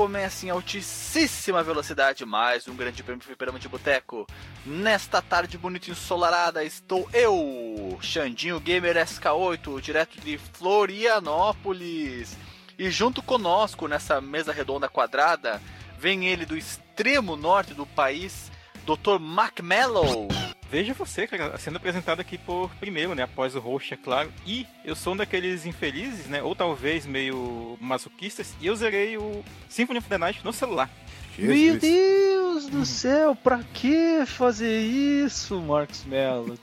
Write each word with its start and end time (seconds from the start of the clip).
começa 0.00 0.46
em 0.46 0.48
altíssima 0.48 1.62
velocidade 1.62 2.24
mais 2.24 2.66
um 2.66 2.74
grande 2.74 3.02
prêmio 3.02 3.20
de 3.20 3.26
fliperama 3.26 3.58
de 3.58 3.68
boteco. 3.68 4.26
Nesta 4.64 5.20
tarde 5.20 5.58
bonita 5.58 5.90
e 5.90 5.92
ensolarada 5.92 6.64
estou 6.64 7.06
eu, 7.12 7.98
Xandinho 8.00 8.58
Gamer 8.58 8.96
SK8, 8.96 9.78
direto 9.82 10.18
de 10.18 10.38
Florianópolis. 10.54 12.34
E 12.78 12.90
junto 12.90 13.22
conosco 13.22 13.86
nessa 13.86 14.22
mesa 14.22 14.54
redonda 14.54 14.88
quadrada, 14.88 15.60
vem 15.98 16.28
ele 16.28 16.46
do 16.46 16.56
extremo 16.56 17.36
norte 17.36 17.74
do 17.74 17.84
país, 17.84 18.50
Dr. 18.86 19.18
Mac 19.20 19.60
Mellow. 19.60 20.28
Veja 20.70 20.94
você, 20.94 21.26
cara, 21.26 21.58
sendo 21.58 21.76
apresentado 21.76 22.20
aqui 22.20 22.38
por 22.38 22.70
primeiro, 22.76 23.14
né? 23.14 23.24
Após 23.24 23.56
o 23.56 23.60
host, 23.60 23.92
é 23.92 23.96
claro. 23.96 24.32
E 24.46 24.66
eu 24.84 24.94
sou 24.94 25.14
um 25.14 25.16
daqueles 25.16 25.66
infelizes, 25.66 26.26
né? 26.26 26.42
Ou 26.42 26.54
talvez 26.54 27.04
meio 27.04 27.76
masoquistas. 27.80 28.54
E 28.60 28.68
eu 28.68 28.76
zerei 28.76 29.18
o 29.18 29.44
Symphony 29.68 29.98
of 29.98 30.08
the 30.08 30.16
Night 30.16 30.44
no 30.44 30.52
celular. 30.52 30.88
Meu 31.36 31.76
Deus 31.76 32.66
do 32.66 32.86
céu, 32.86 33.34
pra 33.34 33.64
que 33.74 34.24
fazer 34.26 34.80
isso, 34.80 35.60
Marcos 35.60 36.04
Mello? 36.04 36.56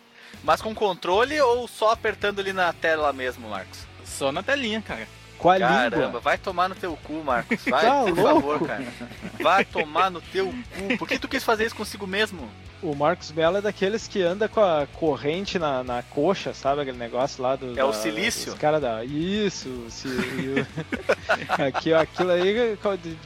Mas 0.44 0.62
com 0.62 0.74
controle 0.74 1.40
ou 1.42 1.68
só 1.68 1.92
apertando 1.92 2.40
ali 2.40 2.54
na 2.54 2.72
tela 2.72 3.12
mesmo, 3.12 3.50
Marcos? 3.50 3.80
Só 4.06 4.32
na 4.32 4.42
telinha, 4.42 4.82
cara. 4.82 5.08
Com 5.38 5.50
a 5.52 5.60
Caramba, 5.60 5.98
língua. 6.06 6.20
vai 6.20 6.38
tomar 6.38 6.68
no 6.70 6.76
teu 6.76 6.98
cu, 7.04 7.24
Marcos. 7.24 7.60
Vai, 7.66 7.86
Tá 7.86 8.04
por 8.04 8.16
louco? 8.18 8.34
favor, 8.58 8.68
cara. 8.68 8.84
Vai 9.40 9.64
tomar 9.66 10.10
no 10.10 10.20
teu 10.22 10.48
cu. 10.48 10.98
Por 10.98 11.08
que 11.08 11.20
tu 11.20 11.28
quis 11.28 11.44
fazer 11.44 11.66
isso 11.66 11.76
consigo 11.76 12.08
mesmo? 12.08 12.50
O 12.82 12.94
Marcos 12.96 13.32
Mello 13.32 13.58
é 13.58 13.62
daqueles 13.62 14.08
que 14.08 14.22
anda 14.22 14.48
com 14.48 14.62
a 14.62 14.86
corrente 14.94 15.58
na, 15.58 15.84
na 15.84 16.04
coxa, 16.04 16.54
sabe? 16.54 16.82
Aquele 16.82 16.98
negócio 16.98 17.42
lá 17.42 17.56
do. 17.56 17.78
É 17.80 17.84
o 17.84 17.92
silício? 17.94 18.54
Os 18.54 18.60
caras 18.60 18.80
da. 18.82 19.04
Isso, 19.04 19.68
o 19.70 19.90
ci- 19.90 20.08
o- 20.08 20.68
Aqui, 21.68 21.92
ó, 21.94 22.02
aquilo 22.02 22.32
aí, 22.32 22.78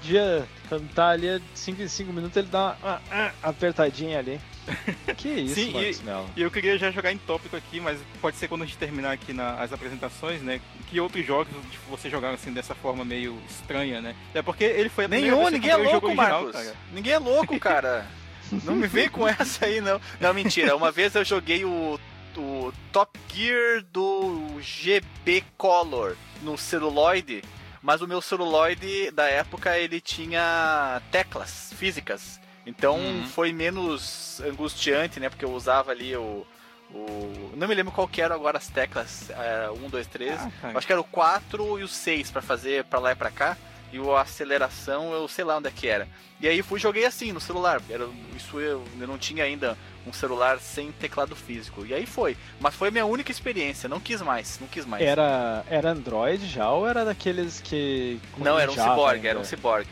dia 0.02 0.46
quando 0.70 0.90
tá 0.94 1.10
ali 1.10 1.42
5 1.54 1.82
em 1.82 1.88
5 1.88 2.14
minutos, 2.14 2.38
ele 2.38 2.48
dá 2.50 2.60
uma 2.60 2.78
ah, 2.84 3.00
ah, 3.12 3.32
apertadinha 3.44 4.20
ali. 4.20 4.40
Que 5.18 5.30
isso, 5.30 5.56
Sim, 5.56 5.74
Marcos 5.74 6.02
Mello. 6.02 6.30
E 6.36 6.42
eu 6.42 6.52
queria 6.52 6.78
já 6.78 6.92
jogar 6.92 7.12
em 7.12 7.18
tópico 7.18 7.56
aqui, 7.56 7.80
mas 7.80 8.00
pode 8.20 8.38
ser 8.38 8.48
quando 8.48 8.64
a 8.64 8.66
gente 8.66 8.78
terminar 8.78 9.12
aqui 9.12 9.34
nas 9.34 9.72
apresentações, 9.72 10.42
né? 10.42 10.62
Que 10.90 11.00
outros 11.00 11.26
jogos 11.26 11.54
tipo, 11.70 11.90
você 11.90 12.10
jogaram 12.10 12.36
assim 12.36 12.52
dessa 12.52 12.74
forma 12.74 13.04
meio 13.04 13.38
estranha, 13.50 14.02
né? 14.02 14.16
É 14.34 14.42
porque 14.42 14.64
ele 14.64 14.90
foi 14.90 15.06
a 15.06 15.08
Nenhum, 15.08 15.50
ninguém 15.50 15.72
é 15.72 15.76
louco, 15.76 16.08
original, 16.08 16.44
Marcos. 16.44 16.52
cara. 16.54 16.76
Ninguém 16.94 17.14
é 17.14 17.20
louco, 17.20 17.60
cara. 17.60 18.08
Não 18.64 18.76
me 18.76 18.88
vem 18.88 19.10
com 19.10 19.28
essa 19.28 19.66
aí, 19.66 19.80
não. 19.80 20.02
Não, 20.20 20.34
mentira. 20.34 20.76
Uma 20.76 20.92
vez 20.92 21.16
eu 21.16 21.24
joguei 21.24 21.64
o, 21.64 21.98
o 22.36 22.74
Top 22.92 23.18
Gear 23.34 23.82
do 23.94 24.60
GB 24.60 25.44
Color 25.58 26.18
no 26.42 26.58
celuloide, 26.58 27.44
mas 27.82 28.02
o 28.02 28.08
meu 28.08 28.22
celuloide 28.22 29.10
da 29.12 29.26
época 29.26 29.78
ele 29.78 30.02
tinha 30.02 31.02
teclas 31.12 31.72
físicas. 31.78 32.41
Então 32.66 32.98
Uhum. 32.98 33.26
foi 33.28 33.52
menos 33.52 34.40
angustiante, 34.42 35.20
né? 35.20 35.30
Porque 35.30 35.46
eu 35.46 35.52
usava 35.52 35.92
ali 35.92 36.16
o. 36.16 36.46
o... 36.94 37.52
Não 37.56 37.68
me 37.68 37.74
lembro 37.76 37.92
qual 37.92 38.08
que 38.08 38.22
eram 38.22 38.36
agora 38.36 38.58
as 38.58 38.68
teclas. 38.68 39.30
Era 39.32 39.72
1, 39.74 39.90
2, 39.90 40.08
3. 40.08 40.34
Ah, 40.40 40.52
cara. 40.62 40.78
Acho 40.78 40.88
que 40.88 40.94
era 40.94 41.02
o 41.02 41.06
4 41.06 41.80
e 41.80 41.84
o 41.84 41.88
6 41.88 42.30
pra 42.32 42.42
fazer 42.42 42.84
pra 42.86 43.00
lá 43.00 43.12
e 43.12 43.16
pra 43.16 43.32
cá. 43.32 43.58
E 43.94 44.00
o 44.00 44.16
aceleração 44.16 45.12
eu 45.12 45.28
sei 45.28 45.44
lá 45.44 45.58
onde 45.58 45.68
é 45.68 45.72
que 45.72 45.86
era. 45.88 46.08
E 46.40 46.48
aí 46.48 46.62
fui 46.62 46.80
e 46.80 46.82
joguei 46.82 47.04
assim 47.06 47.32
no 47.34 47.42
celular. 47.42 47.82
Era, 47.90 48.08
isso 48.38 48.58
eu, 48.60 48.84
eu 49.00 49.08
não 49.08 49.18
tinha 49.18 49.44
ainda 49.44 49.78
um 50.08 50.14
celular 50.14 50.60
sem 50.60 50.92
teclado 50.94 51.36
físico. 51.36 51.86
E 51.86 51.94
aí 51.94 52.06
foi. 52.06 52.38
Mas 52.60 52.74
foi 52.74 52.88
a 52.88 52.92
minha 52.92 53.06
única 53.06 53.32
experiência. 53.32 53.90
Não 53.90 54.00
quis 54.00 54.22
mais. 54.22 54.60
Não 54.62 54.68
quis 54.68 54.86
mais. 54.86 55.04
Era, 55.04 55.66
era 55.70 55.90
Android 55.92 56.48
já 56.48 56.70
ou 56.72 56.88
era 56.88 57.04
daqueles 57.04 57.60
que. 57.60 58.20
não, 58.38 58.58
era 58.58 58.72
um 58.72 58.76
Java 58.76 58.92
ciborgue, 58.92 59.16
ainda? 59.18 59.30
era 59.30 59.40
um 59.40 59.44
ciborgue. 59.44 59.90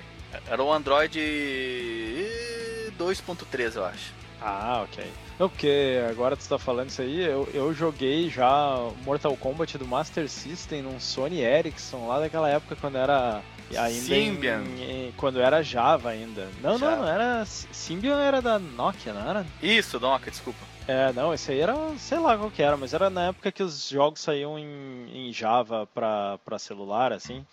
Era 0.48 0.64
um 0.64 0.72
Android 0.72 1.20
2.3, 3.00 3.76
eu 3.76 3.86
acho. 3.86 4.14
Ah, 4.42 4.82
ok. 4.84 5.04
Não, 5.38 5.50
porque 5.50 6.00
agora 6.10 6.36
tu 6.38 6.48
tá 6.48 6.58
falando 6.58 6.90
isso 6.90 7.02
aí, 7.02 7.22
eu, 7.26 7.48
eu 7.54 7.74
joguei 7.74 8.30
já 8.30 8.78
Mortal 9.04 9.36
Kombat 9.38 9.78
do 9.78 9.86
Master 9.88 10.30
System 10.30 10.82
num 10.82 11.00
Sony 11.00 11.42
Ericsson 11.42 12.08
lá 12.08 12.20
daquela 12.20 12.50
época 12.50 12.76
quando 12.80 12.98
era 12.98 13.42
ainda 13.72 13.90
em- 13.90 13.92
Symbian. 14.02 14.64
em- 14.78 15.14
quando 15.18 15.40
era 15.42 15.62
Java 15.62 16.10
ainda. 16.10 16.48
Não, 16.62 16.78
Java. 16.78 16.96
não, 16.98 17.02
não 17.04 17.10
era 17.10 17.46
Symbian 17.46 18.18
era 18.22 18.42
da 18.42 18.58
Nokia, 18.60 19.14
não 19.14 19.30
era? 19.30 19.46
Isso, 19.62 20.00
Doca, 20.00 20.30
desculpa. 20.32 20.60
É, 20.88 21.12
não, 21.14 21.34
esse 21.34 21.52
aí 21.52 21.60
era, 21.60 21.76
sei 21.98 22.18
lá 22.18 22.38
qual 22.38 22.50
que 22.50 22.64
era, 22.64 22.76
mas 22.78 22.94
era 22.94 23.10
na 23.10 23.28
época 23.28 23.52
que 23.52 23.62
os 23.62 23.90
jogos 23.90 24.22
saíam 24.22 24.58
em, 24.58 25.28
em 25.30 25.32
Java 25.34 25.88
pra, 25.94 26.38
pra 26.46 26.58
celular, 26.58 27.12
assim. 27.14 27.46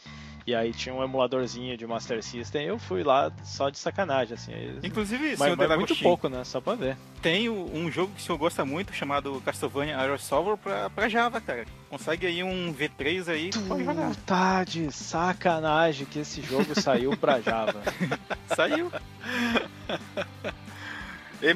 E 0.47 0.55
aí 0.55 0.73
tinha 0.73 0.95
um 0.95 1.03
emuladorzinho 1.03 1.77
de 1.77 1.84
Master 1.84 2.23
System, 2.23 2.67
eu 2.67 2.79
fui 2.79 3.03
lá 3.03 3.33
só 3.43 3.69
de 3.69 3.79
sacanagem, 3.79 4.34
assim. 4.34 4.53
Inclusive, 4.81 5.31
mas, 5.31 5.39
mas 5.41 5.49
muito 5.49 5.59
Delagostin, 5.59 6.03
pouco, 6.05 6.29
né? 6.29 6.45
Só 6.45 6.61
pra 6.61 6.77
ver. 6.77 6.97
tem 7.21 7.51
um 7.51 7.91
jogo 7.91 8.12
que 8.15 8.21
o 8.21 8.25
senhor 8.25 8.39
gosta 8.39 8.65
muito 8.65 8.93
chamado 8.93 9.43
Castlevania 9.45 9.99
Aero 9.99 10.17
Solver 10.21 10.57
pra, 10.57 10.89
pra 10.89 11.09
Java, 11.09 11.41
cara. 11.41 11.67
Consegue 11.91 12.29
aí 12.29 12.45
um 12.45 12.73
V3 12.73 13.29
aí, 13.29 13.51
pode 13.67 13.84
jogar. 13.84 14.15
Tá 14.25 14.62
de 14.62 14.93
sacanagem 14.93 16.07
que 16.07 16.21
esse 16.21 16.41
jogo 16.43 16.81
saiu 16.81 17.17
pra 17.17 17.41
Java. 17.41 17.83
Saiu. 18.55 18.93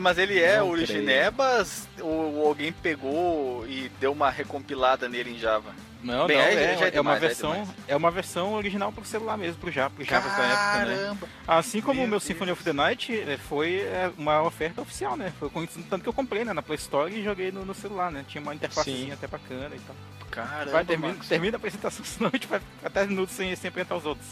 Mas 0.00 0.18
ele 0.18 0.38
é 0.40 0.58
Não 0.58 0.68
originebas 0.68 1.88
ou 2.00 2.46
alguém 2.46 2.72
pegou 2.72 3.64
e 3.68 3.88
deu 4.00 4.10
uma 4.12 4.30
recompilada 4.30 5.08
nele 5.08 5.30
em 5.30 5.38
Java? 5.38 5.72
Não, 6.02 6.26
Bem, 6.26 6.36
não, 6.38 6.44
é, 6.44 6.54
é 6.54 6.72
é 6.72 6.76
uma 6.76 6.90
demais, 6.90 7.16
é 7.16 7.20
versão, 7.26 7.52
demais. 7.52 7.68
é 7.88 7.96
uma 7.96 8.10
versão 8.10 8.54
original 8.54 8.90
pro 8.90 9.04
celular 9.04 9.36
mesmo, 9.36 9.60
pro 9.60 9.70
Java, 9.70 9.90
pro 9.94 10.04
Java 10.04 10.28
da 10.30 10.44
época, 10.46 10.84
né? 10.86 11.28
Assim 11.46 11.80
como 11.82 11.98
o 12.00 12.02
meu 12.04 12.10
Deus. 12.12 12.22
Symphony 12.24 12.52
of 12.52 12.64
the 12.64 12.72
Night 12.72 13.12
eh, 13.14 13.36
foi 13.36 13.80
eh, 13.80 14.10
uma 14.16 14.42
oferta 14.42 14.80
oficial, 14.80 15.16
né? 15.16 15.32
Foi 15.38 15.50
com- 15.50 15.66
tanto 15.66 16.02
que 16.02 16.08
eu 16.08 16.12
comprei 16.12 16.44
né, 16.44 16.52
na 16.54 16.62
Play 16.62 16.76
Store 16.76 17.12
e 17.12 17.22
joguei 17.22 17.52
no, 17.52 17.64
no 17.66 17.74
celular, 17.74 18.10
né? 18.10 18.24
Tinha 18.26 18.40
uma 18.40 18.54
interfacezinha 18.54 19.12
até 19.14 19.26
bacana 19.26 19.74
e 19.76 19.80
tal. 19.80 19.94
Caramba, 20.30 20.70
Vai, 20.70 20.84
termina, 20.84 21.16
termina 21.28 21.56
a 21.56 21.58
apresentação, 21.58 22.04
senão 22.06 22.28
a 22.28 22.36
gente 22.36 22.46
vai 22.46 22.60
ficar 22.60 22.88
10 22.88 23.08
minutos 23.08 23.34
sem, 23.34 23.54
sem 23.56 23.68
apresentar 23.68 23.96
os 23.96 24.06
outros. 24.06 24.28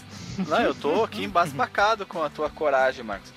Não, 0.46 0.60
eu 0.62 0.74
tô 0.74 1.04
aqui 1.04 1.22
embasbacado 1.24 2.06
com 2.06 2.22
a 2.22 2.30
tua 2.30 2.48
coragem, 2.48 3.04
Marcos. 3.04 3.30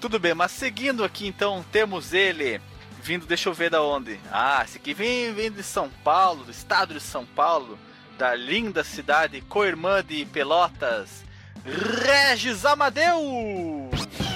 Tudo 0.00 0.18
bem, 0.18 0.34
mas 0.34 0.50
seguindo 0.50 1.04
aqui 1.04 1.26
então, 1.26 1.64
temos 1.70 2.12
ele 2.12 2.60
vindo, 3.00 3.26
deixa 3.26 3.48
eu 3.48 3.54
ver 3.54 3.70
da 3.70 3.82
onde. 3.82 4.20
Ah, 4.30 4.62
esse 4.64 4.76
aqui 4.76 4.94
vem, 4.94 5.32
vem 5.32 5.50
de 5.50 5.62
São 5.62 5.90
Paulo, 6.04 6.44
do 6.44 6.50
estado 6.50 6.94
de 6.94 7.00
São 7.00 7.24
Paulo, 7.24 7.78
da 8.18 8.34
linda 8.34 8.84
cidade 8.84 9.40
co-irmã 9.42 10.04
de 10.04 10.24
Pelotas, 10.26 11.24
Regis 11.64 12.64
Amadeu! 12.64 13.90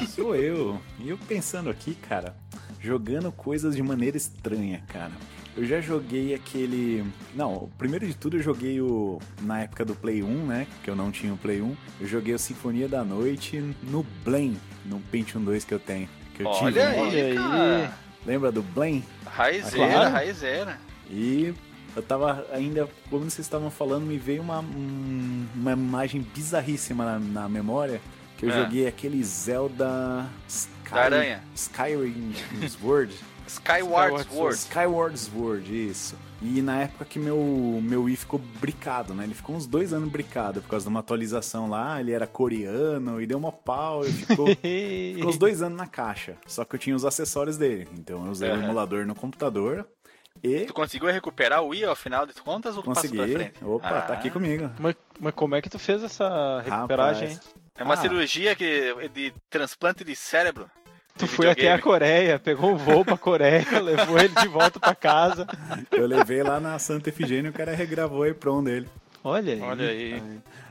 Sou 0.09 0.35
eu. 0.35 0.81
E 0.99 1.09
eu 1.09 1.19
pensando 1.19 1.71
aqui, 1.71 1.95
cara, 1.95 2.35
jogando 2.81 3.31
coisas 3.31 3.77
de 3.77 3.83
maneira 3.83 4.17
estranha, 4.17 4.83
cara. 4.89 5.13
Eu 5.57 5.65
já 5.65 5.81
joguei 5.81 6.35
aquele. 6.35 7.05
Não, 7.33 7.71
primeiro 7.79 8.07
de 8.07 8.15
tudo 8.15 8.37
eu 8.37 8.43
joguei 8.43 8.81
o. 8.81 9.21
Na 9.43 9.61
época 9.61 9.85
do 9.85 9.95
Play 9.95 10.23
1, 10.23 10.47
né? 10.47 10.67
Que 10.83 10.91
eu 10.91 10.97
não 10.97 11.13
tinha 11.13 11.33
o 11.33 11.37
Play 11.37 11.63
1. 11.63 11.77
Eu 12.01 12.07
joguei 12.09 12.35
o 12.35 12.39
Sinfonia 12.39 12.89
da 12.89 13.05
Noite 13.05 13.63
no 13.85 14.03
Blame, 14.25 14.59
no 14.85 14.99
Pentium 14.99 15.45
2 15.45 15.65
que 15.65 15.73
eu 15.73 15.79
tenho. 15.79 16.09
Que 16.35 16.43
eu 16.43 16.51
tive. 16.53 16.65
Olha 16.65 16.75
né? 16.75 16.91
aí, 16.91 17.39
Olha 17.39 17.87
aí. 17.87 18.04
Lembra 18.27 18.51
do 18.51 18.63
Blame? 18.63 19.05
Raizeira, 19.27 19.93
Claro. 19.93 20.11
raizeira. 20.11 20.79
E 21.11 21.55
eu 21.95 22.03
tava 22.03 22.47
ainda, 22.53 22.89
como 23.11 23.25
vocês 23.31 23.47
estavam 23.47 23.71
falando, 23.71 24.05
me 24.07 24.17
veio 24.19 24.43
uma, 24.43 24.61
um- 24.61 25.47
uma 25.55 25.73
imagem 25.73 26.23
bizarríssima 26.35 27.05
na, 27.05 27.19
na 27.19 27.49
memória. 27.49 28.01
Que 28.39 28.47
eu 28.47 28.51
É. 28.51 28.63
joguei 28.65 28.87
aquele 28.89 29.23
Zelda 29.23 30.27
Sky, 30.49 30.91
Da 30.91 31.03
aranha. 31.05 31.43
Skyrim 31.55 32.33
Sword. 32.69 33.15
Skyward 33.47 34.23
Skyward 34.23 34.29
Sword. 34.35 34.55
Skyward 34.57 35.19
Sword, 35.19 35.89
isso. 35.91 36.17
E 36.47 36.61
na 36.61 36.83
época 36.83 37.07
que 37.07 37.19
meu, 37.19 37.39
meu 37.83 38.03
Wii 38.03 38.17
ficou 38.17 38.39
bricado, 38.61 39.15
né? 39.15 39.25
Ele 39.25 39.35
ficou 39.35 39.57
uns 39.57 39.67
dois 39.67 39.95
anos 39.95 40.11
bricado 40.11 40.61
por 40.61 40.69
causa 40.69 40.85
de 40.85 40.91
uma 40.91 41.01
atualização 41.01 41.71
lá. 41.71 41.99
Ele 41.99 42.13
era 42.13 42.27
coreano 42.27 43.21
e 43.21 43.27
deu 43.27 43.39
uma 43.39 43.51
pau 43.51 44.05
e 44.07 44.13
ficou. 44.13 44.47
Ficou 45.15 45.31
uns 45.31 45.39
dois 45.39 45.63
anos 45.63 45.79
na 45.79 45.87
caixa. 45.87 46.37
Só 46.47 46.65
que 46.65 46.75
eu 46.75 46.79
tinha 46.79 46.95
os 46.95 47.05
acessórios 47.05 47.57
dele. 47.57 47.89
Então 47.99 48.25
eu 48.27 48.31
usei 48.31 48.51
o 48.51 48.53
Aham. 48.55 48.65
emulador 48.65 49.07
no 49.07 49.15
computador. 49.15 49.87
E 50.43 50.67
Tu 50.67 50.75
conseguiu 50.75 51.09
recuperar 51.11 51.63
o 51.63 51.69
Wii 51.69 51.85
ao 51.87 51.97
final 51.97 52.27
de 52.27 52.35
contas 52.35 52.77
ou 52.77 52.83
tu 52.83 52.91
passou 52.93 53.09
pra 53.11 53.19
consegui. 53.21 53.35
frente? 53.35 53.65
Opa, 53.65 53.89
Ah. 53.89 54.03
tá 54.03 54.13
aqui 54.15 54.29
comigo. 54.31 54.71
Mas, 54.79 54.95
mas 55.19 55.33
como 55.35 55.55
é 55.55 55.63
que 55.63 55.71
tu 55.71 55.79
fez 55.79 56.03
essa 56.03 56.61
recuperagem? 56.61 57.29
Rapaz, 57.29 57.55
É 57.77 57.83
uma 57.83 57.95
Ah. 57.95 57.97
cirurgia 57.97 58.55
que, 58.55 59.09
de 59.15 59.33
transplante 59.49 60.05
de 60.05 60.15
cérebro. 60.15 60.71
Tu 61.17 61.29
foi 61.29 61.49
até 61.49 61.73
a 61.73 61.81
Coreia, 61.81 62.39
pegou 62.41 62.73
um 62.73 62.77
voo 62.77 63.05
pra 63.05 63.17
Coreia, 63.17 63.65
levou 63.81 64.19
ele 64.19 64.35
de 64.35 64.49
volta 64.49 64.81
pra 64.81 64.95
casa. 64.95 65.47
Eu 65.93 66.07
levei 66.07 66.43
lá 66.43 66.59
na 66.59 66.79
Santa 66.79 67.09
Efigênia 67.09 67.49
e 67.49 67.51
o 67.51 67.55
cara 67.55 67.73
regravou 67.73 68.25
a 68.25 68.29
EPROM 68.29 68.65
dele. 68.65 68.89
Olha 69.23 69.55
aí. 69.55 69.61
Olha 69.61 69.89
aí. 69.89 70.23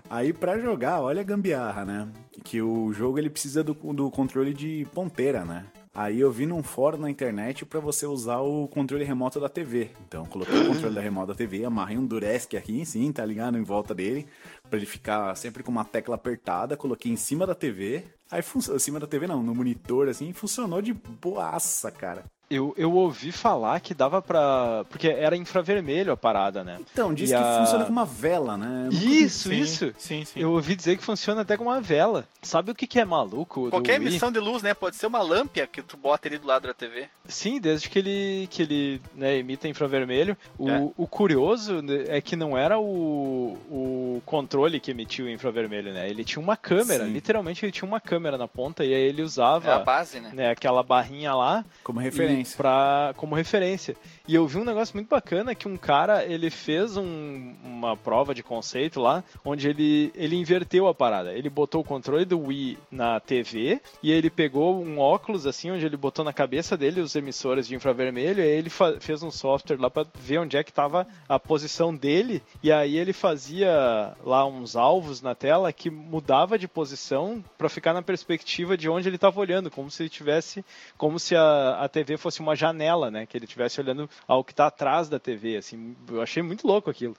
Aí 0.10 0.34
pra 0.34 0.60
jogar, 0.60 1.01
olha 1.01 1.22
a 1.22 1.24
gambiarra, 1.24 1.86
né? 1.86 2.07
Que 2.44 2.62
o 2.62 2.92
jogo 2.92 3.18
ele 3.18 3.30
precisa 3.30 3.63
do, 3.63 3.74
do 3.74 4.12
controle 4.12 4.54
de 4.54 4.86
ponteira, 4.94 5.45
né? 5.45 5.66
Aí 5.95 6.19
eu 6.19 6.31
vi 6.31 6.48
num 6.48 6.63
fórum 6.63 6.98
na 6.98 7.10
internet 7.10 7.66
pra 7.66 7.80
você 7.80 8.07
usar 8.07 8.40
o 8.40 8.68
controle 8.68 9.04
remoto 9.04 9.40
da 9.40 9.48
TV. 9.48 9.92
Então 10.07 10.24
eu 10.24 10.30
coloquei 10.30 10.60
o 10.60 10.68
controle 10.68 10.95
da 10.95 11.01
remoto 11.01 11.28
da 11.28 11.36
TV, 11.36 11.63
amarrei 11.66 12.00
um 12.00 12.06
Duresc 12.06 12.57
aqui, 12.57 12.84
sim, 12.84 13.12
tá 13.12 13.24
ligado? 13.24 13.60
Em 13.60 13.63
volta 13.63 13.94
dele, 13.94 14.28
pra 14.68 14.78
ele 14.78 14.88
ficar 14.88 15.36
sempre 15.36 15.62
com 15.62 15.72
uma 15.72 15.86
tecla 15.86 16.16
apertada, 16.16 16.75
coloquei 16.75 17.12
em 17.12 17.16
cima 17.16 17.45
da 17.45 17.54
TV. 17.54 18.04
Aí 18.31 18.42
funcionou, 18.42 18.78
em 18.78 18.80
cima 18.80 19.00
da 19.00 19.06
TV 19.06 19.28
não, 19.28 19.44
no 19.44 19.54
monitor 19.54 20.10
assim, 20.10 20.34
funcionou 20.34 20.81
de 20.81 20.94
boaça, 20.94 21.92
cara. 21.92 22.25
Eu, 22.53 22.73
eu 22.77 22.94
ouvi 22.94 23.31
falar 23.31 23.79
que 23.79 23.94
dava 23.94 24.21
pra. 24.21 24.85
Porque 24.89 25.07
era 25.07 25.35
infravermelho 25.35 26.11
a 26.13 26.17
parada, 26.17 26.63
né? 26.63 26.79
Então, 26.91 27.13
diz 27.13 27.29
E 27.31 27.33
que 27.35 27.41
a- 27.41 27.59
funciona 27.59 27.85
com 27.85 27.91
uma 27.91 28.05
vela, 28.05 28.57
né? 28.57 28.89
Isso, 28.91 29.50
Sim, 29.50 29.55
isso. 29.59 29.94
Sim, 29.97 30.25
sim. 30.25 30.39
Eu 30.39 30.51
ouvi 30.51 30.75
dizer 30.75 30.97
que 30.97 31.03
funciona 31.03 31.41
até 31.41 31.57
com 31.57 31.63
uma 31.65 31.81
vela. 31.81 32.25
Sabe 32.41 32.71
o 32.71 32.75
que, 32.75 32.85
que 32.88 33.00
é 33.00 33.05
maluco? 33.05 33.65
do 33.65 33.69
Qualquer 33.71 34.00
Wii? 34.00 34.07
emissão 34.09 34.31
de 34.31 34.39
luz, 34.39 34.61
né? 34.61 34.73
Pode 34.73 34.95
ser 34.95 35.07
uma 35.07 35.21
lâmpada 35.21 35.67
que 35.67 35.81
tu 35.81 35.95
bota 35.97 36.27
ali 36.27 36.38
do 36.38 36.47
lado 36.47 36.67
da 36.67 36.73
TV. 36.73 37.07
Sim, 37.27 37.59
desde 37.59 37.89
que 37.89 38.00
ele, 38.00 38.47
que 38.51 38.61
ele 38.61 39.01
né, 39.15 39.38
emita 39.38 39.67
infravermelho. 39.67 40.38
O, 40.57 40.69
É. 40.69 40.89
o 40.97 41.07
curioso 41.07 41.81
né, 41.81 42.06
é 42.07 42.21
que 42.21 42.35
não 42.35 42.57
era 42.57 42.77
o, 42.79 43.57
o 43.69 44.21
controle 44.25 44.79
que 44.79 44.91
emitia 44.91 45.25
o 45.25 45.29
infravermelho, 45.29 45.94
né? 45.94 46.09
Ele 46.09 46.23
tinha 46.23 46.41
uma 46.41 46.56
câmera, 46.57 47.06
Sim. 47.06 47.11
literalmente 47.13 47.65
ele 47.65 47.71
tinha 47.71 47.88
uma 47.88 47.99
câmera 47.99 48.38
na 48.38 48.47
ponta 48.47 48.83
e 48.85 48.94
aí 48.94 49.01
ele 49.01 49.21
É 49.21 49.23
a 49.23 49.25
usava 49.25 49.79
base, 49.79 50.19
né? 50.19 50.31
né, 50.33 50.49
aquela 50.49 50.83
barrinha 50.83 51.33
lá 51.33 51.63
Como 51.83 52.01
e 52.01 52.03
referência. 52.44 52.57
Pra, 52.57 53.13
como 53.18 53.36
referência. 53.36 53.95
E 54.25 54.35
eu 54.35 54.47
vi 54.47 54.57
um 54.57 54.63
negócio 54.63 54.95
muito 54.95 55.09
bacana 55.09 55.53
que 55.53 55.67
um 55.67 55.75
cara, 55.75 56.23
ele 56.23 56.49
fez 56.49 56.95
um- 56.95 57.53
uma 57.61 57.97
prova 57.97 58.33
de 58.33 58.41
conceito 58.41 59.01
lá, 59.01 59.21
onde 59.43 59.67
ele, 59.67 60.13
ele 60.15 60.37
inverteu 60.37 60.87
a 60.87 60.95
parada. 60.95 61.33
Ele 61.33 61.49
botou 61.49 61.81
o 61.81 61.83
controle 61.83 62.23
do 62.23 62.39
Wii 62.39 62.77
na 62.89 63.19
TV 63.19 63.81
e 64.01 64.09
ele 64.13 64.29
pegou 64.29 64.81
um 64.81 64.97
óculos 64.97 65.45
assim, 65.45 65.71
onde 65.71 65.85
ele 65.85 65.97
botou 65.97 66.23
na 66.23 66.31
cabeça 66.31 66.77
dele 66.77 67.01
os 67.01 67.13
emissores 67.17 67.67
de 67.67 67.75
infravermelho 67.75 68.41
e 68.41 68.47
ele 68.47 68.69
fez 69.01 69.21
um 69.23 69.29
software 69.29 69.75
lá 69.77 69.89
pra 69.89 70.05
ver 70.17 70.37
onde 70.37 70.55
é 70.55 70.63
que 70.63 70.71
tava 70.71 71.05
a 71.27 71.37
posição 71.37 71.93
dele 71.93 72.41
e 72.63 72.71
aí 72.71 72.95
ele 72.97 73.11
fazia 73.11 74.15
lá 74.23 74.45
uns 74.45 74.77
alvos 74.77 75.21
na 75.21 75.35
tela 75.35 75.73
que 75.73 75.89
mudava 75.89 76.57
de 76.57 76.65
posição 76.69 77.43
pra 77.57 77.67
ficar 77.67 77.91
na 77.91 78.01
perspectiva 78.01 78.77
de 78.77 78.87
onde 78.87 79.09
ele 79.09 79.17
tava 79.17 79.41
olhando, 79.41 79.69
como 79.69 79.91
se 79.91 80.07
tivesse 80.07 80.63
como 80.97 81.19
se 81.19 81.35
a, 81.35 81.79
a 81.81 81.89
TV 81.89 82.15
fosse 82.15 82.39
uma 82.39 82.55
janela, 82.55 83.11
né? 83.11 83.25
Que 83.25 83.35
ele 83.37 83.43
estivesse 83.43 83.81
olhando 83.81 84.09
ao 84.27 84.44
que 84.44 84.54
tá 84.54 84.68
atrás 84.68 85.10
da 85.10 85.19
TV, 85.19 85.57
assim. 85.57 85.95
Eu 86.10 86.21
achei 86.21 86.42
muito 86.44 86.65
louco 86.68 86.89
aquilo. 86.89 87.15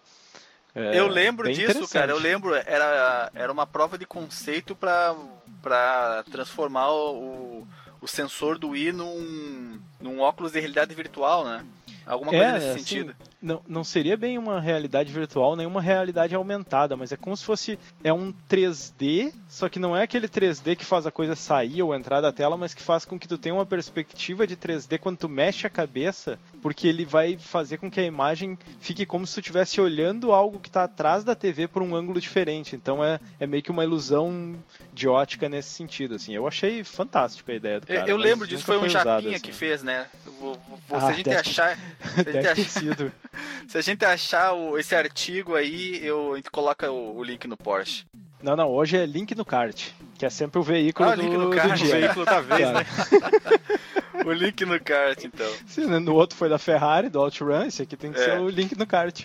É, 0.74 0.98
eu 0.98 1.06
lembro 1.06 1.52
disso, 1.52 1.88
cara. 1.88 2.10
Eu 2.10 2.18
lembro, 2.18 2.54
era, 2.54 3.30
era 3.34 3.52
uma 3.52 3.66
prova 3.66 3.96
de 3.96 4.04
conceito 4.04 4.74
pra 4.74 6.24
transformar 6.30 6.90
o, 6.90 7.66
o 8.00 8.08
sensor 8.08 8.58
do 8.58 8.70
Wii 8.70 8.92
num, 8.92 9.80
num 10.00 10.20
óculos 10.20 10.52
de 10.52 10.60
realidade 10.60 10.94
virtual, 10.94 11.44
né? 11.44 11.64
Alguma 12.04 12.32
coisa 12.32 12.44
É, 12.44 12.52
nesse 12.52 12.66
assim, 12.66 12.78
sentido. 12.80 13.16
Não, 13.44 13.60
não 13.68 13.84
seria 13.84 14.16
bem 14.16 14.38
uma 14.38 14.58
realidade 14.58 15.12
virtual, 15.12 15.54
nem 15.54 15.66
uma 15.66 15.82
realidade 15.82 16.34
aumentada, 16.34 16.96
mas 16.96 17.12
é 17.12 17.16
como 17.16 17.36
se 17.36 17.44
fosse 17.44 17.78
é 18.02 18.10
um 18.10 18.32
3D, 18.48 19.34
só 19.48 19.68
que 19.68 19.78
não 19.78 19.94
é 19.94 20.02
aquele 20.02 20.26
3D 20.28 20.74
que 20.74 20.84
faz 20.84 21.06
a 21.06 21.10
coisa 21.10 21.36
sair 21.36 21.82
ou 21.82 21.94
entrar 21.94 22.22
da 22.22 22.32
tela, 22.32 22.56
mas 22.56 22.72
que 22.72 22.80
faz 22.80 23.04
com 23.04 23.18
que 23.18 23.28
tu 23.28 23.36
tenha 23.36 23.54
uma 23.54 23.66
perspectiva 23.66 24.46
de 24.46 24.56
3D 24.56 24.98
quando 24.98 25.18
tu 25.18 25.28
mexe 25.28 25.66
a 25.66 25.70
cabeça, 25.70 26.38
porque 26.62 26.88
ele 26.88 27.04
vai 27.04 27.36
fazer 27.36 27.76
com 27.76 27.90
que 27.90 28.00
a 28.00 28.04
imagem 28.04 28.58
fique 28.80 29.04
como 29.04 29.26
se 29.26 29.34
tu 29.34 29.40
estivesse 29.40 29.78
olhando 29.78 30.32
algo 30.32 30.58
que 30.58 30.68
está 30.70 30.84
atrás 30.84 31.22
da 31.22 31.34
TV 31.34 31.68
por 31.68 31.82
um 31.82 31.94
ângulo 31.94 32.18
diferente. 32.20 32.74
Então 32.74 33.04
é, 33.04 33.20
é 33.38 33.46
meio 33.46 33.62
que 33.62 33.70
uma 33.70 33.84
ilusão 33.84 34.54
de 34.92 35.06
ótica 35.06 35.50
nesse 35.50 35.68
sentido, 35.68 36.14
assim. 36.14 36.32
Eu 36.34 36.48
achei 36.48 36.82
fantástica 36.82 37.52
a 37.52 37.54
ideia 37.56 37.78
do 37.80 37.84
Eu- 37.92 37.96
cara. 37.98 38.10
eu 38.10 38.16
mas 38.16 38.26
lembro 38.26 38.46
disso, 38.46 38.64
foi 38.64 38.78
um 38.78 38.86
usado, 38.86 39.04
Japinha 39.04 39.36
assim. 39.36 39.44
que 39.44 39.52
fez, 39.52 39.82
né? 39.82 40.06
Vou- 40.40 40.54
vou- 40.66 40.78
Ah, 40.90 41.00
se 41.00 41.06
a 41.06 41.12
gente 41.12 41.24
deve- 41.26 41.36
achar. 41.40 41.76
Se 41.76 42.20
a 42.20 42.22
gente 42.22 42.32
Deve 42.32 42.54
ter 42.54 42.64
sido. 42.70 43.12
se 43.68 43.78
a 43.78 43.80
gente 43.80 44.04
achar 44.04 44.52
o- 44.52 44.78
esse 44.78 44.94
artigo 44.94 45.54
aí, 45.54 46.00
eu, 46.04 46.32
a 46.32 46.36
gente 46.36 46.50
coloca 46.50 46.90
o, 46.90 47.16
o 47.18 47.24
link 47.24 47.46
no 47.46 47.56
Porsche. 47.56 48.04
Não, 48.42 48.54
não, 48.56 48.68
hoje 48.70 48.96
é 48.96 49.06
link 49.06 49.34
no 49.34 49.44
kart, 49.44 49.88
que 50.18 50.26
é 50.26 50.30
sempre 50.30 50.58
o 50.58 50.62
veículo 50.62 51.08
Ah, 51.08 51.14
do, 51.16 51.22
link 51.22 51.32
no 51.34 51.48
do 51.50 51.56
kart, 51.56 51.72
O 51.80 51.84
dia. 51.84 51.96
veículo 52.00 52.24
da 52.26 52.40
vez, 52.40 52.60
Cara. 52.60 52.72
né? 52.80 52.86
O 54.24 54.32
link 54.32 54.64
no 54.64 54.78
kart, 54.80 55.22
então. 55.24 55.50
Sim, 55.66 55.86
né, 55.86 55.98
no 55.98 56.14
outro 56.14 56.36
foi 56.36 56.48
da 56.48 56.56
Ferrari, 56.58 57.08
do 57.10 57.20
OutRun, 57.20 57.64
esse 57.66 57.82
aqui 57.82 57.96
tem 57.96 58.12
que 58.12 58.20
É. 58.20 58.24
ser 58.24 58.38
o 58.40 58.48
link 58.48 58.76
no 58.78 58.86
kart. 58.86 59.24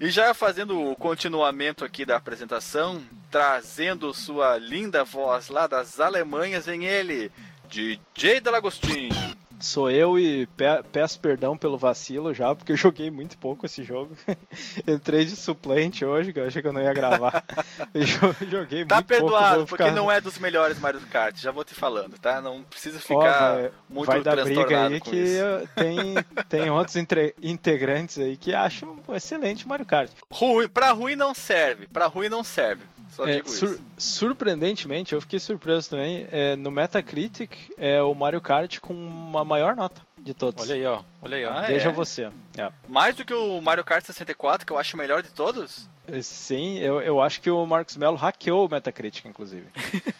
E 0.00 0.10
já 0.10 0.34
fazendo 0.34 0.78
o 0.90 0.94
continuamento 0.96 1.84
aqui 1.84 2.04
da 2.04 2.16
apresentação, 2.16 3.00
trazendo 3.30 4.12
sua 4.12 4.58
linda 4.58 5.02
voz 5.04 5.48
lá 5.48 5.66
das 5.66 5.98
Alemanhas, 6.00 6.66
vem 6.66 6.84
ele, 6.84 7.30
DJ 7.70 8.40
Delagostin. 8.40 9.08
Sou 9.60 9.90
eu 9.90 10.18
e 10.18 10.46
pe- 10.46 10.82
peço 10.92 11.18
perdão 11.18 11.56
pelo 11.56 11.76
vacilo 11.76 12.32
já, 12.32 12.54
porque 12.54 12.72
eu 12.72 12.76
joguei 12.76 13.10
muito 13.10 13.36
pouco 13.38 13.66
esse 13.66 13.82
jogo. 13.82 14.16
Entrei 14.86 15.24
de 15.24 15.34
suplente 15.34 16.04
hoje, 16.04 16.32
que 16.32 16.38
eu 16.38 16.46
achei 16.46 16.62
que 16.62 16.68
eu 16.68 16.72
não 16.72 16.80
ia 16.80 16.92
gravar. 16.92 17.44
Joguei 18.48 18.84
Tá 18.84 18.96
muito 18.96 19.06
perdoado, 19.06 19.54
pouco. 19.66 19.68
porque 19.76 19.90
não 19.90 20.10
é 20.10 20.20
dos 20.20 20.38
melhores 20.38 20.78
Mario 20.78 21.00
Kart, 21.10 21.36
já 21.40 21.50
vou 21.50 21.64
te 21.64 21.74
falando, 21.74 22.18
tá? 22.18 22.40
Não 22.40 22.62
precisa 22.62 22.98
Ó, 22.98 23.00
ficar 23.00 23.54
vai, 23.56 23.70
muito 23.88 24.06
vai 24.06 24.20
dar 24.22 24.44
briga 24.44 24.86
aí 24.86 25.00
que 25.00 25.16
isso. 25.16 25.68
tem, 25.74 26.14
tem 26.48 26.70
outros 26.70 26.96
entre- 26.96 27.34
integrantes 27.42 28.18
aí 28.18 28.36
que 28.36 28.54
acham 28.54 28.96
um 29.08 29.14
excelente 29.14 29.66
Mario 29.66 29.86
Kart. 29.86 30.10
Ruim, 30.30 30.68
pra 30.68 30.92
ruim 30.92 31.16
não 31.16 31.34
serve, 31.34 31.86
pra 31.88 32.06
ruim 32.06 32.28
não 32.28 32.44
serve. 32.44 32.82
Só 33.18 33.26
É, 33.26 33.34
digo 33.36 33.48
sur- 33.50 33.70
isso. 33.72 33.82
surpreendentemente, 33.98 35.12
eu 35.12 35.20
fiquei 35.20 35.40
surpreso 35.40 35.90
também. 35.90 36.28
é, 36.30 36.54
no 36.54 36.70
Metacritic 36.70 37.50
é 37.76 38.00
o 38.00 38.14
Mario 38.14 38.40
Kart 38.40 38.78
com 38.78 38.94
uma 38.94 39.44
maior 39.44 39.74
nota 39.74 40.00
de 40.16 40.32
todos. 40.32 40.62
Olha 40.62 40.74
aí, 40.76 40.86
ó. 40.86 41.02
Olha 41.20 41.36
aí, 41.36 41.44
ó. 41.44 41.50
Ah, 41.50 41.62
Veja 41.62 41.88
é? 41.88 41.92
você. 41.92 42.30
É. 42.56 42.70
Mais 42.88 43.16
do 43.16 43.24
que 43.24 43.34
o 43.34 43.60
Mario 43.60 43.82
Kart 43.84 44.04
64, 44.04 44.64
que 44.64 44.72
eu 44.72 44.78
acho 44.78 44.94
o 44.94 44.98
melhor 44.98 45.20
de 45.20 45.30
todos. 45.30 45.88
Sim, 46.22 46.78
eu, 46.78 47.00
eu 47.02 47.20
acho 47.20 47.40
que 47.40 47.50
o 47.50 47.66
Marcos 47.66 47.96
Mello 47.96 48.14
hackeou 48.16 48.66
o 48.66 48.70
Metacritic, 48.70 49.26
inclusive. 49.26 49.66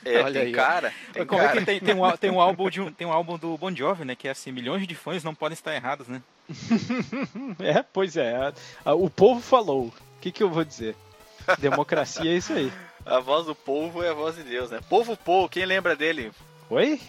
É, 0.05 0.21
Olha 0.21 0.33
tem 0.41 0.43
aí, 0.49 0.53
cara, 0.53 0.93
tem 1.13 1.25
Como 1.25 1.41
é 1.41 1.47
cara. 1.47 1.61
que 1.61 1.65
tem, 1.67 1.81
tem, 1.81 1.95
um, 1.95 2.17
tem 2.17 2.31
um 2.33 2.41
álbum 2.41 2.69
de 2.69 2.81
um, 2.81 2.93
tem 2.93 3.07
um 3.07 3.13
álbum 3.13 3.39
do 3.39 3.57
Bon 3.57 3.75
Jovi, 3.75 4.05
né? 4.05 4.15
Que 4.17 4.27
é 4.29 4.33
assim, 4.33 4.51
milhões 4.53 4.87
de 4.87 4.95
fãs 4.97 5.23
não 5.25 5.35
podem 5.37 5.55
estar 5.55 5.73
errados, 5.75 6.09
né? 6.09 6.21
É, 7.61 7.83
pois 7.93 8.17
é. 8.17 8.53
o 8.85 9.09
povo 9.09 9.41
falou. 9.41 9.87
O 9.87 9.93
que, 10.21 10.33
que 10.33 10.43
eu 10.43 10.51
vou 10.51 10.65
dizer? 10.65 10.97
Democracia 11.59 12.31
é 12.31 12.37
isso 12.37 12.53
aí. 12.53 12.73
A 13.05 13.21
voz 13.21 13.47
do 13.47 13.55
povo 13.55 14.03
é 14.03 14.11
a 14.11 14.15
voz 14.15 14.37
de 14.37 14.43
Deus, 14.43 14.71
né? 14.71 14.81
Povo 14.89 15.17
Paul, 15.17 15.49
quem 15.49 15.65
lembra 15.65 15.97
dele? 15.97 16.31
Oi? 16.69 17.01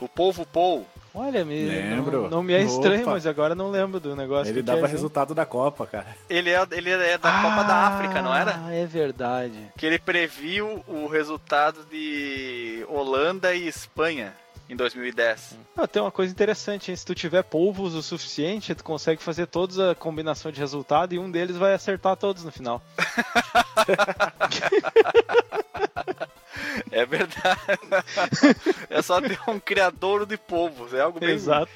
O 0.00 0.08
povo 0.08 0.46
Paul. 0.46 0.86
Olha, 1.14 1.44
me, 1.44 1.64
Lembro. 1.64 2.22
Não, 2.22 2.30
não 2.30 2.42
me 2.42 2.54
é 2.54 2.62
estranho, 2.62 3.02
Opa. 3.02 3.12
mas 3.12 3.24
agora 3.24 3.54
não 3.54 3.70
lembro 3.70 4.00
do 4.00 4.16
negócio. 4.16 4.50
Ele 4.50 4.60
que 4.60 4.66
dava 4.66 4.78
que 4.78 4.84
é, 4.84 4.88
gente? 4.88 4.96
resultado 4.96 5.32
da 5.32 5.46
Copa, 5.46 5.86
cara. 5.86 6.06
Ele 6.28 6.50
é, 6.50 6.66
ele 6.72 6.90
é 6.90 7.16
da 7.16 7.40
Copa 7.40 7.62
da 7.62 7.74
África, 7.86 8.20
não 8.20 8.34
era? 8.34 8.60
Ah, 8.66 8.74
é 8.74 8.84
verdade. 8.84 9.70
Que 9.78 9.86
ele 9.86 9.98
previu 9.98 10.82
o 10.88 11.06
resultado 11.06 11.84
de 11.88 12.84
Holanda 12.88 13.54
e 13.54 13.68
Espanha 13.68 14.34
em 14.68 14.76
2010. 14.76 15.58
Ah, 15.76 15.86
tem 15.86 16.00
uma 16.00 16.10
coisa 16.10 16.32
interessante, 16.32 16.90
hein? 16.90 16.96
se 16.96 17.04
tu 17.04 17.14
tiver 17.14 17.42
polvos 17.42 17.94
o 17.94 18.02
suficiente, 18.02 18.74
tu 18.74 18.84
consegue 18.84 19.22
fazer 19.22 19.46
todos 19.46 19.78
a 19.78 19.94
combinação 19.94 20.50
de 20.50 20.60
resultado 20.60 21.14
e 21.14 21.18
um 21.18 21.30
deles 21.30 21.56
vai 21.56 21.74
acertar 21.74 22.16
todos 22.16 22.44
no 22.44 22.52
final. 22.52 22.82
É 26.90 27.04
verdade. 27.04 27.60
é 28.90 29.02
só 29.02 29.20
ter 29.20 29.38
um 29.48 29.58
criador 29.58 30.26
de 30.26 30.36
povos. 30.36 30.94
É 30.94 31.00
algo 31.00 31.20
bem. 31.20 31.30
Exato. 31.30 31.70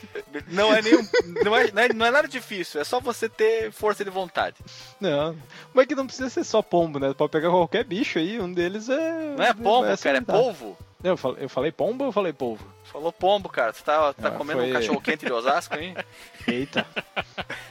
Não 0.49 0.75
é, 0.75 0.83
nenhum, 0.83 1.07
não, 1.45 1.57
é, 1.57 1.73
não, 1.73 1.83
é, 1.83 1.93
não 1.93 2.07
é 2.07 2.11
nada 2.11 2.29
difícil. 2.29 2.81
É 2.81 2.85
só 2.85 3.01
você 3.01 3.29
ter 3.29 3.73
força 3.73 4.05
de 4.05 4.11
vontade. 4.11 4.57
Não, 5.01 5.37
mas 5.73 5.87
que 5.87 5.95
não 5.95 6.07
precisa 6.07 6.31
ser 6.31 6.45
só 6.45 6.63
pombo, 6.63 6.99
né? 6.99 7.13
Pode 7.15 7.33
pegar 7.33 7.51
qualquer 7.51 7.85
bicho 7.85 8.19
aí, 8.19 8.41
um 8.41 8.53
deles 8.53 8.89
é. 8.89 9.35
Não 9.37 9.45
é 9.45 9.55
pombo, 9.55 9.99
cara, 9.99 10.19
é 10.19 10.21
polvo. 10.21 10.77
Eu 11.03 11.17
falei, 11.17 11.45
eu 11.45 11.49
falei 11.49 11.73
pombo 11.73 12.05
ou 12.05 12.09
eu 12.09 12.13
falei 12.13 12.33
polvo? 12.33 12.65
Falou 12.93 13.13
pombo, 13.13 13.49
cara. 13.49 13.73
Você 13.73 13.83
tá, 13.85 14.13
tá 14.15 14.29
Ah, 14.29 14.31
comendo 14.33 14.61
foi- 14.61 14.71
um 14.71 14.73
cachorro 14.73 15.01
quente 15.01 15.27
de 15.27 15.33
Osasco, 15.33 15.77
hein? 15.77 15.95
Eita, 16.47 16.87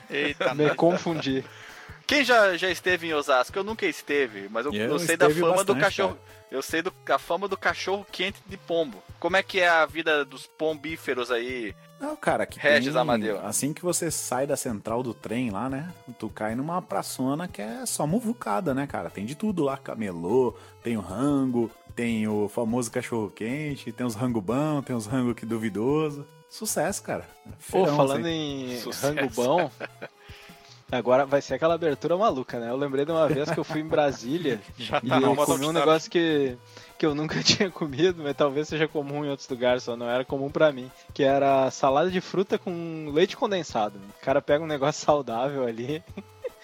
Eita, 0.10 0.54
me 0.54 0.74
confundi. 0.76 1.44
Quem 2.08 2.24
já, 2.24 2.56
já 2.56 2.72
esteve 2.72 3.08
em 3.08 3.14
Osasco? 3.14 3.60
Eu 3.60 3.66
nunca 3.66 3.86
esteve, 3.86 4.48
mas 4.50 4.66
eu, 4.66 4.74
Eu 4.74 4.92
eu 4.92 5.00
sei 5.00 5.18
da 5.18 5.30
fama 5.30 5.42
do 5.64 5.74
bastante, 5.74 5.80
cachorro. 5.82 6.18
Eu 6.50 6.62
sei 6.62 6.82
do, 6.82 6.94
a 7.10 7.20
fama 7.20 7.50
do 7.50 7.58
cachorro 7.58 8.08
quente 8.10 8.40
de 8.48 8.56
pombo. 8.56 9.04
Como 9.20 9.36
é 9.36 9.44
que 9.44 9.60
é 9.60 9.68
a 9.68 9.86
vida 9.86 10.24
dos 10.24 10.48
pombíferos 10.48 11.30
aí? 11.30 11.76
Não, 12.00 12.16
cara, 12.16 12.46
que 12.46 12.58
Regis 12.60 12.94
tem, 12.94 13.02
Amadeu. 13.02 13.46
Assim 13.46 13.74
que 13.74 13.82
você 13.82 14.10
sai 14.10 14.48
da 14.48 14.56
central 14.56 15.04
do 15.04 15.14
trem 15.14 15.50
lá, 15.50 15.70
né? 15.70 15.92
Tu 16.18 16.30
cai 16.30 16.56
numa 16.56 16.82
praçona 16.82 17.46
que 17.48 17.62
é 17.62 17.86
só 17.86 18.08
muvucada, 18.08 18.74
né, 18.74 18.88
cara? 18.88 19.10
Tem 19.10 19.26
de 19.26 19.36
tudo 19.36 19.64
lá, 19.64 19.76
camelô, 19.76 20.56
tem 20.82 20.96
o 20.96 21.02
rango, 21.02 21.70
tem 21.94 22.26
o 22.28 22.48
famoso 22.48 22.90
cachorro 22.90 23.30
quente, 23.30 23.92
tem 23.92 24.06
os 24.06 24.16
rango 24.16 24.40
bom, 24.40 24.82
tem 24.82 24.96
os 24.96 25.08
rango 25.08 25.36
que 25.36 25.46
duvidoso. 25.46 26.26
Sucesso, 26.50 27.04
cara. 27.04 27.28
Pô, 27.70 27.86
falando 27.88 28.26
assim. 28.26 28.76
em 28.76 28.80
Sucesso. 28.80 29.06
rango 29.14 29.30
bom, 29.34 29.70
Agora 30.92 31.26
vai 31.26 31.42
ser 31.42 31.56
aquela 31.56 31.74
abertura 31.74 32.16
maluca, 32.18 32.60
né? 32.60 32.70
Eu 32.70 32.78
lembrei 32.78 33.04
de 33.04 33.12
uma 33.12 33.28
vez 33.28 33.50
que 33.52 33.60
eu 33.60 33.64
fui 33.64 33.82
em 33.82 33.88
Brasília 33.88 34.62
Já 34.78 35.00
e 35.04 35.10
tá 35.10 35.20
eu 35.20 35.36
comi 35.36 35.66
um 35.66 35.74
negócio 35.74 36.10
que, 36.10 36.58
que 36.98 37.06
eu 37.06 37.14
nunca 37.14 37.42
tinha 37.44 37.70
comido, 37.70 38.24
mas 38.24 38.36
talvez 38.36 38.70
seja 38.70 38.88
comum 38.88 39.26
em 39.26 39.30
outros 39.30 39.50
lugares, 39.50 39.84
só 39.84 39.98
não 39.98 40.10
era 40.10 40.24
comum 40.24 40.50
pra 40.50 40.72
mim. 40.72 40.90
Que 41.14 41.24
era 41.24 41.70
salada 41.72 42.10
de 42.10 42.22
fruta 42.22 42.58
com 42.58 43.12
leite 43.14 43.36
condensado. 43.36 44.00
O 44.00 44.26
cara 44.26 44.42
pega 44.42 44.64
um 44.64 44.68
negócio 44.68 45.04
saudável 45.06 45.66
ali 45.66 46.02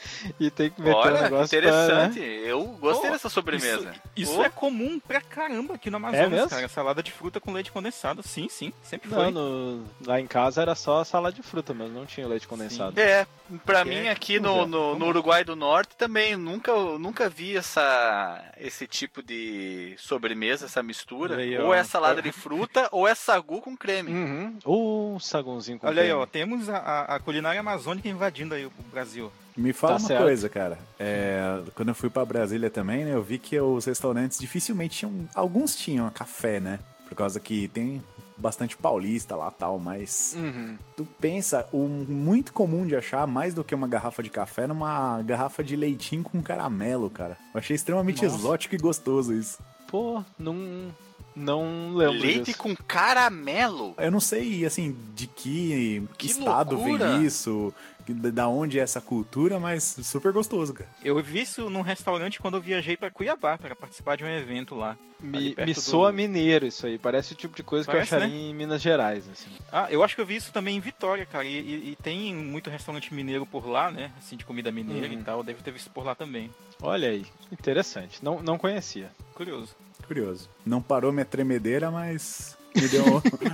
e 0.40 0.50
tem 0.52 0.70
que 0.70 0.82
meter 0.82 0.94
um 0.96 0.98
Olha, 1.00 1.18
que 1.18 1.24
negócio 1.24 1.46
interessante. 1.58 2.20
pra... 2.20 2.28
né? 2.28 2.42
Eu 2.46 2.64
gostei 2.80 3.08
Pô, 3.10 3.14
dessa 3.14 3.30
sobremesa. 3.30 3.94
Isso 4.16 4.40
Oh. 4.40 4.44
é 4.44 4.50
comum 4.50 5.00
pra 5.00 5.22
caramba 5.22 5.76
aqui 5.76 5.90
no 5.90 5.98
Amazonas, 5.98 6.30
mesmo? 6.30 6.50
cara. 6.50 6.68
Salada 6.68 7.02
de 7.04 7.12
fruta 7.12 7.40
com 7.40 7.52
leite 7.52 7.72
condensado. 7.72 8.22
Sim, 8.24 8.48
sim. 8.50 8.74
Sempre 8.84 9.10
Não, 9.10 9.18
foi. 9.18 9.32
no- 9.32 9.86
lá 10.06 10.20
em 10.20 10.28
casa 10.28 10.62
era 10.62 10.76
só 10.76 11.04
salada 11.04 11.36
de 11.36 11.42
fruta, 11.44 11.74
mas 11.74 11.92
não 11.92 12.06
tinha 12.06 12.28
leite 12.28 12.48
condensado. 12.48 13.00
É, 13.00 13.26
pra 13.66 13.84
Que 13.84 13.90
mim 13.90 13.96
é 14.08 14.12
aqui 14.12 14.40
no, 14.40 14.66
no, 14.66 14.98
no 14.98 15.08
Uruguai 15.08 15.44
do 15.44 15.56
Norte 15.56 15.96
também 15.98 16.36
nunca, 16.36 16.74
nunca 16.98 17.30
vi 17.30 17.56
essa, 17.58 18.44
esse 18.58 18.88
tipo 18.88 19.22
de 19.22 19.96
sobremesa, 19.98 20.66
essa 20.66 20.82
mistura. 20.84 21.34
Olha 21.36 21.44
aí, 21.44 21.58
ou 21.60 21.74
é 21.74 21.84
salada 21.84 22.22
de 22.22 22.32
fruta 22.32 22.88
ou 22.92 23.08
é 23.08 23.16
sagu 23.16 23.62
com 23.62 23.76
creme. 23.78 24.12
Uhum. 24.12 24.58
Ou 24.66 25.20
sagunzinho 25.20 25.80
com 25.80 25.88
Olha 25.88 26.02
aí, 26.02 26.08
creme. 26.10 26.22
ó. 26.22 26.26
Temos 26.26 26.70
a, 26.70 26.78
a- 26.78 27.16
a 27.16 27.20
culinária 27.20 27.60
amazônica 27.60 28.08
invadindo 28.10 28.54
aí 28.56 28.66
o 28.66 28.72
Brasil. 28.92 29.32
Me 29.56 29.72
fala 29.74 29.94
Tá 29.96 30.00
uma 30.02 30.08
certo. 30.08 30.24
coisa, 30.24 30.50
cara. 30.50 30.80
É, 31.00 31.62
quando 31.76 31.90
eu 31.90 31.96
fui 31.96 32.10
pra 32.10 32.26
Brasília 32.26 32.70
também, 32.70 33.06
né, 33.06 33.14
eu 33.14 33.22
vi 33.24 33.38
que 33.38 33.60
os 33.60 33.86
restaurantes 33.86 34.40
dificilmente 34.40 35.00
tinham. 35.00 35.28
Alguns 35.36 35.76
tinham 35.76 36.10
café, 36.10 36.60
né? 36.60 36.80
Por 37.08 37.16
causa 37.16 37.40
que 37.40 37.68
tem 37.68 38.02
bastante 38.36 38.76
paulista 38.76 39.36
lá 39.36 39.52
tal, 39.52 39.78
mas. 39.78 40.36
Uhum. 40.36 40.76
Tu 40.98 41.06
pensa, 41.22 41.68
o 41.72 41.88
muito 41.88 42.52
comum 42.52 42.86
de 42.88 42.96
achar 42.96 43.28
mais 43.28 43.54
do 43.54 43.64
que 43.64 43.76
uma 43.76 43.88
garrafa 43.88 44.24
de 44.24 44.30
café 44.32 44.66
numa 44.66 45.22
garrafa 45.22 45.64
de 45.64 45.76
leitinho 45.76 46.24
com 46.24 46.42
caramelo, 46.42 47.10
cara. 47.12 47.38
Eu 47.54 47.60
achei 47.60 47.76
extremamente 47.76 48.24
Nossa. 48.24 48.36
exótico 48.36 48.74
e 48.74 48.78
gostoso 48.80 49.32
isso. 49.34 49.60
Pô, 49.88 50.24
não, 50.40 50.92
não 51.36 51.94
lembro 51.96 52.20
Leite 52.20 52.46
disso. 52.46 52.58
com 52.58 52.76
caramelo. 52.76 53.94
Eu 53.98 54.10
não 54.12 54.20
sei, 54.20 54.66
assim, 54.66 54.96
de 55.14 55.28
que, 55.28 56.04
Que 56.18 56.28
estado 56.28 56.76
loucura! 56.76 57.14
vem 57.18 57.26
isso, 57.26 57.72
da 58.12 58.48
onde 58.48 58.80
é 58.80 58.82
essa 58.84 59.00
cultura, 59.00 59.60
mas 59.60 59.84
super 60.04 60.32
gostoso, 60.32 60.74
cara. 60.74 60.90
Eu 61.04 61.22
vi 61.22 61.42
isso 61.42 61.70
num 61.70 61.82
restaurante 61.82 62.40
quando 62.40 62.56
eu 62.58 62.62
viajei 62.62 62.98
pra 62.98 63.10
Cuiabá 63.12 63.58
para 63.58 63.76
participar 63.76 64.18
de 64.18 64.24
um 64.24 64.28
evento 64.28 64.76
lá. 64.76 64.98
Me, 65.22 65.56
me 65.58 65.74
do- 65.74 65.80
soa 65.80 66.12
mineiro 66.12 66.66
isso 66.66 66.86
aí. 66.86 66.98
Parece 66.98 67.32
o 67.32 67.36
tipo 67.36 67.56
de 67.56 67.64
coisa 67.64 67.86
Parece, 67.86 68.10
que 68.10 68.16
eu 68.16 68.18
acharia 68.20 68.36
em 68.36 68.54
Minas 68.54 68.82
Gerais, 68.82 69.24
assim. 69.30 69.50
Ah, 69.72 69.88
eu 69.90 70.04
acho 70.04 70.16
que 70.16 70.22
eu 70.22 70.26
vi 70.26 70.36
isso 70.36 70.52
também 70.52 70.76
em 70.76 70.82
Vitória, 70.82 71.26
cara. 71.26 71.46
E, 71.46 71.58
e- 71.60 71.92
e 71.92 71.96
tem 71.96 72.36
muito 72.36 72.70
restaurante 72.70 73.14
mineiro 73.14 73.46
por 73.46 73.66
lá, 73.66 73.90
né? 73.90 74.12
Assim, 74.18 74.36
de 74.36 74.44
comida 74.44 74.70
mineira 74.70 75.08
Uhum. 75.08 75.14
e 75.14 75.24
tal. 75.24 75.42
Deve 75.44 75.64
ter 75.64 75.72
visto 75.72 75.90
por 75.92 76.04
lá 76.04 76.14
também. 76.14 76.50
Olha 76.82 77.08
aí, 77.08 77.26
interessante. 77.52 78.20
Não, 78.22 78.44
não 78.44 78.58
conhecia. 78.58 79.10
Curioso. 79.34 79.74
Curioso. 80.06 80.50
Não 80.66 80.82
parou 80.82 81.14
minha 81.14 81.24
tremedeira, 81.24 81.90
mas 81.90 82.58
me 82.76 82.86
deu. 82.90 83.06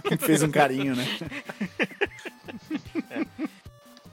me 0.09 0.17
fez 0.17 0.41
um 0.41 0.49
carinho, 0.49 0.95
né? 0.95 1.05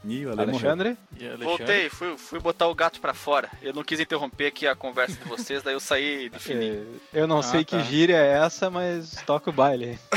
Ih. 0.07 0.27
Alexandre? 0.27 0.97
Alexandre? 1.21 1.45
Voltei, 1.45 1.89
fui, 1.91 2.17
fui 2.17 2.39
botar 2.39 2.69
o 2.69 2.75
gato 2.75 3.01
pra 3.01 3.13
fora. 3.15 3.49
Eu 3.63 3.73
não 3.75 3.83
quis 3.83 3.99
interromper 3.99 4.47
aqui 4.47 4.67
a 4.67 4.77
conversa 4.77 5.17
de 5.17 5.29
vocês, 5.29 5.63
daí 5.63 5.75
eu 5.75 5.81
saí 5.81 6.29
de 6.29 6.39
fininho. 6.39 7.01
É, 7.13 7.21
eu 7.21 7.27
não 7.27 7.39
Ah, 7.41 7.43
sei 7.43 7.65
tá. 7.65 7.77
que 7.79 7.83
gíria 7.85 8.17
é 8.17 8.39
essa, 8.45 8.71
mas 8.71 9.17
toca 9.27 9.51
o 9.51 9.53
baile. 9.53 9.99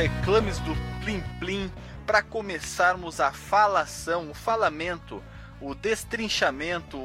Reclames 0.00 0.58
do 0.60 0.74
Plim 1.04 1.20
Plim 1.38 1.70
para 2.06 2.22
começarmos 2.22 3.20
a 3.20 3.32
falação, 3.32 4.30
o 4.30 4.34
falamento, 4.34 5.22
o 5.60 5.74
destrinchamento, 5.74 6.98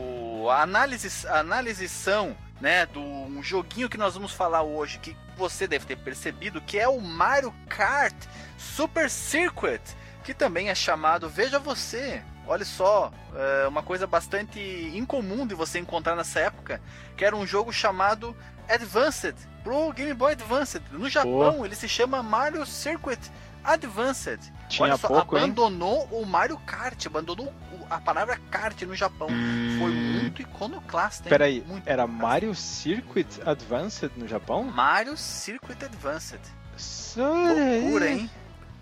a 0.49 0.61
análise, 0.61 1.27
a 1.27 1.39
análisição, 1.39 2.37
né, 2.61 2.85
do 2.85 3.01
um 3.01 3.43
joguinho 3.43 3.89
que 3.89 3.97
nós 3.97 4.13
vamos 4.13 4.31
falar 4.31 4.61
hoje, 4.63 4.99
que 4.99 5.13
você 5.35 5.67
deve 5.67 5.85
ter 5.85 5.97
percebido, 5.97 6.61
que 6.61 6.79
é 6.79 6.87
o 6.87 7.01
Mario 7.01 7.53
Kart 7.67 8.15
Super 8.57 9.09
Circuit, 9.09 9.81
que 10.23 10.33
também 10.33 10.69
é 10.69 10.75
chamado, 10.75 11.27
veja 11.27 11.59
você, 11.59 12.23
olha 12.47 12.63
só, 12.63 13.11
é 13.35 13.67
uma 13.67 13.83
coisa 13.83 14.07
bastante 14.07 14.57
incomum 14.95 15.45
de 15.45 15.53
você 15.53 15.79
encontrar 15.79 16.15
nessa 16.15 16.39
época, 16.39 16.81
que 17.17 17.25
era 17.25 17.35
um 17.35 17.45
jogo 17.45 17.73
chamado 17.73 18.33
Advanced, 18.69 19.35
pro 19.65 19.91
Game 19.91 20.13
Boy 20.13 20.33
Advanced. 20.33 20.83
No 20.91 21.09
Japão, 21.09 21.65
ele 21.65 21.75
se 21.75 21.89
chama 21.89 22.21
Mario 22.21 22.63
Circuit 22.67 23.19
Advanced. 23.63 24.39
Tinha 24.69 24.89
Olha 24.89 24.97
só, 24.97 25.07
pouco, 25.07 25.35
hein? 25.35 25.43
abandonou 25.43 26.07
o 26.11 26.23
Mario 26.23 26.57
Kart, 26.59 27.03
abandonou 27.07 27.51
a 27.89 27.99
palavra 27.99 28.39
kart 28.49 28.79
no 28.83 28.95
Japão. 28.95 29.27
Foi 29.27 29.91
muito 29.91 30.41
iconoclasta, 30.41 31.23
hein? 31.25 31.29
Peraí, 31.29 31.63
Muito 31.67 31.87
era 31.87 32.03
iconoclasta. 32.03 32.27
Mario 32.27 32.55
Circuit 32.55 33.27
Advanced 33.45 34.11
no 34.15 34.27
Japão? 34.27 34.63
Mario 34.63 35.17
Circuit 35.17 35.83
Advanced. 35.83 36.39
Aí. 37.17 37.81
Loucura, 37.81 38.09
hein? 38.11 38.29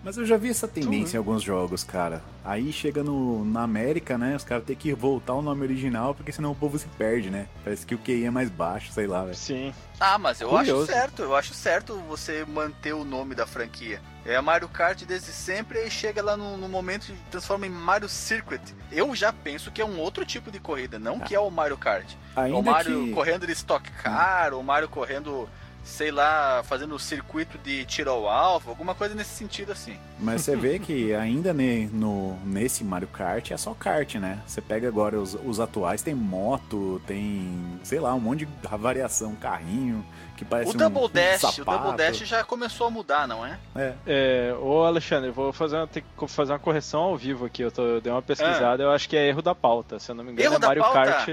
Mas 0.04 0.18
eu 0.18 0.26
já 0.26 0.36
vi 0.36 0.50
essa 0.50 0.68
tendência 0.68 1.16
em 1.16 1.18
alguns 1.18 1.42
jogos, 1.42 1.82
cara. 1.82 2.22
Aí 2.44 2.70
chega 2.70 3.02
no, 3.02 3.42
na 3.42 3.62
América, 3.62 4.18
né? 4.18 4.36
Os 4.36 4.44
caras 4.44 4.64
têm 4.64 4.76
que 4.76 4.92
voltar 4.92 5.32
o 5.32 5.40
nome 5.40 5.62
original, 5.62 6.14
porque 6.14 6.30
senão 6.30 6.52
o 6.52 6.54
povo 6.54 6.78
se 6.78 6.86
perde, 6.88 7.30
né? 7.30 7.48
Parece 7.64 7.86
que 7.86 7.94
o 7.94 7.98
QI 7.98 8.26
é 8.26 8.30
mais 8.30 8.50
baixo, 8.50 8.92
sei 8.92 9.06
lá, 9.06 9.24
velho. 9.24 9.34
Sim. 9.34 9.72
Ah, 9.98 10.18
mas 10.18 10.42
eu 10.42 10.50
Curioso. 10.50 10.82
acho 10.82 10.92
certo, 10.92 11.22
eu 11.22 11.34
acho 11.34 11.54
certo 11.54 11.96
você 12.06 12.44
manter 12.44 12.92
o 12.92 13.02
nome 13.02 13.34
da 13.34 13.46
franquia. 13.46 13.98
É 14.26 14.38
Mario 14.40 14.68
Kart 14.68 15.02
desde 15.04 15.32
sempre 15.32 15.78
e 15.84 15.90
chega 15.90 16.22
lá 16.22 16.36
no, 16.36 16.56
no 16.56 16.68
momento 16.68 17.10
e 17.10 17.30
transforma 17.30 17.66
em 17.66 17.70
Mario 17.70 18.08
Circuit. 18.08 18.60
Eu 18.92 19.14
já 19.14 19.32
penso 19.32 19.70
que 19.70 19.80
é 19.80 19.84
um 19.84 19.98
outro 19.98 20.24
tipo 20.24 20.50
de 20.50 20.58
corrida, 20.58 20.98
não 20.98 21.20
que 21.20 21.34
é 21.34 21.40
o 21.40 21.50
Mario 21.50 21.78
Kart. 21.78 22.10
Ainda 22.36 22.58
o 22.58 22.62
Mario 22.62 23.04
que... 23.04 23.12
correndo 23.12 23.46
de 23.46 23.52
Stock 23.52 23.90
Car, 24.02 24.52
o 24.54 24.62
Mario 24.62 24.88
correndo, 24.88 25.48
sei 25.84 26.10
lá, 26.10 26.62
fazendo 26.64 26.94
o 26.94 26.98
circuito 26.98 27.58
de 27.58 27.84
tiro 27.84 28.10
ao 28.10 28.26
alvo, 28.28 28.70
alguma 28.70 28.94
coisa 28.94 29.14
nesse 29.14 29.30
sentido 29.36 29.70
assim. 29.70 29.96
Mas 30.18 30.40
você 30.42 30.56
vê 30.56 30.78
que 30.80 31.14
ainda 31.14 31.52
ne- 31.52 31.86
no, 31.92 32.36
nesse 32.44 32.82
Mario 32.82 33.08
Kart 33.08 33.50
é 33.50 33.56
só 33.56 33.74
kart, 33.74 34.14
né? 34.16 34.40
Você 34.46 34.60
pega 34.60 34.88
agora 34.88 35.20
os, 35.20 35.34
os 35.44 35.60
atuais, 35.60 36.02
tem 36.02 36.14
moto, 36.14 37.00
tem, 37.06 37.78
sei 37.82 38.00
lá, 38.00 38.14
um 38.14 38.20
monte 38.20 38.46
de 38.46 38.48
variação, 38.78 39.34
carrinho, 39.36 40.04
que 40.36 40.44
parece 40.44 40.70
o 40.72 40.74
um- 40.74 40.78
Double 40.78 41.04
um 41.04 41.08
Dash, 41.08 41.58
o. 41.58 41.64
Double 41.64 41.96
Dash 41.96 42.16
já 42.18 42.42
começou 42.42 42.86
a 42.86 42.90
mudar, 42.90 43.28
não 43.28 43.44
é? 43.44 43.58
É. 43.76 43.94
É, 44.06 44.54
ô 44.58 44.84
Alexandre, 44.84 45.28
eu 45.28 45.34
vou 45.34 45.52
fazer 45.52 45.76
uma, 45.76 45.86
ter 45.86 46.00
que 46.02 46.26
fazer 46.28 46.52
uma 46.52 46.58
correção 46.58 47.00
ao 47.02 47.16
vivo 47.16 47.44
aqui. 47.44 47.62
Eu, 47.62 47.70
tô, 47.70 47.82
eu 47.82 48.00
dei 48.00 48.10
uma 48.12 48.22
pesquisada, 48.22 48.82
eu 48.82 48.90
acho 48.90 49.08
que 49.08 49.16
é 49.16 49.28
erro 49.28 49.42
da 49.42 49.54
pauta. 49.54 49.98
Se 49.98 50.10
eu 50.10 50.14
não 50.14 50.24
me 50.24 50.32
engano, 50.32 50.46
Erro 50.46 50.56
é 50.56 50.58
da 50.58 50.66
Mario 50.68 50.82
pauta? 50.82 51.04
Kart. 51.04 51.28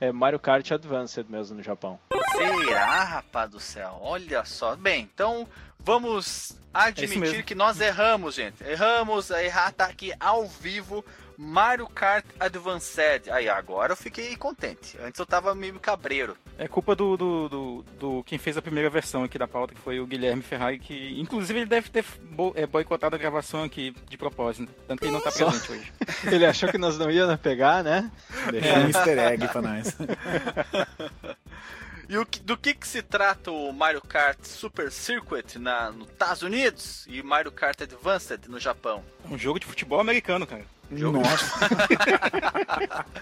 É 0.00 0.12
Mario 0.12 0.38
Kart 0.38 0.70
Advanced 0.70 1.26
mesmo 1.28 1.56
no 1.56 1.62
Japão. 1.62 1.98
Será, 2.36 3.04
rapaz 3.04 3.50
do 3.50 3.60
céu? 3.60 3.98
Olha 4.00 4.44
só. 4.44 4.76
Bem, 4.76 5.08
então 5.12 5.46
vamos 5.78 6.58
admitir 6.72 7.18
mesmo. 7.18 7.42
que 7.42 7.54
nós 7.54 7.80
erramos, 7.80 8.34
gente. 8.34 8.62
Erramos, 8.62 9.30
a 9.30 9.42
errar 9.42 9.72
tá 9.72 9.86
aqui 9.86 10.12
ao 10.20 10.46
vivo. 10.46 11.04
Mario 11.40 11.86
Kart 11.86 12.24
Advanced. 12.40 13.30
Aí, 13.30 13.48
agora 13.48 13.92
eu 13.92 13.96
fiquei 13.96 14.36
contente. 14.36 14.98
Antes 15.00 15.20
eu 15.20 15.24
tava 15.24 15.54
meio 15.54 15.78
cabreiro. 15.78 16.36
É 16.58 16.66
culpa 16.66 16.96
do, 16.96 17.16
do, 17.16 17.48
do, 17.48 17.84
do 17.98 18.24
quem 18.24 18.36
fez 18.38 18.56
a 18.56 18.62
primeira 18.62 18.90
versão 18.90 19.22
aqui 19.22 19.38
da 19.38 19.46
pauta, 19.46 19.72
que 19.72 19.80
foi 19.80 20.00
o 20.00 20.06
Guilherme 20.06 20.42
Ferrari, 20.42 20.80
que 20.80 21.14
inclusive 21.20 21.60
ele 21.60 21.66
deve 21.68 21.88
ter 21.90 22.04
bo 22.32 22.52
é, 22.56 22.66
boicotado 22.66 23.14
a 23.14 23.18
gravação 23.18 23.62
aqui 23.62 23.94
de 24.08 24.18
propósito, 24.18 24.68
tanto 24.88 24.98
que 24.98 25.06
ele 25.06 25.12
não 25.12 25.20
tá 25.20 25.30
Só- 25.30 25.48
presente 25.48 25.70
hoje. 25.70 25.92
Ele 26.26 26.44
achou 26.44 26.68
que 26.68 26.76
nós 26.78 26.98
não 26.98 27.08
íamos 27.10 27.38
pegar, 27.40 27.84
né? 27.84 28.10
Deixa 28.50 28.78
um 28.80 28.88
easter 28.88 29.18
egg 29.18 29.46
pra 29.48 29.62
nós. 29.62 29.96
E 32.08 32.16
o 32.16 32.24
que- 32.24 32.40
do 32.40 32.56
que, 32.56 32.72
que 32.74 32.88
se 32.88 33.02
trata 33.02 33.50
o 33.50 33.70
Mario 33.72 34.00
Kart 34.00 34.38
Super 34.42 34.90
Circuit 34.90 35.58
na, 35.58 35.90
nos 35.90 36.08
Estados 36.08 36.42
Unidos 36.42 37.04
e 37.06 37.22
Mario 37.22 37.52
Kart 37.52 37.80
Advanced 37.82 38.46
no 38.48 38.58
Japão? 38.58 39.04
É 39.30 39.34
um 39.34 39.36
jogo 39.38 39.60
de 39.60 39.66
futebol 39.66 40.00
americano, 40.00 40.46
cara. 40.46 40.64
Nossa, 40.90 41.54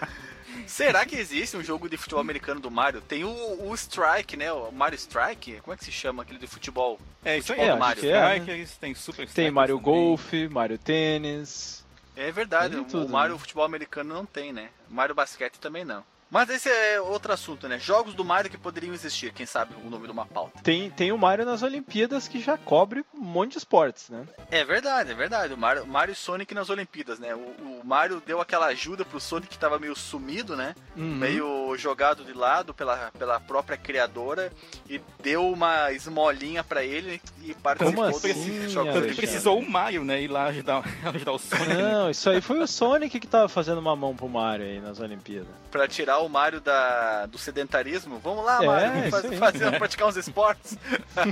Será 0.66 1.05
que 1.05 1.16
existe 1.16 1.57
um 1.57 1.62
jogo 1.62 1.88
de 1.88 1.97
futebol 1.97 2.21
americano 2.21 2.61
do 2.61 2.71
Mario? 2.71 3.00
Tem 3.00 3.25
o, 3.25 3.28
o 3.28 3.75
Strike, 3.75 4.37
né? 4.37 4.52
O 4.52 4.71
Mario 4.73 4.97
Strike? 4.97 5.61
Como 5.61 5.75
é 5.75 5.76
que 5.76 5.85
se 5.85 5.93
chama 5.93 6.23
aquele 6.23 6.38
de 6.38 6.47
futebol? 6.47 6.99
É 7.25 7.38
isso 7.38 7.52
aí, 7.52 7.66
do 7.69 7.75
ó, 7.75 7.76
Mario. 7.76 8.02
tem 8.02 8.11
Strikers, 8.12 8.76
tem 8.76 8.95
Super 8.95 9.28
Tem 9.28 9.50
Mario 9.50 9.76
também. 9.78 9.93
Golf, 9.93 10.33
Mario 10.50 10.78
Tênis. 10.78 11.85
É 12.16 12.33
verdade, 12.33 12.75
Tem 12.75 12.83
o, 12.83 12.85
tudo, 12.87 13.07
o 13.07 13.09
Mario 13.09 13.35
né? 13.35 13.38
futebol 13.40 13.64
americano 13.64 14.14
não 14.14 14.25
tem, 14.25 14.52
né? 14.52 14.71
O 14.90 14.95
Mario 14.95 15.14
basquete 15.14 15.59
também 15.59 15.85
não. 15.85 16.02
Mas 16.30 16.50
esse 16.50 16.68
é 16.68 17.00
outro 17.00 17.33
assunto, 17.33 17.68
né? 17.68 17.78
Jogos 17.78 18.14
do 18.14 18.25
Mario 18.25 18.50
que 18.50 18.59
poderiam 18.59 18.92
existir, 18.92 19.33
quem 19.33 19.47
sabe 19.47 19.75
o 19.85 19.90
nome 19.90 20.06
de 20.06 20.12
uma 20.12 20.26
pauta. 20.26 20.61
Tem, 20.62 20.90
tem 20.90 21.12
o 21.12 21.18
Mario 21.18 21.45
nas 21.45 21.62
Olimpíadas 21.62 22.26
que 22.26 22.40
já 22.40 22.59
cobre 22.59 23.04
um 23.14 23.21
monte 23.21 23.52
de 23.52 23.59
esportes, 23.59 24.09
né? 24.11 24.26
É 24.50 24.64
verdade, 24.64 25.12
é 25.12 25.14
verdade. 25.14 25.54
O 25.54 25.59
Mario, 25.59 25.87
Mario 25.87 26.12
e 26.12 26.16
Sonic 26.16 26.52
nas 26.54 26.68
Olimpíadas, 26.68 27.18
né? 27.18 27.35
O, 27.35 27.38
o 27.38 27.80
Mario 27.85 28.23
deu 28.25 28.40
aquela 28.40 28.66
ajuda 28.66 29.04
pro 29.04 29.21
Sonic 29.21 29.49
que 29.49 29.59
tava 29.59 29.78
meio 29.78 29.95
sumido, 29.95 30.56
né? 30.56 30.75
Uhum. 30.97 31.14
Meio 31.16 31.76
jogado 31.76 32.25
de 32.25 32.33
lado 32.33 32.75
pela, 32.75 33.11
pela 33.18 33.38
própria 33.38 33.76
criadora 33.76 34.52
e 34.88 35.00
deu 35.23 35.49
uma 35.49 35.92
esmolinha 35.92 36.64
pra 36.64 36.85
ele 36.85 37.21
e 37.42 37.54
participou 37.54 38.04
Como 38.04 38.21
do 38.21 38.26
assim, 38.26 38.68
Jogos 38.68 38.95
Tanto 38.95 39.09
que 39.09 39.14
precisou 39.14 39.59
o 39.59 39.71
Mario, 39.71 40.04
né, 40.04 40.21
ir 40.21 40.28
lá 40.28 40.47
ajudar, 40.47 40.83
ajudar 41.14 41.33
o 41.33 41.38
Sonic. 41.38 41.68
né? 41.68 41.92
Não, 41.92 42.11
isso 42.11 42.28
aí 42.28 42.40
foi 42.40 42.59
o 42.61 42.66
Sonic 42.66 43.21
que 43.21 43.26
tava 43.26 43.49
fazendo 43.49 43.78
uma 43.78 43.95
mão 43.95 44.14
pro 44.16 44.28
Mario 44.28 44.66
aí 44.66 44.80
nas 44.80 45.00
Olimpíadas. 45.00 45.49
Pra 45.71 45.87
tirar 45.87 46.15
o 46.18 46.28
Mario 46.28 46.61
da, 46.61 47.26
do 47.26 47.38
sedentarismo. 47.38 48.18
Vamos 48.18 48.44
lá, 48.44 48.62
É, 48.62 48.66
Mario, 48.66 49.11
fazer- 49.11 49.73
praticar 49.78 50.08
uns 50.08 50.16
esportes. 50.16 50.76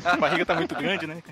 A 0.05 0.17
barriga 0.17 0.47
tá 0.47 0.55
muito 0.55 0.75
grande, 0.75 1.07
né? 1.07 1.23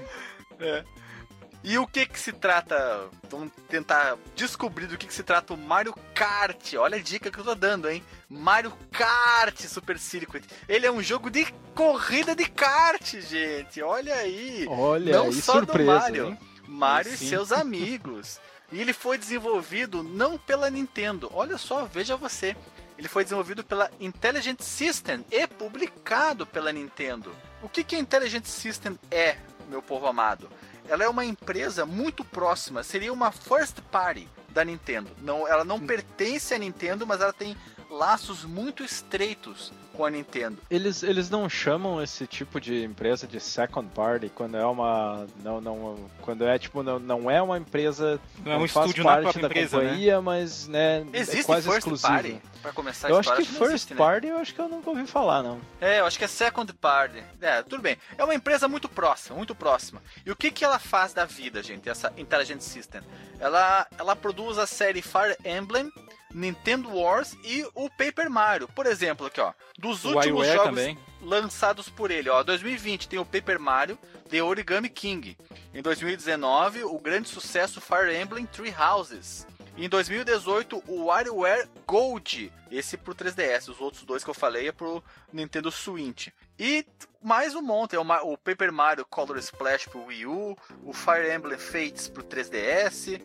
E 1.65 1.79
o 1.79 1.87
que 1.87 2.07
que 2.07 2.19
se 2.19 2.33
trata? 2.33 3.09
Vamos 3.31 3.53
tentar 3.69 4.17
descobrir 4.35 4.87
do 4.87 4.99
que 4.99 5.07
que 5.07 5.15
se 5.15 5.23
trata 5.23 5.55
o 5.55 5.57
Mario 5.57 5.95
Kart. 6.13 6.75
Olha 6.75 6.97
a 6.97 7.01
dica 7.01 7.31
que 7.31 7.39
eu 7.39 7.45
tô 7.45 7.55
dando, 7.55 7.89
hein? 7.89 8.03
Mario 8.29 8.73
Kart 8.91 9.61
Super 9.61 9.97
Circuit. 9.99 10.45
Ele 10.69 10.87
é 10.87 10.91
um 10.91 11.01
jogo 11.01 11.31
de 11.31 11.47
corrida 11.75 12.35
de 12.35 12.47
kart, 12.49 13.15
gente. 13.21 13.81
Olha 13.81 14.15
aí. 14.17 14.67
Olha, 14.69 15.13
Não 15.19 15.31
só 15.33 15.61
do 15.61 15.67
surpresa, 15.67 15.93
Mario. 16.01 16.27
hein? 16.31 16.39
Mario 16.67 17.13
e 17.13 17.17
Sim. 17.17 17.29
seus 17.29 17.53
amigos. 17.53 18.41
E 18.73 18.81
ele 18.81 18.93
foi 18.93 19.17
desenvolvido 19.17 20.03
não 20.03 20.37
pela 20.39 20.69
Nintendo. 20.69 21.31
Olha 21.33 21.59
só, 21.59 21.85
veja 21.85 22.17
você. 22.17 22.57
Ele 22.99 23.09
foi 23.09 23.25
desenvolvido 23.25 23.65
pela 23.65 23.91
Intelligent 24.01 24.61
System 24.61 25.25
e 25.31 25.47
publicado 25.47 26.47
pela 26.47 26.73
Nintendo. 26.73 27.35
O 27.63 27.69
que, 27.69 27.83
que 27.83 27.97
a 27.97 27.99
Intelligent 27.99 28.45
System 28.45 28.99
é, 29.11 29.37
meu 29.69 29.83
povo 29.83 30.07
amado? 30.07 30.49
Ela 30.89 31.05
é 31.05 31.09
uma 31.09 31.25
empresa 31.25 31.87
muito 31.87 32.25
próxima, 32.25 32.83
seria 32.83 33.13
uma 33.13 33.31
first 33.31 33.81
party 33.91 34.29
da 34.51 34.65
Nintendo. 34.65 35.11
Não, 35.21 35.47
ela 35.49 35.65
não 35.65 35.81
pertence 35.81 36.53
à 36.55 36.59
Nintendo, 36.59 37.07
mas 37.07 37.21
ela 37.21 37.33
tem 37.33 37.57
laços 37.89 38.45
muito 38.45 38.83
estreitos 38.83 39.73
com 39.93 40.05
a 40.05 40.11
Nintendo. 40.11 40.59
Eles, 40.71 41.03
eles 41.03 41.31
não 41.31 41.49
chamam 41.49 42.03
esse 42.03 42.27
tipo 42.27 42.61
de 42.61 42.83
empresa 42.85 43.27
de 43.27 43.39
second 43.39 43.89
party 43.95 44.31
quando 44.35 44.57
é 44.57 44.65
uma. 44.65 45.27
Não, 45.43 45.61
não, 45.61 46.11
quando 46.21 46.47
é 46.47 46.59
tipo, 46.59 46.83
não, 46.83 46.99
não 46.99 47.31
é 47.31 47.41
uma 47.41 47.59
empresa. 47.59 48.21
Não 48.45 48.53
é 48.53 48.57
um 48.57 48.69
faz 48.69 48.87
estúdio 48.87 49.05
na 49.05 49.23
parte 49.23 49.39
da 49.39 49.49
empresa, 49.49 49.79
né? 49.79 49.85
companhia, 49.85 50.21
mas 50.21 50.69
né, 50.69 51.05
é 51.13 51.19
Existe 51.19 51.45
quase 51.45 51.67
first 51.67 51.79
exclusivo. 51.79 52.09
party? 52.09 52.43
Pra 52.63 52.73
começar 52.73 53.09
a 53.09 53.11
Eu 53.11 53.19
acho 53.19 53.35
que 53.37 53.45
first 53.45 53.63
existe, 53.63 53.95
né? 53.95 53.99
party 53.99 54.27
eu 54.29 54.37
acho 54.39 54.55
que 54.55 54.61
eu 54.61 54.69
nunca 54.69 54.91
ouvi 54.91 55.07
falar, 55.07 55.43
não. 55.43 55.61
É, 55.81 56.01
eu 56.01 56.07
acho 56.07 56.19
que 56.19 56.25
é 56.25 56.29
Second 56.29 56.73
Party. 56.75 57.23
É, 57.41 57.63
tudo 57.63 57.83
bem. 57.83 57.97
É 58.17 58.25
uma 58.25 58.35
empresa 58.35 58.69
muito 58.69 58.89
próxima, 58.89 59.37
muito 59.37 59.55
próxima. 59.55 60.03
E 60.25 60.31
o 60.31 60.37
que, 60.37 60.51
que 60.51 60.65
ela 60.65 60.79
faz 60.79 61.13
da 61.13 61.25
vida, 61.25 61.63
gente, 61.63 61.89
essa 61.89 62.13
Intelligent 62.17 62.61
System? 62.61 63.03
Ela, 63.41 63.87
ela 63.99 64.15
produz 64.15 64.59
a 64.59 64.67
série 64.67 65.03
Fire 65.03 65.37
Emblem, 65.45 65.91
Nintendo 66.35 66.95
Wars 66.97 67.37
e 67.45 67.67
o 67.75 67.89
Paper 67.91 68.31
Mario. 68.31 68.69
Por 68.69 68.87
exemplo, 68.87 69.27
aqui, 69.27 69.41
ó. 69.41 69.53
Dos 69.79 70.05
O 70.05 70.15
últimos 70.17 70.47
jogos 70.47 70.65
também. 70.65 70.99
lançados 71.21 71.89
por 71.89 72.11
ele, 72.11 72.29
ó. 72.29 72.43
2020 72.43 73.09
tem 73.09 73.19
o 73.19 73.25
Paper 73.25 73.59
Mario 73.61 73.99
The 74.31 74.43
Origami 74.43 74.89
King. 74.89 75.37
Em 75.75 75.83
2019, 75.83 76.85
o 76.85 76.99
grande 76.99 77.29
sucesso 77.29 77.81
Fire 77.81 78.15
Emblem 78.15 78.47
Three 78.47 78.75
Houses. 78.75 79.47
Em 79.77 79.89
2018, 79.89 80.83
o 80.87 81.05
WarioWare 81.07 81.67
Gold. 81.87 82.53
Esse 82.71 82.97
pro 82.97 83.15
3DS. 83.15 83.69
Os 83.71 83.81
outros 83.81 84.03
dois 84.05 84.23
que 84.23 84.29
eu 84.31 84.35
falei 84.35 84.69
é 84.69 84.73
pro 84.73 85.03
Nintendo 85.33 85.71
Switch. 85.71 86.29
E 86.59 86.85
mais 87.23 87.55
um 87.55 87.63
monte. 87.63 87.97
É 87.97 87.99
o 87.99 88.37
Paper 88.37 88.71
Mario 88.73 89.07
Color 89.07 89.39
Splash 89.39 89.87
pro 89.89 90.05
Wii 90.07 90.27
U. 90.27 90.57
O 90.85 90.93
Fire 90.93 91.31
Emblem 91.35 91.59
Fates 91.59 92.07
pro 92.09 92.23
3DS. 92.23 93.21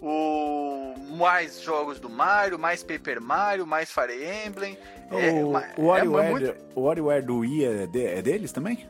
O 0.00 0.94
mais 1.16 1.60
jogos 1.60 1.98
do 1.98 2.08
Mario, 2.08 2.58
mais 2.58 2.82
Paper 2.82 3.20
Mario, 3.20 3.66
mais 3.66 3.90
Fire 3.90 4.14
Emblem. 4.46 4.78
É, 5.10 5.30
o, 5.44 5.50
ma- 5.52 5.64
o, 5.76 5.86
WarioWare, 5.86 6.26
é 6.26 6.30
muito- 6.30 6.54
o 6.74 6.82
do 7.22 7.38
Wii 7.38 7.64
é, 7.64 7.86
de- 7.86 8.04
é 8.06 8.22
deles 8.22 8.52
também? 8.52 8.88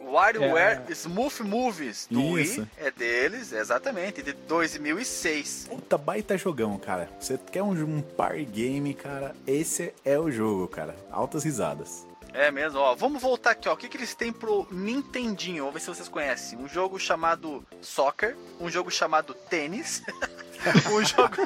O 0.00 0.12
WarioWare 0.16 0.82
Smooth 0.90 1.42
Movies 1.42 2.06
do 2.10 2.38
Isso. 2.38 2.60
Wii 2.60 2.68
é 2.78 2.90
deles, 2.90 3.52
exatamente, 3.52 4.22
de 4.22 4.32
2006. 4.32 5.66
Puta 5.68 5.98
baita 5.98 6.38
jogão, 6.38 6.78
cara. 6.78 7.08
Você 7.18 7.36
quer 7.50 7.62
um, 7.62 7.70
um 7.72 8.00
party 8.00 8.44
game, 8.44 8.94
cara? 8.94 9.34
Esse 9.46 9.92
é 10.04 10.18
o 10.18 10.30
jogo, 10.30 10.68
cara. 10.68 10.94
Altas 11.10 11.42
risadas. 11.42 12.06
É 12.34 12.50
mesmo, 12.50 12.80
ó. 12.80 12.94
Vamos 12.96 13.22
voltar 13.22 13.50
aqui, 13.52 13.68
ó. 13.68 13.74
O 13.74 13.76
que, 13.76 13.88
que 13.88 13.96
eles 13.96 14.12
têm 14.14 14.32
pro 14.32 14.66
Nintendinho? 14.70 15.64
Vamos 15.66 15.74
ver 15.74 15.80
se 15.80 15.86
vocês 15.86 16.08
conhecem. 16.08 16.58
Um 16.58 16.68
jogo 16.68 16.98
chamado 16.98 17.64
Soccer, 17.80 18.36
um 18.60 18.68
jogo 18.68 18.90
chamado 18.90 19.32
Tênis, 19.34 20.02
um 20.92 21.04
jogo, 21.04 21.36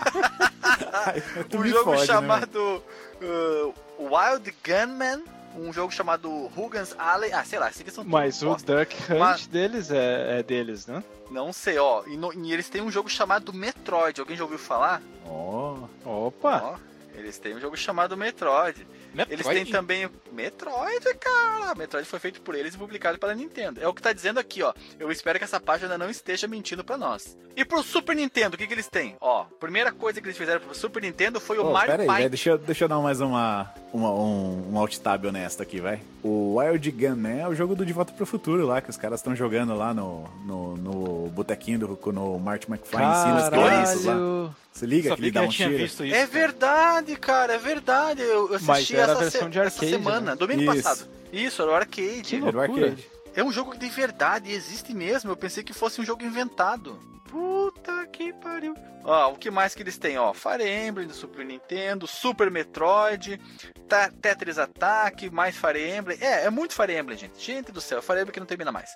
um 1.54 1.66
jogo 1.66 1.84
fode, 1.84 2.00
né, 2.00 2.06
chamado 2.06 2.82
uh, 3.20 3.74
Wild 3.98 4.54
Gunman, 4.64 5.22
um 5.56 5.72
jogo 5.72 5.92
chamado 5.92 6.30
Hugan's 6.56 6.94
Alley. 6.98 7.32
Ah, 7.32 7.44
sei 7.44 7.58
lá, 7.58 7.68
esses 7.68 7.82
aqui 7.82 7.90
são 7.90 8.04
Mas 8.04 8.42
o. 8.42 8.56
Duck 8.56 8.96
Hunt 9.12 9.18
Mas- 9.18 9.46
deles 9.46 9.90
é, 9.90 10.38
é 10.38 10.42
deles, 10.42 10.86
né? 10.86 11.04
Não 11.30 11.52
sei, 11.52 11.78
ó. 11.78 12.04
E, 12.06 12.16
no- 12.16 12.32
e 12.32 12.50
eles 12.52 12.70
têm 12.70 12.80
um 12.80 12.90
jogo 12.90 13.10
chamado 13.10 13.52
Metroid. 13.52 14.18
Alguém 14.20 14.36
já 14.38 14.44
ouviu 14.44 14.58
falar? 14.58 15.02
Ó, 15.26 15.76
Opa! 16.06 16.62
Ó, 16.64 16.76
eles 17.14 17.38
têm 17.38 17.54
um 17.54 17.60
jogo 17.60 17.76
chamado 17.76 18.16
Metroid. 18.16 18.86
Eles 19.14 19.46
têm 19.46 19.54
Metroid? 19.64 19.72
também 19.72 20.06
o 20.06 20.10
Metroid, 20.32 21.14
cara. 21.20 21.74
Metroid 21.74 22.06
foi 22.06 22.18
feito 22.18 22.40
por 22.40 22.54
eles 22.54 22.74
e 22.74 22.78
publicado 22.78 23.18
pela 23.18 23.34
Nintendo. 23.34 23.80
É 23.82 23.88
o 23.88 23.94
que 23.94 24.02
tá 24.02 24.12
dizendo 24.12 24.38
aqui, 24.38 24.62
ó. 24.62 24.72
Eu 24.98 25.10
espero 25.10 25.38
que 25.38 25.44
essa 25.44 25.58
página 25.60 25.98
não 25.98 26.08
esteja 26.10 26.46
mentindo 26.46 26.84
pra 26.84 26.96
nós. 26.96 27.36
E 27.56 27.64
pro 27.64 27.82
Super 27.82 28.14
Nintendo, 28.14 28.54
o 28.54 28.58
que, 28.58 28.66
que 28.66 28.72
eles 28.74 28.88
têm? 28.88 29.16
Ó, 29.20 29.44
primeira 29.58 29.90
coisa 29.90 30.20
que 30.20 30.26
eles 30.26 30.36
fizeram 30.38 30.60
pro 30.60 30.74
Super 30.74 31.02
Nintendo 31.02 31.40
foi 31.40 31.58
o 31.58 31.66
Ô, 31.66 31.72
Mario 31.72 31.90
pera 31.90 32.02
aí, 32.02 32.06
Paint. 32.06 32.18
velho, 32.18 32.30
deixa, 32.30 32.50
eu- 32.50 32.58
deixa 32.58 32.84
eu 32.84 32.88
dar 32.88 32.98
mais 33.00 33.20
uma, 33.20 33.72
uma- 33.92 34.12
um, 34.12 34.72
um 34.74 34.78
alt 34.78 34.96
tab 34.98 35.24
honesto 35.24 35.62
aqui, 35.62 35.80
vai. 35.80 36.00
O 36.22 36.56
Wild 36.58 36.90
Gunman 36.92 37.40
é 37.40 37.48
o 37.48 37.54
jogo 37.54 37.74
do 37.74 37.84
De 37.84 37.92
Volta 37.92 38.12
pro 38.12 38.24
Futuro 38.26 38.64
lá, 38.66 38.80
que 38.80 38.90
os 38.90 38.96
caras 38.96 39.18
estão 39.20 39.34
jogando 39.34 39.74
lá 39.74 39.92
no, 39.92 40.24
no, 40.44 40.76
no 40.76 41.28
botequinho 41.30 41.78
do 41.80 41.98
no 42.12 42.38
Marty 42.38 42.70
McFly 42.70 43.02
ensina 43.02 43.36
as 43.38 43.48
crianças 43.48 44.04
lá. 44.04 44.12
Caralho! 44.12 44.56
Se 44.72 44.86
liga 44.86 45.02
que 45.02 45.08
Sabia 45.08 45.24
ele 45.24 45.30
que 45.32 45.34
dá 45.34 45.42
eu 45.42 45.46
um 45.48 45.50
tiro. 45.50 45.72
isso. 45.84 46.04
É 46.04 46.10
cara. 46.10 46.26
verdade, 46.26 47.16
cara, 47.16 47.52
é 47.54 47.58
verdade. 47.58 48.22
Eu 48.22 48.48
eu 48.50 48.54
assisti 48.54 48.94
essa, 49.04 49.14
versão 49.16 49.42
se- 49.42 49.48
de 49.50 49.58
essa 49.58 49.76
arcade, 49.76 49.90
semana, 49.92 50.30
né? 50.32 50.36
domingo 50.36 50.62
Isso. 50.62 50.82
passado. 50.82 51.08
Isso, 51.32 51.62
era 51.62 51.70
o 51.70 51.74
arcade. 51.74 52.22
Que 52.22 52.36
Era 52.46 52.56
o 52.56 52.60
arcade. 52.60 53.10
É 53.34 53.44
um 53.44 53.52
jogo 53.52 53.76
de 53.76 53.88
verdade, 53.88 54.50
existe 54.52 54.92
mesmo. 54.94 55.30
Eu 55.30 55.36
pensei 55.36 55.62
que 55.62 55.72
fosse 55.72 56.00
um 56.00 56.04
jogo 56.04 56.24
inventado. 56.24 56.98
Puta 57.30 58.06
que 58.06 58.32
pariu. 58.32 58.74
Ó, 59.04 59.32
o 59.32 59.36
que 59.36 59.50
mais 59.50 59.74
que 59.74 59.82
eles 59.82 59.96
têm? 59.98 60.18
Ó, 60.18 60.32
Fire 60.34 60.66
Emblem 60.68 61.06
do 61.06 61.14
Super 61.14 61.44
Nintendo, 61.44 62.06
Super 62.06 62.50
Metroid, 62.50 63.40
Ta- 63.88 64.10
Tetris 64.10 64.58
Attack, 64.58 65.30
mais 65.30 65.56
Fire 65.56 65.78
Emblem. 65.96 66.18
É, 66.20 66.44
é 66.46 66.50
muito 66.50 66.74
Fire 66.74 66.94
Emblem, 66.96 67.16
gente. 67.16 67.38
Gente 67.42 67.70
do 67.70 67.80
céu, 67.80 68.02
Fire 68.02 68.18
Emblem 68.20 68.32
que 68.32 68.40
não 68.40 68.46
termina 68.46 68.72
mais. 68.72 68.90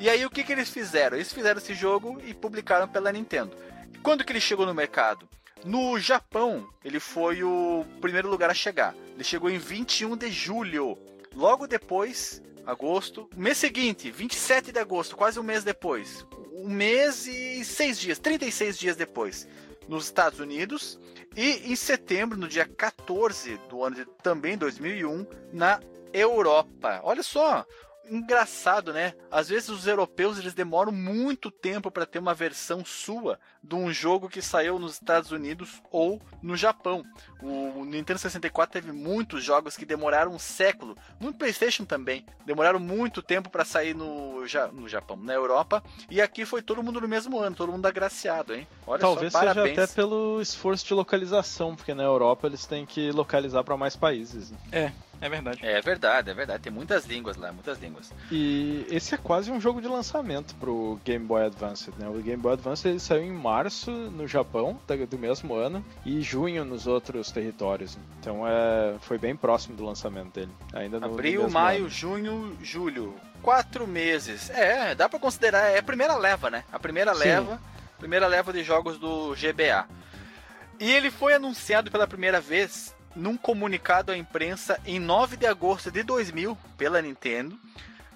E 0.00 0.08
aí 0.08 0.24
o 0.26 0.30
que 0.30 0.42
que 0.42 0.52
eles 0.52 0.68
fizeram? 0.70 1.16
Eles 1.16 1.32
fizeram 1.32 1.58
esse 1.58 1.74
jogo 1.74 2.20
e 2.26 2.34
publicaram 2.34 2.88
pela 2.88 3.12
Nintendo. 3.12 3.56
Quando 4.02 4.24
que 4.24 4.32
ele 4.32 4.40
chegou 4.40 4.66
no 4.66 4.74
mercado? 4.74 5.28
No 5.64 5.98
Japão, 5.98 6.66
ele 6.84 7.00
foi 7.00 7.42
o 7.42 7.86
primeiro 8.00 8.28
lugar 8.28 8.50
a 8.50 8.54
chegar. 8.54 8.94
Ele 9.14 9.24
chegou 9.24 9.48
em 9.48 9.58
21 9.58 10.16
de 10.16 10.30
julho. 10.30 10.98
Logo 11.34 11.66
depois, 11.66 12.42
agosto, 12.66 13.28
mês 13.36 13.58
seguinte, 13.58 14.10
27 14.10 14.72
de 14.72 14.78
agosto, 14.78 15.16
quase 15.16 15.38
um 15.38 15.42
mês 15.42 15.64
depois. 15.64 16.26
Um 16.52 16.68
mês 16.68 17.26
e 17.26 17.64
seis 17.64 17.98
dias, 17.98 18.18
36 18.18 18.78
dias 18.78 18.96
depois, 18.96 19.48
nos 19.88 20.04
Estados 20.04 20.40
Unidos. 20.40 20.98
E 21.36 21.72
em 21.72 21.76
setembro, 21.76 22.38
no 22.38 22.48
dia 22.48 22.66
14 22.66 23.58
do 23.68 23.82
ano 23.82 23.96
de 23.96 24.04
também 24.22 24.56
2001, 24.56 25.26
na 25.52 25.80
Europa. 26.12 27.00
Olha 27.02 27.22
só, 27.22 27.66
engraçado, 28.08 28.92
né? 28.92 29.14
Às 29.30 29.48
vezes 29.48 29.68
os 29.68 29.86
europeus 29.86 30.38
eles 30.38 30.54
demoram 30.54 30.92
muito 30.92 31.50
tempo 31.50 31.90
para 31.90 32.06
ter 32.06 32.18
uma 32.18 32.34
versão 32.34 32.84
sua 32.84 33.38
de 33.62 33.74
um 33.74 33.92
jogo 33.92 34.28
que 34.28 34.42
saiu 34.42 34.78
nos 34.78 34.94
Estados 34.94 35.30
Unidos 35.30 35.82
ou 35.90 36.20
no 36.42 36.56
Japão. 36.56 37.04
O 37.42 37.84
Nintendo 37.84 38.18
64 38.18 38.72
teve 38.72 38.92
muitos 38.92 39.42
jogos 39.42 39.76
que 39.76 39.84
demoraram 39.84 40.32
um 40.32 40.38
século, 40.38 40.96
no 41.18 41.32
PlayStation 41.32 41.84
também, 41.84 42.24
demoraram 42.44 42.78
muito 42.78 43.22
tempo 43.22 43.50
para 43.50 43.64
sair 43.64 43.94
no, 43.94 44.44
no 44.72 44.88
Japão, 44.88 45.16
na 45.16 45.32
Europa, 45.32 45.82
e 46.10 46.20
aqui 46.20 46.44
foi 46.44 46.62
todo 46.62 46.82
mundo 46.82 47.00
no 47.00 47.08
mesmo 47.08 47.38
ano, 47.38 47.56
todo 47.56 47.72
mundo 47.72 47.86
agraciado, 47.86 48.54
hein? 48.54 48.66
Olha 48.86 49.00
Talvez 49.00 49.32
só, 49.32 49.40
seja 49.40 49.64
até 49.64 49.86
pelo 49.86 50.40
esforço 50.40 50.86
de 50.86 50.94
localização, 50.94 51.74
porque 51.74 51.94
na 51.94 52.02
Europa 52.02 52.46
eles 52.46 52.66
têm 52.66 52.86
que 52.86 53.10
localizar 53.10 53.64
para 53.64 53.76
mais 53.76 53.96
países. 53.96 54.50
Né? 54.50 54.58
É, 54.72 54.92
é 55.20 55.28
verdade. 55.28 55.58
É 55.62 55.80
verdade, 55.80 56.30
é 56.30 56.34
verdade. 56.34 56.62
Tem 56.62 56.72
muitas 56.72 57.06
línguas 57.06 57.36
lá, 57.36 57.52
muitas 57.52 57.78
línguas. 57.80 58.12
E 58.30 58.86
esse 58.90 59.14
é 59.14 59.18
quase 59.18 59.50
um 59.50 59.60
jogo 59.60 59.80
de 59.80 59.88
lançamento 59.88 60.54
pro 60.56 60.98
Game 61.04 61.24
Boy 61.24 61.44
Advance, 61.46 61.90
né? 61.98 62.08
O 62.08 62.22
Game 62.22 62.40
Boy 62.40 62.52
Advance 62.52 62.86
ele 62.86 63.00
saiu 63.00 63.22
em 63.22 63.32
março 63.32 63.90
no 63.90 64.26
Japão 64.26 64.78
do 65.08 65.18
mesmo 65.18 65.54
ano 65.54 65.84
e 66.04 66.20
junho 66.20 66.64
nos 66.64 66.86
outros 66.86 67.30
territórios. 67.30 67.98
Então 68.20 68.46
é, 68.46 68.94
foi 69.00 69.18
bem 69.18 69.34
próximo 69.34 69.76
do 69.76 69.84
lançamento 69.84 70.32
dele. 70.32 70.52
Ainda 70.72 71.00
no, 71.00 71.06
Abril, 71.06 71.48
maio, 71.50 71.80
ano. 71.80 71.88
junho, 71.88 72.58
julho. 72.62 73.14
Quatro 73.42 73.86
meses. 73.86 74.50
É, 74.50 74.94
dá 74.94 75.08
para 75.08 75.18
considerar. 75.18 75.70
É 75.70 75.78
a 75.78 75.82
primeira 75.82 76.16
leva, 76.16 76.48
né? 76.50 76.64
A 76.72 76.78
primeira 76.78 77.12
Sim. 77.14 77.20
leva. 77.20 77.60
Primeira 77.98 78.26
leva 78.26 78.52
de 78.52 78.62
jogos 78.62 78.98
do 78.98 79.34
GBA. 79.34 79.86
E 80.78 80.90
ele 80.90 81.10
foi 81.10 81.34
anunciado 81.34 81.90
pela 81.90 82.06
primeira 82.06 82.40
vez 82.40 82.93
num 83.14 83.36
comunicado 83.36 84.12
à 84.12 84.16
imprensa 84.16 84.80
em 84.84 84.98
9 84.98 85.36
de 85.36 85.46
agosto 85.46 85.90
de 85.90 86.02
2000 86.02 86.56
pela 86.76 87.02
Nintendo, 87.02 87.58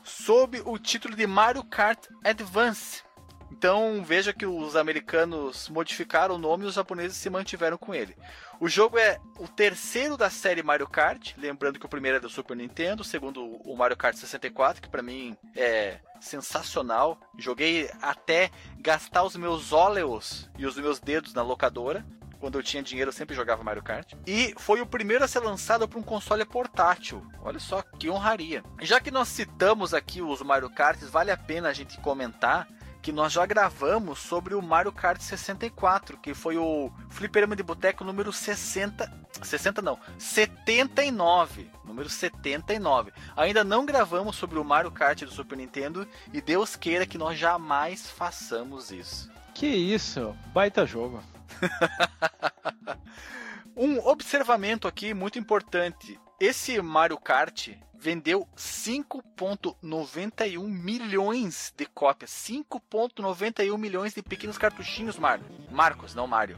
sob 0.02 0.62
o 0.64 0.78
título 0.78 1.14
de 1.14 1.26
Mario 1.26 1.62
Kart 1.64 2.06
Advance. 2.24 3.02
Então 3.50 4.04
veja 4.04 4.32
que 4.32 4.46
os 4.46 4.76
americanos 4.76 5.68
modificaram 5.68 6.34
o 6.34 6.38
nome 6.38 6.64
e 6.64 6.66
os 6.68 6.74
japoneses 6.74 7.16
se 7.16 7.30
mantiveram 7.30 7.78
com 7.78 7.94
ele. 7.94 8.16
O 8.60 8.68
jogo 8.68 8.98
é 8.98 9.18
o 9.38 9.48
terceiro 9.48 10.16
da 10.16 10.28
série 10.28 10.62
Mario 10.62 10.86
Kart, 10.88 11.34
lembrando 11.36 11.78
que 11.78 11.86
o 11.86 11.88
primeiro 11.88 12.18
é 12.18 12.20
do 12.20 12.28
Super 12.28 12.56
Nintendo, 12.56 13.02
o 13.02 13.04
segundo 13.04 13.42
o 13.42 13.76
Mario 13.76 13.96
Kart 13.96 14.16
64, 14.16 14.82
que 14.82 14.88
para 14.88 15.02
mim 15.02 15.36
é 15.56 15.98
sensacional. 16.20 17.18
Joguei 17.38 17.90
até 18.02 18.50
gastar 18.78 19.22
os 19.22 19.36
meus 19.36 19.72
óleos 19.72 20.50
e 20.58 20.66
os 20.66 20.76
meus 20.76 21.00
dedos 21.00 21.32
na 21.32 21.42
locadora. 21.42 22.04
Quando 22.38 22.58
eu 22.58 22.62
tinha 22.62 22.82
dinheiro, 22.82 23.08
eu 23.08 23.12
sempre 23.12 23.34
jogava 23.34 23.64
Mario 23.64 23.82
Kart. 23.82 24.12
E 24.26 24.54
foi 24.58 24.80
o 24.80 24.86
primeiro 24.86 25.24
a 25.24 25.28
ser 25.28 25.40
lançado 25.40 25.88
para 25.88 25.98
um 25.98 26.02
console 26.02 26.44
portátil. 26.44 27.24
Olha 27.42 27.58
só 27.58 27.82
que 27.82 28.08
honraria. 28.08 28.62
Já 28.80 29.00
que 29.00 29.10
nós 29.10 29.28
citamos 29.28 29.92
aqui 29.92 30.22
os 30.22 30.40
Mario 30.42 30.70
Karts, 30.70 31.10
vale 31.10 31.30
a 31.30 31.36
pena 31.36 31.68
a 31.68 31.72
gente 31.72 31.98
comentar 32.00 32.68
que 33.00 33.12
nós 33.12 33.32
já 33.32 33.46
gravamos 33.46 34.18
sobre 34.18 34.54
o 34.54 34.62
Mario 34.62 34.92
Kart 34.92 35.20
64, 35.20 36.18
que 36.18 36.34
foi 36.34 36.56
o 36.56 36.92
Fliperama 37.08 37.56
de 37.56 37.62
Boteco 37.62 38.04
número 38.04 38.32
60. 38.32 39.10
60 39.42 39.80
não, 39.82 39.98
79. 40.18 41.70
Número 41.84 42.08
79. 42.08 43.12
Ainda 43.36 43.64
não 43.64 43.86
gravamos 43.86 44.36
sobre 44.36 44.58
o 44.58 44.64
Mario 44.64 44.90
Kart 44.90 45.22
do 45.22 45.30
Super 45.30 45.56
Nintendo 45.56 46.06
e 46.32 46.40
Deus 46.40 46.76
queira 46.76 47.06
que 47.06 47.16
nós 47.16 47.38
jamais 47.38 48.10
façamos 48.10 48.90
isso. 48.90 49.30
Que 49.58 49.66
isso, 49.66 50.34
baita 50.54 50.86
jogo. 50.86 51.20
um 53.76 53.98
observamento 54.06 54.86
aqui 54.86 55.12
muito 55.12 55.36
importante. 55.36 56.16
Esse 56.38 56.80
Mario 56.80 57.18
Kart 57.18 57.70
vendeu 57.92 58.46
5.91 58.56 60.62
milhões 60.62 61.74
de 61.76 61.86
cópias. 61.86 62.30
5.91 62.30 63.76
milhões 63.76 64.14
de 64.14 64.22
pequenos 64.22 64.56
cartuchinhos, 64.56 65.18
Mar 65.18 65.40
Marcos, 65.68 66.14
não 66.14 66.28
Mario. 66.28 66.56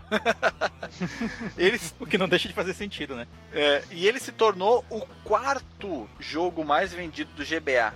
Eles... 1.57 1.95
O 1.99 2.05
que 2.05 2.19
não 2.19 2.29
deixa 2.29 2.49
de 2.49 2.55
fazer 2.55 2.75
sentido, 2.75 3.17
né? 3.17 3.27
É, 3.55 3.83
e 3.93 4.07
ele 4.07 4.21
se 4.21 4.31
tornou 4.31 4.85
o 4.91 5.01
quarto 5.25 6.07
jogo 6.19 6.67
mais 6.67 6.93
vendido 6.93 7.33
do 7.33 7.47
GBA. 7.47 7.95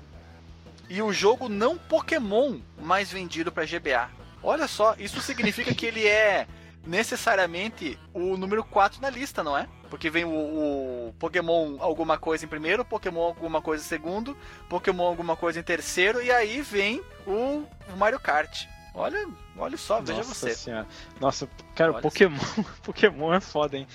E 0.89 1.03
o 1.03 1.13
jogo 1.13 1.51
não 1.51 1.77
Pokémon 1.77 2.59
mais 2.79 3.13
vendido 3.13 3.53
para 3.53 3.67
GBA. 3.67 4.24
Olha 4.45 4.69
só, 4.69 4.95
isso 4.99 5.21
significa 5.23 5.75
que 5.75 5.87
ele 5.87 6.07
é 6.07 6.47
necessariamente 6.87 7.99
o 8.13 8.37
número 8.37 8.63
4 8.63 9.01
na 9.01 9.09
lista, 9.09 9.43
não 9.43 9.57
é? 9.57 9.67
Porque 9.89 10.11
vem 10.11 10.25
o, 10.25 10.29
o, 10.29 11.15
Pokémon 11.19 11.77
alguma 11.81 12.19
coisa 12.19 12.45
em 12.45 12.49
primeiro, 12.49 12.85
Pokémon 12.85 13.23
alguma 13.23 13.63
coisa 13.63 13.83
em 13.83 13.87
segundo, 13.87 14.37
Pokémon 14.69 15.07
alguma 15.07 15.35
coisa 15.35 15.59
em 15.59 15.63
terceiro, 15.63 16.23
e 16.23 16.31
aí 16.31 16.61
vem 16.61 17.03
o, 17.27 17.65
o 17.89 17.97
Mario 17.97 18.21
Kart. 18.21 18.67
Olha, 18.97 19.27
olha 19.57 19.77
só, 19.77 20.01
veja 20.01 20.19
Nossa 20.19 20.35
você. 20.35 20.55
Senhora. 20.55 20.87
Nossa, 21.21 21.49
cara, 21.75 21.93
olha 21.93 22.03
Pokémon, 22.03 22.39
Pokémon 22.85 23.35
é 23.35 23.41
foda, 23.41 23.77
hein? 23.77 23.89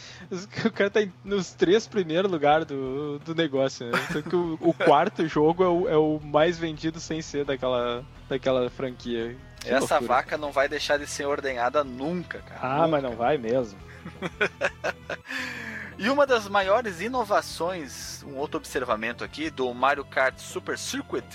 O 0.66 0.72
cara 0.72 0.90
tá 0.90 1.00
nos 1.24 1.54
três 1.54 1.88
primeiros 1.88 2.30
lugares 2.30 2.66
do, 2.66 3.18
do 3.20 3.34
negócio, 3.34 3.86
né? 3.86 3.98
Então 4.10 4.22
que 4.22 4.36
o, 4.36 4.58
o 4.60 4.74
quarto 4.74 5.26
jogo 5.26 5.64
é 5.64 5.68
o, 5.70 5.90
é 5.90 5.96
o 5.96 6.20
mais 6.20 6.58
vendido 6.58 7.00
sem 7.00 7.22
ser 7.22 7.46
daquela, 7.46 8.04
daquela 8.28 8.70
franquia. 8.70 9.38
Que 9.60 9.70
Essa 9.70 9.96
loucura. 9.96 10.16
vaca 10.16 10.38
não 10.38 10.52
vai 10.52 10.68
deixar 10.70 10.98
de 10.98 11.06
ser 11.06 11.26
ordenhada 11.26 11.84
nunca, 11.84 12.40
cara. 12.40 12.60
Ah, 12.62 12.76
nunca. 12.78 12.88
mas 12.88 13.04
não 13.04 13.16
vai 13.16 13.38
mesmo. 13.38 13.78
e 15.98 16.10
uma 16.10 16.26
das 16.26 16.48
maiores 16.48 17.02
inovações, 17.02 18.24
um 18.24 18.36
outro 18.38 18.58
observamento 18.58 19.24
aqui, 19.24 19.50
do 19.50 19.72
Mario 19.74 20.06
Kart 20.06 20.38
Super 20.38 20.78
Circuit, 20.78 21.26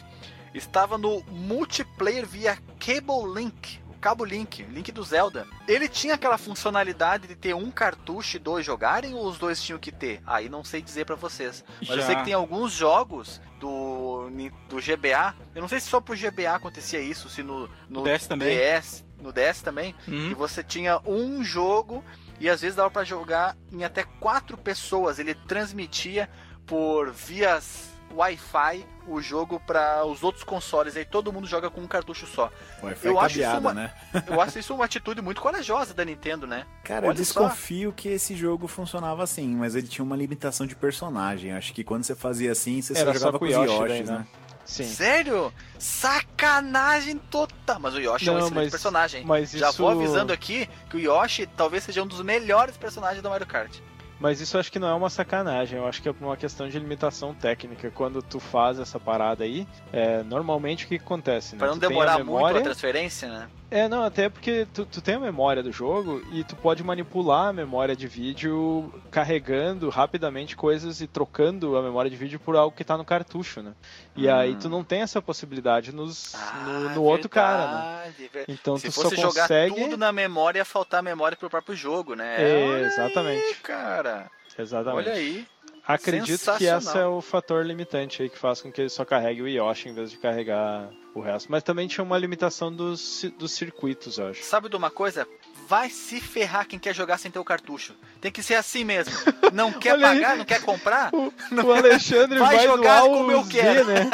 estava 0.55 0.97
no 0.97 1.23
multiplayer 1.29 2.25
via 2.27 2.57
Cable 2.79 3.35
Link, 3.35 3.81
Cabo 4.05 4.23
Link, 4.23 4.63
Link 4.65 4.93
do 4.93 5.03
Zelda. 5.03 5.47
Ele 5.67 5.89
tinha 5.89 6.13
aquela 6.13 6.37
funcionalidade 6.37 7.27
de 7.27 7.35
ter 7.35 7.55
um 7.55 7.71
cartucho 7.71 8.37
e 8.37 8.39
dois 8.39 8.67
jogarem 8.67 9.15
ou 9.15 9.27
os 9.27 9.39
dois 9.39 9.63
tinham 9.63 9.79
que 9.79 9.91
ter? 9.91 10.21
Aí 10.27 10.47
não 10.47 10.63
sei 10.63 10.83
dizer 10.83 11.07
para 11.07 11.15
vocês. 11.15 11.65
Mas 11.79 11.89
Já. 11.89 11.95
eu 11.95 12.03
sei 12.03 12.17
que 12.17 12.25
tem 12.25 12.35
alguns 12.35 12.71
jogos 12.71 13.41
do, 13.59 14.29
do 14.69 14.77
GBA. 14.77 15.35
Eu 15.55 15.63
não 15.63 15.69
sei 15.69 15.81
se 15.81 15.87
só 15.87 16.03
pro 16.03 16.15
GBA 16.15 16.55
acontecia 16.55 17.01
isso, 17.01 17.31
se 17.31 17.43
no, 17.43 17.67
no 17.89 18.03
DS 18.03 18.27
também. 18.27 18.55
DS, 18.55 19.07
no 19.19 19.33
DS 19.33 19.63
também, 19.63 19.95
uhum. 20.07 20.29
que 20.29 20.35
você 20.35 20.63
tinha 20.63 21.01
um 21.07 21.43
jogo 21.43 22.05
e 22.39 22.51
às 22.51 22.61
vezes 22.61 22.77
dava 22.77 22.91
para 22.91 23.05
jogar 23.05 23.57
em 23.73 23.85
até 23.85 24.05
quatro 24.21 24.59
pessoas. 24.59 25.19
Ele 25.19 25.35
transmitia 25.35 26.29
por 26.67 27.11
vias 27.11 27.94
Wi-Fi 28.17 28.87
o 29.07 29.21
jogo 29.21 29.61
para 29.67 30.05
os 30.05 30.23
outros 30.23 30.45
consoles. 30.45 30.97
Aí 30.97 31.05
todo 31.05 31.33
mundo 31.33 31.47
joga 31.47 31.71
com 31.71 31.81
um 31.81 31.87
cartucho 31.87 32.27
só. 32.27 32.51
Wi-Fi 32.83 33.09
eu 33.09 33.21
acho 33.21 33.41
isso 33.41 33.57
uma, 33.59 33.75
né? 33.75 33.93
eu 34.27 34.41
acho 34.41 34.59
isso 34.59 34.75
uma 34.75 34.85
atitude 34.85 35.21
muito 35.21 35.41
corajosa 35.41 35.93
da 35.93 36.05
Nintendo, 36.05 36.47
né? 36.47 36.67
Cara, 36.83 37.07
Olha 37.07 37.13
eu 37.13 37.17
desconfio 37.17 37.91
só. 37.91 37.95
que 37.97 38.09
esse 38.09 38.35
jogo 38.35 38.67
funcionava 38.67 39.23
assim, 39.23 39.55
mas 39.57 39.75
ele 39.75 39.87
tinha 39.87 40.05
uma 40.05 40.17
limitação 40.17 40.67
de 40.67 40.75
personagem. 40.75 41.53
Acho 41.53 41.73
que 41.73 41.85
quando 41.85 42.05
você 42.05 42.15
fazia 42.15 42.53
assim, 42.53 42.81
você 42.81 42.97
Era 42.97 43.13
só 43.13 43.19
jogava 43.19 43.33
só 43.33 43.39
com 43.39 43.45
os 43.45 43.51
Yoshi, 43.51 43.73
Yoshis, 43.73 44.11
né? 44.11 44.19
né? 44.19 44.27
Sim. 44.65 44.85
Sério? 44.85 45.53
Sacanagem 45.79 47.19
total. 47.19 47.79
Mas 47.79 47.95
o 47.95 48.01
Yoshi 48.01 48.27
Não, 48.27 48.35
é 48.35 48.37
um 48.37 48.39
excelente 48.47 48.65
mas, 48.65 48.71
personagem. 48.71 49.25
Mas 49.25 49.51
Já 49.53 49.69
isso... 49.69 49.79
vou 49.79 49.91
avisando 49.91 50.33
aqui 50.33 50.69
que 50.89 50.97
o 50.97 51.01
Yoshi 51.01 51.47
talvez 51.47 51.85
seja 51.85 52.03
um 52.03 52.07
dos 52.07 52.23
melhores 52.23 52.77
personagens 52.77 53.23
do 53.23 53.29
Mario 53.29 53.47
Kart. 53.47 53.79
Mas 54.19 54.41
isso 54.41 54.57
acho 54.57 54.71
que 54.71 54.79
não 54.79 54.89
é 54.89 54.95
uma 54.95 55.11
sacanagem, 55.11 55.79
eu 55.79 55.87
acho 55.87 56.01
que 56.01 56.09
é 56.09 56.15
uma 56.21 56.37
questão 56.37 56.69
de 56.69 56.79
limitação 56.79 57.35
técnica. 57.35 57.91
Quando 57.91 58.23
tu 58.23 58.39
faz 58.39 58.79
essa 58.79 58.99
parada 58.99 59.45
aí, 59.45 59.67
é, 59.93 60.23
normalmente 60.23 60.85
o 60.85 60.89
que, 60.89 60.99
que 60.99 61.05
acontece? 61.05 61.55
Né? 61.55 61.59
Pra 61.59 61.69
não 61.69 61.75
tu 61.75 61.81
demorar 61.81 62.19
memória, 62.19 62.55
muito 62.55 62.59
a 62.59 62.63
transferência, 62.63 63.29
né? 63.29 63.49
É, 63.75 63.89
não, 63.89 64.05
até 64.05 64.29
porque 64.29 64.69
tu, 64.73 64.87
tu 64.87 65.01
tem 65.01 65.17
a 65.17 65.19
memória 65.19 65.61
do 65.61 65.73
jogo 65.73 66.23
e 66.33 66.45
tu 66.45 66.55
pode 66.55 66.85
manipular 66.85 67.49
a 67.49 67.53
memória 67.53 67.97
de 67.97 68.07
vídeo 68.07 68.95
carregando 69.11 69.89
rapidamente 69.89 70.55
coisas 70.55 71.01
e 71.01 71.09
trocando 71.09 71.77
a 71.77 71.83
memória 71.83 72.09
de 72.09 72.17
vídeo 72.17 72.39
por 72.39 72.55
algo 72.55 72.77
que 72.77 72.85
tá 72.85 72.97
no 72.97 73.05
cartucho, 73.05 73.63
né? 73.63 73.73
E 74.15 74.29
hum. 74.29 74.33
aí 74.33 74.55
tu 74.55 74.69
não 74.69 74.85
tem 74.85 75.01
essa 75.01 75.21
possibilidade 75.21 75.93
nos, 75.93 76.37
ah, 76.37 76.63
no, 76.65 76.73
no 76.73 76.79
verdade, 76.79 76.99
outro 77.01 77.29
cara, 77.29 77.67
né? 77.67 78.15
Então 78.47 78.77
Se 78.77 78.87
tu 78.87 78.93
fosse 78.93 79.17
só 79.17 79.27
consegue... 79.27 79.75
jogar 79.75 79.89
tudo 79.89 79.97
na 79.97 80.13
memória, 80.13 80.61
ia 80.61 80.65
faltar 80.65 81.03
memória 81.03 81.37
pro 81.37 81.51
próprio 81.51 81.75
jogo, 81.75 82.15
né? 82.15 82.37
É, 82.39 82.81
exatamente. 82.83 83.45
Aí, 83.45 83.55
cara. 83.57 84.31
Exatamente. 84.57 85.09
Olha 85.09 85.17
aí. 85.17 85.45
Acredito 85.87 86.57
que 86.57 86.65
esse 86.65 86.99
é 86.99 87.07
o 87.07 87.21
fator 87.21 87.65
limitante 87.65 88.23
aí 88.23 88.29
que 88.29 88.39
faz 88.39 88.63
com 88.63 88.73
que 88.73 88.81
ele 88.81 88.89
só 88.89 89.05
carregue 89.05 89.43
o 89.43 89.49
Yoshi 89.49 89.89
em 89.89 89.95
vez 89.95 90.11
de 90.11 90.19
carregar 90.19 90.89
o 91.15 91.21
resto. 91.21 91.51
Mas 91.51 91.63
também 91.63 91.87
tinha 91.87 92.03
uma 92.03 92.19
limitação 92.19 92.75
dos, 92.75 93.25
dos 93.39 93.53
circuitos, 93.53 94.19
eu 94.19 94.29
acho. 94.29 94.43
Sabe 94.43 94.69
de 94.69 94.77
uma 94.77 94.91
coisa? 94.91 95.27
vai 95.67 95.89
se 95.89 96.21
ferrar 96.21 96.67
quem 96.67 96.79
quer 96.79 96.95
jogar 96.95 97.19
sem 97.19 97.31
ter 97.31 97.39
o 97.39 97.45
cartucho. 97.45 97.95
Tem 98.21 98.31
que 98.31 98.43
ser 98.43 98.55
assim 98.55 98.85
mesmo. 98.85 99.13
Não 99.53 99.73
quer 99.73 99.95
aí. 99.95 100.01
pagar, 100.01 100.37
não 100.37 100.45
quer 100.45 100.61
comprar? 100.63 101.15
O, 101.15 101.33
Não 101.51 101.67
o 101.67 101.73
Alexandre 101.73 102.39
vai 102.41 102.57
vai, 102.57 102.67
jogar 102.67 103.03
como 103.03 103.31
eu 103.31 103.45
Z, 103.45 103.51
quero. 103.51 103.87
né? 103.87 104.11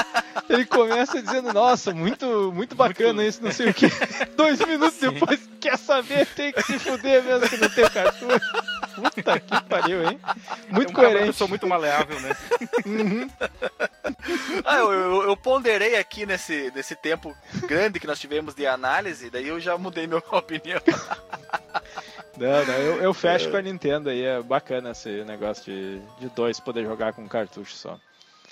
Ele 0.48 0.66
começa 0.66 1.22
dizendo, 1.22 1.52
nossa, 1.52 1.94
muito, 1.94 2.52
muito 2.52 2.74
bacana 2.74 3.24
isso, 3.24 3.42
não 3.42 3.50
sei 3.50 3.70
o 3.70 3.74
que. 3.74 3.86
Dois 4.36 4.58
minutos 4.58 4.98
depois, 4.98 5.40
quer 5.58 5.78
saber, 5.78 6.26
tem 6.26 6.52
que 6.52 6.62
se 6.62 6.78
fuder 6.78 7.22
mesmo 7.22 7.48
que 7.48 7.56
não 7.56 7.70
tem 7.70 7.88
cartucho. 7.88 8.40
Puta 9.00 9.40
que 9.40 9.64
pariu, 9.64 10.04
hein? 10.08 10.20
Muito 10.68 10.88
é 10.88 10.90
um 10.90 10.94
cara, 10.94 11.08
uma 11.08 11.12
coerente. 11.14 11.26
pessoa 11.32 11.48
muito 11.48 11.66
maleável, 11.66 12.20
né? 12.20 12.36
Ah, 14.64 14.78
eu, 14.78 14.92
eu- 14.92 15.22
eu 15.24 15.36
ponderei 15.36 15.96
aqui 15.96 16.26
nesse, 16.26 16.70
nesse 16.74 16.94
tempo 16.96 17.36
grande 17.66 17.98
que 18.00 18.06
nós 18.06 18.18
tivemos 18.20 18.54
de 18.54 18.66
análise, 18.66 19.30
daí 19.30 19.48
eu 19.48 19.60
já 19.60 19.76
mudei 19.78 20.06
minha 20.06 20.18
opinião. 20.30 20.80
Não, 22.36 22.64
não, 22.64 22.74
eu, 22.74 23.02
eu 23.02 23.14
fecho 23.14 23.50
com 23.50 23.56
a 23.56 23.62
Nintendo 23.62 24.08
aí, 24.10 24.22
é 24.24 24.42
bacana 24.42 24.90
esse 24.90 25.24
negócio 25.24 25.64
de, 25.64 26.00
de 26.18 26.28
dois 26.34 26.58
poder 26.60 26.84
jogar 26.84 27.12
com 27.12 27.28
cartucho 27.28 27.74
só. 27.74 27.98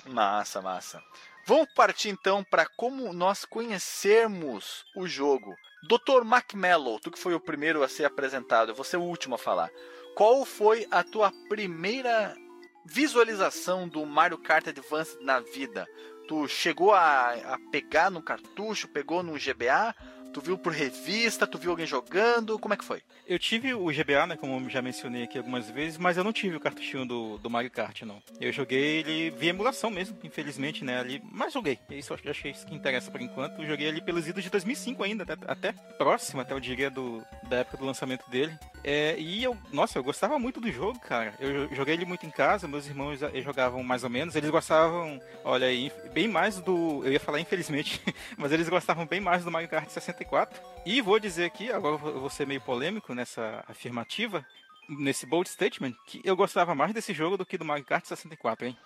Massa, 0.05 0.61
massa. 0.61 1.01
Vamos 1.45 1.67
partir 1.73 2.09
então 2.09 2.43
para 2.43 2.65
como 2.77 3.11
nós 3.13 3.43
conhecermos 3.45 4.83
o 4.95 5.07
jogo. 5.07 5.55
Dr. 5.87 6.23
Macmello, 6.23 6.99
tu 6.99 7.09
que 7.09 7.17
foi 7.17 7.33
o 7.33 7.39
primeiro 7.39 7.81
a 7.83 7.87
ser 7.89 8.05
apresentado, 8.05 8.69
eu 8.71 8.75
vou 8.75 8.83
ser 8.83 8.97
o 8.97 9.01
último 9.03 9.35
a 9.35 9.37
falar. 9.37 9.69
Qual 10.19 10.43
foi 10.43 10.85
a 10.91 11.01
tua 11.01 11.31
primeira 11.47 12.35
visualização 12.85 13.87
do 13.87 14.05
Mario 14.05 14.37
Kart 14.37 14.67
Advance 14.67 15.17
na 15.21 15.39
vida? 15.39 15.87
Tu 16.27 16.45
chegou 16.49 16.91
a, 16.91 17.31
a 17.53 17.57
pegar 17.71 18.11
no 18.11 18.21
cartucho, 18.21 18.89
pegou 18.89 19.23
no 19.23 19.39
GBA? 19.39 19.95
Tu 20.33 20.41
viu 20.41 20.57
por 20.57 20.73
revista? 20.73 21.47
Tu 21.47 21.57
viu 21.57 21.71
alguém 21.71 21.87
jogando? 21.87 22.59
Como 22.59 22.73
é 22.73 22.77
que 22.77 22.83
foi? 22.83 23.01
Eu 23.25 23.39
tive 23.39 23.73
o 23.73 23.85
GBA, 23.87 24.27
né, 24.27 24.35
como 24.35 24.69
já 24.69 24.81
mencionei 24.81 25.23
aqui 25.23 25.37
algumas 25.37 25.69
vezes, 25.69 25.97
mas 25.97 26.17
eu 26.17 26.23
não 26.23 26.33
tive 26.33 26.55
o 26.55 26.59
cartuchinho 26.59 27.05
do, 27.05 27.37
do 27.37 27.49
Mario 27.49 27.71
Kart, 27.71 28.01
não. 28.01 28.21
Eu 28.41 28.51
joguei 28.51 28.99
ele 28.99 29.29
via 29.29 29.51
emulação 29.51 29.89
mesmo, 29.89 30.17
infelizmente, 30.23 30.83
né, 30.83 30.99
ali, 30.99 31.21
mas 31.31 31.53
joguei. 31.53 31.79
Isso 31.89 32.13
eu 32.13 32.31
achei 32.31 32.51
isso 32.51 32.65
que 32.65 32.75
interessa 32.75 33.09
por 33.09 33.21
enquanto. 33.21 33.61
Eu 33.61 33.67
joguei 33.67 33.87
ali 33.87 34.01
pelos 34.01 34.27
idos 34.27 34.43
de 34.43 34.49
2005 34.49 35.01
ainda, 35.01 35.23
até, 35.23 35.37
até 35.47 35.71
próximo, 35.97 36.41
até 36.41 36.53
eu 36.53 36.59
diria, 36.59 36.89
do, 36.89 37.23
da 37.47 37.57
época 37.57 37.77
do 37.77 37.85
lançamento 37.85 38.29
dele. 38.29 38.57
É, 38.83 39.15
e 39.19 39.43
eu, 39.43 39.57
nossa, 39.73 39.99
eu 39.99 40.03
gostava 40.03 40.39
muito 40.39 40.61
do 40.61 40.71
jogo, 40.71 40.99
cara. 40.99 41.33
Eu 41.39 41.67
jo- 41.67 41.75
joguei 41.75 41.95
ele 41.95 42.05
muito 42.05 42.25
em 42.25 42.29
casa, 42.29 42.67
meus 42.67 42.87
irmãos 42.87 43.21
eh, 43.21 43.41
jogavam 43.41 43.83
mais 43.83 44.03
ou 44.05 44.09
menos, 44.09 44.35
eles 44.35 44.49
gostavam, 44.49 45.21
olha 45.43 45.67
aí, 45.67 45.91
bem 46.13 46.27
mais 46.29 46.59
do, 46.61 47.01
eu 47.05 47.11
ia 47.11 47.19
falar 47.19 47.39
infelizmente, 47.41 48.01
mas 48.37 48.51
eles 48.53 48.69
gostavam 48.69 49.05
bem 49.05 49.19
mais 49.19 49.43
do 49.43 49.51
Mario 49.51 49.67
Kart 49.67 49.89
64. 49.89 50.61
E 50.85 51.01
vou 51.01 51.19
dizer 51.19 51.45
aqui, 51.45 51.71
agora 51.71 51.95
eu 51.95 52.19
vou 52.21 52.29
ser 52.29 52.47
meio 52.47 52.61
polêmico 52.61 53.13
nessa 53.13 53.63
afirmativa, 53.67 54.45
nesse 54.87 55.25
bold 55.25 55.47
statement, 55.49 55.93
que 56.07 56.21
eu 56.23 56.35
gostava 56.35 56.73
mais 56.73 56.93
desse 56.93 57.13
jogo 57.13 57.37
do 57.37 57.45
que 57.45 57.57
do 57.57 57.65
Mario 57.65 57.85
Kart 57.85 58.05
64, 58.05 58.65
hein? 58.67 58.77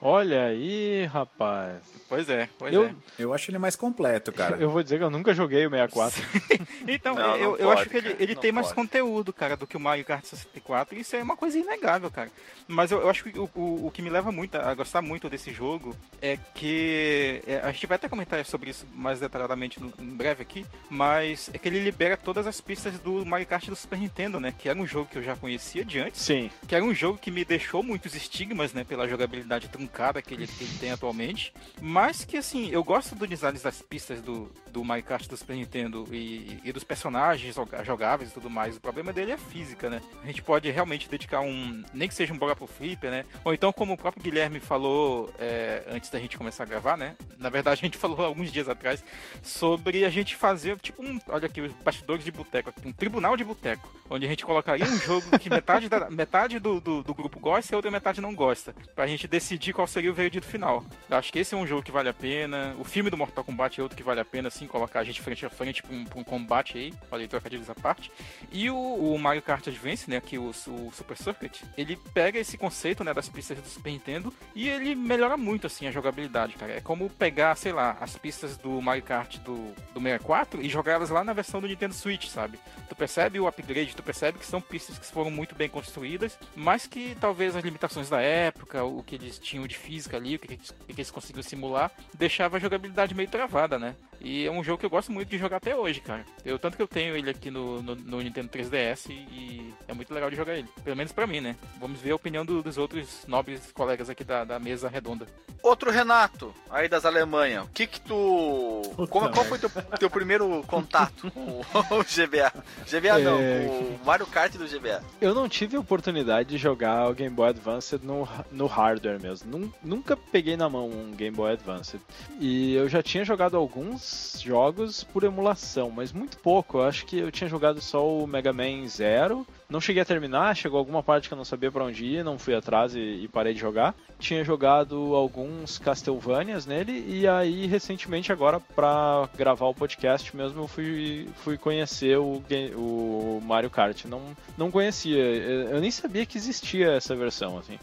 Olha 0.00 0.44
aí, 0.44 1.06
rapaz. 1.06 1.82
Pois 2.08 2.28
é, 2.28 2.48
pois 2.56 2.72
Eu, 2.72 2.84
é. 2.86 2.94
Eu 3.18 3.34
acho 3.34 3.50
ele 3.50 3.58
mais 3.58 3.74
completo, 3.74 4.30
cara. 4.32 4.56
eu 4.62 4.70
vou 4.70 4.80
dizer 4.82 4.96
que 4.98 5.02
eu 5.04 5.10
nunca 5.10 5.34
joguei 5.34 5.66
o 5.66 5.70
64. 5.70 6.22
Então, 6.86 7.14
Não, 7.16 7.36
eu, 7.36 7.50
não 7.50 7.56
eu 7.56 7.68
pode, 7.68 7.80
acho 7.82 7.90
que 7.90 7.96
ele, 7.98 8.16
ele 8.18 8.34
tem 8.34 8.50
mais 8.52 8.68
pode. 8.68 8.76
conteúdo, 8.76 9.30
cara, 9.32 9.56
do 9.56 9.66
que 9.66 9.76
o 9.76 9.80
Mario 9.80 10.04
Kart 10.04 10.24
64. 10.24 10.96
E 10.96 11.00
isso 11.00 11.16
é 11.16 11.22
uma 11.22 11.36
coisa 11.36 11.58
inegável, 11.58 12.10
cara. 12.10 12.30
Mas 12.66 12.90
eu, 12.90 13.00
eu 13.02 13.10
acho 13.10 13.24
que 13.24 13.38
o, 13.38 13.50
o, 13.54 13.86
o 13.86 13.90
que 13.90 14.00
me 14.00 14.08
leva 14.08 14.30
muito 14.32 14.54
a 14.56 14.72
gostar 14.74 15.02
muito 15.02 15.28
desse 15.28 15.52
jogo 15.52 15.94
é 16.22 16.38
que. 16.54 17.42
é, 17.46 17.60
a 17.62 17.70
gente 17.72 17.86
vai 17.86 17.96
até 17.96 18.08
comentar 18.08 18.42
sobre 18.46 18.70
isso 18.70 18.86
mais 18.94 19.20
detalhadamente 19.20 19.80
no- 19.80 19.92
em 19.98 20.16
breve 20.16 20.42
aqui. 20.42 20.64
Mas 20.88 21.50
é 21.52 21.58
que 21.58 21.68
ele 21.68 21.80
libera 21.80 22.16
todas 22.16 22.46
as 22.46 22.60
pistas 22.60 22.98
do 23.00 23.26
Mario 23.26 23.46
Kart 23.46 23.66
do 23.68 23.76
Super 23.76 23.98
Nintendo, 23.98 24.38
né? 24.40 24.54
Que 24.56 24.68
era 24.68 24.78
um 24.78 24.86
jogo 24.86 25.08
que 25.10 25.18
eu 25.18 25.22
já 25.22 25.36
conhecia 25.36 25.84
de 25.84 25.98
antes. 25.98 26.22
Sim. 26.22 26.50
Que 26.66 26.74
era 26.74 26.84
um 26.84 26.94
jogo 26.94 27.18
que 27.18 27.30
me 27.30 27.44
deixou 27.44 27.82
muitos 27.82 28.14
estigmas, 28.14 28.72
né? 28.72 28.84
Pela 28.84 29.06
jogabilidade 29.08 29.68
truncada 29.88 30.20
que 30.20 30.34
ele, 30.34 30.46
que 30.46 30.64
ele 30.64 30.78
tem 30.78 30.90
atualmente. 30.92 31.52
Mas 31.80 32.24
que, 32.24 32.36
assim, 32.36 32.68
eu 32.70 32.84
gosto 32.84 33.14
do 33.14 33.26
design 33.26 33.58
das 33.58 33.82
pistas 33.82 34.20
do, 34.20 34.50
do 34.70 34.82
Kart 35.02 35.26
do 35.26 35.36
Super 35.36 35.56
Nintendo 35.56 36.06
e, 36.12 36.60
e 36.62 36.72
dos 36.72 36.84
personagens 36.84 37.56
jogáveis 37.84 38.30
e 38.30 38.34
tudo 38.34 38.50
mais. 38.50 38.76
O 38.76 38.80
problema 38.80 39.12
dele 39.12 39.32
é 39.32 39.34
a 39.34 39.38
física, 39.38 39.88
né? 39.88 40.00
A 40.22 40.26
gente 40.26 40.42
pode 40.42 40.70
realmente 40.70 41.08
dedicar 41.08 41.40
um... 41.40 41.82
Nem 41.92 42.08
que 42.08 42.14
seja 42.14 42.32
um 42.32 42.38
bola 42.38 42.54
pro 42.54 42.66
flipper, 42.66 43.10
né? 43.10 43.24
Ou 43.44 43.54
então, 43.54 43.72
como 43.72 43.94
o 43.94 43.96
próprio 43.96 44.22
Guilherme 44.22 44.60
falou 44.60 45.32
é, 45.38 45.84
antes 45.88 46.10
da 46.10 46.18
gente 46.18 46.36
começar 46.36 46.64
a 46.64 46.66
gravar, 46.66 46.96
né? 46.96 47.16
Na 47.38 47.48
verdade, 47.48 47.80
a 47.80 47.84
gente 47.84 47.96
falou 47.98 48.20
alguns 48.24 48.52
dias 48.52 48.68
atrás 48.68 49.02
sobre 49.42 50.04
a 50.04 50.10
gente 50.10 50.36
fazer, 50.36 50.78
tipo, 50.78 51.02
um... 51.02 51.18
Olha 51.28 51.46
aqui, 51.46 51.60
os 51.60 51.72
bastidores 51.72 52.24
de 52.24 52.30
boteco. 52.30 52.70
aqui, 52.70 52.86
Um 52.86 52.92
tribunal 52.92 53.36
de 53.36 53.44
boteco. 53.44 53.88
Onde 54.10 54.26
a 54.26 54.28
gente 54.28 54.44
colocaria 54.44 54.86
um 54.86 54.98
jogo 54.98 55.38
que 55.38 55.50
metade, 55.50 55.88
da, 55.88 56.10
metade 56.10 56.58
do, 56.58 56.80
do, 56.80 57.02
do 57.02 57.14
grupo 57.14 57.38
gosta 57.40 57.72
e 57.72 57.74
a 57.74 57.78
outra 57.78 57.90
metade 57.90 58.20
não 58.20 58.34
gosta. 58.34 58.74
Pra 58.94 59.06
gente 59.06 59.28
decidir 59.28 59.72
qual 59.78 59.86
seria 59.86 60.10
o 60.10 60.14
veredito 60.14 60.44
final. 60.44 60.84
Eu 61.08 61.16
acho 61.16 61.32
que 61.32 61.38
esse 61.38 61.54
é 61.54 61.56
um 61.56 61.64
jogo 61.64 61.84
que 61.84 61.92
vale 61.92 62.08
a 62.08 62.12
pena. 62.12 62.74
O 62.80 62.84
filme 62.84 63.10
do 63.10 63.16
Mortal 63.16 63.44
Kombat 63.44 63.78
é 63.78 63.82
outro 63.84 63.96
que 63.96 64.02
vale 64.02 64.18
a 64.18 64.24
pena, 64.24 64.48
assim, 64.48 64.66
colocar 64.66 64.98
a 64.98 65.04
gente 65.04 65.22
frente 65.22 65.46
a 65.46 65.48
frente 65.48 65.84
pra 65.84 65.94
um, 65.94 66.04
pra 66.04 66.18
um 66.18 66.24
combate 66.24 66.76
aí. 66.76 66.92
Aí, 67.12 67.28
trocadilhos 67.28 67.70
à 67.70 67.76
parte. 67.76 68.10
E 68.50 68.68
o, 68.68 68.76
o 68.76 69.16
Mario 69.20 69.40
Kart 69.40 69.64
Advance, 69.68 70.10
né, 70.10 70.16
aqui 70.16 70.36
o, 70.36 70.48
o 70.48 70.92
Super 70.92 71.16
Circuit, 71.16 71.64
ele 71.76 71.96
pega 72.12 72.40
esse 72.40 72.58
conceito, 72.58 73.04
né, 73.04 73.14
das 73.14 73.28
pistas 73.28 73.56
do 73.60 73.68
Super 73.68 73.92
Nintendo 73.92 74.34
e 74.52 74.68
ele 74.68 74.96
melhora 74.96 75.36
muito, 75.36 75.68
assim, 75.68 75.86
a 75.86 75.92
jogabilidade, 75.92 76.54
cara. 76.54 76.72
É 76.72 76.80
como 76.80 77.08
pegar, 77.08 77.54
sei 77.54 77.72
lá, 77.72 77.96
as 78.00 78.16
pistas 78.16 78.56
do 78.56 78.82
Mario 78.82 79.04
Kart 79.04 79.38
do, 79.38 79.72
do 79.94 80.00
64 80.00 80.60
e 80.60 80.68
jogar 80.68 80.94
elas 80.94 81.10
lá 81.10 81.22
na 81.22 81.32
versão 81.32 81.60
do 81.60 81.68
Nintendo 81.68 81.94
Switch, 81.94 82.26
sabe? 82.26 82.58
Tu 82.88 82.96
percebe 82.96 83.38
o 83.38 83.46
upgrade, 83.46 83.94
tu 83.94 84.02
percebe 84.02 84.40
que 84.40 84.46
são 84.46 84.60
pistas 84.60 84.98
que 84.98 85.06
foram 85.06 85.30
muito 85.30 85.54
bem 85.54 85.68
construídas, 85.68 86.36
mas 86.56 86.84
que 86.84 87.16
talvez 87.20 87.54
as 87.54 87.62
limitações 87.62 88.10
da 88.10 88.20
época, 88.20 88.82
o 88.82 89.04
que 89.04 89.14
eles 89.14 89.38
tinham 89.38 89.67
de 89.68 89.76
física 89.76 90.16
ali, 90.16 90.34
o 90.34 90.38
que 90.38 90.56
que 90.56 90.72
eles 90.88 91.10
conseguiram 91.10 91.42
simular, 91.48 91.92
deixava 92.14 92.56
a 92.56 92.60
jogabilidade 92.60 93.14
meio 93.14 93.28
travada, 93.28 93.78
né? 93.78 93.94
E 94.20 94.46
é 94.46 94.50
um 94.50 94.64
jogo 94.64 94.78
que 94.78 94.86
eu 94.86 94.90
gosto 94.90 95.12
muito 95.12 95.28
de 95.28 95.38
jogar 95.38 95.58
até 95.58 95.76
hoje, 95.76 96.00
cara. 96.00 96.24
Eu, 96.44 96.58
tanto 96.58 96.76
que 96.76 96.82
eu 96.82 96.88
tenho 96.88 97.16
ele 97.16 97.30
aqui 97.30 97.50
no, 97.50 97.80
no, 97.82 97.94
no 97.94 98.20
Nintendo 98.20 98.48
3DS 98.48 99.10
e, 99.10 99.12
e 99.12 99.74
é 99.86 99.92
muito 99.94 100.12
legal 100.12 100.28
de 100.30 100.36
jogar 100.36 100.54
ele. 100.56 100.66
Pelo 100.82 100.96
menos 100.96 101.12
pra 101.12 101.26
mim, 101.26 101.40
né? 101.40 101.54
Vamos 101.80 102.00
ver 102.00 102.10
a 102.10 102.16
opinião 102.16 102.44
do- 102.44 102.62
dos 102.62 102.76
outros 102.78 103.24
nobres 103.28 103.70
colegas 103.72 104.10
aqui 104.10 104.24
da, 104.24 104.44
da 104.44 104.58
mesa 104.58 104.88
redonda. 104.88 105.26
Outro 105.62 105.90
Renato, 105.90 106.54
aí 106.70 106.88
das 106.88 107.04
Alemanha. 107.04 107.62
O 107.64 107.68
que 107.68 107.86
que 107.86 108.00
tu. 108.00 108.82
Puta 108.96 109.10
Como, 109.12 109.30
qual 109.30 109.44
foi 109.44 109.58
teu, 109.58 109.68
teu 109.98 110.08
primeiro 110.10 110.62
contato 110.66 111.30
com 111.32 111.60
o 111.94 112.04
GBA? 112.04 112.52
GBA 112.88 113.18
não, 113.18 113.38
É. 113.38 113.66
com 113.66 113.72
o 113.72 114.00
Mario 114.04 114.26
Kart 114.26 114.52
do 114.56 114.66
GBA. 114.68 115.02
Eu 115.20 115.34
não 115.34 115.48
tive 115.48 115.76
a 115.76 115.80
oportunidade 115.80 116.48
de 116.48 116.58
jogar 116.58 117.08
o 117.10 117.14
Game 117.14 117.34
Boy 117.34 117.48
Advance 117.48 117.98
no, 118.02 118.28
no 118.52 118.66
hardware 118.66 119.20
mesmo. 119.20 119.50
Nun- 119.50 119.72
Nunca 119.82 120.16
peguei 120.16 120.56
na 120.56 120.68
mão 120.68 120.88
um 120.88 121.12
Game 121.12 121.36
Boy 121.36 121.52
Advance. 121.52 122.00
E 122.40 122.74
eu 122.74 122.88
já 122.88 123.02
tinha 123.02 123.24
jogado 123.24 123.56
alguns 123.56 124.07
jogos 124.40 125.04
por 125.04 125.24
emulação, 125.24 125.90
mas 125.90 126.12
muito 126.12 126.38
pouco. 126.38 126.78
Eu 126.78 126.84
acho 126.84 127.04
que 127.06 127.18
eu 127.18 127.30
tinha 127.30 127.48
jogado 127.48 127.80
só 127.80 128.06
o 128.06 128.26
Mega 128.26 128.52
Man 128.52 128.86
Zero. 128.86 129.46
Não 129.68 129.80
cheguei 129.80 130.00
a 130.00 130.06
terminar, 130.06 130.56
chegou 130.56 130.78
alguma 130.78 131.02
parte 131.02 131.28
que 131.28 131.34
eu 131.34 131.36
não 131.36 131.44
sabia 131.44 131.70
pra 131.70 131.84
onde 131.84 132.04
ir, 132.04 132.24
não 132.24 132.38
fui 132.38 132.54
atrás 132.54 132.94
e, 132.94 133.00
e 133.00 133.28
parei 133.28 133.52
de 133.52 133.60
jogar. 133.60 133.94
Tinha 134.18 134.42
jogado 134.42 135.14
alguns 135.14 135.76
Castlevanias 135.78 136.64
nele 136.64 137.04
e 137.06 137.28
aí 137.28 137.66
recentemente 137.66 138.32
agora 138.32 138.60
pra 138.60 139.28
gravar 139.36 139.66
o 139.66 139.74
podcast 139.74 140.34
mesmo 140.34 140.62
eu 140.62 140.68
fui, 140.68 141.28
fui 141.36 141.58
conhecer 141.58 142.18
o, 142.18 142.42
o 142.76 143.42
Mario 143.44 143.68
Kart. 143.68 144.06
Não, 144.06 144.22
não 144.56 144.70
conhecia, 144.70 145.18
eu 145.18 145.80
nem 145.80 145.90
sabia 145.90 146.24
que 146.24 146.38
existia 146.38 146.92
essa 146.92 147.14
versão 147.14 147.58
assim. 147.58 147.78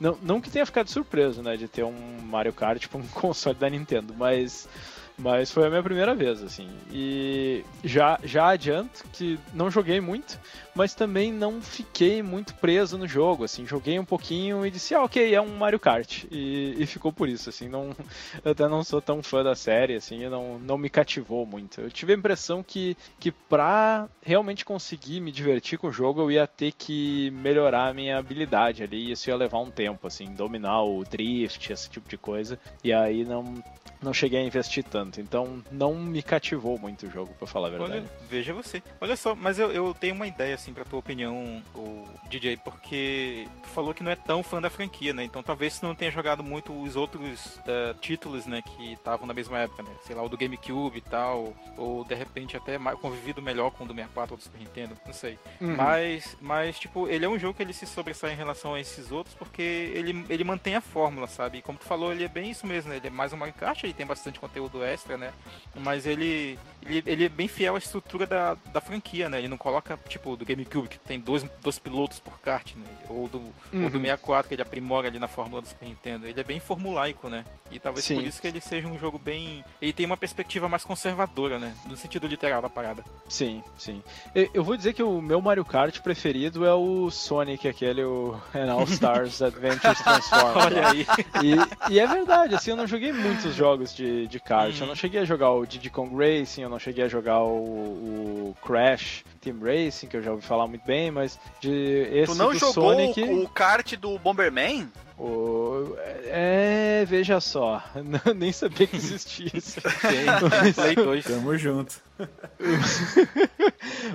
Não, 0.00 0.18
não 0.22 0.40
que 0.40 0.50
tenha 0.50 0.66
ficado 0.66 0.88
surpreso, 0.88 1.42
né, 1.42 1.56
de 1.56 1.66
ter 1.66 1.84
um 1.84 2.20
Mario 2.22 2.52
Kart 2.52 2.80
tipo 2.80 2.98
um 2.98 3.06
console 3.14 3.56
da 3.56 3.68
Nintendo, 3.68 4.14
mas 4.16 4.68
mas 5.18 5.50
foi 5.50 5.66
a 5.66 5.70
minha 5.70 5.82
primeira 5.82 6.14
vez, 6.14 6.42
assim. 6.42 6.68
E 6.92 7.64
já, 7.82 8.18
já 8.22 8.48
adianto 8.50 9.04
que 9.12 9.38
não 9.52 9.68
joguei 9.68 10.00
muito, 10.00 10.38
mas 10.74 10.94
também 10.94 11.32
não 11.32 11.60
fiquei 11.60 12.22
muito 12.22 12.54
preso 12.54 12.96
no 12.96 13.06
jogo, 13.06 13.42
assim. 13.42 13.66
Joguei 13.66 13.98
um 13.98 14.04
pouquinho 14.04 14.64
e 14.64 14.70
disse, 14.70 14.94
ah, 14.94 15.02
ok, 15.02 15.34
é 15.34 15.40
um 15.40 15.56
Mario 15.56 15.80
Kart. 15.80 16.24
E, 16.30 16.76
e 16.78 16.86
ficou 16.86 17.12
por 17.12 17.28
isso, 17.28 17.50
assim. 17.50 17.68
Não, 17.68 17.90
eu 18.44 18.52
até 18.52 18.68
não 18.68 18.84
sou 18.84 19.02
tão 19.02 19.20
fã 19.20 19.42
da 19.42 19.56
série, 19.56 19.96
assim, 19.96 20.28
não, 20.28 20.56
não 20.60 20.78
me 20.78 20.88
cativou 20.88 21.44
muito. 21.44 21.80
Eu 21.80 21.90
tive 21.90 22.12
a 22.12 22.16
impressão 22.16 22.62
que, 22.62 22.96
que 23.18 23.32
pra 23.32 24.08
realmente 24.22 24.64
conseguir 24.64 25.20
me 25.20 25.32
divertir 25.32 25.78
com 25.78 25.88
o 25.88 25.92
jogo, 25.92 26.20
eu 26.20 26.30
ia 26.30 26.46
ter 26.46 26.70
que 26.70 27.30
melhorar 27.32 27.88
a 27.88 27.94
minha 27.94 28.18
habilidade 28.18 28.84
ali, 28.84 29.08
e 29.08 29.12
isso 29.12 29.28
ia 29.28 29.36
levar 29.36 29.58
um 29.58 29.70
tempo, 29.70 30.06
assim, 30.06 30.32
dominar 30.32 30.82
o 30.82 31.02
drift, 31.04 31.72
esse 31.72 31.90
tipo 31.90 32.08
de 32.08 32.16
coisa. 32.16 32.56
E 32.84 32.92
aí 32.92 33.24
não, 33.24 33.60
não 34.02 34.12
cheguei 34.12 34.40
a 34.40 34.42
investir 34.42 34.84
tanto. 34.84 35.20
Então 35.20 35.62
não 35.70 35.94
me 35.94 36.22
cativou 36.22 36.78
muito 36.78 37.06
o 37.06 37.10
jogo, 37.10 37.34
pra 37.34 37.46
falar 37.46 37.68
a 37.68 37.70
verdade. 37.70 37.92
Olha, 37.92 38.04
veja 38.28 38.52
você. 38.52 38.82
Olha 39.00 39.16
só, 39.16 39.34
mas 39.34 39.58
eu, 39.58 39.70
eu 39.72 39.94
tenho 39.94 40.14
uma 40.14 40.26
ideia, 40.26 40.54
assim, 40.54 40.72
pra 40.72 40.84
tua 40.84 40.98
opinião, 40.98 41.62
o 41.74 42.06
DJ, 42.28 42.56
porque 42.58 43.46
tu 43.62 43.68
falou 43.68 43.94
que 43.94 44.02
não 44.02 44.10
é 44.10 44.16
tão 44.16 44.42
fã 44.42 44.60
da 44.60 44.70
franquia, 44.70 45.12
né? 45.12 45.24
Então 45.24 45.42
talvez 45.42 45.78
tu 45.78 45.86
não 45.86 45.94
tenha 45.94 46.10
jogado 46.10 46.42
muito 46.42 46.72
os 46.72 46.96
outros 46.96 47.56
uh, 47.56 47.94
títulos, 48.00 48.46
né, 48.46 48.62
que 48.62 48.92
estavam 48.92 49.26
na 49.26 49.34
mesma 49.34 49.58
época, 49.58 49.82
né? 49.82 49.90
Sei 50.04 50.14
lá, 50.14 50.22
o 50.22 50.28
do 50.28 50.36
GameCube 50.36 50.98
e 50.98 51.00
tal, 51.00 51.54
ou 51.76 52.04
de 52.04 52.14
repente 52.14 52.56
até 52.56 52.78
mais, 52.78 52.98
convivido 52.98 53.42
melhor 53.42 53.70
com 53.70 53.84
o 53.84 53.86
do 53.86 53.94
64 53.94 54.34
ou 54.34 54.38
do 54.38 54.42
Super 54.42 54.58
Nintendo, 54.58 54.96
não 55.04 55.12
sei. 55.12 55.38
Uhum. 55.60 55.76
Mas, 55.76 56.36
mas, 56.40 56.78
tipo, 56.78 57.08
ele 57.08 57.24
é 57.24 57.28
um 57.28 57.38
jogo 57.38 57.54
que 57.54 57.62
ele 57.62 57.72
se 57.72 57.86
sobressai 57.86 58.32
em 58.32 58.36
relação 58.36 58.74
a 58.74 58.80
esses 58.80 59.10
outros 59.10 59.34
porque 59.34 59.62
ele, 59.62 60.24
ele 60.28 60.44
mantém 60.44 60.74
a 60.74 60.80
fórmula, 60.80 61.26
sabe? 61.26 61.58
E 61.58 61.62
como 61.62 61.78
tu 61.78 61.84
falou, 61.84 62.12
ele 62.12 62.24
é 62.24 62.28
bem 62.28 62.50
isso 62.50 62.66
mesmo, 62.66 62.90
né? 62.90 62.96
Ele 62.96 63.06
é 63.06 63.10
mais 63.10 63.32
um 63.32 63.36
Mario 63.36 63.54
Kart, 63.54 63.84
ele 63.88 63.94
tem 63.94 64.06
bastante 64.06 64.38
conteúdo 64.40 64.82
extra, 64.84 65.16
né? 65.16 65.32
Mas 65.74 66.06
ele, 66.06 66.58
ele, 66.84 67.02
ele 67.06 67.24
é 67.24 67.28
bem 67.28 67.48
fiel 67.48 67.74
à 67.74 67.78
estrutura 67.78 68.26
da, 68.26 68.54
da 68.72 68.80
franquia, 68.80 69.28
né? 69.28 69.38
Ele 69.38 69.48
não 69.48 69.56
coloca, 69.58 69.98
tipo, 70.08 70.36
do 70.36 70.44
GameCube, 70.44 70.88
que 70.88 70.98
tem 70.98 71.18
dois, 71.20 71.44
dois 71.62 71.78
pilotos 71.78 72.18
por 72.20 72.38
kart, 72.40 72.74
né? 72.76 72.86
Ou 73.08 73.28
do, 73.28 73.38
Uhum. 73.72 73.84
ou 73.84 73.90
do 73.90 73.98
64, 74.00 74.48
que 74.48 74.54
ele 74.54 74.62
aprimora 74.62 75.08
ali 75.08 75.18
na 75.18 75.28
fórmula 75.28 75.60
do 75.60 75.68
Super 75.68 75.86
Nintendo. 75.86 76.26
Ele 76.26 76.40
é 76.40 76.44
bem 76.44 76.58
formulaico, 76.58 77.28
né? 77.28 77.44
E 77.70 77.78
talvez 77.78 78.04
Sim. 78.04 78.16
por 78.16 78.24
isso 78.24 78.40
que 78.40 78.46
ele 78.48 78.60
seja 78.60 78.88
um 78.88 78.98
jogo 78.98 79.18
bem... 79.18 79.62
Ele 79.80 79.92
tem 79.92 80.06
uma 80.06 80.16
perspectiva 80.16 80.68
mais 80.68 80.84
conservadora, 80.84 81.58
né? 81.58 81.74
No 81.86 81.96
sentido 81.96 82.26
literal 82.26 82.62
da 82.62 82.68
parada. 82.70 83.04
Sim, 83.28 83.62
sim. 83.76 84.02
Eu, 84.34 84.64
vou 84.64 84.76
dizer 84.76 84.94
que 84.94 85.02
o 85.02 85.20
meu 85.20 85.40
Mario 85.42 85.64
Kart 85.64 86.00
preferido 86.00 86.64
é 86.64 86.72
o 86.74 87.10
Sonic, 87.10 87.68
aquele, 87.68 88.02
o 88.04 88.40
All 88.72 88.84
Stars 88.84 89.40
Adventures 89.42 90.00
Transform. 90.00 90.56
Olha 90.56 90.88
aí. 90.88 91.06
E, 91.44 91.92
e 91.94 92.00
é 92.00 92.06
verdade, 92.06 92.54
assim, 92.54 92.70
eu 92.70 92.76
não 92.76 92.86
joguei 92.86 93.12
muitos 93.12 93.54
jogos 93.54 93.77
de, 93.86 94.26
de 94.26 94.40
kart. 94.40 94.74
Eu 94.76 94.82
Uhum. 94.82 94.88
não 94.88 94.94
cheguei 94.94 95.20
a 95.20 95.24
jogar 95.24 95.50
o 95.52 95.64
Diddy 95.66 95.90
Kong 95.90 96.14
Racing, 96.14 96.62
eu 96.62 96.68
não 96.70 96.78
cheguei 96.78 97.04
a 97.04 97.08
jogar 97.08 97.42
o, 97.42 98.50
o 98.52 98.56
Crash 98.66 99.24
Team 99.40 99.58
Racing, 99.60 100.06
que 100.08 100.16
eu 100.16 100.22
já 100.22 100.30
ouvi 100.32 100.44
falar 100.44 100.66
muito 100.66 100.84
bem, 100.86 101.10
mas 101.10 101.38
de 101.60 102.08
esse 102.12 102.32
Tu 102.32 102.38
não 102.38 102.52
do 102.52 102.58
jogou 102.58 102.92
Sonic... 102.92 103.22
o, 103.22 103.42
o 103.44 103.48
kart 103.48 103.94
do 103.96 104.18
Bomberman? 104.18 104.88
o- 105.18 105.96
é, 106.26 107.04
veja 107.06 107.40
só, 107.40 107.82
nem 108.36 108.52
sabia 108.52 108.86
que 108.86 108.96
existia 108.96 109.50
isso. 109.54 109.80
Play 110.74 110.94
2. 110.94 111.24
Tamo 111.24 111.56
junto. 111.56 111.96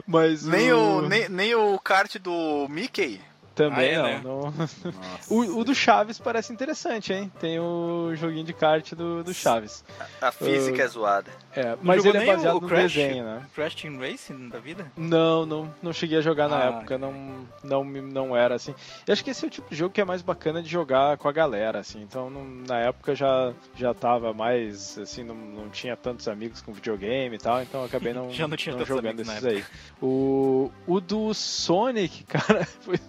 Mas 0.06 0.44
Nem 0.46 0.72
o, 0.74 1.02
nem, 1.08 1.30
nem 1.30 1.56
o 1.56 1.78
kart 1.80 2.18
do 2.18 2.68
Mickey? 2.70 3.20
Também 3.56 3.96
Ah, 3.96 4.10
é, 4.10 4.22
não. 4.22 4.50
né? 4.50 4.50
não. 4.54 4.94
O, 5.30 5.60
o 5.60 5.64
do 5.64 5.74
Chaves 5.76 6.20
parece 6.20 6.52
interessante, 6.52 7.14
hein? 7.14 7.32
Tem 7.40 7.60
o 7.60 8.12
joguinho 8.16 8.44
de 8.44 8.54
kart 8.54 8.94
do, 8.94 9.24
do 9.24 9.34
Chaves. 9.34 9.84
A 10.22 10.32
física 10.32 10.82
é 10.82 10.88
zoada. 10.88 11.30
É, 11.56 11.70
Não 11.72 11.78
mas 11.84 12.04
ele 12.04 12.18
é 12.18 12.26
baseado 12.26 12.60
no 12.62 12.68
Crash? 12.68 12.94
desenho, 12.94 13.24
né? 13.24 13.46
Crash 13.54 13.76
Team 13.76 14.00
Racing 14.00 14.50
da 14.50 14.60
vida? 14.60 14.92
Não, 14.98 15.46
não, 15.46 15.74
não 15.82 15.94
cheguei 15.94 16.18
a 16.18 16.22
jogar 16.22 16.48
na 16.50 16.58
Ah, 16.58 16.66
época, 16.66 16.98
não, 16.98 17.46
não, 17.64 17.84
me- 17.84 18.02
não 18.02 18.36
era 18.36 18.56
assim. 18.56 18.74
Eu 19.08 19.14
acho 19.14 19.24
que 19.24 19.30
esse 19.30 19.46
é 19.46 19.48
o 19.48 19.52
tipo 19.52 19.70
de 19.70 19.76
jogo 19.76 19.94
que 19.94 20.02
é 20.02 20.06
mais 20.06 20.22
bacana 20.22 20.62
de 20.62 20.70
jogar 20.70 21.18
com 21.18 21.28
a 21.28 21.32
galera, 21.32 21.80
assim. 21.80 22.02
Então, 22.02 22.30
não- 22.30 22.44
na 22.68 22.80
época 22.80 23.14
já 23.16 23.54
já 23.76 23.94
tava 23.94 24.34
mais, 24.34 24.98
assim, 24.98 25.24
não, 25.24 25.36
não 25.36 25.70
tinha 25.70 25.96
tantos 25.96 26.28
amigos 26.28 26.62
com 26.62 26.74
videogame 26.74 27.36
e 27.36 27.40
tal, 27.40 27.62
então 27.62 27.82
eu 27.82 27.86
acabei 27.86 28.14
não, 28.14 28.30
Já 28.34 28.48
não 28.48 28.58
tinha 28.58 28.74
tantos 28.76 28.88
jogando 28.88 29.24
na 29.24 29.34
esses 29.34 29.46
aí. 29.46 29.64
O, 30.02 30.72
o 30.88 31.00
do 31.00 31.34
Sonic, 31.34 32.24
cara, 32.28 32.66
foi- 32.82 33.00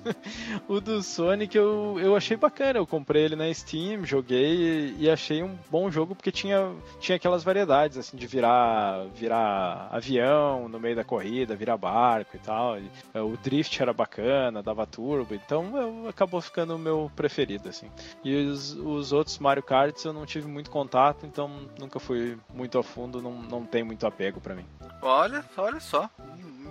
o 0.69 0.81
do 0.81 1.03
Sonic 1.03 1.57
eu, 1.57 1.97
eu 2.01 2.17
achei 2.17 2.37
bacana. 2.37 2.79
Eu 2.79 2.87
comprei 2.87 3.25
ele 3.25 3.37
na 3.37 3.53
Steam, 3.53 4.05
joguei 4.05 4.95
e, 4.99 5.11
achei 5.11 5.43
um 5.43 5.57
bom 5.71 5.91
jogo 5.91 6.15
porque 6.15 6.33
tinha, 6.33 6.73
tinha 7.01 7.17
aquelas 7.17 7.45
variedades, 7.45 7.99
assim, 7.99 8.17
de 8.17 8.27
virar, 8.27 9.07
virar 9.15 9.89
avião 9.91 10.69
no 10.69 10.81
meio 10.81 10.97
da 10.97 11.05
corrida, 11.05 11.55
virar 11.55 11.77
barco 11.77 12.37
e 12.37 12.39
tal. 12.39 12.79
E, 12.79 12.91
é, 13.13 13.21
o 13.21 13.37
drift 13.37 13.81
era 13.81 13.93
bacana, 13.93 14.63
dava 14.63 14.87
turbo, 14.87 15.35
então 15.35 15.77
eu, 15.77 16.09
acabou 16.09 16.41
ficando 16.41 16.75
o 16.75 16.79
meu 16.79 17.11
preferido, 17.15 17.69
assim. 17.69 17.91
E 18.23 18.35
os, 18.47 18.73
os 18.73 19.13
outros 19.13 19.39
Mario 19.39 19.63
Karts 19.63 20.05
eu 20.05 20.13
não 20.13 20.27
tive 20.27 20.49
muito 20.49 20.71
contato, 20.71 21.27
então 21.27 21.51
nunca 21.79 21.99
fui 21.99 22.37
muito 22.53 22.79
a 22.79 22.83
fundo, 22.83 23.21
não, 23.21 23.33
não 23.33 23.65
tem 23.65 23.83
muito 23.83 24.07
apego 24.07 24.41
pra 24.41 24.55
mim. 24.55 24.67
Olha, 25.03 25.45
olha 25.57 25.81
só. 25.81 26.09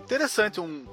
Interessante, 0.03 0.59
um. 0.59 0.85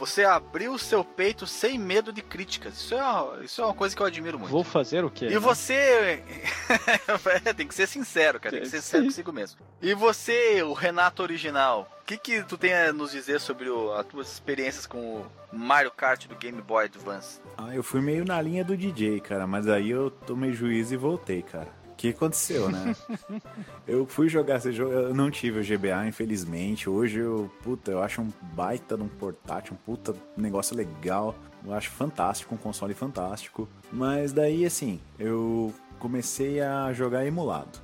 Você 0.00 0.24
abriu 0.24 0.72
o 0.72 0.78
seu 0.78 1.04
peito 1.04 1.46
sem 1.46 1.78
medo 1.78 2.10
de 2.10 2.22
críticas. 2.22 2.78
Isso 2.78 2.94
é 2.94 3.02
uma, 3.02 3.44
isso 3.44 3.60
é 3.60 3.64
uma 3.66 3.74
coisa 3.74 3.94
que 3.94 4.00
eu 4.00 4.06
admiro 4.06 4.38
muito. 4.38 4.50
Vou 4.50 4.64
fazer 4.64 5.04
o 5.04 5.10
quê? 5.10 5.26
E 5.26 5.34
né? 5.34 5.38
você. 5.38 6.22
É, 7.44 7.52
tem 7.52 7.66
que 7.66 7.74
ser 7.74 7.86
sincero, 7.86 8.40
cara. 8.40 8.54
Tem 8.56 8.62
que 8.62 8.68
ser 8.70 8.80
sincero 8.80 9.04
consigo 9.04 9.32
mesmo. 9.32 9.60
E 9.82 9.92
você, 9.94 10.62
o 10.62 10.72
Renato 10.72 11.22
original, 11.22 11.90
o 12.02 12.04
que, 12.04 12.16
que 12.16 12.42
tu 12.44 12.56
tem 12.56 12.72
a 12.72 12.92
nos 12.92 13.12
dizer 13.12 13.40
sobre 13.40 13.68
o- 13.68 13.92
as 13.92 14.06
tuas 14.06 14.32
experiências 14.32 14.86
com 14.86 14.98
o 14.98 15.26
Mario 15.52 15.90
Kart 15.90 16.26
do 16.26 16.34
Game 16.36 16.60
Boy 16.62 16.84
Advance? 16.86 17.40
Ah, 17.58 17.74
eu 17.74 17.82
fui 17.82 18.00
meio 18.00 18.24
na 18.24 18.40
linha 18.40 18.64
do 18.64 18.76
DJ, 18.76 19.20
cara, 19.20 19.46
mas 19.46 19.68
aí 19.68 19.90
eu 19.90 20.10
tomei 20.10 20.52
juízo 20.52 20.94
e 20.94 20.96
voltei, 20.96 21.42
cara. 21.42 21.68
O 22.00 22.02
que 22.02 22.08
aconteceu, 22.08 22.70
né? 22.70 22.96
eu 23.86 24.06
fui 24.06 24.26
jogar 24.26 24.56
esse 24.56 24.72
jogo, 24.72 24.90
eu 24.90 25.14
não 25.14 25.30
tive 25.30 25.60
o 25.60 25.62
GBA, 25.62 26.06
infelizmente. 26.08 26.88
Hoje 26.88 27.18
eu, 27.18 27.50
puta, 27.62 27.90
eu 27.90 28.02
acho 28.02 28.22
um 28.22 28.32
baita 28.54 28.96
de 28.96 29.02
um 29.02 29.08
portátil, 29.08 29.74
um 29.74 29.76
puta 29.76 30.16
negócio 30.34 30.74
legal. 30.74 31.34
Eu 31.62 31.74
acho 31.74 31.90
fantástico, 31.90 32.54
um 32.54 32.56
console 32.56 32.94
fantástico. 32.94 33.68
Mas 33.92 34.32
daí, 34.32 34.64
assim, 34.64 34.98
eu 35.18 35.74
comecei 35.98 36.62
a 36.62 36.90
jogar 36.94 37.26
emulado. 37.26 37.78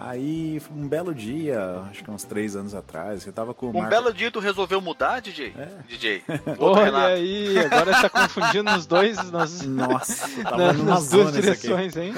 Aí, 0.00 0.62
um 0.70 0.86
belo 0.86 1.12
dia, 1.12 1.82
acho 1.90 2.04
que 2.04 2.10
uns 2.10 2.22
três 2.22 2.54
anos 2.54 2.72
atrás, 2.72 3.26
eu 3.26 3.32
tava 3.32 3.52
com 3.52 3.66
o 3.66 3.70
Um 3.70 3.72
Marco- 3.72 3.90
belo 3.90 4.14
dia 4.14 4.30
tu 4.30 4.38
resolveu 4.38 4.80
mudar, 4.80 5.20
DJ? 5.20 5.52
É. 5.58 5.68
DJ. 5.88 6.22
Olha 6.56 7.06
aí, 7.06 7.58
agora 7.58 8.02
tá 8.02 8.08
confundindo 8.08 8.70
os 8.76 8.86
dois, 8.86 9.16
nas, 9.32 9.62
Nossa, 9.62 10.28
tava 10.44 10.72
nas, 10.72 10.76
nas 10.84 11.08
duas 11.10 11.26
zona 11.26 11.40
isso 11.40 11.50
aqui. 11.50 11.60
direções, 11.62 11.96
hein? 11.96 12.14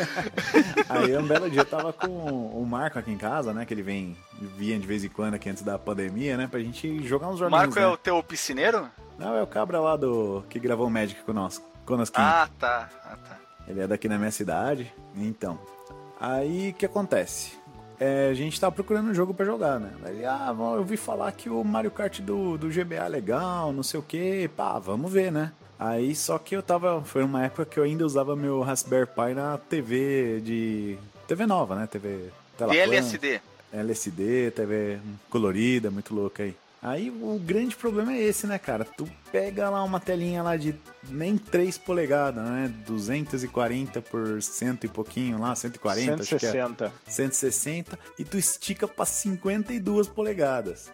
Aí 0.91 1.17
um 1.17 1.27
belo 1.27 1.49
dia 1.49 1.63
eu 1.63 1.65
tava 1.67 1.91
com 1.91 2.07
o 2.09 2.67
Marco 2.67 2.99
aqui 2.99 3.11
em 3.11 3.17
casa, 3.17 3.55
né? 3.55 3.65
Que 3.65 3.73
ele 3.73 3.83
vem, 3.83 4.15
vinha 4.59 4.79
de 4.79 4.87
vez 4.87 5.03
em 5.03 5.09
quando 5.09 5.35
aqui 5.35 5.49
antes 5.49 5.63
da 5.63 5.79
pandemia, 5.79 6.37
né? 6.37 6.47
Pra 6.51 6.61
gente 6.61 7.03
jogar 7.07 7.29
uns 7.29 7.37
O 7.37 7.39
joguinhos. 7.39 7.61
Marco 7.63 7.77
né? 7.81 7.83
é 7.83 7.89
o 7.89 7.97
teu 7.97 8.23
piscineiro? 8.23 8.91
Não, 9.19 9.35
é 9.35 9.43
o 9.43 9.47
cabra 9.47 9.81
lá 9.81 9.97
do. 9.97 10.45
que 10.51 10.59
gravou 10.59 10.87
o 10.87 10.91
Magic 10.91 11.23
conosco. 11.23 11.65
Conosco. 11.87 12.17
Ah, 12.19 12.47
tá. 12.59 12.91
Ah, 13.05 13.17
tá. 13.17 13.39
Ele 13.67 13.81
é 13.81 13.87
daqui 13.87 14.07
na 14.07 14.19
minha 14.19 14.31
cidade. 14.31 14.93
Então. 15.17 15.59
Aí 16.21 16.69
o 16.71 16.75
que 16.75 16.85
acontece? 16.85 17.59
É, 18.01 18.31
a 18.31 18.35
gente 18.35 18.59
tava 18.59 18.75
procurando 18.75 19.11
um 19.11 19.15
jogo 19.15 19.35
pra 19.35 19.45
jogar, 19.45 19.79
né? 19.79 19.93
Ele, 20.07 20.25
ah, 20.25 20.55
eu 20.57 20.79
ouvi 20.79 20.97
falar 20.97 21.31
que 21.33 21.51
o 21.51 21.63
Mario 21.63 21.91
Kart 21.91 22.21
do, 22.21 22.57
do 22.57 22.71
GBA 22.71 23.05
é 23.05 23.09
legal, 23.09 23.75
não 23.75 23.83
sei 23.83 24.01
o 24.01 24.03
que, 24.03 24.49
pá, 24.57 24.79
vamos 24.79 25.13
ver, 25.13 25.31
né? 25.31 25.53
Aí 25.79 26.15
só 26.15 26.39
que 26.39 26.57
eu 26.57 26.63
tava. 26.63 27.03
Foi 27.03 27.23
uma 27.23 27.45
época 27.45 27.65
que 27.67 27.79
eu 27.79 27.85
ainda 27.85 28.05
usava 28.05 28.35
meu 28.35 28.61
Raspberry 28.63 29.07
Pi 29.07 29.35
na 29.35 29.59
TV 29.59 30.41
de. 30.43 30.99
TV 31.27 31.47
nova, 31.47 31.75
né? 31.75 31.87
TV. 31.87 32.31
tela. 32.57 32.73
VLSD. 32.73 33.41
LSD, 33.73 34.51
TV 34.51 34.99
colorida, 35.29 35.91
muito 35.91 36.15
louca 36.15 36.43
aí. 36.43 36.55
Aí 36.83 37.11
o 37.11 37.39
grande 37.39 37.77
problema 37.77 38.13
é 38.15 38.23
esse, 38.23 38.47
né, 38.47 38.59
cara? 38.59 38.85
Tu 38.85 39.07
pega 39.31 39.69
lá 39.69 39.85
uma 39.85 40.01
telinha 40.01 40.43
lá 40.43 40.57
de 40.57 40.75
nem 41.09 41.37
3 41.37 41.77
polegadas, 41.77 42.43
né? 42.43 42.73
240 42.87 44.01
por 44.01 44.41
cento 44.43 44.85
e 44.85 44.89
pouquinho 44.89 45.39
lá, 45.39 45.55
140, 45.55 46.23
acho 46.23 46.39
que 46.39 46.47
é. 46.47 46.51
160. 46.51 46.93
160 47.07 47.99
e 48.19 48.25
tu 48.25 48.39
estica 48.39 48.89
pra 48.89 49.05
52 49.05 50.09
polegadas. 50.09 50.91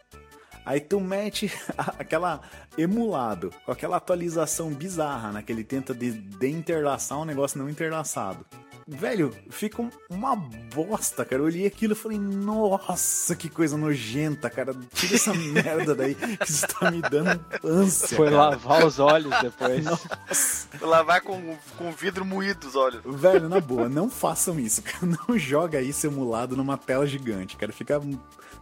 Aí 0.64 0.81
tu 0.81 0.99
mete 0.99 1.53
aquela 1.96 2.40
emulado, 2.77 3.55
com 3.64 3.70
aquela 3.70 3.99
atualização 3.99 4.70
bizarra, 4.70 5.31
né? 5.31 5.42
Que 5.42 5.53
ele 5.53 5.62
tenta 5.62 5.94
de, 5.94 6.11
de 6.11 6.49
interlaçar 6.49 7.20
um 7.20 7.25
negócio 7.25 7.61
não 7.61 7.70
interlaçado. 7.70 8.44
Velho, 8.88 9.35
fica 9.51 9.83
um- 9.83 9.90
uma 10.09 10.37
bosta, 10.37 11.25
cara. 11.25 11.42
Eu 11.42 11.46
olhei 11.46 11.66
aquilo 11.66 11.92
e 11.94 11.96
falei, 11.96 12.18
nossa, 12.18 13.35
que 13.35 13.49
coisa 13.49 13.77
nojenta, 13.77 14.49
cara. 14.49 14.72
Tira 14.94 15.16
essa 15.16 15.35
merda 15.35 15.92
daí 15.94 16.14
que 16.14 16.38
isso 16.44 16.66
tá 16.68 16.90
me 16.90 17.03
dando 17.03 17.44
ânsia. 17.64 18.16
Foi 18.16 18.27
cara. 18.31 18.37
lavar 18.51 18.87
os 18.87 18.99
olhos 19.01 19.33
depois. 19.42 19.83
Nossa. 19.85 20.68
Lá 20.81 21.03
vai 21.03 21.20
com, 21.20 21.57
com 21.77 21.90
vidro 21.90 22.25
moído 22.25 22.68
os 22.68 22.77
olhos. 22.77 23.03
Velho, 23.05 23.49
na 23.49 23.59
boa, 23.61 23.88
não 23.88 24.09
façam 24.09 24.59
isso, 24.61 24.83
cara. 24.83 25.05
Não 25.29 25.37
joga 25.37 25.81
isso 25.81 26.07
emulado 26.07 26.57
numa 26.57 26.79
tela 26.79 27.07
gigante, 27.07 27.57
cara. 27.57 27.72
Fica 27.72 28.01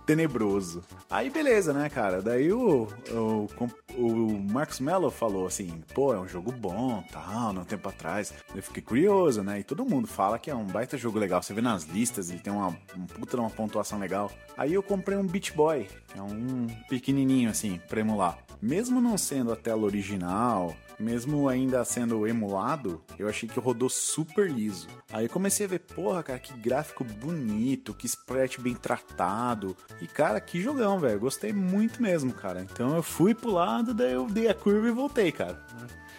tenebroso. 0.06 0.82
Aí 1.10 1.30
beleza, 1.30 1.72
né, 1.72 1.88
cara? 1.88 2.22
Daí 2.22 2.52
o, 2.52 2.88
o, 3.10 3.48
o 3.96 4.38
Marcos 4.50 4.80
Mello 4.80 5.10
falou 5.10 5.46
assim, 5.46 5.82
pô, 5.94 6.14
é 6.14 6.18
um 6.18 6.28
jogo 6.28 6.52
bom, 6.52 7.02
tal, 7.10 7.52
não 7.52 7.64
tempo 7.64 7.88
atrás. 7.88 8.32
Eu 8.54 8.62
fiquei 8.62 8.82
curioso, 8.82 9.42
né? 9.42 9.60
E 9.60 9.64
todo 9.64 9.84
mundo 9.84 10.06
fala 10.06 10.38
que 10.38 10.50
é 10.50 10.54
um 10.54 10.64
baita 10.64 10.96
jogo 10.96 11.18
legal. 11.18 11.42
Você 11.42 11.54
vê 11.54 11.60
nas 11.60 11.84
listas, 11.84 12.30
ele 12.30 12.40
tem 12.40 12.52
uma, 12.52 12.68
um 12.96 13.06
puta 13.06 13.36
uma 13.36 13.50
pontuação 13.50 13.98
legal. 13.98 14.30
Aí 14.56 14.72
eu 14.72 14.82
comprei 14.82 15.16
um 15.18 15.26
Beach 15.26 15.52
Boy, 15.52 15.88
que 16.08 16.18
é 16.18 16.22
um 16.22 16.66
pequenininho 16.88 17.50
assim, 17.50 17.80
pra 17.88 18.00
emular. 18.00 18.38
Mesmo 18.62 19.00
não 19.00 19.18
sendo 19.18 19.52
a 19.52 19.56
tela 19.56 19.82
original, 19.82 20.74
mesmo 20.98 21.48
ainda 21.48 21.84
sendo 21.84 22.26
emulado, 22.26 23.02
eu 23.18 23.28
achei 23.28 23.48
que 23.48 23.58
rodou 23.58 23.88
super 23.88 24.50
liso. 24.50 24.88
Aí 25.12 25.28
comecei 25.28 25.66
a 25.66 25.68
ver, 25.68 25.80
porra, 25.80 26.22
cara, 26.22 26.38
que 26.38 26.52
gráfico 26.54 27.04
bonito, 27.04 27.94
que 27.94 28.06
sprite 28.06 28.60
bem 28.60 28.74
tratado. 28.74 29.76
E, 30.00 30.06
cara, 30.06 30.40
que 30.40 30.60
jogão, 30.60 30.98
velho. 30.98 31.20
Gostei 31.20 31.52
muito 31.52 32.02
mesmo, 32.02 32.32
cara. 32.32 32.62
Então 32.62 32.94
eu 32.94 33.02
fui 33.02 33.34
pro 33.34 33.50
lado, 33.50 33.94
daí 33.94 34.12
eu 34.12 34.26
dei 34.26 34.48
a 34.48 34.54
curva 34.54 34.88
e 34.88 34.92
voltei, 34.92 35.32
cara. 35.32 35.60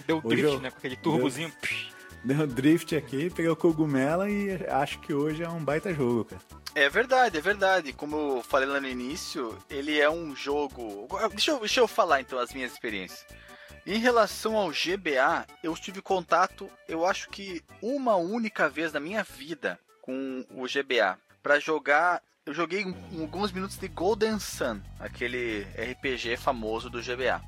Deu 0.06 0.22
drift, 0.22 0.46
eu... 0.46 0.62
né? 0.62 0.72
Com 0.72 0.78
aquele 0.78 0.96
turbozinho. 0.96 1.52
Deu... 2.24 2.36
deu 2.36 2.46
um 2.46 2.48
drift 2.48 2.96
aqui, 2.96 3.30
peguei 3.30 3.50
o 3.50 3.56
cogumelo 3.56 4.28
e 4.28 4.52
acho 4.68 5.00
que 5.00 5.14
hoje 5.14 5.44
é 5.44 5.50
um 5.50 5.64
baita 5.64 5.94
jogo, 5.94 6.26
cara. 6.26 6.42
É 6.76 6.90
verdade, 6.90 7.38
é 7.38 7.42
verdade. 7.42 7.94
Como 7.94 8.18
eu 8.38 8.44
falei 8.44 8.68
lá 8.68 8.82
no 8.82 8.88
início, 8.88 9.58
ele 9.70 9.98
é 9.98 10.10
um 10.10 10.36
jogo. 10.36 11.08
Deixa 11.30 11.52
eu, 11.52 11.60
deixa 11.60 11.80
eu 11.80 11.88
falar 11.88 12.20
então 12.20 12.38
as 12.38 12.54
minhas 12.54 12.74
experiências. 12.74 13.26
Em 13.86 14.00
relação 14.00 14.56
ao 14.56 14.70
GBA, 14.70 15.46
eu 15.62 15.76
tive 15.76 16.02
contato, 16.02 16.68
eu 16.88 17.06
acho 17.06 17.30
que 17.30 17.64
uma 17.80 18.16
única 18.16 18.68
vez 18.68 18.92
na 18.92 19.00
minha 19.00 19.22
vida 19.24 19.80
com 20.02 20.44
o 20.50 20.64
GBA. 20.64 21.20
Para 21.44 21.60
jogar, 21.60 22.24
eu 22.48 22.52
joguei 22.52 22.84
alguns 23.22 23.52
minutos 23.52 23.78
de 23.78 23.88
Golden 23.88 24.40
Sun, 24.40 24.82
aquele 25.00 25.68
RPG 25.74 26.36
famoso 26.38 26.90
do 26.90 27.00
GBA. 27.00 27.40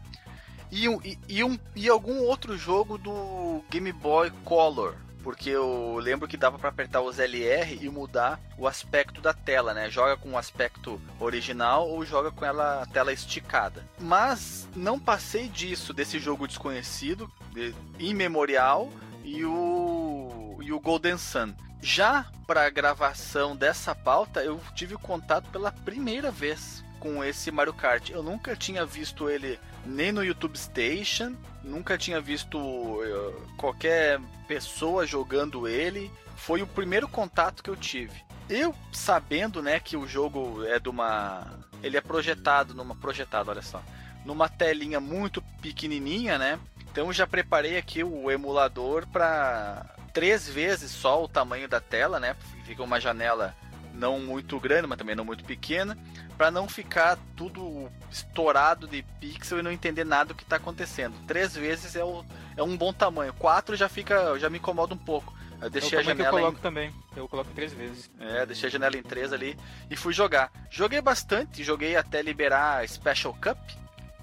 E, 0.72 0.86
e, 0.86 1.20
e, 1.28 1.44
um, 1.44 1.58
e 1.76 1.90
algum 1.90 2.20
outro 2.20 2.56
jogo 2.56 3.00
do 3.00 3.64
Game 3.72 3.92
Boy 3.92 4.30
Color, 4.46 4.96
porque 5.28 5.50
eu 5.50 5.98
lembro 6.00 6.26
que 6.26 6.38
dava 6.38 6.58
para 6.58 6.70
apertar 6.70 7.02
os 7.02 7.20
LR 7.20 7.78
e 7.82 7.90
mudar 7.90 8.40
o 8.58 8.66
aspecto 8.66 9.20
da 9.20 9.34
tela, 9.34 9.74
né? 9.74 9.90
Joga 9.90 10.16
com 10.16 10.32
o 10.32 10.38
aspecto 10.38 11.02
original 11.20 11.86
ou 11.90 12.06
joga 12.06 12.32
com 12.32 12.46
ela 12.46 12.84
a 12.84 12.86
tela 12.86 13.12
esticada. 13.12 13.84
Mas 14.00 14.70
não 14.74 14.98
passei 14.98 15.50
disso, 15.50 15.94
desse 15.94 16.18
jogo 16.18 16.48
desconhecido, 16.48 17.30
de, 17.52 17.76
imemorial, 18.00 18.90
e 19.22 19.44
o, 19.44 20.58
e 20.62 20.72
o 20.72 20.80
Golden 20.80 21.18
Sun. 21.18 21.54
Já 21.82 22.28
para 22.48 22.70
gravação 22.70 23.54
dessa 23.54 23.94
pauta, 23.94 24.42
eu 24.42 24.62
tive 24.76 24.96
contato 24.96 25.50
pela 25.50 25.74
primeira 25.74 26.32
vez 26.32 26.86
com 27.00 27.24
esse 27.24 27.52
Mario 27.52 27.74
Kart. 27.74 28.10
Eu 28.10 28.22
nunca 28.22 28.56
tinha 28.56 28.86
visto 28.86 29.30
ele 29.30 29.60
nem 29.86 30.12
no 30.12 30.24
YouTube 30.24 30.58
Station, 30.58 31.36
nunca 31.64 31.98
tinha 31.98 32.20
visto 32.20 32.58
uh, 32.58 33.48
qualquer 33.58 34.20
pessoa 34.48 35.06
jogando 35.06 35.68
ele. 35.68 36.12
Foi 36.36 36.62
o 36.62 36.68
primeiro 36.68 37.08
contato 37.08 37.64
que 37.64 37.70
eu 37.70 37.76
tive. 37.76 38.24
Eu 38.50 38.74
sabendo, 38.92 39.62
né, 39.62 39.80
que 39.80 39.98
o 39.98 40.08
jogo 40.08 40.64
é 40.66 40.80
de 40.80 40.88
uma, 40.88 41.46
ele 41.84 41.98
é 41.98 42.02
projetado 42.02 42.74
numa 42.74 42.96
projetado, 42.96 43.50
olha 43.50 43.62
só, 43.62 43.82
numa 44.26 44.48
telinha 44.48 45.00
muito 45.00 45.42
pequenininha, 45.62 46.38
né? 46.38 46.60
Então 46.90 47.12
já 47.12 47.28
preparei 47.28 47.78
aqui 47.78 48.04
o 48.04 48.32
emulador 48.32 49.06
para 49.08 49.86
três 50.14 50.48
vezes 50.48 50.92
só 50.92 51.24
o 51.24 51.28
tamanho 51.28 51.68
da 51.68 51.80
tela, 51.80 52.20
né? 52.20 52.36
Fica 52.66 52.82
uma 52.82 53.00
janela 53.00 53.54
não 53.98 54.20
muito 54.20 54.60
grande, 54.60 54.88
mas 54.88 54.98
também 54.98 55.16
não 55.16 55.26
muito 55.26 55.44
pequena, 55.44 55.98
para 56.38 56.52
não 56.52 56.70
ficar 56.70 57.18
tudo 57.36 57.90
estourado 58.12 58.88
de 58.88 59.04
pixel 59.20 59.60
e 59.60 59.64
não 59.64 59.72
entender 59.72 60.04
nada 60.04 60.30
do 60.30 60.36
que 60.36 60.44
está 60.44 60.58
acontecendo. 60.58 61.16
Três 61.26 61.56
vezes 61.56 61.96
é, 61.96 62.04
o, 62.04 62.24
é 62.56 62.64
um 62.64 62.78
bom 62.78 62.94
tamanho. 62.94 63.34
Quatro 63.34 63.76
já 63.76 63.90
fica, 63.90 64.38
já 64.40 64.50
me 64.50 64.60
incomoda 64.60 64.94
um 64.94 64.98
pouco. 64.98 65.36
Eu 65.60 65.70
deixei 65.70 65.98
a 65.98 66.04
janela. 66.04 66.30
eu 66.30 66.32
coloco 66.32 66.58
em... 66.60 66.62
também. 66.62 66.94
Eu 67.16 67.28
coloco 67.28 67.52
três 67.54 67.74
vezes. 67.74 68.10
É, 68.20 68.46
deixei 68.46 68.68
a 68.68 68.72
janela 68.72 68.96
em 68.96 69.02
três 69.02 69.34
ali 69.34 69.58
e 69.90 69.96
fui 69.96 70.14
jogar. 70.14 70.52
Joguei 70.70 71.02
bastante, 71.02 71.64
joguei 71.64 71.96
até 71.96 72.22
liberar 72.22 72.84
a 72.84 72.88
Special 72.88 73.34
Cup. 73.34 73.58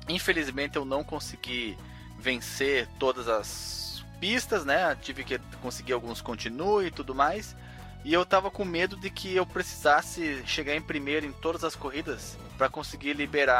Infelizmente 0.08 0.76
eu 0.76 0.84
não 0.84 1.02
consegui 1.02 1.76
vencer 2.18 2.88
todas 2.98 3.28
as 3.28 4.04
pistas, 4.20 4.64
né? 4.64 4.96
Tive 5.02 5.24
que 5.24 5.38
conseguir 5.60 5.92
alguns 5.92 6.20
continue 6.20 6.86
e 6.86 6.90
tudo 6.90 7.14
mais. 7.14 7.56
E 8.04 8.12
eu 8.12 8.26
tava 8.26 8.50
com 8.50 8.66
medo 8.66 8.96
de 8.96 9.08
que 9.08 9.34
eu 9.34 9.46
precisasse 9.46 10.46
chegar 10.46 10.76
em 10.76 10.82
primeiro 10.82 11.24
em 11.24 11.32
todas 11.32 11.64
as 11.64 11.74
corridas 11.74 12.36
para 12.58 12.68
conseguir 12.68 13.14
liberar 13.14 13.56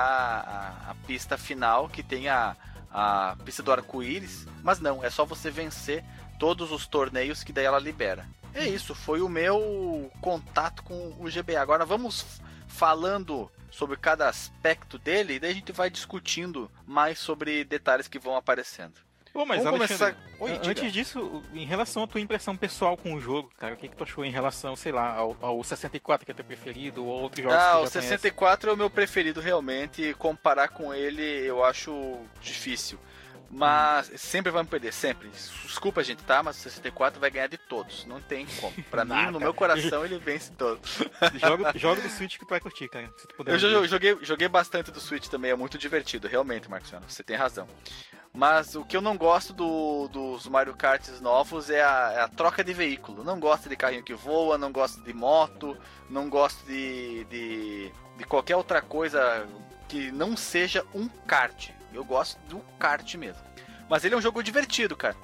a, 0.87 0.91
a, 0.91 0.95
pista 1.07 1.39
final 1.39 1.89
que 1.89 2.03
tem 2.03 2.29
a, 2.29 2.55
a 2.93 3.37
pista 3.43 3.63
do 3.63 3.73
arco-íris. 3.73 4.47
Mas 4.63 4.81
não, 4.81 5.03
é 5.03 5.09
só 5.09 5.25
você 5.25 5.51
vencer 5.51 6.05
todos 6.39 6.71
os 6.71 6.87
torneios 6.87 7.43
que 7.43 7.55
daí 7.55 7.65
ela 7.65 7.79
libera. 7.79 8.29
É 8.53 8.67
isso, 8.67 8.95
foi 8.95 9.23
o 9.23 9.29
meu 9.31 10.13
contato 10.21 10.83
com 10.83 11.17
o 11.19 11.25
GBA. 11.25 11.59
Agora 11.59 11.87
vamos 11.87 12.41
falando 12.69 13.51
sobre 13.71 13.97
cada 13.97 14.29
aspecto 14.29 14.99
dele 14.99 15.35
e 15.35 15.41
daí 15.41 15.53
a 15.53 15.55
gente 15.55 15.73
vai 15.73 15.89
discutindo 15.89 16.71
mais 16.87 17.19
sobre 17.19 17.65
detalhes 17.65 18.09
que 18.09 18.19
vão 18.19 18.37
aparecendo. 18.37 18.95
Pô, 19.35 19.45
mas 19.45 19.65
Vamos 19.65 19.81
começar... 19.81 20.15
Oi, 20.39 20.61
antes 20.65 20.93
disso, 20.93 21.43
em 21.53 21.67
relação 21.67 22.05
à 22.05 22.07
tua 22.07 22.21
impressão 22.21 22.57
pessoal 22.57 22.97
com 22.97 23.15
o 23.15 23.21
jogo, 23.21 23.51
cara, 23.59 23.75
o 23.75 23.77
que, 23.77 23.89
que 23.89 23.97
tu 23.97 24.05
achou 24.05 24.25
em 24.25 24.31
relação, 24.31 24.77
sei 24.77 24.93
lá, 24.93 25.13
ao, 25.13 25.37
ao 25.41 25.65
64 25.65 26.25
que 26.25 26.31
é 26.31 26.35
teu 26.35 26.45
preferido, 26.45 27.05
ou 27.05 27.23
outros 27.23 27.43
jogos 27.43 27.59
Ah, 27.59 27.81
o 27.81 27.87
64 27.89 28.37
conhece? 28.39 28.69
é 28.69 28.73
o 28.73 28.77
meu 28.77 28.89
preferido 28.89 29.41
realmente, 29.41 30.15
comparar 30.15 30.69
com 30.69 30.95
ele 30.95 31.23
eu 31.23 31.65
acho 31.65 32.17
difícil. 32.41 32.97
Mas 33.55 34.11
sempre 34.17 34.51
vai 34.51 34.65
me 34.65 34.69
perder, 34.69 34.93
sempre. 34.93 35.29
Desculpa, 35.29 36.03
gente, 36.03 36.25
tá? 36.25 36.43
Mas 36.43 36.57
o 36.57 36.61
64 36.61 37.21
vai 37.21 37.31
ganhar 37.31 37.47
de 37.47 37.57
todos. 37.57 38.05
Não 38.05 38.21
tem 38.21 38.47
como. 38.61 38.75
Pra 38.91 39.05
mim, 39.05 39.31
no 39.31 39.39
meu 39.39 39.55
coração, 39.55 40.05
ele 40.05 40.19
vence 40.19 40.51
todos. 40.53 40.99
joga, 41.35 41.73
joga 41.79 42.03
do 42.03 42.09
Switch 42.09 42.37
que 42.37 42.45
tu 42.45 42.51
vai 42.51 42.59
curtir, 42.59 42.89
cara. 42.89 43.09
Se 43.17 43.29
tu 43.29 43.35
puder 43.37 43.53
eu 43.63 43.87
joguei, 43.87 44.19
joguei 44.23 44.49
bastante 44.49 44.91
do 44.91 45.01
Switch 45.01 45.29
também, 45.29 45.53
é 45.53 45.55
muito 45.55 45.79
divertido, 45.79 46.27
realmente, 46.27 46.69
Marcos. 46.69 46.91
Você 47.07 47.23
tem 47.23 47.37
razão. 47.37 47.69
Mas 48.33 48.75
o 48.75 48.85
que 48.85 48.97
eu 48.97 49.01
não 49.01 49.17
gosto 49.17 49.53
do, 49.53 50.09
dos 50.09 50.49
Mario 50.49 50.75
Karts 50.75 51.21
novos 51.21 51.71
é 51.71 51.85
a, 51.85 52.13
é 52.13 52.21
a, 52.23 52.29
troca 52.29 52.65
de 52.65 52.73
veículo. 52.73 53.23
Não 53.23 53.39
gosto 53.39 53.69
de 53.69 53.77
carrinho 53.77 54.03
que 54.03 54.15
voa, 54.15 54.59
não 54.59 54.73
gosto 54.73 55.01
de 55.05 55.13
moto, 55.13 55.79
não 56.11 56.29
gosto 56.29 56.67
de, 56.67 57.25
de, 57.27 57.93
de 58.19 58.25
qualquer 58.25 58.57
outra 58.57 58.83
coisa 58.83 59.47
que 59.89 60.11
não 60.11 60.37
seja 60.37 60.85
um 60.93 61.07
kart. 61.07 61.71
Eu 61.95 62.05
gosto 62.05 62.39
do 62.49 62.59
kart 62.79 63.15
mesmo. 63.15 63.43
Mas 63.89 64.05
ele 64.05 64.15
é 64.15 64.19
um 64.19 64.23
jogo 64.23 64.43
divertido, 64.43 64.97
cara. 64.97 65.17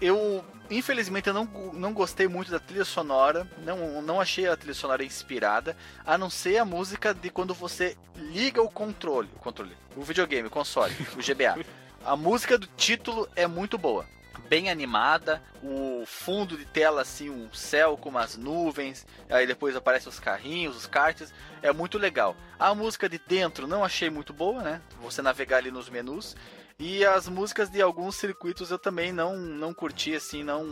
Eu, 0.00 0.44
infelizmente, 0.70 1.28
eu 1.28 1.34
não, 1.34 1.44
não 1.72 1.92
gostei 1.92 2.28
muito 2.28 2.50
da 2.50 2.58
trilha 2.58 2.84
sonora. 2.84 3.48
Não, 3.64 4.02
não 4.02 4.20
achei 4.20 4.46
a 4.48 4.56
trilha 4.56 4.74
sonora 4.74 5.04
inspirada. 5.04 5.76
A 6.04 6.18
não 6.18 6.28
ser 6.28 6.58
a 6.58 6.64
música 6.64 7.14
de 7.14 7.30
quando 7.30 7.54
você 7.54 7.96
liga 8.16 8.60
o 8.62 8.70
controle. 8.70 9.30
O 9.36 9.38
controle. 9.38 9.76
O 9.96 10.02
videogame, 10.02 10.48
o 10.48 10.50
console, 10.50 10.94
o 11.14 11.22
GBA. 11.22 11.64
A 12.04 12.14
música 12.14 12.56
do 12.56 12.68
título 12.76 13.28
é 13.34 13.48
muito 13.48 13.76
boa. 13.76 14.06
Bem 14.48 14.70
animada, 14.70 15.42
o 15.62 16.04
fundo 16.06 16.56
de 16.56 16.64
tela 16.64 17.02
assim, 17.02 17.28
um 17.28 17.52
céu 17.52 17.96
com 17.96 18.08
umas 18.08 18.36
nuvens, 18.36 19.04
aí 19.28 19.46
depois 19.46 19.74
aparecem 19.74 20.08
os 20.08 20.20
carrinhos, 20.20 20.76
os 20.76 20.86
karts, 20.86 21.34
é 21.62 21.72
muito 21.72 21.98
legal. 21.98 22.36
A 22.58 22.74
música 22.74 23.08
de 23.08 23.18
dentro 23.18 23.66
não 23.66 23.84
achei 23.84 24.08
muito 24.08 24.32
boa, 24.32 24.62
né? 24.62 24.80
Você 25.02 25.20
navegar 25.20 25.58
ali 25.58 25.70
nos 25.70 25.88
menus. 25.88 26.36
E 26.78 27.04
as 27.04 27.26
músicas 27.28 27.70
de 27.70 27.80
alguns 27.82 28.16
circuitos 28.16 28.70
eu 28.70 28.78
também 28.78 29.10
não 29.10 29.36
não 29.36 29.72
curti 29.72 30.14
assim, 30.14 30.44
não 30.44 30.64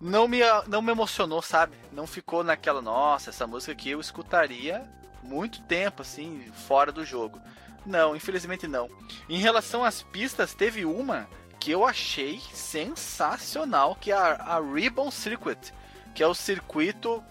não 0.00 0.28
me 0.28 0.40
não 0.68 0.80
me 0.80 0.92
emocionou, 0.92 1.42
sabe? 1.42 1.76
Não 1.92 2.06
ficou 2.06 2.44
naquela, 2.44 2.80
nossa, 2.80 3.30
essa 3.30 3.46
música 3.46 3.72
aqui 3.72 3.90
eu 3.90 4.00
escutaria 4.00 4.88
muito 5.22 5.62
tempo 5.62 6.02
assim, 6.02 6.44
fora 6.68 6.92
do 6.92 7.04
jogo. 7.04 7.40
Não, 7.84 8.14
infelizmente 8.14 8.68
não. 8.68 8.88
Em 9.28 9.38
relação 9.38 9.84
às 9.84 10.02
pistas, 10.02 10.54
teve 10.54 10.84
uma 10.84 11.28
que 11.60 11.70
eu 11.70 11.86
achei 11.86 12.40
sensacional, 12.54 13.94
que 13.94 14.10
é 14.10 14.14
a, 14.14 14.56
a 14.56 14.60
Ribbon 14.60 15.10
Circuit, 15.10 15.72
que 16.14 16.22
é 16.22 16.26
o 16.26 16.34
circuito 16.34 17.22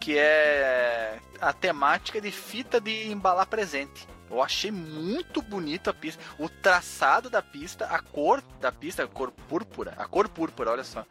que 0.00 0.16
é 0.16 1.18
a 1.40 1.52
temática 1.52 2.20
de 2.20 2.30
fita 2.30 2.80
de 2.80 3.10
embalar 3.10 3.46
presente. 3.46 4.06
Eu 4.30 4.42
achei 4.42 4.70
muito 4.70 5.40
bonita 5.40 5.90
a 5.90 5.94
pista, 5.94 6.22
o 6.38 6.48
traçado 6.48 7.30
da 7.30 7.42
pista, 7.42 7.86
a 7.86 7.98
cor 8.00 8.42
da 8.60 8.70
pista, 8.70 9.04
a 9.04 9.06
cor 9.06 9.30
púrpura, 9.30 9.94
a 9.96 10.06
cor 10.06 10.28
púrpura, 10.28 10.70
olha 10.70 10.84
só. 10.84 11.04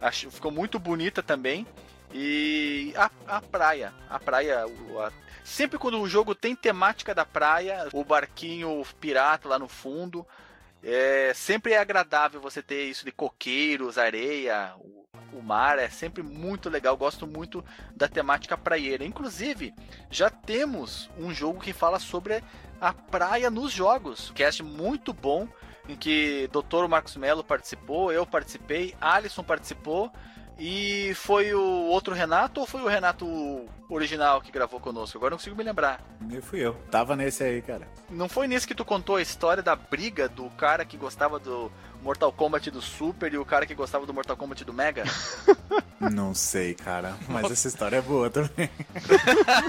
Acho, 0.00 0.30
ficou 0.30 0.50
muito 0.50 0.78
bonita 0.78 1.22
também. 1.22 1.66
E 2.12 2.92
a, 2.96 3.10
a 3.26 3.40
praia, 3.40 3.92
a 4.08 4.18
praia, 4.18 4.64
a, 4.64 5.12
sempre 5.44 5.78
quando 5.78 6.00
o 6.00 6.08
jogo 6.08 6.34
tem 6.34 6.56
temática 6.56 7.14
da 7.14 7.24
praia, 7.24 7.88
o 7.92 8.04
barquinho 8.04 8.84
pirata 9.00 9.48
lá 9.48 9.58
no 9.58 9.68
fundo, 9.68 10.26
é, 10.82 11.32
sempre 11.34 11.72
é 11.72 11.78
agradável 11.78 12.40
você 12.40 12.62
ter 12.62 12.84
isso 12.84 13.04
de 13.04 13.12
coqueiros, 13.12 13.98
areia, 13.98 14.74
o, 14.78 15.06
o 15.32 15.42
mar, 15.42 15.78
é 15.78 15.88
sempre 15.88 16.22
muito 16.22 16.68
legal. 16.68 16.96
Gosto 16.96 17.26
muito 17.26 17.64
da 17.94 18.08
temática 18.08 18.56
praieira. 18.56 19.04
Inclusive, 19.04 19.74
já 20.10 20.30
temos 20.30 21.10
um 21.18 21.32
jogo 21.32 21.60
que 21.60 21.72
fala 21.72 21.98
sobre 21.98 22.42
a 22.80 22.92
praia 22.92 23.50
nos 23.50 23.72
jogos. 23.72 24.32
Cast 24.34 24.62
muito 24.62 25.12
bom, 25.12 25.46
em 25.88 25.96
que 25.96 26.48
Dr. 26.52 26.88
Marcos 26.88 27.16
Melo 27.16 27.44
participou, 27.44 28.12
eu 28.12 28.24
participei, 28.24 28.94
Alisson 29.00 29.42
participou 29.42 30.10
E 30.62 31.14
foi 31.14 31.54
o 31.54 31.60
outro 31.86 32.12
Renato 32.14 32.60
ou 32.60 32.66
foi 32.66 32.82
o 32.82 32.86
Renato 32.86 33.26
original 33.88 34.42
que 34.42 34.52
gravou 34.52 34.78
conosco? 34.78 35.16
Agora 35.16 35.30
não 35.30 35.38
consigo 35.38 35.56
me 35.56 35.64
lembrar. 35.64 36.04
Eu 36.30 36.42
fui 36.42 36.60
eu. 36.60 36.74
Tava 36.90 37.16
nesse 37.16 37.42
aí, 37.42 37.62
cara. 37.62 37.88
Não 38.10 38.28
foi 38.28 38.46
nesse 38.46 38.66
que 38.66 38.74
tu 38.74 38.84
contou 38.84 39.16
a 39.16 39.22
história 39.22 39.62
da 39.62 39.74
briga 39.74 40.28
do 40.28 40.50
cara 40.50 40.84
que 40.84 40.98
gostava 40.98 41.38
do 41.38 41.72
Mortal 42.02 42.30
Kombat 42.30 42.70
do 42.70 42.82
Super 42.82 43.32
e 43.32 43.38
o 43.38 43.44
cara 43.44 43.64
que 43.64 43.74
gostava 43.74 44.04
do 44.04 44.12
Mortal 44.12 44.36
Kombat 44.36 44.62
do 44.62 44.72
Mega? 44.74 45.04
Não 46.12 46.34
sei, 46.34 46.74
cara. 46.74 47.14
Mas 47.28 47.50
essa 47.50 47.68
história 47.68 47.96
é 47.96 48.02
boa 48.02 48.28
também. 48.28 48.68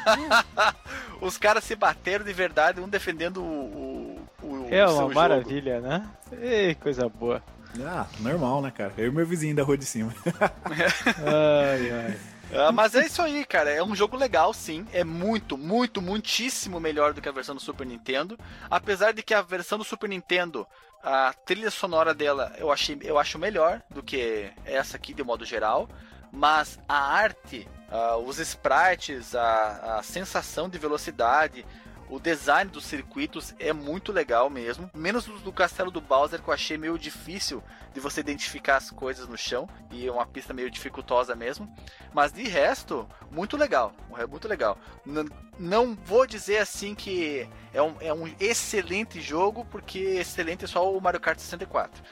Os 1.22 1.38
caras 1.38 1.64
se 1.64 1.76
bateram 1.76 2.26
de 2.26 2.34
verdade, 2.34 2.82
um 2.82 2.88
defendendo 2.89 3.42
o. 3.42 4.20
o, 4.42 4.48
o 4.48 4.68
É 4.70 4.86
seu 4.88 4.96
uma 4.96 5.02
jogo. 5.04 5.14
maravilha, 5.14 5.80
né? 5.80 6.10
Ei, 6.34 6.76
coisa 6.76 7.08
boa. 7.08 7.42
Ah, 7.80 8.05
normal, 8.19 8.61
né, 8.61 8.72
cara? 8.72 8.93
Eu 8.97 9.07
e 9.07 9.11
meu 9.11 9.26
vizinho 9.26 9.55
da 9.55 9.63
rua 9.63 9.78
de 9.78 9.86
cima. 9.86 10.13
Ai, 10.65 11.91
ai. 11.91 12.19
Ah, 12.53 12.72
mas 12.72 12.95
é 12.95 13.05
isso 13.05 13.22
aí, 13.22 13.45
cara. 13.45 13.69
É 13.69 13.82
um 13.82 13.95
jogo 13.95 14.17
legal, 14.17 14.53
sim. 14.53 14.86
É 14.91 15.03
muito, 15.03 15.57
muito, 15.57 16.01
muitíssimo 16.01 16.80
melhor 16.80 17.13
do 17.13 17.22
que 17.22 17.30
a 17.30 17.32
versão 17.32 17.55
do 17.55 17.61
Super 17.61 17.88
Nintendo. 17.88 18.38
Apesar 18.69 19.13
de 19.13 19.24
que 19.24 19.34
a 19.34 19.41
versão 19.41 19.78
do 19.78 19.86
Super 19.86 20.09
Nintendo, 20.09 20.67
a 21.01 21.34
trilha 21.45 21.72
sonora 21.72 22.13
dela, 22.13 22.53
eu, 22.57 22.69
achei, 22.69 22.99
eu 23.03 23.17
acho 23.17 23.39
melhor 23.39 23.82
do 23.89 24.03
que 24.03 24.51
essa 24.65 24.97
aqui, 24.97 25.13
de 25.13 25.24
modo 25.24 25.45
geral. 25.45 25.89
Mas 26.30 26.78
a 26.89 27.13
arte, 27.13 27.67
ah, 27.89 28.17
os 28.17 28.38
sprites, 28.39 29.34
a, 29.34 29.99
a 29.99 30.03
sensação 30.03 30.67
de 30.67 30.78
velocidade, 30.78 31.65
o 32.12 32.20
design 32.20 32.70
dos 32.70 32.84
circuitos 32.84 33.55
é 33.57 33.72
muito 33.72 34.12
legal 34.12 34.49
mesmo. 34.49 34.91
Menos 34.93 35.24
do, 35.24 35.39
do 35.39 35.51
castelo 35.53 35.89
do 35.89 36.01
Bowser, 36.01 36.41
que 36.41 36.49
eu 36.49 36.53
achei 36.53 36.78
meio 36.78 36.99
difícil 36.99 37.64
de 37.93 38.01
você 38.01 38.20
identificar 38.20 38.76
as 38.76 38.91
coisas 38.91 39.30
no 39.30 39.38
chão. 39.38 39.68
E 39.89 40.05
é 40.05 40.12
uma 40.12 40.26
pista 40.26 40.53
meio 40.53 40.70
dificultosa 40.70 41.36
mesmo. 41.36 41.74
Mas 42.14 42.34
de 42.34 42.43
resto, 42.43 43.07
muito 43.32 43.55
legal. 43.55 43.93
É 44.18 44.28
muito 44.28 44.45
legal. 44.47 44.78
N- 45.05 45.30
não 45.57 45.95
vou 46.03 46.28
dizer 46.28 46.57
assim 46.57 46.93
que 46.93 47.47
é 47.74 47.82
um, 47.82 47.95
é 48.01 48.14
um 48.14 48.28
excelente 48.39 49.22
jogo, 49.22 49.66
porque 49.72 49.99
excelente 49.99 50.66
é 50.66 50.68
só 50.68 50.91
o 50.93 50.99
Mario 50.99 51.20
Kart 51.22 51.39
64. 51.39 52.03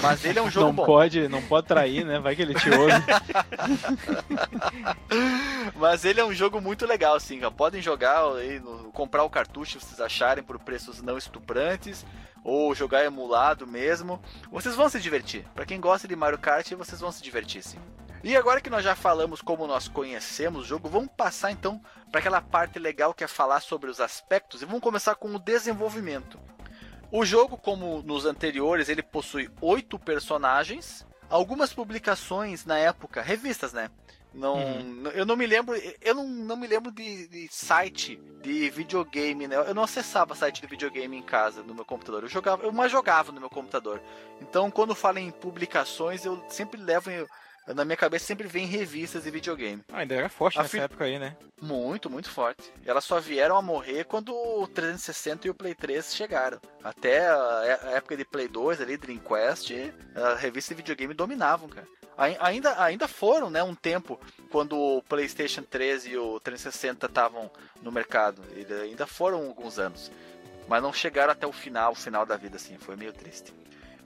Mas 0.00 0.24
ele 0.24 0.38
é 0.38 0.42
um 0.42 0.50
jogo 0.50 0.66
não 0.66 0.74
bom. 0.74 0.86
pode, 0.86 1.28
não 1.28 1.42
pode 1.42 1.66
trair, 1.66 2.04
né? 2.04 2.18
Vai 2.18 2.36
que 2.36 2.42
ele 2.42 2.54
te 2.54 2.70
ouve. 2.70 2.92
Mas 5.76 6.04
ele 6.04 6.20
é 6.20 6.24
um 6.24 6.32
jogo 6.32 6.60
muito 6.60 6.86
legal, 6.86 7.18
sim. 7.18 7.40
Podem 7.56 7.82
jogar 7.82 8.22
comprar 8.92 9.24
o 9.24 9.30
cartucho 9.30 9.80
se 9.80 9.86
vocês 9.86 10.00
acharem 10.00 10.44
por 10.44 10.58
preços 10.58 11.02
não 11.02 11.18
estuprantes. 11.18 12.04
Ou 12.44 12.74
jogar 12.74 13.04
emulado 13.04 13.66
mesmo. 13.66 14.20
Vocês 14.50 14.74
vão 14.74 14.88
se 14.88 15.00
divertir. 15.00 15.44
Pra 15.54 15.64
quem 15.64 15.80
gosta 15.80 16.08
de 16.08 16.16
Mario 16.16 16.38
Kart, 16.38 16.68
vocês 16.72 17.00
vão 17.00 17.12
se 17.12 17.22
divertir, 17.22 17.62
sim. 17.62 17.78
E 18.24 18.36
agora 18.36 18.60
que 18.60 18.70
nós 18.70 18.84
já 18.84 18.94
falamos 18.94 19.40
como 19.40 19.66
nós 19.66 19.88
conhecemos 19.88 20.62
o 20.62 20.64
jogo, 20.64 20.88
vamos 20.88 21.10
passar 21.16 21.50
então 21.50 21.80
para 22.10 22.20
aquela 22.20 22.40
parte 22.40 22.78
legal 22.78 23.12
que 23.12 23.24
é 23.24 23.26
falar 23.26 23.60
sobre 23.60 23.90
os 23.90 24.00
aspectos 24.00 24.62
e 24.62 24.64
vamos 24.64 24.80
começar 24.80 25.16
com 25.16 25.34
o 25.34 25.40
desenvolvimento. 25.40 26.38
O 27.12 27.26
jogo, 27.26 27.58
como 27.58 28.02
nos 28.02 28.24
anteriores, 28.24 28.88
ele 28.88 29.02
possui 29.02 29.50
oito 29.60 29.98
personagens, 29.98 31.06
algumas 31.28 31.70
publicações 31.70 32.64
na 32.64 32.78
época, 32.78 33.20
revistas, 33.20 33.70
né? 33.74 33.90
Não, 34.32 34.58
eu 35.14 35.26
não 35.26 35.36
me 35.36 35.46
lembro, 35.46 35.74
eu 36.00 36.14
não, 36.14 36.26
não 36.26 36.56
me 36.56 36.66
lembro 36.66 36.90
de, 36.90 37.28
de 37.28 37.48
site 37.52 38.16
de 38.40 38.70
videogame, 38.70 39.46
né? 39.46 39.56
Eu 39.56 39.74
não 39.74 39.82
acessava 39.82 40.34
site 40.34 40.62
de 40.62 40.66
videogame 40.66 41.14
em 41.14 41.22
casa 41.22 41.62
no 41.62 41.74
meu 41.74 41.84
computador. 41.84 42.22
Eu 42.22 42.30
jogava, 42.30 42.62
eu 42.64 42.72
mais 42.72 42.90
jogava 42.90 43.30
no 43.30 43.40
meu 43.40 43.50
computador. 43.50 44.00
Então, 44.40 44.70
quando 44.70 44.94
falo 44.94 45.18
em 45.18 45.30
publicações, 45.30 46.24
eu 46.24 46.42
sempre 46.48 46.80
levo 46.80 47.10
em- 47.10 47.26
na 47.66 47.84
minha 47.84 47.96
cabeça 47.96 48.26
sempre 48.26 48.46
vem 48.48 48.66
revistas 48.66 49.24
de 49.24 49.30
videogame. 49.30 49.82
Ah, 49.92 49.98
ainda 49.98 50.14
era 50.14 50.28
forte 50.28 50.58
A 50.58 50.62
nessa 50.62 50.76
fi- 50.76 50.80
época 50.82 51.04
aí, 51.04 51.18
né? 51.18 51.36
Muito, 51.60 52.10
muito 52.10 52.28
forte. 52.30 52.72
E 52.84 52.90
elas 52.90 53.04
só 53.04 53.20
vieram 53.20 53.56
a 53.56 53.62
morrer 53.62 54.04
quando 54.04 54.34
o 54.34 54.66
360 54.66 55.46
e 55.46 55.50
o 55.50 55.54
Play 55.54 55.74
3 55.74 56.14
chegaram. 56.14 56.60
Até 56.82 57.28
a 57.28 57.90
época 57.94 58.16
de 58.16 58.24
Play 58.24 58.48
2, 58.48 58.80
ali, 58.80 58.96
Dreamcast, 58.96 59.94
a 60.14 60.34
revista 60.34 60.74
de 60.74 60.78
videogame 60.82 61.14
dominavam, 61.14 61.68
cara. 61.68 61.86
Ai- 62.18 62.36
Ainda, 62.40 62.82
ainda 62.82 63.08
foram, 63.08 63.48
né, 63.48 63.62
um 63.62 63.74
tempo, 63.74 64.20
quando 64.50 64.76
o 64.78 65.02
PlayStation 65.04 65.62
3 65.62 66.06
e 66.06 66.16
o 66.16 66.38
360 66.40 67.06
estavam 67.06 67.50
no 67.80 67.90
mercado. 67.92 68.42
Ainda 68.82 69.06
foram 69.06 69.46
alguns 69.46 69.78
anos. 69.78 70.10
Mas 70.68 70.82
não 70.82 70.92
chegaram 70.92 71.32
até 71.32 71.46
o 71.46 71.52
final, 71.52 71.92
o 71.92 71.96
final 71.96 72.24
da 72.26 72.36
vida, 72.36 72.56
assim. 72.56 72.76
Foi 72.78 72.96
meio 72.96 73.12
triste. 73.12 73.52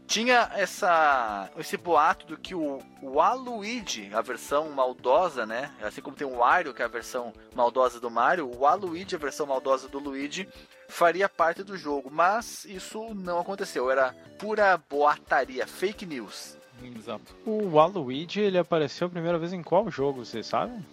Tinha 0.06 0.50
essa, 0.54 1.50
esse 1.58 1.76
boato 1.76 2.26
do 2.26 2.36
que 2.36 2.54
o, 2.54 2.78
o 3.02 3.20
Aluigi, 3.20 4.08
a 4.14 4.20
versão 4.20 4.70
maldosa, 4.70 5.44
né? 5.44 5.72
Assim 5.82 6.00
como 6.00 6.16
tem 6.16 6.26
o 6.26 6.36
Wario, 6.38 6.72
que 6.72 6.80
é 6.80 6.84
a 6.84 6.88
versão 6.88 7.32
maldosa 7.54 7.98
do 7.98 8.10
Mario, 8.10 8.50
o 8.56 8.66
Aluigi, 8.66 9.16
a 9.16 9.18
versão 9.18 9.46
maldosa 9.46 9.88
do 9.88 9.98
Luigi, 9.98 10.48
faria 10.88 11.28
parte 11.28 11.62
do 11.64 11.76
jogo. 11.76 12.08
Mas 12.10 12.64
isso 12.64 13.14
não 13.14 13.40
aconteceu. 13.40 13.90
Era 13.90 14.14
pura 14.38 14.80
boataria, 14.88 15.66
fake 15.66 16.06
news. 16.06 16.56
Exato. 16.82 17.34
O 17.44 17.70
Waluigi, 17.74 18.40
ele 18.40 18.58
apareceu 18.58 19.06
a 19.06 19.10
primeira 19.10 19.38
vez 19.38 19.52
em 19.52 19.62
qual 19.62 19.90
jogo, 19.90 20.24
vocês 20.24 20.46
sabem? 20.46 20.84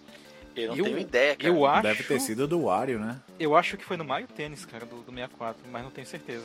Eu 0.56 0.68
não 0.68 0.76
Eu- 0.76 0.84
tenho 0.84 0.98
ideia, 0.98 1.34
cara. 1.36 1.48
Eu 1.48 1.66
acho, 1.66 1.82
Deve 1.82 2.04
ter 2.04 2.20
sido 2.20 2.46
do 2.46 2.62
Wario, 2.64 2.98
né? 3.00 3.20
eu 3.38 3.56
acho 3.56 3.76
que 3.76 3.84
foi 3.84 3.96
no 3.96 4.04
Mario 4.04 4.28
Tênis, 4.28 4.64
cara, 4.64 4.86
do, 4.86 4.96
do 5.02 5.10
64, 5.12 5.60
mas 5.70 5.82
não 5.82 5.90
tenho 5.90 6.06
certeza. 6.06 6.44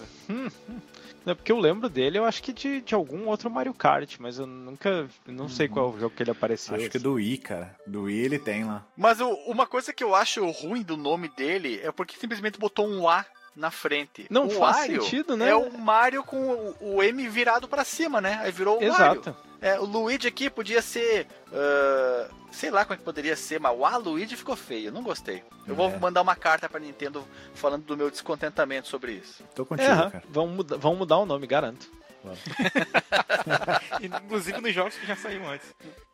É 1.26 1.34
porque 1.34 1.52
eu 1.52 1.60
lembro 1.60 1.90
dele, 1.90 2.18
eu 2.18 2.26
acho 2.26 2.42
que 2.42 2.52
de, 2.54 2.82
de 2.82 2.96
algum 2.96 3.28
outro 3.28 3.50
Mario 3.50 3.74
Kart, 3.74 4.16
mas 4.20 4.40
eu 4.40 4.48
nunca. 4.48 5.08
Não 5.28 5.48
sei 5.50 5.68
qual 5.68 5.92
é 5.92 5.96
o 5.96 6.00
jogo 6.00 6.16
que 6.16 6.24
ele 6.24 6.32
apareceu. 6.32 6.76
Acho 6.76 6.90
que 6.90 6.98
do 6.98 7.14
Wii, 7.14 7.38
cara. 7.38 7.76
Do 7.86 8.04
Wii 8.04 8.20
ele 8.26 8.40
tem 8.40 8.64
lá. 8.64 8.84
Mas 8.98 9.20
o- 9.22 9.30
uma 9.46 9.68
coisa 9.68 9.94
que 9.94 10.04
eu 10.04 10.16
acho 10.16 10.50
ruim 10.50 10.82
do 10.82 10.98
nome 10.98 11.28
dele 11.30 11.80
é 11.84 11.92
porque 11.92 12.18
simplesmente 12.18 12.58
botou 12.58 12.88
um 12.88 13.08
A 13.08 13.26
na 13.56 13.70
frente. 13.70 14.26
Não 14.30 14.48
o 14.48 14.50
faz 14.50 14.78
Wario 14.78 15.02
sentido, 15.04 15.36
né? 15.36 15.50
É 15.50 15.56
o 15.56 15.78
Mario 15.78 16.24
com 16.24 16.38
o, 16.82 16.96
o 16.96 17.04
M 17.04 17.28
virado 17.28 17.68
pra 17.68 17.84
cima, 17.84 18.22
né? 18.22 18.40
Aí 18.42 18.52
virou 18.52 18.78
o 18.80 18.88
Mario. 18.88 19.22
Exato. 19.22 19.36
É, 19.62 19.80
o 19.80 19.84
Luigi 19.86 20.28
aqui 20.28 20.50
podia 20.50 20.82
ser. 20.82 21.28
ah, 21.54 22.30
sei 22.52 22.72
lá 22.72 22.84
como 22.84 22.96
é 22.96 22.98
que 22.98 23.04
poderia 23.04 23.36
ser, 23.36 23.60
mas 23.60 23.78
o 23.78 23.86
Aluigi 23.86 24.36
ficou 24.36 24.56
feio. 24.56 24.92
Não 24.92 25.04
gostei. 25.04 25.44
Eu 25.68 25.76
vou 25.76 25.90
É. 25.90 25.98
mandar 26.00 26.22
uma 26.22 26.36
carta 26.36 26.68
pra 26.68 26.80
Nintendo 26.80 27.24
falando 27.54 27.84
do 27.84 27.96
meu 27.98 28.10
descontentamento 28.10 28.88
sobre 28.88 29.12
isso. 29.14 29.44
Tô 29.54 29.66
contigo, 29.66 29.90
É, 29.92 30.10
cara. 30.10 30.24
vão, 30.30 30.48
muda, 30.48 30.78
vão 30.78 30.96
mudar 30.96 31.18
o 31.18 31.26
nome, 31.26 31.46
garanto. 31.46 31.90
Inclusive 34.02 34.60
nos 34.62 34.74
jogos 34.74 34.96
que 34.96 35.06
já 35.06 35.16
saíram 35.16 35.48
antes. 35.50 35.68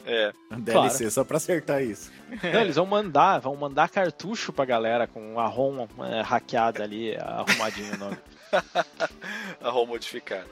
É. 0.05 0.31
DLC 0.51 1.09
só 1.09 1.23
pra 1.23 1.37
acertar 1.37 1.81
isso. 1.81 2.11
Não, 2.43 2.61
eles 2.61 2.75
vão 2.75 2.85
mandar, 2.85 3.39
vão 3.39 3.55
mandar 3.55 3.89
cartucho 3.89 4.53
pra 4.53 4.65
galera 4.65 5.07
com 5.07 5.39
a 5.39 5.47
ROM 5.47 5.87
é, 6.11 6.21
hackeada 6.21 6.83
ali, 6.83 7.15
arrumadinho 7.17 7.93
o 7.95 7.97
nome. 7.97 8.17
a 9.61 9.69
ROM 9.69 9.85
modificada. 9.85 10.45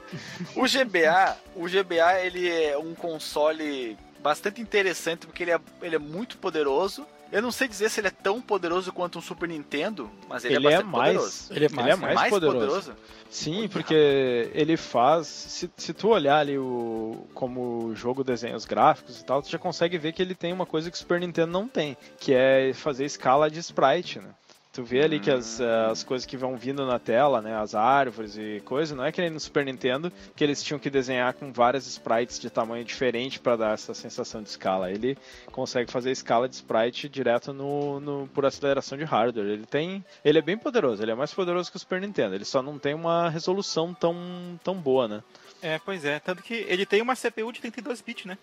O 0.56 0.62
GBA, 0.62 1.36
o 1.56 1.64
GBA 1.68 2.20
ele 2.22 2.48
é 2.50 2.76
um 2.78 2.94
console 2.94 3.96
bastante 4.22 4.60
interessante 4.60 5.26
porque 5.26 5.42
ele 5.44 5.52
é, 5.52 5.60
ele 5.82 5.96
é 5.96 5.98
muito 5.98 6.38
poderoso. 6.38 7.06
Eu 7.32 7.42
não 7.42 7.50
sei 7.50 7.66
dizer 7.66 7.90
se 7.90 8.00
ele 8.00 8.06
é 8.08 8.12
tão 8.12 8.40
poderoso 8.40 8.92
quanto 8.92 9.18
um 9.18 9.22
Super 9.22 9.48
Nintendo, 9.48 10.08
mas 10.28 10.44
ele, 10.44 10.54
Ele 10.54 10.68
é 10.68 10.70
é 10.70 10.74
bastante 10.76 10.92
mais, 10.92 11.16
poderoso. 11.16 11.52
ele 11.52 11.64
é 11.64 11.68
mais, 11.68 11.88
É 11.88 12.14
mais 12.14 12.30
poderoso. 12.30 12.94
Sim, 13.28 13.60
Olha, 13.60 13.68
porque 13.68 14.50
ele 14.54 14.76
faz. 14.76 15.26
Se, 15.26 15.70
se 15.76 15.92
tu 15.92 16.08
olhar 16.10 16.38
ali 16.38 16.56
o 16.56 17.26
como 17.34 17.86
o 17.86 17.96
jogo 17.96 18.22
desenha 18.22 18.54
os 18.54 18.64
gráficos 18.64 19.20
e 19.20 19.24
tal, 19.24 19.42
tu 19.42 19.50
já 19.50 19.58
consegue 19.58 19.98
ver 19.98 20.12
que 20.12 20.22
ele 20.22 20.34
tem 20.34 20.52
uma 20.52 20.64
coisa 20.66 20.88
que 20.90 20.96
o 20.96 21.00
Super 21.00 21.18
Nintendo 21.18 21.50
não 21.50 21.66
tem, 21.66 21.96
que 22.20 22.32
é 22.32 22.72
fazer 22.72 23.04
escala 23.04 23.50
de 23.50 23.58
sprite, 23.58 24.20
né? 24.20 24.28
Tu 24.74 24.82
vê 24.82 25.02
ali 25.02 25.20
que 25.20 25.30
as, 25.30 25.60
eh, 25.60 25.86
as 25.88 26.02
coisas 26.02 26.26
que 26.26 26.36
vão 26.36 26.56
vindo 26.56 26.84
na 26.84 26.98
tela, 26.98 27.40
né, 27.40 27.56
as 27.56 27.76
árvores 27.76 28.36
e 28.36 28.60
coisa, 28.64 28.92
não 28.96 29.04
é 29.04 29.12
que 29.12 29.20
nem 29.20 29.30
no 29.30 29.38
Super 29.38 29.64
Nintendo 29.64 30.12
que 30.34 30.42
eles 30.42 30.60
tinham 30.64 30.80
que 30.80 30.90
desenhar 30.90 31.32
com 31.32 31.52
várias 31.52 31.86
sprites 31.86 32.40
de 32.40 32.50
tamanho 32.50 32.84
diferente 32.84 33.38
para 33.38 33.54
dar 33.54 33.74
essa 33.74 33.94
sensação 33.94 34.42
de 34.42 34.48
escala. 34.48 34.90
Ele 34.90 35.16
consegue 35.52 35.92
fazer 35.92 36.10
escala 36.10 36.48
de 36.48 36.56
sprite 36.56 37.08
direto 37.08 37.52
no, 37.52 38.00
no- 38.00 38.28
por 38.34 38.44
aceleração 38.44 38.98
de 38.98 39.04
hardware. 39.04 39.46
Ele 39.46 39.64
tem, 39.64 40.04
ele 40.24 40.38
é 40.40 40.42
bem 40.42 40.58
poderoso, 40.58 41.00
ele 41.02 41.12
é 41.12 41.14
mais 41.14 41.32
poderoso 41.32 41.70
que 41.70 41.76
o 41.76 41.80
Super 41.80 42.00
Nintendo. 42.00 42.34
Ele 42.34 42.44
só 42.44 42.60
não 42.60 42.76
tem 42.76 42.94
uma 42.94 43.28
resolução 43.30 43.94
tão, 43.94 44.16
tão 44.64 44.74
boa, 44.74 45.06
né? 45.06 45.22
É, 45.62 45.78
pois 45.78 46.04
é. 46.04 46.18
Tanto 46.18 46.42
que 46.42 46.52
ele 46.68 46.84
tem 46.84 47.00
uma 47.00 47.14
CPU 47.14 47.52
de 47.52 47.60
32 47.60 48.00
bits, 48.00 48.24
né? 48.26 48.36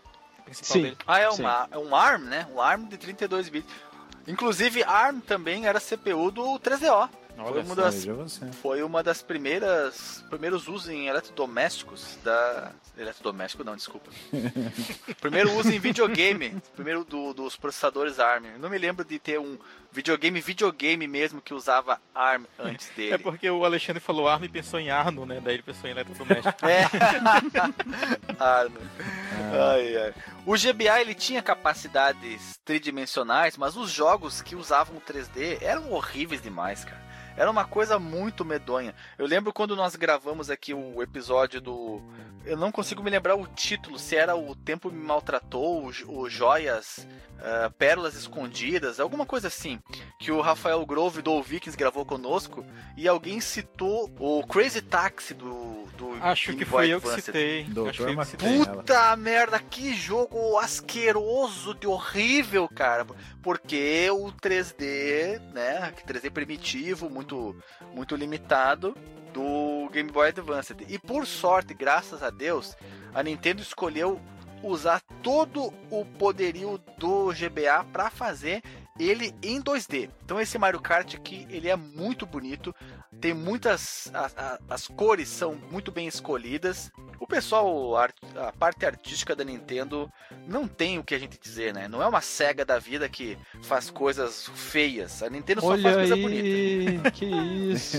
Sim. 0.52 0.82
dele. 0.82 0.98
Ah, 1.06 1.20
é, 1.20 1.30
Sim. 1.32 1.44
uma, 1.44 1.68
é 1.72 1.78
um 1.78 1.96
ARM, 1.96 2.24
né? 2.24 2.48
Um 2.54 2.60
ARM 2.60 2.86
de 2.88 2.98
32 2.98 3.50
bits. 3.50 3.70
Inclusive, 4.28 4.84
ARM 4.84 5.20
também 5.20 5.66
era 5.66 5.80
CPU 5.80 6.32
do 6.32 6.60
3DO. 6.60 7.10
Foi 7.44 7.52
Olha 7.52 7.62
uma 7.62 7.76
só. 7.76 7.82
das 7.82 8.40
foi 8.62 8.84
uma 8.84 9.04
das 9.04 9.22
primeiras 9.22 10.24
primeiros 10.30 10.68
usos 10.68 10.90
em 10.90 11.08
eletrodomésticos 11.08 12.18
da 12.24 12.72
eletrodoméstico 12.98 13.64
não 13.64 13.76
desculpa 13.76 14.10
primeiro 15.20 15.52
uso 15.58 15.72
em 15.72 15.80
videogame 15.80 16.62
primeiro 16.76 17.04
do- 17.04 17.34
dos 17.34 17.56
processadores 17.56 18.20
ARM 18.20 18.46
Eu 18.46 18.60
não 18.60 18.70
me 18.70 18.78
lembro 18.78 19.04
de 19.06 19.18
ter 19.18 19.40
um 19.40 19.58
videogame 19.92 20.40
videogame 20.40 21.08
mesmo 21.08 21.42
que 21.42 21.54
usava 21.54 22.00
ARM 22.14 22.46
antes 22.60 22.90
dele 22.96 23.14
É 23.14 23.18
porque 23.18 23.50
o 23.50 23.66
Alexandre 23.66 24.00
falou 24.02 24.28
arma 24.28 24.46
e 24.46 24.50
pensou 24.50 24.80
em 24.80 24.90
Arno, 24.90 25.26
né? 25.26 25.42
Daí 25.44 25.56
ele 25.56 25.64
pensou 25.64 25.88
em 25.90 25.92
eletrodoméstico. 25.92 26.60
É. 26.66 26.84
ARM. 28.40 28.74
Ai, 29.54 29.98
ai. 29.98 30.14
O 30.46 30.54
GBA 30.58 31.02
ele 31.02 31.14
tinha 31.14 31.42
capacidades 31.42 32.60
tridimensionais, 32.64 33.58
mas 33.58 33.76
os 33.76 33.92
jogos 33.92 34.42
que 34.42 34.56
usavam 34.56 34.98
o 34.98 35.02
3D 35.02 35.62
eram 35.62 35.92
horríveis 35.92 36.42
demais, 36.42 36.84
cara. 36.86 37.02
Era 37.38 37.50
uma 37.50 37.66
coisa 37.66 37.98
muito 37.98 38.46
medonha. 38.46 38.94
Eu 39.18 39.26
lembro 39.26 39.54
quando 39.54 39.76
nós 39.76 39.96
gravamos 39.96 40.50
aqui 40.50 40.74
o 40.74 41.02
episódio 41.02 41.62
do. 41.62 42.02
Eu 42.46 42.58
não 42.58 42.72
consigo 42.72 43.04
me 43.04 43.12
lembrar 43.12 43.36
o 43.36 43.48
título, 43.48 44.00
se 44.00 44.16
era 44.16 44.36
O 44.36 44.56
Tempo 44.56 44.92
Me 44.92 45.04
Maltratou, 45.04 45.92
o 46.08 46.30
Joias, 46.30 47.08
uh, 47.38 47.72
Pérolas 47.74 48.16
Escondidas, 48.16 49.00
alguma 49.00 49.26
coisa 49.26 49.48
assim. 49.48 49.80
Que 50.20 50.32
o 50.32 50.42
Rafael 50.42 50.84
Grove 50.86 51.22
do 51.22 51.42
Vikings 51.42 51.78
gravou 51.78 52.04
conosco 52.04 52.66
e 52.98 53.08
alguém 53.08 53.40
citou 53.40 54.12
o 54.20 54.46
Crazy 54.46 54.82
Taxi 54.82 55.34
do. 55.34 55.81
Do 56.02 56.24
Acho 56.24 56.48
Game 56.48 56.58
que 56.60 56.66
Boy 56.66 56.86
foi 56.86 56.94
eu 56.94 57.00
que 57.00 57.08
Advance. 57.08 57.26
citei. 57.26 57.64
Doutor 57.66 57.90
Acho 58.20 58.38
que 58.38 58.46
eu. 58.46 58.66
Puta 58.66 59.16
merda, 59.16 59.60
que 59.60 59.94
jogo 59.94 60.58
asqueroso 60.58 61.76
de 61.76 61.86
horrível, 61.86 62.68
cara. 62.68 63.06
Porque 63.42 64.10
o 64.10 64.32
3D, 64.32 65.40
né? 65.54 65.94
3D 66.08 66.32
primitivo, 66.32 67.10
muito, 67.10 67.56
muito 67.94 68.16
limitado 68.16 68.96
do 69.34 69.90
Game 69.92 70.12
Boy 70.12 70.30
Advance. 70.30 70.76
E 70.90 70.98
por 70.98 71.26
sorte, 71.28 71.74
graças 71.74 72.24
a 72.24 72.30
Deus, 72.30 72.76
a 73.14 73.22
Nintendo 73.22 73.62
escolheu 73.62 74.20
usar 74.64 75.02
todo 75.24 75.74
o 75.90 76.06
poderio 76.06 76.80
do 76.98 77.32
GBA 77.34 77.84
para 77.92 78.10
fazer 78.10 78.62
ele 79.00 79.34
em 79.44 79.62
2D. 79.62 80.10
Então 80.24 80.40
esse 80.40 80.58
Mario 80.58 80.80
Kart 80.82 81.16
aqui, 81.16 81.48
ele 81.50 81.70
é 81.70 81.76
muito 81.76 82.26
bonito, 82.26 82.74
tem 83.20 83.34
muitas 83.34 84.10
a- 84.14 84.30
a- 84.38 84.60
as 84.70 84.88
cores 84.88 85.28
são 85.30 85.56
muito 85.72 85.92
bem 85.92 86.08
escolhidas. 86.08 86.92
O 87.20 87.28
pessoal, 87.28 87.96
a, 87.98 88.10
a 88.48 88.52
parte 88.52 88.86
artística 88.86 89.36
da 89.36 89.44
Nintendo 89.44 90.12
não 90.48 90.68
tem 90.68 90.98
o 91.00 91.04
que 91.04 91.14
a 91.16 91.20
gente 91.20 91.40
dizer, 91.40 91.74
né? 91.74 91.88
Não 91.88 92.02
é 92.02 92.08
uma 92.08 92.22
cega 92.22 92.66
da 92.66 92.80
vida 92.80 93.08
que 93.10 93.38
faz 93.64 93.90
coisas 93.90 94.48
feias. 94.56 95.22
A 95.22 95.30
Nintendo 95.30 95.62
só 95.62 95.68
faz 95.70 95.86
Olha 95.86 95.96
coisa 95.96 96.16
bonita. 96.16 96.44
aí, 96.48 97.00
que 97.12 97.26
isso. 97.26 97.98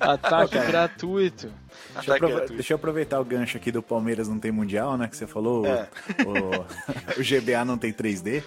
Ataque 0.00 0.58
gratuito. 0.66 1.48
Deixa 1.48 1.50
eu, 1.50 1.92
Ataque 1.94 2.10
aprove- 2.16 2.32
gratuito. 2.34 2.54
deixa 2.54 2.72
eu 2.72 2.76
aproveitar 2.76 3.20
o 3.20 3.24
gancho 3.24 3.56
aqui 3.56 3.70
do 3.72 3.82
Palmeiras 3.82 4.28
não 4.28 4.38
tem 4.38 4.50
mundial, 4.52 4.96
né? 4.96 5.08
Que 5.08 5.16
você 5.16 5.26
falou. 5.26 5.66
É. 5.66 5.88
O, 6.26 6.62
o 7.20 7.24
GBA 7.24 7.64
não 7.64 7.76
tem 7.78 7.92
3D. 7.92 8.42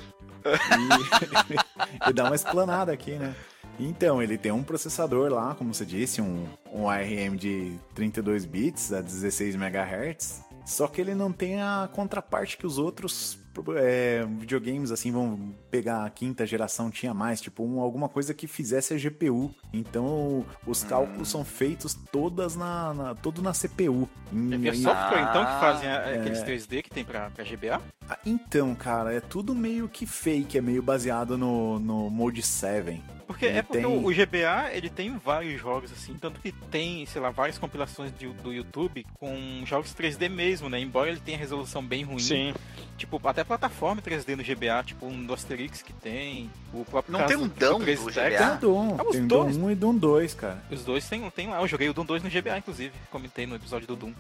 E, 0.46 2.10
e 2.10 2.14
dá 2.14 2.26
uma 2.26 2.36
explanada 2.36 2.92
aqui, 2.92 3.12
né? 3.12 3.36
Então, 3.80 4.22
ele 4.22 4.38
tem 4.38 4.52
um 4.52 4.64
processador 4.64 5.32
lá, 5.32 5.56
como 5.56 5.74
você 5.74 5.86
disse, 5.86 6.22
um, 6.22 6.48
um 6.72 6.88
ARM 6.88 7.36
de 7.36 7.74
32 7.96 8.46
bits 8.46 8.94
a 8.94 9.02
16 9.02 9.56
MHz. 9.56 10.44
Só 10.66 10.88
que 10.88 11.02
ele 11.02 11.16
não 11.16 11.32
tem 11.32 11.60
a 11.62 11.90
contraparte 11.92 12.58
que 12.58 12.68
os 12.68 12.78
outros 12.78 13.41
é, 13.78 14.26
videogames 14.40 14.92
assim 14.92 15.12
vão 15.12 15.54
pegar 15.70 16.06
a 16.06 16.10
quinta 16.10 16.46
geração 16.46 16.90
tinha 16.90 17.14
mais, 17.14 17.42
tipo 17.42 17.64
um- 17.64 17.80
alguma 17.82 18.08
coisa 18.10 18.34
que 18.34 18.48
fizesse 18.48 18.94
a 18.94 18.98
GPU. 18.98 19.52
Então 19.74 20.46
os 20.66 20.84
cálculos 20.84 21.30
são 21.30 21.44
feitos 21.44 21.94
todas 22.12 22.56
na, 22.56 22.94
na- 22.94 23.16
todo 23.16 23.42
na 23.42 23.54
CPU. 23.54 24.08
Em- 24.32 24.68
É 24.68 24.74
software, 24.74 25.22
então, 25.30 25.46
que 25.46 25.52
fazem 25.60 25.90
a- 25.90 25.94
é. 26.10 26.20
aqueles 26.20 26.42
3D 26.44 26.82
que 26.82 26.90
tem 26.90 27.04
pra, 27.04 27.30
pra 27.30 27.44
GBA? 27.44 27.82
Ah, 28.10 28.18
Então, 28.26 28.74
cara, 28.76 29.14
é 29.14 29.20
tudo 29.20 29.54
meio 29.56 29.88
que 29.90 30.06
fake, 30.06 30.58
é 30.58 30.62
meio 30.62 30.82
baseado 30.82 31.38
no, 31.38 31.80
no 31.80 32.10
Mode 32.10 32.42
7. 32.42 33.02
Porque 33.32 33.46
Ele 33.46 33.58
é 33.58 33.62
porque 33.62 33.82
tem- 33.82 33.86
o, 33.86 34.10
GBA, 34.14 34.72
ele 34.74 34.90
tem 34.90 35.18
vários 35.18 35.60
jogos 35.60 35.92
assim, 35.92 36.14
tanto 36.16 36.40
que 36.40 36.52
tem, 36.52 37.06
sei 37.06 37.22
lá, 37.22 37.30
várias 37.30 37.58
compilações 37.58 38.12
de- 38.18 38.28
do 38.28 38.52
YouTube 38.54 39.06
com 39.20 39.64
jogos 39.66 39.94
3D 39.94 40.28
mesmo, 40.30 40.70
né? 40.70 40.80
Embora 40.80 41.10
ele 41.10 41.20
tenha 41.20 41.38
resolução 41.38 41.84
bem 41.84 42.04
ruim. 42.04 42.20
Sim. 42.20 42.54
Tipo, 42.98 43.20
até 43.28 43.44
plataforma 43.44 44.02
3D 44.02 44.36
no 44.36 44.44
GBA, 44.44 44.84
tipo 44.84 45.06
um 45.08 45.26
do 45.26 45.34
Asterix 45.34 45.82
que 45.82 45.94
tem, 45.94 46.52
o 46.74 46.86
próprio 46.86 47.12
Não 47.14 47.20
caso 47.22 47.34
tem 47.34 47.38
um 47.44 47.48
do- 47.48 47.54
Dão 47.60 47.80
do. 47.80 47.86
GBA? 47.86 48.38
Tem 48.38 48.48
o 48.50 48.58
Doom, 48.60 48.96
Ah, 49.00 49.04
os 49.04 49.12
tem 49.12 49.24
o 49.24 49.28
dois? 49.28 49.58
Doom 49.58 49.66
1 49.66 49.72
e 49.72 49.76
Doom 49.76 49.96
2, 49.98 50.34
cara. 50.36 50.64
Os 50.70 50.84
dois 50.84 51.08
tem, 51.10 51.30
tem 51.32 51.48
lá, 51.48 51.62
eu 51.62 51.68
joguei 51.68 51.90
o 51.90 51.94
Doom 51.94 52.06
2 52.06 52.22
no 52.24 52.30
GBA, 52.30 52.58
inclusive, 52.60 52.94
comentei 53.10 53.48
no 53.48 53.56
episódio 53.56 53.88
do 53.88 53.96
Doom. 53.96 54.14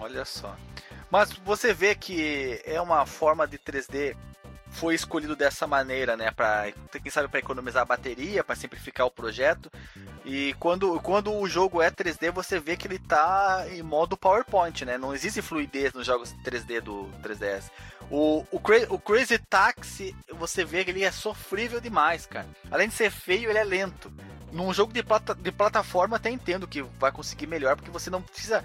Olha 0.00 0.24
só. 0.24 0.54
Mas 1.10 1.32
você 1.44 1.74
vê 1.74 1.94
que 1.94 2.60
é 2.64 2.80
uma 2.80 3.04
forma 3.06 3.46
de 3.46 3.58
3D 3.58 4.16
foi 4.72 4.94
escolhido 4.94 5.36
dessa 5.36 5.66
maneira, 5.66 6.16
né, 6.16 6.30
para 6.30 6.72
quem 7.02 7.10
sabe 7.10 7.28
para 7.28 7.38
economizar 7.40 7.82
a 7.82 7.86
bateria, 7.86 8.42
para 8.42 8.56
simplificar 8.56 9.06
o 9.06 9.10
projeto. 9.10 9.70
E 10.24 10.54
quando, 10.58 10.98
quando 11.00 11.32
o 11.32 11.48
jogo 11.48 11.82
é 11.82 11.90
3D, 11.90 12.30
você 12.30 12.58
vê 12.58 12.76
que 12.76 12.86
ele 12.86 12.98
tá 12.98 13.64
em 13.70 13.82
modo 13.82 14.16
PowerPoint, 14.16 14.84
né? 14.84 14.96
Não 14.96 15.14
existe 15.14 15.42
fluidez 15.42 15.92
nos 15.92 16.06
jogos 16.06 16.32
3D 16.44 16.80
do 16.80 17.08
3DS. 17.22 17.64
O, 18.10 18.44
o, 18.50 18.60
Cra- 18.60 18.86
o 18.88 18.98
Crazy 18.98 19.38
Taxi, 19.38 20.14
você 20.30 20.64
vê 20.64 20.84
que 20.84 20.90
ele 20.90 21.02
é 21.04 21.10
sofrível 21.10 21.80
demais, 21.80 22.24
cara. 22.26 22.46
Além 22.70 22.88
de 22.88 22.94
ser 22.94 23.10
feio, 23.10 23.50
ele 23.50 23.58
é 23.58 23.64
lento. 23.64 24.12
Num 24.52 24.72
jogo 24.72 24.92
de, 24.92 25.02
plata, 25.02 25.34
de 25.34 25.50
plataforma, 25.50 26.16
até 26.16 26.30
entendo 26.30 26.68
que 26.68 26.82
vai 26.82 27.10
conseguir 27.10 27.46
melhor, 27.46 27.74
porque 27.76 27.90
você 27.90 28.10
não 28.10 28.20
precisa 28.20 28.62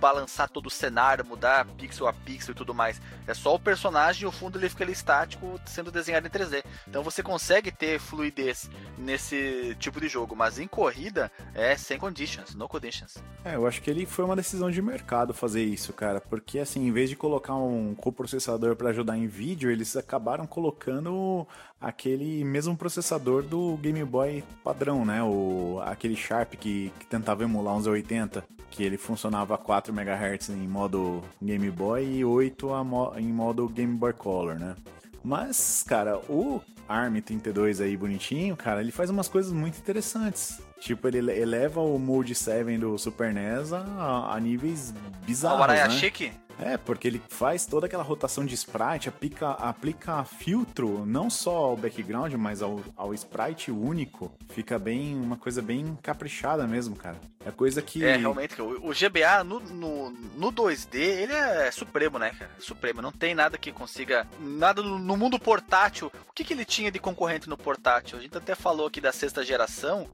balançar 0.00 0.48
todo 0.48 0.66
o 0.66 0.70
cenário, 0.70 1.24
mudar 1.24 1.66
pixel 1.78 2.08
a 2.08 2.12
pixel 2.12 2.52
e 2.52 2.56
tudo 2.56 2.74
mais. 2.74 3.00
É 3.26 3.34
só 3.34 3.54
o 3.54 3.58
personagem 3.58 4.24
e 4.24 4.26
o 4.26 4.32
fundo 4.32 4.58
ele 4.58 4.68
fica 4.68 4.84
ali 4.84 4.92
estático, 4.92 5.60
sendo 5.66 5.90
desenhado 5.90 6.26
em 6.26 6.30
3D. 6.30 6.64
Então 6.88 7.02
você 7.02 7.22
consegue 7.22 7.70
ter 7.70 7.98
fluidez 7.98 8.70
nesse 8.96 9.76
tipo 9.78 10.00
de 10.00 10.08
jogo, 10.08 10.34
mas 10.34 10.58
em 10.58 10.66
corrida 10.66 11.30
é 11.54 11.76
sem 11.76 11.98
conditions, 11.98 12.54
no 12.54 12.68
conditions. 12.68 13.16
É, 13.44 13.54
eu 13.54 13.66
acho 13.66 13.82
que 13.82 13.90
ele 13.90 14.06
foi 14.06 14.24
uma 14.24 14.36
decisão 14.36 14.70
de 14.70 14.80
mercado 14.80 15.34
fazer 15.34 15.62
isso, 15.62 15.92
cara, 15.92 16.20
porque 16.20 16.58
assim, 16.58 16.86
em 16.86 16.92
vez 16.92 17.10
de 17.10 17.16
colocar 17.16 17.54
um 17.54 17.94
coprocessador 17.94 18.76
para 18.76 18.90
ajudar 18.90 19.16
em 19.16 19.26
vídeo, 19.26 19.70
eles 19.70 19.96
acabaram 19.96 20.46
colocando 20.46 21.46
aquele 21.80 22.44
mesmo 22.44 22.76
processador 22.76 23.42
do 23.42 23.76
Game 23.76 24.02
Boy 24.04 24.42
padrão, 24.64 25.04
né? 25.04 25.22
O 25.22 25.80
aquele 25.84 26.16
Sharp 26.16 26.54
que, 26.54 26.92
que 26.98 27.06
tentava 27.06 27.42
emular 27.44 27.76
uns 27.76 27.86
80, 27.86 28.44
que 28.70 28.82
ele 28.82 28.96
funcionava 28.96 29.54
a 29.54 29.58
4 29.58 29.92
MHz 29.92 30.50
em 30.50 30.66
modo 30.68 31.22
Game 31.40 31.70
Boy 31.70 32.04
e 32.18 32.24
8 32.24 32.72
a 32.72 32.84
mo- 32.84 33.12
em 33.16 33.28
modo 33.32 33.68
Game 33.68 33.94
Boy 33.96 34.12
Color, 34.12 34.58
né? 34.58 34.74
Mas, 35.22 35.84
cara, 35.86 36.18
o 36.28 36.60
ARM32 36.88 37.82
aí 37.82 37.96
bonitinho, 37.96 38.56
cara, 38.56 38.80
ele 38.80 38.92
faz 38.92 39.10
umas 39.10 39.28
coisas 39.28 39.52
muito 39.52 39.78
interessantes. 39.78 40.60
Tipo, 40.78 41.08
ele 41.08 41.18
ele 41.18 41.32
eleva 41.40 41.80
o 41.80 41.98
Mode 41.98 42.34
7 42.34 42.76
do 42.78 42.96
Super 42.98 43.32
NES 43.32 43.72
a, 43.72 44.34
a 44.34 44.38
níveis 44.40 44.92
bizarros, 45.24 45.58
o 45.60 45.62
Araya 45.62 45.88
né? 45.88 45.94
Chique? 45.94 46.30
É, 46.58 46.76
porque 46.76 47.06
ele 47.06 47.22
faz 47.28 47.66
toda 47.66 47.86
aquela 47.86 48.02
rotação 48.02 48.44
de 48.44 48.54
sprite, 48.54 49.08
aplica, 49.08 49.50
aplica 49.50 50.24
filtro 50.24 51.04
não 51.04 51.28
só 51.28 51.56
ao 51.56 51.76
background, 51.76 52.32
mas 52.34 52.62
ao, 52.62 52.80
ao 52.96 53.12
sprite 53.14 53.70
único. 53.70 54.32
Fica 54.48 54.78
bem, 54.78 55.14
uma 55.14 55.36
coisa 55.36 55.60
bem 55.60 55.96
caprichada 56.02 56.66
mesmo, 56.66 56.96
cara. 56.96 57.20
É 57.44 57.50
coisa 57.50 57.82
que... 57.82 58.04
É, 58.04 58.16
realmente, 58.16 58.60
o, 58.60 58.90
GBA 58.90 59.44
no, 59.44 59.60
no, 59.60 60.10
no 60.10 60.52
2D, 60.52 60.94
ele 60.94 61.32
é 61.32 61.70
supremo, 61.70 62.18
né, 62.18 62.30
cara? 62.30 62.50
Supremo. 62.58 63.02
Não 63.02 63.12
tem 63.12 63.34
nada 63.34 63.58
que 63.58 63.70
consiga. 63.70 64.26
Nada 64.40 64.82
no, 64.82 64.98
no 64.98 65.16
mundo 65.16 65.38
portátil. 65.38 66.10
O 66.28 66.32
que, 66.32 66.42
que 66.42 66.52
ele 66.52 66.64
tinha 66.64 66.90
de 66.90 66.98
concorrente 66.98 67.48
no 67.48 67.56
portátil? 67.56 68.18
A 68.18 68.22
gente 68.22 68.36
até 68.36 68.54
falou 68.54 68.86
aqui 68.86 69.00
da 69.00 69.12
sexta 69.12 69.44
geração. 69.44 70.08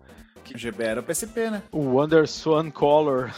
O 0.55 0.59
GB 0.59 0.84
era 0.84 1.01
o 1.01 1.03
PSP, 1.03 1.51
né? 1.51 1.62
O 1.70 1.80
Wonder 1.80 2.26
Swan 2.26 2.70
Color. 2.70 3.30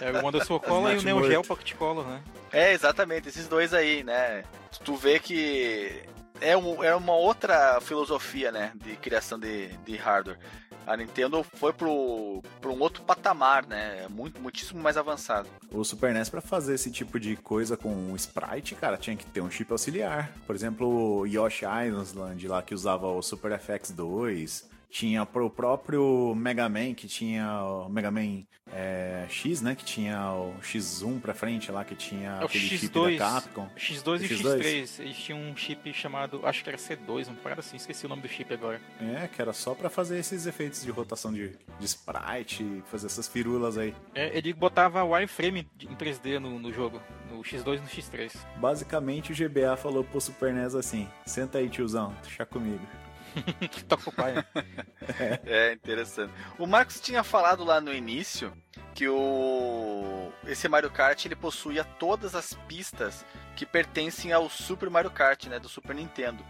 É, 0.00 0.06
é 0.06 0.12
o 0.12 0.24
Wonder 0.24 0.44
Soul 0.44 0.60
Color 0.60 0.92
e 0.92 0.98
o 0.98 1.02
Neo 1.02 1.16
Word. 1.16 1.30
Geo 1.30 1.42
Pocket 1.42 1.74
Color, 1.74 2.06
né? 2.06 2.20
É, 2.52 2.72
exatamente, 2.72 3.28
esses 3.28 3.48
dois 3.48 3.74
aí, 3.74 4.02
né? 4.04 4.44
Tu 4.84 4.94
vê 4.94 5.18
que 5.18 6.02
é, 6.40 6.56
um, 6.56 6.82
é 6.82 6.94
uma 6.94 7.14
outra 7.14 7.80
filosofia, 7.80 8.50
né? 8.50 8.72
De 8.74 8.96
criação 8.96 9.38
de, 9.38 9.68
de 9.84 9.96
hardware. 9.96 10.38
A 10.86 10.96
Nintendo 10.96 11.44
foi 11.54 11.72
pro, 11.72 12.42
pro 12.60 12.72
um 12.72 12.80
outro 12.80 13.02
patamar, 13.02 13.66
né? 13.66 14.06
Muito, 14.08 14.40
muitíssimo 14.40 14.82
mais 14.82 14.96
avançado. 14.96 15.48
O 15.70 15.84
Super 15.84 16.12
NES 16.12 16.28
pra 16.28 16.40
fazer 16.40 16.74
esse 16.74 16.90
tipo 16.90 17.20
de 17.20 17.36
coisa 17.36 17.76
com 17.76 18.12
o 18.12 18.16
sprite, 18.16 18.74
cara, 18.74 18.96
tinha 18.96 19.16
que 19.16 19.26
ter 19.26 19.40
um 19.40 19.50
chip 19.50 19.70
auxiliar. 19.70 20.32
Por 20.46 20.56
exemplo, 20.56 21.20
o 21.20 21.26
Yoshi 21.26 21.64
Island 21.64 22.48
lá 22.48 22.62
que 22.62 22.74
usava 22.74 23.06
o 23.06 23.22
Super 23.22 23.58
FX 23.58 23.90
2. 23.92 24.68
Tinha 24.90 25.24
pro 25.24 25.48
próprio 25.48 26.34
Mega 26.34 26.68
Man, 26.68 26.94
que 26.94 27.06
tinha 27.06 27.62
o 27.62 27.88
Mega 27.88 28.10
Man 28.10 28.42
é, 28.72 29.26
X, 29.28 29.60
né? 29.62 29.74
Que 29.74 29.84
tinha 29.84 30.32
o 30.32 30.54
X1 30.60 31.20
pra 31.20 31.34
frente 31.34 31.70
lá, 31.70 31.84
que 31.84 31.94
tinha 31.94 32.30
É 32.40 32.42
o 32.42 32.44
aquele 32.46 32.64
chip 32.64 32.88
X2. 32.88 33.18
da 33.18 33.40
Capcom. 33.40 33.68
X2 33.76 34.22
e 34.22 34.28
X2? 34.28 34.58
X3, 34.58 35.00
eles 35.00 35.16
tinham 35.16 35.40
um 35.40 35.56
chip 35.56 35.92
chamado, 35.92 36.40
acho 36.44 36.62
que 36.62 36.70
era 36.70 36.78
C2, 36.78 37.28
um 37.28 37.34
parada 37.36 37.60
assim, 37.60 37.76
esqueci 37.76 38.06
o 38.06 38.08
nome 38.08 38.22
do 38.22 38.28
chip 38.28 38.52
agora. 38.52 38.80
É, 39.00 39.28
que 39.28 39.40
era 39.40 39.52
só 39.52 39.74
pra 39.74 39.88
fazer 39.88 40.18
esses 40.18 40.46
efeitos 40.46 40.84
de 40.84 40.90
rotação 40.90 41.32
de, 41.32 41.50
de 41.78 41.86
sprite, 41.86 42.82
fazer 42.90 43.06
essas 43.06 43.28
firulas 43.28 43.78
aí. 43.78 43.94
É, 44.14 44.36
ele 44.36 44.52
botava 44.52 45.04
wireframe 45.04 45.66
em 45.82 45.94
3D 45.96 46.38
no, 46.38 46.58
no 46.58 46.72
jogo, 46.72 47.00
no 47.30 47.40
X2 47.42 47.78
e 47.78 47.80
no 47.80 47.86
X3. 47.88 48.36
Basicamente, 48.56 49.32
o 49.32 49.34
GBA 49.36 49.76
falou 49.76 50.04
pro 50.04 50.20
Super 50.20 50.52
NES 50.52 50.74
assim: 50.74 51.08
senta 51.24 51.58
aí, 51.58 51.68
tiozão, 51.68 52.14
deixa 52.22 52.44
comigo. 52.46 52.80
Toca 53.88 54.10
o 54.10 54.12
pai, 54.12 54.34
né? 54.34 54.44
é 55.46 55.72
interessante. 55.72 56.32
O 56.58 56.66
Marcos 56.66 57.00
tinha 57.00 57.22
falado 57.22 57.64
lá 57.64 57.80
no 57.80 57.92
início 57.92 58.52
que 58.94 59.08
o 59.08 60.32
esse 60.46 60.68
Mario 60.68 60.90
Kart 60.90 61.24
ele 61.24 61.36
possuía 61.36 61.84
todas 61.84 62.34
as 62.34 62.54
pistas 62.66 63.24
que 63.56 63.64
pertencem 63.64 64.32
ao 64.32 64.48
Super 64.48 64.90
Mario 64.90 65.10
Kart, 65.10 65.46
né, 65.46 65.58
do 65.58 65.68
Super 65.68 65.94
Nintendo. 65.94 66.44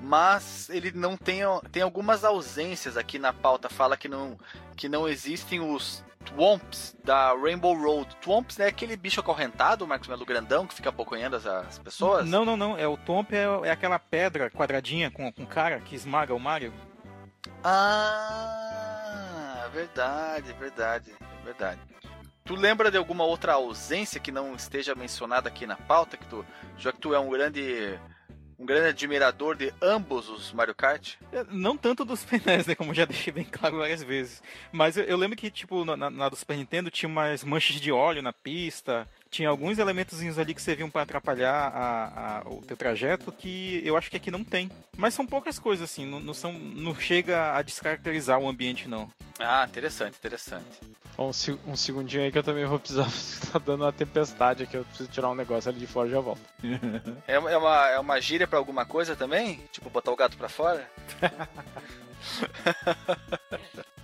Mas 0.00 0.68
ele 0.68 0.92
não 0.92 1.16
tem, 1.16 1.40
tem 1.72 1.82
algumas 1.82 2.24
ausências 2.24 2.96
aqui 2.96 3.18
na 3.18 3.32
pauta. 3.32 3.68
Fala 3.68 3.96
que 3.96 4.08
não, 4.08 4.38
que 4.76 4.88
não 4.88 5.08
existem 5.08 5.60
os 5.60 6.04
Twomps 6.26 6.96
da 7.04 7.32
Rainbow 7.34 7.74
Road. 7.74 8.14
Twomps 8.16 8.58
é 8.58 8.66
aquele 8.66 8.96
bicho 8.96 9.20
acorrentado, 9.20 9.86
Marcos 9.86 10.08
Melo 10.08 10.26
grandão, 10.26 10.66
que 10.66 10.74
fica 10.74 10.90
abocanhando 10.90 11.36
as, 11.36 11.46
as 11.46 11.78
pessoas? 11.78 12.28
Não, 12.28 12.44
não, 12.44 12.56
não. 12.56 12.76
É 12.76 12.86
o 12.86 12.96
Twomp 12.96 13.32
é, 13.32 13.68
é 13.68 13.70
aquela 13.70 13.98
pedra 13.98 14.50
quadradinha 14.50 15.10
com, 15.10 15.32
com 15.32 15.46
cara 15.46 15.80
que 15.80 15.94
esmaga 15.94 16.34
o 16.34 16.40
Mario. 16.40 16.72
Ah, 17.62 19.68
verdade, 19.72 20.52
verdade, 20.54 21.14
verdade. 21.44 21.80
Tu 22.44 22.54
lembra 22.54 22.90
de 22.90 22.96
alguma 22.96 23.24
outra 23.24 23.54
ausência 23.54 24.20
que 24.20 24.30
não 24.30 24.54
esteja 24.54 24.94
mencionada 24.94 25.48
aqui 25.48 25.66
na 25.66 25.76
pauta? 25.76 26.16
Que 26.16 26.26
tu, 26.26 26.46
já 26.76 26.92
que 26.92 27.00
tu 27.00 27.12
é 27.12 27.18
um 27.18 27.28
grande 27.28 27.98
um 28.58 28.64
grande 28.64 28.88
admirador 28.88 29.56
de 29.56 29.72
ambos 29.82 30.28
os 30.28 30.52
Mario 30.52 30.74
Kart? 30.74 31.14
É, 31.32 31.44
não 31.50 31.76
tanto 31.76 32.04
dos 32.04 32.24
painéis, 32.26 32.66
né? 32.66 32.74
Como 32.74 32.94
já 32.94 33.04
deixei 33.04 33.32
bem 33.32 33.44
claro 33.44 33.78
várias 33.78 34.02
vezes. 34.02 34.42
Mas 34.72 34.96
eu, 34.96 35.04
eu 35.04 35.16
lembro 35.16 35.36
que, 35.36 35.50
tipo, 35.50 35.84
na, 35.84 35.96
na, 36.10 36.28
do 36.28 36.36
Super 36.36 36.56
Nintendo 36.56 36.90
tinha 36.90 37.08
umas 37.08 37.44
manchas 37.44 37.80
de 37.80 37.92
óleo 37.92 38.22
na 38.22 38.32
pista. 38.32 39.08
Tinha 39.36 39.50
alguns 39.50 39.78
elementos 39.78 40.38
ali 40.38 40.54
que 40.54 40.62
serviam 40.62 40.88
para 40.88 41.02
atrapalhar 41.02 41.52
a, 41.52 42.38
a, 42.38 42.48
o 42.48 42.62
teu 42.62 42.74
trajeto 42.74 43.30
que 43.30 43.82
eu 43.84 43.94
acho 43.94 44.10
que 44.10 44.16
aqui 44.16 44.30
não 44.30 44.42
tem. 44.42 44.70
Mas 44.96 45.12
são 45.12 45.26
poucas 45.26 45.58
coisas, 45.58 45.90
assim. 45.90 46.06
Não, 46.06 46.18
não, 46.18 46.32
são, 46.32 46.54
não 46.54 46.94
chega 46.94 47.54
a 47.54 47.60
descaracterizar 47.60 48.38
o 48.38 48.48
ambiente, 48.48 48.88
não. 48.88 49.10
Ah, 49.38 49.66
interessante, 49.68 50.16
interessante. 50.16 50.64
Um, 51.18 51.30
um 51.70 51.76
segundinho 51.76 52.22
aí 52.22 52.32
que 52.32 52.38
eu 52.38 52.42
também 52.42 52.64
vou 52.64 52.78
precisar. 52.78 53.10
tá 53.52 53.58
dando 53.58 53.84
uma 53.84 53.92
tempestade 53.92 54.62
aqui, 54.62 54.78
eu 54.78 54.86
preciso 54.86 55.10
tirar 55.10 55.28
um 55.28 55.34
negócio 55.34 55.68
ali 55.68 55.80
de 55.80 55.86
fora 55.86 56.08
e 56.08 56.12
já 56.12 56.20
volto. 56.20 56.40
é, 57.28 57.34
é, 57.34 57.58
uma, 57.58 57.88
é 57.88 57.98
uma 57.98 58.18
gíria 58.18 58.48
pra 58.48 58.58
alguma 58.58 58.86
coisa 58.86 59.14
também? 59.14 59.60
Tipo, 59.70 59.90
botar 59.90 60.12
o 60.12 60.16
gato 60.16 60.38
pra 60.38 60.48
fora? 60.48 60.90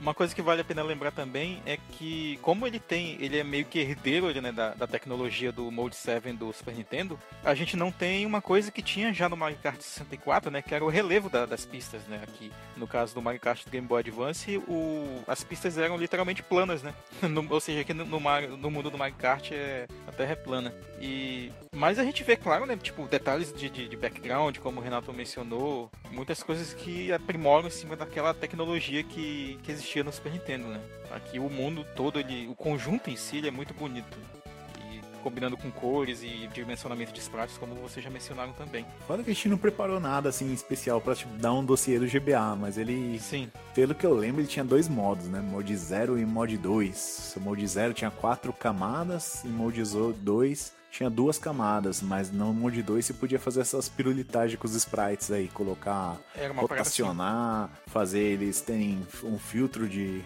Uma 0.00 0.14
coisa 0.14 0.32
que 0.32 0.40
vale 0.40 0.60
a 0.60 0.64
pena 0.64 0.82
lembrar 0.82 1.10
também 1.10 1.60
é 1.66 1.76
que, 1.92 2.38
como 2.40 2.66
ele 2.66 2.78
tem, 2.78 3.16
ele 3.20 3.36
é 3.36 3.42
meio 3.42 3.64
que 3.64 3.80
herdeiro 3.80 4.28
né, 4.40 4.52
da, 4.52 4.74
da 4.74 4.86
tecnologia 4.86 5.50
do 5.50 5.70
Mode 5.72 5.96
7 5.96 6.32
do 6.32 6.52
Super 6.52 6.74
Nintendo, 6.74 7.18
a 7.44 7.52
gente 7.54 7.76
não 7.76 7.90
tem 7.90 8.24
uma 8.24 8.40
coisa 8.40 8.70
que 8.70 8.80
tinha 8.80 9.12
já 9.12 9.28
no 9.28 9.36
Mario 9.36 9.58
Kart 9.58 9.80
64, 9.80 10.52
né, 10.52 10.62
que 10.62 10.72
era 10.72 10.84
o 10.84 10.88
relevo 10.88 11.28
da, 11.28 11.46
das 11.46 11.64
pistas, 11.64 12.02
né, 12.06 12.20
aqui. 12.22 12.52
No 12.76 12.86
caso 12.86 13.12
do 13.12 13.20
Mario 13.20 13.40
Kart 13.40 13.64
do 13.64 13.70
Game 13.70 13.86
Boy 13.86 14.00
Advance, 14.00 14.56
o, 14.68 15.22
as 15.26 15.42
pistas 15.42 15.76
eram 15.76 15.96
literalmente 15.96 16.44
planas, 16.44 16.80
né, 16.82 16.94
no, 17.22 17.44
ou 17.52 17.60
seja, 17.60 17.80
aqui 17.80 17.92
no, 17.92 18.04
no, 18.04 18.20
no 18.56 18.70
mundo 18.70 18.90
do 18.90 18.98
Mario 18.98 19.16
Kart 19.16 19.50
é, 19.50 19.86
a 20.06 20.12
Terra 20.12 20.32
é 20.32 20.36
plana. 20.36 20.72
E, 21.00 21.50
mas 21.74 21.98
a 21.98 22.04
gente 22.04 22.22
vê, 22.22 22.36
claro, 22.36 22.66
né, 22.66 22.76
tipo, 22.76 23.06
detalhes 23.08 23.52
de, 23.52 23.68
de, 23.68 23.88
de 23.88 23.96
background, 23.96 24.58
como 24.58 24.80
o 24.80 24.82
Renato 24.82 25.12
mencionou, 25.12 25.90
muitas 26.12 26.40
coisas 26.40 26.72
que 26.72 27.12
aprimoram 27.12 27.66
em 27.66 27.70
cima 27.70 27.96
daquela 27.96 28.32
tecnologia 28.32 29.02
que, 29.02 29.58
que 29.62 29.72
existia 29.72 29.87
no 29.96 30.12
Super 30.12 30.32
Nintendo, 30.32 30.68
né? 30.68 30.80
Aqui 31.10 31.38
o 31.38 31.48
mundo 31.48 31.84
todo, 31.96 32.18
ele, 32.18 32.46
o 32.48 32.54
conjunto 32.54 33.10
em 33.10 33.16
si, 33.16 33.46
é 33.46 33.50
muito 33.50 33.72
bonito. 33.72 34.18
E 34.90 35.00
combinando 35.22 35.56
com 35.56 35.70
cores 35.70 36.22
e 36.22 36.48
dimensionamento 36.52 37.12
de 37.12 37.20
sprites, 37.20 37.56
como 37.58 37.74
vocês 37.76 38.04
já 38.04 38.10
mencionaram 38.10 38.52
também. 38.52 38.84
Fora 39.06 39.22
que 39.22 39.30
a 39.30 39.34
gente 39.34 39.48
não 39.48 39.58
preparou 39.58 39.98
nada 39.98 40.28
assim 40.28 40.52
especial 40.52 41.00
para 41.00 41.14
tipo, 41.14 41.32
dar 41.38 41.52
um 41.52 41.64
dossiê 41.64 41.98
do 41.98 42.06
GBA, 42.06 42.56
mas 42.56 42.76
ele. 42.76 43.18
Sim. 43.18 43.50
Pelo 43.74 43.94
que 43.94 44.04
eu 44.04 44.14
lembro, 44.14 44.40
ele 44.40 44.48
tinha 44.48 44.64
dois 44.64 44.88
modos, 44.88 45.26
né? 45.26 45.40
Mode 45.40 45.74
0 45.74 46.18
e 46.18 46.26
Mode 46.26 46.58
2. 46.58 47.34
O 47.36 47.40
Mode 47.40 47.66
0 47.66 47.94
tinha 47.94 48.10
quatro 48.10 48.52
camadas, 48.52 49.42
e 49.44 49.48
Mode 49.48 49.82
2 49.82 50.77
tinha 50.98 51.08
duas 51.08 51.38
camadas, 51.38 52.02
mas 52.02 52.32
no 52.32 52.52
Mode 52.52 52.82
2 52.82 53.06
você 53.06 53.14
podia 53.14 53.38
fazer 53.38 53.60
essas 53.60 53.88
pirulitagens 53.88 54.58
com 54.58 54.66
os 54.66 54.74
sprites 54.74 55.30
aí, 55.30 55.46
colocar, 55.46 56.16
rotacionar, 56.56 57.66
assim. 57.66 57.72
fazer 57.86 58.18
eles 58.18 58.60
terem 58.60 59.06
um 59.22 59.38
filtro 59.38 59.88
de 59.88 60.24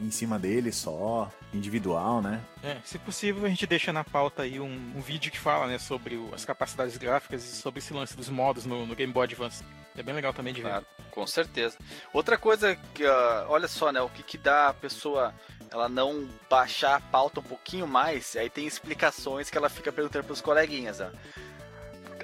em 0.00 0.10
cima 0.12 0.38
deles 0.38 0.76
só, 0.76 1.28
individual, 1.52 2.22
né? 2.22 2.40
É, 2.62 2.76
se 2.84 2.96
possível 2.96 3.44
a 3.44 3.48
gente 3.48 3.66
deixa 3.66 3.92
na 3.92 4.04
pauta 4.04 4.44
aí 4.44 4.60
um, 4.60 4.92
um 4.94 5.00
vídeo 5.00 5.32
que 5.32 5.38
fala, 5.38 5.66
né, 5.66 5.78
sobre 5.78 6.14
o, 6.14 6.32
as 6.32 6.44
capacidades 6.44 6.96
gráficas 6.96 7.42
e 7.42 7.56
sobre 7.56 7.80
esse 7.80 7.92
lance 7.92 8.16
dos 8.16 8.28
modos 8.28 8.64
no, 8.64 8.86
no 8.86 8.94
Game 8.94 9.12
Boy 9.12 9.24
Advance. 9.24 9.64
É 9.96 10.02
bem 10.02 10.14
legal 10.14 10.32
também 10.32 10.52
de 10.52 10.62
ver. 10.62 10.68
Claro, 10.68 10.86
com 11.10 11.26
certeza. 11.26 11.76
Outra 12.12 12.36
coisa 12.36 12.76
que, 12.94 13.04
uh, 13.04 13.46
olha 13.48 13.68
só, 13.68 13.92
né, 13.92 14.00
o 14.00 14.08
que, 14.08 14.22
que 14.22 14.36
dá 14.36 14.68
a 14.68 14.74
pessoa 14.74 15.32
ela 15.70 15.88
não 15.88 16.28
baixar 16.48 16.96
a 16.96 17.00
pauta 17.00 17.40
um 17.40 17.42
pouquinho 17.42 17.86
mais, 17.86 18.36
aí 18.36 18.48
tem 18.48 18.66
explicações 18.66 19.50
que 19.50 19.58
ela 19.58 19.68
fica 19.68 19.92
perguntando 19.92 20.24
pros 20.24 20.40
coleguinhas, 20.40 21.00
ó. 21.00 21.10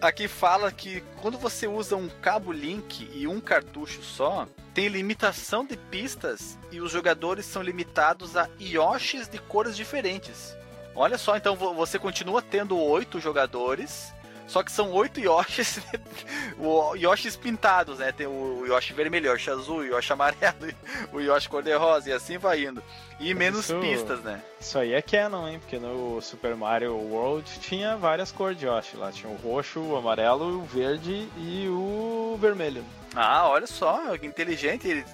Aqui 0.00 0.28
fala 0.28 0.72
que 0.72 1.02
quando 1.20 1.36
você 1.36 1.66
usa 1.66 1.94
um 1.94 2.08
cabo 2.08 2.52
link 2.52 3.10
e 3.12 3.26
um 3.26 3.38
cartucho 3.40 4.02
só, 4.02 4.48
tem 4.72 4.88
limitação 4.88 5.64
de 5.64 5.76
pistas 5.76 6.58
e 6.70 6.80
os 6.80 6.90
jogadores 6.90 7.44
são 7.44 7.60
limitados 7.60 8.36
a 8.36 8.48
Yoshis 8.58 9.28
de 9.28 9.38
cores 9.38 9.76
diferentes. 9.76 10.56
Olha 10.94 11.18
só, 11.18 11.36
então 11.36 11.54
você 11.54 11.98
continua 11.98 12.40
tendo 12.40 12.78
oito 12.78 13.20
jogadores 13.20 14.14
só 14.50 14.64
que 14.64 14.72
são 14.72 14.90
oito 14.90 15.20
Yoshis, 15.20 15.78
o 16.58 16.96
Yoshis 16.96 17.36
pintados, 17.36 18.00
né? 18.00 18.10
Tem 18.10 18.26
o 18.26 18.66
Yoshi 18.66 18.92
vermelho, 18.92 19.30
o 19.30 19.32
Yoshi 19.32 19.48
azul, 19.48 19.76
o 19.76 19.84
Yoshi 19.84 20.12
amarelo, 20.12 20.74
o 21.14 21.20
Yoshi 21.20 21.48
cor-de-rosa 21.48 22.10
e 22.10 22.12
assim 22.12 22.36
vai 22.36 22.64
indo. 22.64 22.82
E 23.20 23.32
menos 23.32 23.66
isso, 23.66 23.78
pistas, 23.78 24.18
né? 24.24 24.42
Isso 24.58 24.76
aí 24.76 24.92
é 24.92 25.00
canon, 25.00 25.46
hein? 25.46 25.60
Porque 25.60 25.78
no 25.78 26.20
Super 26.20 26.56
Mario 26.56 26.96
World 26.96 27.48
tinha 27.60 27.96
várias 27.96 28.32
cores 28.32 28.58
de 28.58 28.66
Yoshi 28.66 28.96
lá. 28.96 29.12
Tinha 29.12 29.32
o 29.32 29.36
roxo, 29.36 29.78
o 29.78 29.96
amarelo, 29.96 30.58
o 30.58 30.64
verde 30.64 31.28
e 31.36 31.68
o 31.68 32.36
vermelho. 32.40 32.84
Ah, 33.14 33.48
olha 33.48 33.68
só, 33.68 34.18
que 34.18 34.26
inteligente. 34.26 34.88
Eles, 34.88 35.06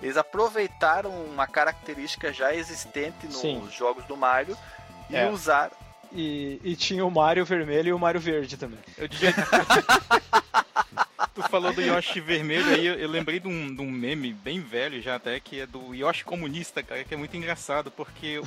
eles 0.00 0.16
aproveitaram 0.16 1.10
uma 1.10 1.46
característica 1.46 2.32
já 2.32 2.54
existente 2.54 3.26
nos 3.26 3.36
Sim. 3.36 3.68
jogos 3.70 4.06
do 4.06 4.16
Mario 4.16 4.56
e 5.10 5.16
é. 5.16 5.28
usaram 5.28 5.87
e, 6.12 6.60
e 6.62 6.76
tinha 6.76 7.04
o 7.04 7.10
Mario 7.10 7.44
vermelho 7.44 7.88
e 7.88 7.92
o 7.92 7.98
Mario 7.98 8.20
verde 8.20 8.56
também. 8.56 8.80
Eu 8.96 9.08
devia... 9.08 9.34
tu 11.42 11.48
falou 11.48 11.72
do 11.72 11.80
Yoshi 11.80 12.20
vermelho 12.20 12.66
aí, 12.66 12.86
eu, 12.86 13.08
lembrei 13.08 13.38
de 13.38 13.46
um, 13.46 13.72
de 13.72 13.80
um 13.80 13.90
meme 13.90 14.32
bem 14.32 14.60
velho 14.60 15.00
já 15.00 15.14
até, 15.14 15.38
que 15.38 15.60
é 15.60 15.66
do 15.66 15.94
Yoshi 15.94 16.24
comunista, 16.24 16.82
cara, 16.82 17.04
que 17.04 17.14
é 17.14 17.16
muito 17.16 17.36
engraçado, 17.36 17.90
porque 17.92 18.40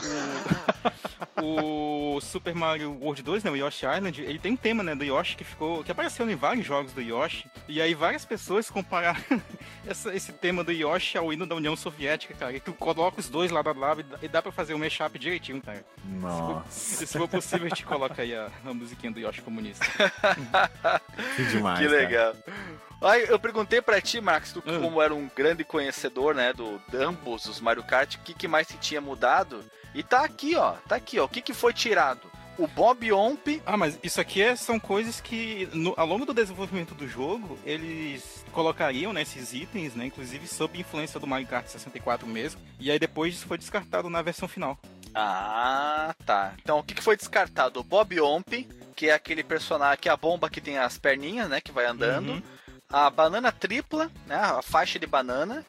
o, 1.41 2.15
o 2.17 2.21
Super 2.21 2.53
Mario 2.53 2.91
World 2.99 3.23
2, 3.23 3.43
né, 3.45 3.51
o 3.51 3.55
Yoshi 3.55 3.85
Island, 3.85 4.21
ele 4.21 4.39
tem 4.39 4.51
um 4.51 4.57
tema, 4.57 4.83
né, 4.83 4.93
do 4.93 5.05
Yoshi 5.05 5.37
que 5.37 5.43
ficou, 5.43 5.83
que 5.83 5.91
apareceu 5.91 6.29
em 6.29 6.35
vários 6.35 6.65
jogos 6.65 6.91
do 6.91 7.01
Yoshi, 7.01 7.49
e 7.67 7.81
aí 7.81 7.93
várias 7.93 8.25
pessoas 8.25 8.69
compararam 8.69 9.21
essa, 9.87 10.13
esse 10.13 10.33
tema 10.33 10.61
do 10.61 10.71
Yoshi 10.71 11.17
ao 11.17 11.31
hino 11.31 11.45
da 11.45 11.55
União 11.55 11.75
Soviética, 11.77 12.33
cara, 12.33 12.53
e 12.53 12.59
tu 12.59 12.73
coloca 12.73 13.21
os 13.21 13.29
dois 13.29 13.51
lado 13.51 13.69
a 13.69 13.73
lado 13.73 14.03
e 14.21 14.27
dá 14.27 14.41
pra 14.41 14.51
fazer 14.51 14.73
um 14.73 14.79
mashup 14.79 15.17
direitinho, 15.17 15.61
cara. 15.61 15.85
Nossa. 16.03 16.69
Se 16.69 16.97
for, 16.97 17.07
se 17.07 17.17
for 17.17 17.27
possível, 17.29 17.65
a 17.67 17.69
gente 17.69 17.85
coloca 17.85 18.21
aí 18.21 18.35
a, 18.35 18.49
a 18.65 18.73
musiquinha 18.73 19.13
do 19.13 19.19
Yoshi 19.19 19.41
comunista. 19.41 19.85
que 21.37 21.43
demais, 21.45 21.79
Que 21.79 21.87
legal. 21.87 22.33
Cara. 22.33 22.80
Aí 23.01 23.25
eu 23.27 23.39
perguntei 23.39 23.81
para 23.81 23.99
ti, 23.99 24.21
Max, 24.21 24.53
tu 24.53 24.63
uhum. 24.65 24.81
como 24.81 25.01
era 25.01 25.13
um 25.13 25.29
grande 25.35 25.63
conhecedor, 25.63 26.35
né, 26.35 26.53
do 26.53 26.79
ambos 26.93 27.45
os 27.47 27.59
Mario 27.59 27.83
Kart, 27.83 28.15
o 28.15 28.19
que, 28.19 28.33
que 28.33 28.47
mais 28.47 28.67
que 28.67 28.77
tinha 28.77 29.01
mudado? 29.01 29.63
E 29.95 30.03
tá 30.03 30.23
aqui, 30.23 30.55
ó, 30.55 30.73
tá 30.87 30.95
aqui, 30.95 31.19
ó. 31.19 31.25
O 31.25 31.29
que, 31.29 31.41
que 31.41 31.53
foi 31.53 31.73
tirado? 31.73 32.31
O 32.57 32.67
Bob 32.67 33.11
Omp. 33.11 33.61
Ah, 33.65 33.75
mas 33.75 33.97
isso 34.03 34.21
aqui 34.21 34.41
é, 34.41 34.55
são 34.55 34.79
coisas 34.79 35.19
que, 35.19 35.67
no, 35.73 35.93
ao 35.97 36.05
longo 36.05 36.25
do 36.25 36.33
desenvolvimento 36.33 36.93
do 36.93 37.07
jogo, 37.07 37.57
eles 37.65 38.45
colocariam 38.51 39.11
né, 39.11 39.23
esses 39.23 39.51
itens, 39.51 39.95
né, 39.95 40.05
inclusive 40.05 40.47
sob 40.47 40.79
influência 40.79 41.19
do 41.19 41.25
Mario 41.25 41.47
Kart 41.47 41.65
64 41.65 42.27
mesmo. 42.27 42.61
E 42.79 42.91
aí 42.91 42.99
depois 42.99 43.33
isso 43.33 43.47
foi 43.47 43.57
descartado 43.57 44.09
na 44.09 44.21
versão 44.21 44.47
final. 44.47 44.77
Ah, 45.15 46.13
tá. 46.25 46.53
Então 46.61 46.79
o 46.79 46.83
que, 46.83 46.93
que 46.93 47.03
foi 47.03 47.17
descartado? 47.17 47.79
O 47.79 47.83
Bob 47.83 48.19
Omp, 48.21 48.67
que 48.95 49.07
é 49.07 49.13
aquele 49.13 49.43
personagem 49.43 49.99
que 49.99 50.07
é 50.07 50.11
a 50.11 50.17
bomba 50.17 50.49
que 50.49 50.61
tem 50.61 50.77
as 50.77 50.97
perninhas, 50.97 51.49
né, 51.49 51.59
que 51.59 51.71
vai 51.71 51.85
andando. 51.85 52.33
Uhum 52.33 52.60
a 52.91 53.09
banana 53.09 53.51
tripla, 53.51 54.11
né? 54.27 54.35
A 54.35 54.61
faixa 54.61 54.99
de 54.99 55.07
banana. 55.07 55.65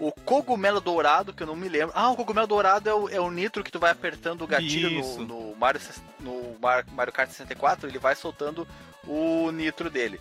O 0.00 0.10
cogumelo 0.10 0.80
dourado, 0.80 1.32
que 1.32 1.42
eu 1.42 1.46
não 1.46 1.54
me 1.54 1.68
lembro. 1.68 1.92
Ah, 1.94 2.10
o 2.10 2.16
cogumelo 2.16 2.48
dourado 2.48 2.88
é 2.88 2.94
o, 2.94 3.08
é 3.08 3.20
o 3.20 3.30
nitro 3.30 3.62
que 3.62 3.70
tu 3.70 3.78
vai 3.78 3.92
apertando 3.92 4.42
o 4.42 4.46
gatilho 4.46 4.90
no, 4.90 5.18
no, 5.24 5.56
Mario, 5.56 5.80
no 6.18 6.56
Mario 6.60 7.12
Kart 7.12 7.30
64, 7.30 7.88
ele 7.88 7.98
vai 7.98 8.16
soltando 8.16 8.66
o 9.06 9.52
nitro 9.52 9.88
dele. 9.88 10.20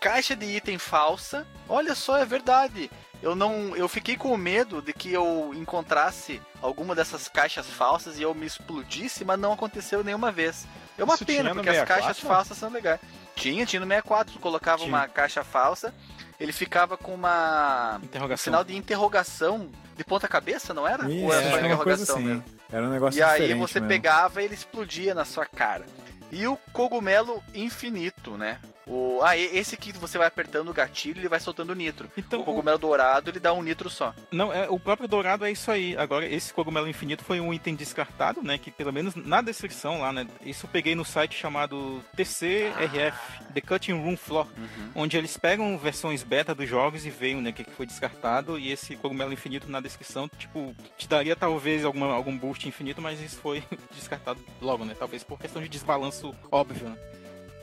Caixa 0.00 0.36
de 0.36 0.44
item 0.44 0.76
falsa. 0.76 1.46
Olha 1.66 1.94
só, 1.94 2.18
é 2.18 2.26
verdade. 2.26 2.90
Eu 3.22 3.34
não, 3.34 3.74
eu 3.74 3.88
fiquei 3.88 4.16
com 4.16 4.36
medo 4.36 4.82
de 4.82 4.92
que 4.92 5.10
eu 5.12 5.52
encontrasse 5.54 6.40
alguma 6.60 6.94
dessas 6.94 7.26
caixas 7.26 7.66
falsas 7.66 8.18
e 8.18 8.22
eu 8.22 8.34
me 8.34 8.44
explodisse, 8.44 9.24
mas 9.24 9.40
não 9.40 9.52
aconteceu 9.52 10.04
nenhuma 10.04 10.30
vez. 10.30 10.66
É 10.98 11.04
uma 11.04 11.14
Isso 11.14 11.24
pena, 11.24 11.54
porque 11.54 11.70
as 11.70 11.88
caixas 11.88 12.20
falsas 12.20 12.58
são 12.58 12.70
legais. 12.70 13.00
Tinha, 13.36 13.64
tinha 13.64 13.78
no 13.80 13.86
64, 13.86 14.32
tu 14.34 14.40
colocava 14.40 14.78
Tinha. 14.78 14.88
uma 14.88 15.06
caixa 15.06 15.44
falsa, 15.44 15.94
ele 16.40 16.52
ficava 16.52 16.96
com 16.96 17.14
uma. 17.14 17.98
Um 18.00 18.04
Interrogação. 18.04 18.44
sinal 18.44 18.64
de 18.64 18.74
interrogação 18.76 19.70
de 19.96 20.02
ponta 20.04 20.26
cabeça, 20.26 20.74
não 20.74 20.86
era? 20.88 21.08
Isso, 21.08 21.24
Ou 21.24 21.32
era 21.32 21.42
era 21.42 21.56
uma 21.58 21.66
interrogação 21.66 22.16
assim. 22.16 22.24
mesmo? 22.24 22.44
Era 22.72 22.84
um 22.86 22.90
negócio 22.90 23.18
E 23.18 23.22
aí 23.22 23.54
você 23.54 23.78
mesmo. 23.78 23.88
pegava 23.88 24.42
e 24.42 24.46
ele 24.46 24.54
explodia 24.54 25.14
na 25.14 25.24
sua 25.24 25.46
cara. 25.46 25.86
E 26.32 26.46
o 26.48 26.56
cogumelo 26.72 27.40
infinito, 27.54 28.36
né? 28.36 28.58
O, 28.88 29.20
ah, 29.22 29.36
esse 29.36 29.76
que 29.76 29.92
você 29.92 30.16
vai 30.16 30.28
apertando 30.28 30.68
o 30.68 30.72
gatilho, 30.72 31.20
ele 31.20 31.28
vai 31.28 31.40
soltando 31.40 31.74
nitro. 31.74 32.08
Então, 32.16 32.38
o 32.38 32.42
o- 32.42 32.44
cogumelo 32.44 32.78
dourado, 32.78 33.30
ele 33.30 33.40
dá 33.40 33.52
um 33.52 33.62
nitro 33.62 33.90
só. 33.90 34.14
Não, 34.30 34.52
é, 34.52 34.68
o 34.68 34.78
próprio 34.78 35.08
dourado 35.08 35.44
é 35.44 35.50
isso 35.50 35.70
aí. 35.70 35.96
Agora, 35.96 36.24
esse 36.24 36.54
cogumelo 36.54 36.86
infinito 36.88 37.24
foi 37.24 37.40
um 37.40 37.52
item 37.52 37.74
descartado, 37.74 38.42
né? 38.42 38.58
Que 38.58 38.70
pelo 38.70 38.92
menos 38.92 39.14
na 39.16 39.42
descrição 39.42 40.00
lá, 40.00 40.12
né? 40.12 40.26
Isso 40.40 40.66
eu 40.66 40.70
peguei 40.70 40.94
no 40.94 41.04
site 41.04 41.34
chamado 41.36 42.00
TCRF, 42.14 43.18
The 43.52 43.60
Cutting 43.60 43.92
Room 43.92 44.16
Floor, 44.16 44.46
onde 44.94 45.16
eles 45.16 45.36
pegam 45.36 45.76
versões 45.78 46.22
beta 46.22 46.54
dos 46.54 46.68
jogos 46.68 47.04
e 47.04 47.10
veem, 47.10 47.40
né, 47.40 47.50
o 47.50 47.52
que 47.52 47.64
que 47.64 47.70
foi 47.72 47.86
descartado. 47.86 48.58
E 48.58 48.70
esse 48.70 48.94
cogumelo 48.96 49.32
infinito 49.32 49.68
na 49.70 49.80
descrição, 49.80 50.28
tipo, 50.38 50.74
te 50.96 51.08
daria 51.08 51.34
talvez 51.34 51.84
alguma, 51.84 52.12
algum 52.12 52.36
boost 52.36 52.68
infinito, 52.68 53.02
mas 53.02 53.20
isso 53.20 53.36
foi 53.38 53.64
descartado 53.94 54.40
logo, 54.60 54.84
né? 54.84 54.94
Talvez 54.96 55.24
por 55.24 55.38
questão 55.40 55.60
de 55.60 55.68
desbalanço 55.68 56.34
óbvio, 56.52 56.88
né? 56.88 56.96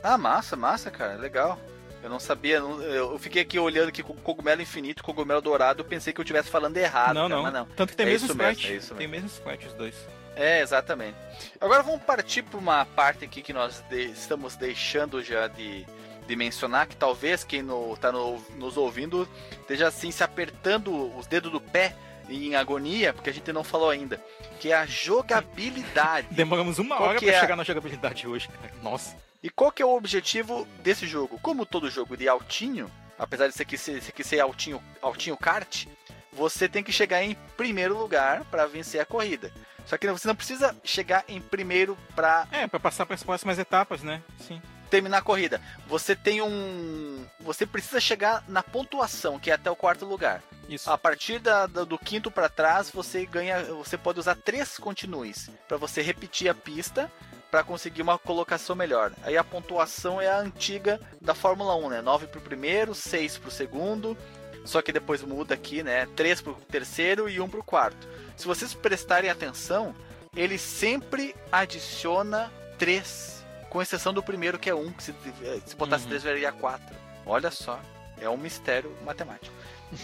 Ah, 0.04 0.18
massa, 0.18 0.56
massa, 0.56 0.92
cara, 0.92 1.16
legal. 1.16 1.58
Eu 2.04 2.10
não 2.10 2.20
sabia, 2.20 2.58
eu 2.58 3.18
fiquei 3.18 3.42
aqui 3.42 3.58
olhando 3.58 3.88
aqui 3.88 4.04
com 4.04 4.14
cogumelo 4.16 4.62
infinito, 4.62 5.02
cogumelo 5.02 5.42
dourado, 5.42 5.86
pensei 5.86 6.12
que 6.12 6.20
eu 6.20 6.24
estivesse 6.24 6.50
falando 6.50 6.76
errado, 6.76 7.14
não, 7.16 7.30
cara, 7.30 7.36
não, 7.36 7.44
mas 7.44 7.54
não. 7.54 7.66
Tanto 7.78 7.92
que 7.92 7.96
tem 7.96 8.06
É 8.06 8.10
mesmo 8.10 8.28
sprite. 8.28 8.74
é 8.92 8.96
tem 8.98 9.08
mesmo 9.08 9.28
sprite 9.30 9.68
os 9.68 9.74
dois. 9.74 9.96
É, 10.36 10.60
exatamente. 10.62 11.16
Agora 11.62 11.82
vamos 11.82 12.02
partir 12.04 12.42
para 12.42 12.60
uma 12.60 12.86
parte 12.86 13.24
aqui 13.24 13.42
que 13.42 13.54
nós 13.54 13.82
de- 13.90 14.12
estamos 14.12 14.58
deixando 14.58 15.24
já 15.24 15.48
de, 15.48 15.86
de 16.28 16.36
mencionar, 16.36 16.88
que 16.88 16.96
talvez 16.98 17.46
quem 17.46 17.62
no, 17.62 17.96
tá 17.96 18.12
no- 18.12 18.44
nos 18.58 18.76
ouvindo 18.76 19.26
esteja 19.62 19.88
assim 19.88 20.12
se 20.12 20.24
apertando 20.26 21.16
os 21.18 21.26
dedos 21.26 21.52
do 21.54 21.62
pé 21.62 21.96
em 22.28 22.54
agonia, 22.56 23.14
porque 23.14 23.30
a 23.30 23.34
gente 23.34 23.54
não 23.54 23.64
falou 23.64 23.90
ainda, 23.90 24.20
que 24.60 24.74
é 24.74 24.76
a 24.76 24.86
jogabilidade. 24.86 26.28
Demoramos 26.36 26.80
uma 26.80 26.98
Qual 26.98 27.10
hora 27.10 27.20
pra 27.20 27.30
é? 27.32 27.40
chegar 27.40 27.56
na 27.56 27.64
jogabilidade 27.64 28.28
hoje, 28.28 28.50
cara. 28.50 28.74
Nossa. 28.82 29.16
E 29.44 29.50
qual 29.50 29.72
que 29.72 29.82
é 29.82 29.86
o 29.86 29.96
objetivo 29.96 30.66
desse 30.80 31.06
jogo? 31.06 31.38
Como 31.40 31.66
todo 31.66 31.92
jogo 31.92 32.16
de 32.16 32.28
altinho, 32.30 32.90
apesar 33.20 33.48
de 33.48 33.54
você 33.54 33.64
aqui 33.64 33.78
ser, 33.78 33.98
aqui 34.08 34.24
ser 34.24 34.40
altinho, 34.40 34.82
altinho 35.02 35.36
kart, 35.38 35.86
você 36.32 36.68
tem 36.70 36.82
que 36.82 36.92
chegar 36.94 37.22
em 37.22 37.36
primeiro 37.58 37.98
lugar 37.98 38.46
para 38.46 38.66
vencer 38.66 39.02
a 39.02 39.06
corrida. 39.06 39.52
Só 39.86 39.98
que 39.98 40.10
você 40.10 40.28
não 40.28 40.36
precisa 40.36 40.74
chegar 40.84 41.26
em 41.28 41.42
primeiro 41.42 41.98
para 42.16 42.48
É, 42.52 42.66
pra 42.68 42.80
passar 42.80 43.06
pras 43.06 43.22
próximas 43.22 43.60
etapas, 43.60 44.02
né? 44.02 44.22
Sim. 44.40 44.62
terminar 44.90 45.18
a 45.18 45.22
corrida. 45.24 45.60
Você 45.88 46.16
tem 46.16 46.40
um. 46.42 47.26
Você 47.40 47.66
precisa 47.66 48.00
chegar 48.00 48.44
na 48.48 48.62
pontuação, 48.62 49.40
que 49.40 49.50
é 49.50 49.54
até 49.56 49.70
o 49.72 49.76
quarto 49.76 50.06
lugar. 50.06 50.42
Isso. 50.70 50.88
A 50.90 50.96
partir 50.98 51.40
da- 51.40 51.66
da- 51.66 51.84
do 51.84 51.98
quinto 51.98 52.30
para 52.30 52.48
trás, 52.48 52.92
você 52.92 53.26
ganha. 53.26 53.64
Você 53.64 53.98
pode 53.98 54.20
usar 54.20 54.36
três 54.36 54.78
continues 54.78 55.50
para 55.68 55.78
você 55.78 56.04
repetir 56.04 56.48
a 56.48 56.54
pista 56.54 57.12
para 57.54 57.64
conseguir 57.64 58.02
uma 58.02 58.18
colocação 58.18 58.76
melhor. 58.76 59.12
Aí 59.22 59.38
a 59.38 59.44
pontuação 59.44 60.20
é 60.20 60.28
a 60.28 60.40
antiga 60.40 61.00
da 61.22 61.36
Fórmula 61.36 61.76
1, 61.76 61.90
né? 61.90 62.02
9 62.02 62.26
pro 62.26 62.42
primeiro, 62.42 62.96
6 62.96 63.38
pro 63.38 63.52
segundo. 63.52 64.18
Só 64.66 64.82
que 64.82 64.92
depois 64.92 65.22
muda 65.22 65.54
aqui, 65.54 65.84
né? 65.84 66.08
3 66.16 66.42
pro 66.42 66.56
terceiro 66.56 67.30
e 67.30 67.40
1 67.40 67.48
pro 67.48 67.64
quarto. 67.64 68.08
Se 68.36 68.48
vocês 68.48 68.74
prestarem 68.74 69.30
atenção, 69.30 69.94
ele 70.36 70.58
sempre 70.58 71.36
adiciona 71.52 72.52
3. 72.80 73.46
Com 73.70 73.84
exceção 73.84 74.16
do 74.16 74.24
primeiro, 74.24 74.58
que 74.58 74.72
é 74.72 74.74
1, 74.74 74.92
que 74.92 75.04
se, 75.04 75.16
se 75.64 75.76
botasse 75.76 76.06
Uhum. 76.06 76.10
3 76.10 76.24
viraria 76.24 76.52
4. 76.52 76.96
Olha 77.24 77.52
só, 77.52 77.80
é 78.20 78.28
um 78.28 78.38
mistério 78.38 78.92
matemático. 79.06 79.54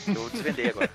Eu 0.05 0.29
desvendei 0.29 0.69
agora. 0.69 0.91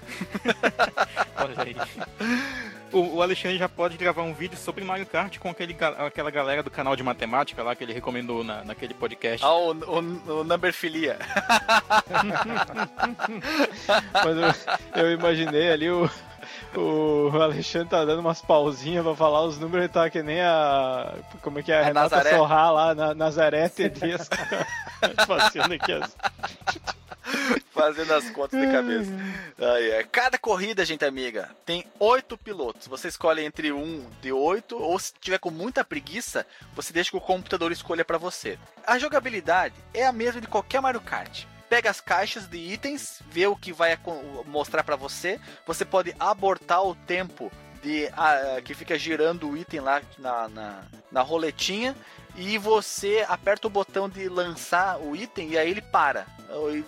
Olha 1.34 1.62
aí. 1.64 1.76
O, 2.94 3.16
o 3.16 3.22
Alexandre 3.22 3.58
já 3.58 3.68
pode 3.68 3.96
gravar 3.96 4.22
um 4.22 4.32
vídeo 4.32 4.56
sobre 4.56 4.84
Mario 4.84 5.04
Kart 5.04 5.36
com 5.38 5.50
aquele, 5.50 5.76
aquela 5.98 6.30
galera 6.30 6.62
do 6.62 6.70
canal 6.70 6.94
de 6.94 7.02
matemática 7.02 7.60
lá 7.60 7.74
que 7.74 7.82
ele 7.82 7.92
recomendou 7.92 8.44
na, 8.44 8.64
naquele 8.64 8.94
podcast. 8.94 9.44
Ah, 9.44 9.52
o, 9.52 9.72
o, 9.72 10.40
o 10.40 10.44
number 10.44 10.72
filia. 10.72 11.18
Mas 14.14 14.36
eu, 14.94 15.02
eu 15.02 15.12
imaginei 15.12 15.72
ali 15.72 15.90
o, 15.90 16.08
o 16.76 17.30
Alexandre 17.40 17.88
tá 17.88 18.04
dando 18.04 18.20
umas 18.20 18.40
pausinhas 18.40 19.04
pra 19.04 19.16
falar 19.16 19.42
os 19.42 19.58
números 19.58 19.86
e 19.86 19.88
tá 19.88 20.08
que 20.08 20.22
nem 20.22 20.40
a. 20.40 21.14
Como 21.42 21.58
é 21.58 21.62
que 21.62 21.72
é? 21.72 21.78
A, 21.78 21.80
A 21.80 21.84
Renata 21.84 22.16
Nazaré. 22.16 22.36
Sorrar 22.36 22.72
lá, 22.72 22.94
na, 22.94 23.14
Nazaré 23.14 23.68
Tedesco. 23.68 24.36
Fazendo 25.26 25.74
aqui 25.74 25.92
as. 25.92 26.16
Fazendo 27.72 28.12
as 28.14 28.30
contas 28.30 28.60
de 28.60 28.66
cabeça. 28.70 29.10
Ai, 29.58 29.96
ai. 29.96 30.04
Cada 30.04 30.38
corrida, 30.38 30.84
gente 30.84 31.04
amiga, 31.04 31.50
tem 31.66 31.84
oito 31.98 32.36
pilotos. 32.36 32.86
Você 32.86 33.08
escolhe 33.08 33.44
entre 33.44 33.72
um 33.72 34.08
de 34.20 34.32
oito, 34.32 34.76
ou 34.76 34.98
se 34.98 35.12
tiver 35.20 35.38
com 35.38 35.50
muita 35.50 35.84
preguiça, 35.84 36.46
você 36.74 36.92
deixa 36.92 37.10
que 37.10 37.16
o 37.16 37.20
computador 37.20 37.72
escolha 37.72 38.04
pra 38.04 38.18
você. 38.18 38.58
A 38.86 38.98
jogabilidade 38.98 39.74
é 39.92 40.06
a 40.06 40.12
mesma 40.12 40.40
de 40.40 40.46
qualquer 40.46 40.80
Mario 40.80 41.00
Kart. 41.00 41.44
Pega 41.68 41.90
as 41.90 42.00
caixas 42.00 42.46
de 42.46 42.58
itens, 42.58 43.20
vê 43.30 43.46
o 43.46 43.56
que 43.56 43.72
vai 43.72 43.98
mostrar 44.46 44.84
pra 44.84 44.96
você. 44.96 45.40
Você 45.66 45.84
pode 45.84 46.14
abortar 46.20 46.84
o 46.84 46.94
tempo 46.94 47.50
de 47.82 48.08
ah, 48.16 48.60
que 48.64 48.74
fica 48.74 48.98
girando 48.98 49.50
o 49.50 49.56
item 49.56 49.80
lá 49.80 50.00
na, 50.18 50.48
na, 50.48 50.82
na 51.12 51.20
roletinha 51.20 51.94
e 52.36 52.58
você 52.58 53.24
aperta 53.28 53.66
o 53.66 53.70
botão 53.70 54.08
de 54.08 54.28
lançar 54.28 54.98
o 54.98 55.14
item 55.14 55.50
e 55.50 55.58
aí 55.58 55.70
ele 55.70 55.80
para. 55.82 56.26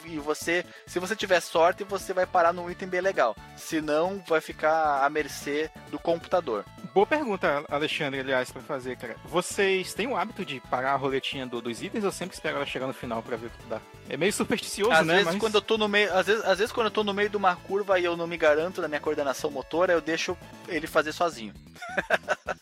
E 0.05 0.19
você, 0.19 0.65
se 0.87 0.99
você 1.01 1.17
tiver 1.17 1.41
sorte, 1.41 1.83
você 1.83 2.13
vai 2.13 2.25
parar 2.27 2.53
num 2.53 2.71
item 2.71 2.87
bem 2.89 3.01
legal. 3.01 3.35
Se 3.57 3.81
não, 3.81 4.23
vai 4.29 4.41
ficar 4.41 5.05
à 5.05 5.11
mercê 5.11 5.71
do 5.91 5.99
computador. 5.99 6.65
Boa 6.95 7.07
pergunta, 7.07 7.65
Alexandre, 7.69 8.21
aliás, 8.21 8.51
pra 8.51 8.63
fazer, 8.63 8.97
cara. 8.97 9.17
Vocês 9.25 9.93
têm 9.93 10.07
o 10.07 10.17
hábito 10.17 10.45
de 10.45 10.61
parar 10.71 10.93
a 10.93 10.97
roletinha 10.97 11.47
do- 11.47 11.61
dos 11.61 11.83
itens 11.83 12.05
ou 12.05 12.13
sempre 12.13 12.35
esperam 12.35 12.59
ela 12.59 12.67
chegar 12.67 12.87
no 12.87 12.95
final 12.95 13.23
pra 13.23 13.37
ver 13.37 13.47
o 13.47 13.51
que 13.51 13.67
dá? 13.69 13.81
É 14.09 14.17
meio 14.17 14.33
supersticioso, 14.33 14.93
Às 14.93 15.05
né? 15.07 15.15
vezes 15.15 15.27
Mas- 15.33 15.41
quando 15.41 15.55
eu 15.57 15.63
tô 15.63 15.77
no 15.77 15.89
meio, 15.89 16.15
às 16.15 16.27
vezes, 16.27 16.45
às 16.45 16.59
vezes 16.59 16.73
quando 16.73 16.87
eu 16.87 16.91
tô 16.93 17.03
no 17.03 17.13
meio 17.13 17.29
de 17.29 17.37
uma 17.37 17.57
curva 17.57 17.99
e 17.99 18.05
eu 18.05 18.17
não 18.17 18.27
me 18.27 18.37
garanto 18.37 18.81
da 18.81 18.87
minha 18.89 19.01
coordenação 19.01 19.51
motora, 19.51 19.93
eu 19.93 20.01
deixo 20.01 20.37
ele 20.69 20.87
fazer 20.87 21.13
sozinho. 21.13 21.53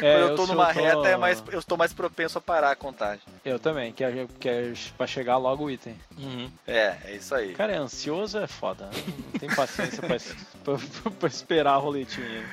É, 0.00 0.14
quando 0.20 0.30
eu 0.30 0.36
tô 0.36 0.46
se 0.46 0.52
numa 0.52 0.72
tô- 0.72 0.80
reta, 0.80 1.08
é 1.08 1.16
mais, 1.16 1.42
eu 1.50 1.58
estou 1.58 1.76
mais 1.76 1.92
propenso 2.08 2.38
a 2.38 2.40
parar 2.40 2.70
a 2.70 2.76
contagem. 2.76 3.22
Eu 3.44 3.58
também, 3.58 3.92
que 3.92 4.02
é, 4.02 4.26
que 4.40 4.48
é 4.48 4.72
pra 4.96 5.06
chegar 5.06 5.36
logo 5.36 5.64
o 5.64 5.70
item. 5.70 5.94
Uhum. 6.18 6.50
É, 6.66 6.96
é 7.04 7.14
isso 7.14 7.34
aí. 7.34 7.52
Cara, 7.54 7.72
é 7.72 7.76
ansioso 7.76 8.38
é 8.38 8.46
foda. 8.46 8.86
né? 8.86 8.92
Não 9.32 9.38
tem 9.40 9.48
paciência 9.54 10.00
pra, 10.02 10.16
pra- 10.64 11.10
pra 11.12 11.28
esperar 11.28 11.74
a 11.74 11.76
roletinha. 11.76 12.44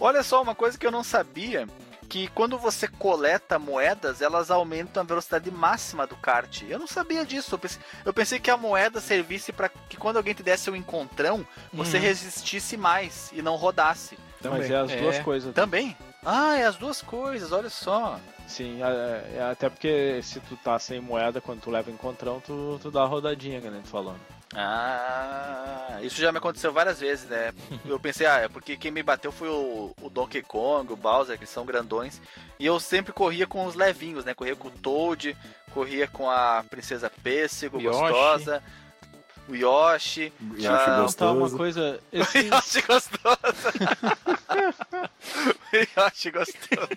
Olha 0.00 0.22
só, 0.22 0.42
uma 0.42 0.54
coisa 0.54 0.76
que 0.78 0.86
eu 0.86 0.90
não 0.90 1.02
sabia, 1.02 1.66
que 2.08 2.28
quando 2.28 2.58
você 2.58 2.86
coleta 2.86 3.58
moedas, 3.58 4.20
elas 4.20 4.50
aumentam 4.50 5.02
a 5.02 5.06
velocidade 5.06 5.50
máxima 5.50 6.06
do 6.06 6.16
kart. 6.16 6.62
Eu 6.68 6.78
não 6.78 6.86
sabia 6.86 7.24
disso. 7.24 7.54
Eu 7.54 7.58
pensei, 7.58 7.82
eu 8.04 8.12
pensei 8.12 8.38
que 8.38 8.50
a 8.50 8.56
moeda 8.56 9.00
servisse 9.00 9.52
para 9.52 9.68
que 9.68 9.96
quando 9.96 10.16
alguém 10.18 10.34
te 10.34 10.42
desse 10.42 10.70
um 10.70 10.76
encontrão, 10.76 11.46
você 11.72 11.96
Uhum. 11.96 12.02
resistisse 12.02 12.76
mais 12.76 13.30
e 13.32 13.40
não 13.42 13.56
rodasse. 13.56 14.18
Também. 14.42 14.60
Mas 14.60 14.70
é 14.70 14.76
as 14.76 14.90
É. 14.92 14.96
duas 15.00 15.18
coisas. 15.20 15.54
Também? 15.54 15.96
Ah, 16.24 16.56
é 16.56 16.64
as 16.64 16.76
duas 16.76 17.00
coisas, 17.02 17.52
olha 17.52 17.70
só. 17.70 18.18
Sim, 18.48 18.80
é- 18.82 19.36
é 19.38 19.42
até 19.50 19.68
porque 19.68 20.20
se 20.22 20.40
tu 20.40 20.56
tá 20.56 20.78
sem 20.78 21.00
moeda 21.00 21.40
quando 21.40 21.60
tu 21.60 21.70
leva 21.70 21.90
encontrão, 21.90 22.40
tu, 22.40 22.78
tu 22.82 22.90
dá 22.90 23.02
a 23.02 23.06
rodadinha, 23.06 23.60
que 23.60 23.66
a 23.68 23.70
gente 23.70 23.88
falou. 23.88 24.14
Ah, 24.54 25.98
isso 26.02 26.20
já 26.20 26.30
me 26.32 26.38
aconteceu 26.38 26.72
várias 26.72 27.00
vezes, 27.00 27.28
né? 27.28 27.52
Eu 27.84 27.98
pensei, 27.98 28.26
ah, 28.26 28.38
é 28.38 28.48
porque 28.48 28.76
quem 28.76 28.90
me 28.90 29.02
bateu 29.02 29.30
foi 29.32 29.48
o, 29.48 29.92
o 30.00 30.08
Donkey 30.08 30.42
Kong, 30.42 30.92
o 30.92 30.96
Bowser, 30.96 31.38
que 31.38 31.46
são 31.46 31.64
grandões. 31.66 32.20
E 32.58 32.64
eu 32.66 32.78
sempre 32.80 33.12
corria 33.12 33.46
com 33.46 33.66
os 33.66 33.74
levinhos, 33.74 34.24
né? 34.24 34.34
Corria 34.34 34.56
com 34.56 34.68
o 34.68 34.70
Toad, 34.70 35.36
corria 35.74 36.06
com 36.08 36.30
a 36.30 36.64
Princesa 36.70 37.10
Pêssego, 37.22 37.80
Yoshi. 37.80 37.98
gostosa, 38.00 38.62
o 39.48 39.54
Yoshi. 39.54 40.32
Yoshi 40.54 40.66
Ah, 40.68 40.96
Não, 40.98 41.06
tá 41.12 41.26
uma 41.32 41.40
gostoso. 41.50 41.56
coisa. 41.56 42.00
O 42.12 42.16
Esse, 42.16 42.38
Yoshi 42.46 42.82
gostosa. 42.82 43.72
o 45.96 46.00
Yoshi 46.00 46.30
gostoso. 46.30 46.88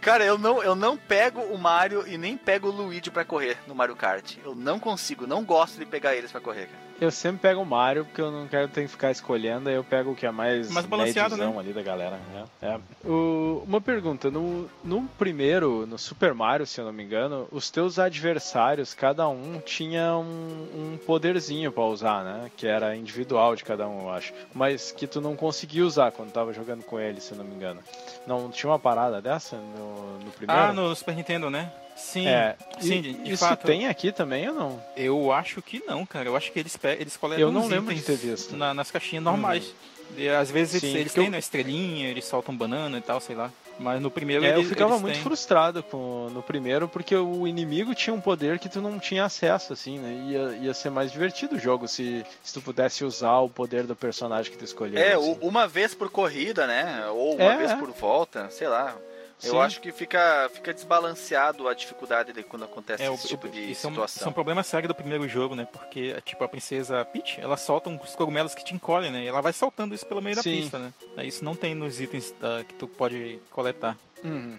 Cara, 0.00 0.24
eu 0.24 0.36
não, 0.36 0.62
eu 0.62 0.74
não 0.74 0.96
pego 0.96 1.40
o 1.40 1.56
Mario 1.56 2.06
e 2.08 2.18
nem 2.18 2.36
pego 2.36 2.68
o 2.68 2.72
Luigi 2.72 3.10
pra 3.10 3.24
correr 3.24 3.56
no 3.68 3.74
Mario 3.74 3.94
Kart. 3.94 4.36
Eu 4.44 4.54
não 4.54 4.80
consigo, 4.80 5.26
não 5.26 5.44
gosto 5.44 5.78
de 5.78 5.86
pegar 5.86 6.16
eles 6.16 6.32
pra 6.32 6.40
correr, 6.40 6.66
cara. 6.66 6.91
Eu 7.00 7.10
sempre 7.10 7.40
pego 7.42 7.60
o 7.60 7.66
Mario 7.66 8.04
porque 8.04 8.20
eu 8.20 8.30
não 8.30 8.46
quero 8.46 8.68
ter 8.68 8.82
que 8.82 8.88
ficar 8.88 9.10
escolhendo, 9.10 9.68
aí 9.68 9.74
eu 9.74 9.84
pego 9.84 10.12
o 10.12 10.14
que 10.14 10.26
é 10.26 10.30
mais, 10.30 10.70
Mais 10.70 10.86
balanceado, 10.86 11.36
né? 11.36 11.52
ali 11.58 11.72
da 11.72 11.82
galera. 11.82 12.18
né? 12.32 12.44
É. 12.60 12.78
O- 13.08 13.62
uma 13.66 13.80
pergunta, 13.80 14.30
no, 14.30 14.68
no 14.84 15.02
primeiro, 15.18 15.86
no 15.86 15.98
Super 15.98 16.34
Mario, 16.34 16.66
se 16.66 16.80
eu 16.80 16.84
não 16.84 16.92
me 16.92 17.02
engano, 17.02 17.48
os 17.52 17.70
teus 17.70 17.98
adversários, 17.98 18.94
cada 18.94 19.28
um 19.28 19.60
tinha 19.60 20.16
um, 20.16 20.92
um 20.94 20.98
poderzinho 21.06 21.70
pra 21.72 21.84
usar, 21.84 22.24
né? 22.24 22.50
Que 22.56 22.66
era 22.66 22.94
individual 22.96 23.54
de 23.56 23.64
cada 23.64 23.88
um, 23.88 24.02
eu 24.02 24.10
acho. 24.10 24.32
Mas 24.54 24.92
que 24.92 25.06
tu 25.06 25.20
não 25.20 25.34
conseguia 25.36 25.84
usar 25.84 26.12
quando 26.12 26.32
tava 26.32 26.52
jogando 26.52 26.82
com 26.84 26.98
ele, 26.98 27.20
se 27.20 27.32
eu 27.32 27.38
não 27.38 27.44
me 27.44 27.54
engano. 27.54 27.80
Não 28.26 28.50
tinha 28.50 28.70
uma 28.70 28.78
parada 28.78 29.20
dessa 29.20 29.56
no, 29.56 30.18
no 30.18 30.30
primeiro? 30.30 30.62
Ah, 30.62 30.72
no 30.72 30.94
Super 30.94 31.14
Nintendo, 31.16 31.50
né? 31.50 31.70
Sim, 31.96 32.26
É, 32.26 32.56
sim, 32.80 32.94
e- 32.98 33.12
de, 33.14 33.32
isso 33.32 33.44
fato. 33.44 33.64
tem 33.66 33.86
aqui 33.86 34.10
também 34.12 34.48
ou 34.48 34.54
não? 34.54 34.82
Eu 34.96 35.32
acho 35.32 35.60
que 35.62 35.82
não, 35.86 36.04
cara. 36.06 36.28
Eu 36.28 36.36
acho 36.36 36.50
que 36.52 36.58
eles, 36.58 36.76
eles 36.98 37.16
coletam 37.16 37.42
Eu 37.46 37.52
não 37.52 37.66
lembro 37.68 37.94
de 37.94 38.02
ter 38.02 38.16
visto. 38.16 38.56
na- 38.56 38.74
nas 38.74 38.90
caixinhas 38.90 39.24
normais. 39.24 39.72
E, 40.16 40.28
às 40.28 40.50
vezes 40.50 40.80
Sim, 40.80 40.88
eles, 40.88 40.94
eles 41.00 41.06
porque 41.08 41.20
eu- 41.20 41.24
têm 41.24 41.30
na 41.30 41.38
estrelinha, 41.38 42.08
eles 42.08 42.24
soltam 42.26 42.54
banana 42.54 42.98
e 42.98 43.00
tal, 43.00 43.18
sei 43.20 43.34
lá. 43.34 43.50
Mas 43.78 44.02
no 44.02 44.10
primeiro 44.10 44.44
É, 44.44 44.52
eu 44.52 44.58
eles, 44.58 44.68
ficava 44.68 44.90
eles 44.92 45.00
muito 45.02 45.14
têm. 45.14 45.22
frustrado 45.22 45.82
com, 45.82 46.28
no 46.30 46.42
primeiro, 46.42 46.86
porque 46.86 47.16
o 47.16 47.46
inimigo 47.46 47.94
tinha 47.94 48.12
um 48.12 48.20
poder 48.20 48.58
que 48.58 48.68
tu 48.68 48.82
não 48.82 48.98
tinha 48.98 49.24
acesso, 49.24 49.72
assim, 49.72 49.98
né? 49.98 50.28
Ia, 50.30 50.66
ia 50.66 50.74
ser 50.74 50.90
mais 50.90 51.10
divertido 51.10 51.56
o 51.56 51.58
jogo 51.58 51.88
se, 51.88 52.24
se 52.42 52.52
tu 52.52 52.60
pudesse 52.60 53.02
usar 53.04 53.38
o 53.38 53.48
poder 53.48 53.84
do 53.84 53.96
personagem 53.96 54.52
que 54.52 54.58
tu 54.58 54.64
escolheu. 54.64 55.00
É, 55.02 55.14
assim. 55.14 55.38
uma 55.40 55.66
vez 55.66 55.94
por 55.94 56.10
corrida, 56.10 56.66
né? 56.66 57.06
Ou 57.08 57.36
uma 57.36 57.44
É, 57.54 57.56
vez 57.56 57.70
é. 57.70 57.76
por 57.76 57.90
volta, 57.92 58.50
sei 58.50 58.68
lá. 58.68 58.94
Eu 59.44 59.52
Sim. 59.54 59.58
acho 59.60 59.80
que 59.80 59.90
fica, 59.92 60.48
fica 60.54 60.72
desbalanceado 60.72 61.66
a 61.68 61.74
dificuldade 61.74 62.32
de 62.32 62.42
quando 62.42 62.64
acontece 62.64 63.02
É, 63.02 63.10
o, 63.10 63.14
esse 63.14 63.28
tipo 63.28 63.46
o- 63.46 63.50
de 63.50 63.60
isso, 63.72 63.86
é 63.86 63.90
um, 63.90 63.92
situação. 63.94 64.16
isso 64.20 64.24
é 64.24 64.28
um 64.30 64.32
problema 64.32 64.62
sério 64.62 64.88
do 64.88 64.94
primeiro 64.94 65.28
jogo, 65.28 65.54
né? 65.54 65.66
Porque, 65.72 66.20
tipo, 66.24 66.42
a 66.44 66.48
princesa 66.48 67.04
Peach, 67.04 67.40
ela 67.40 67.56
solta 67.56 67.90
uns 67.90 68.14
cogumelos 68.14 68.54
que 68.54 68.64
te 68.64 68.74
encolhem, 68.74 69.10
né? 69.10 69.24
E 69.24 69.26
ela 69.26 69.40
vai 69.40 69.52
soltando 69.52 69.94
isso 69.94 70.06
pelo 70.06 70.22
meio 70.22 70.36
da 70.36 70.42
Sim. 70.42 70.60
pista, 70.60 70.78
né? 70.78 70.92
Isso 71.24 71.44
não 71.44 71.54
tem 71.56 71.74
nos 71.74 72.00
itens 72.00 72.34
ah, 72.42 72.62
que 72.64 72.74
tu 72.74 72.86
pode 72.86 73.38
coletar. 73.50 73.96
Uhum. 74.22 74.58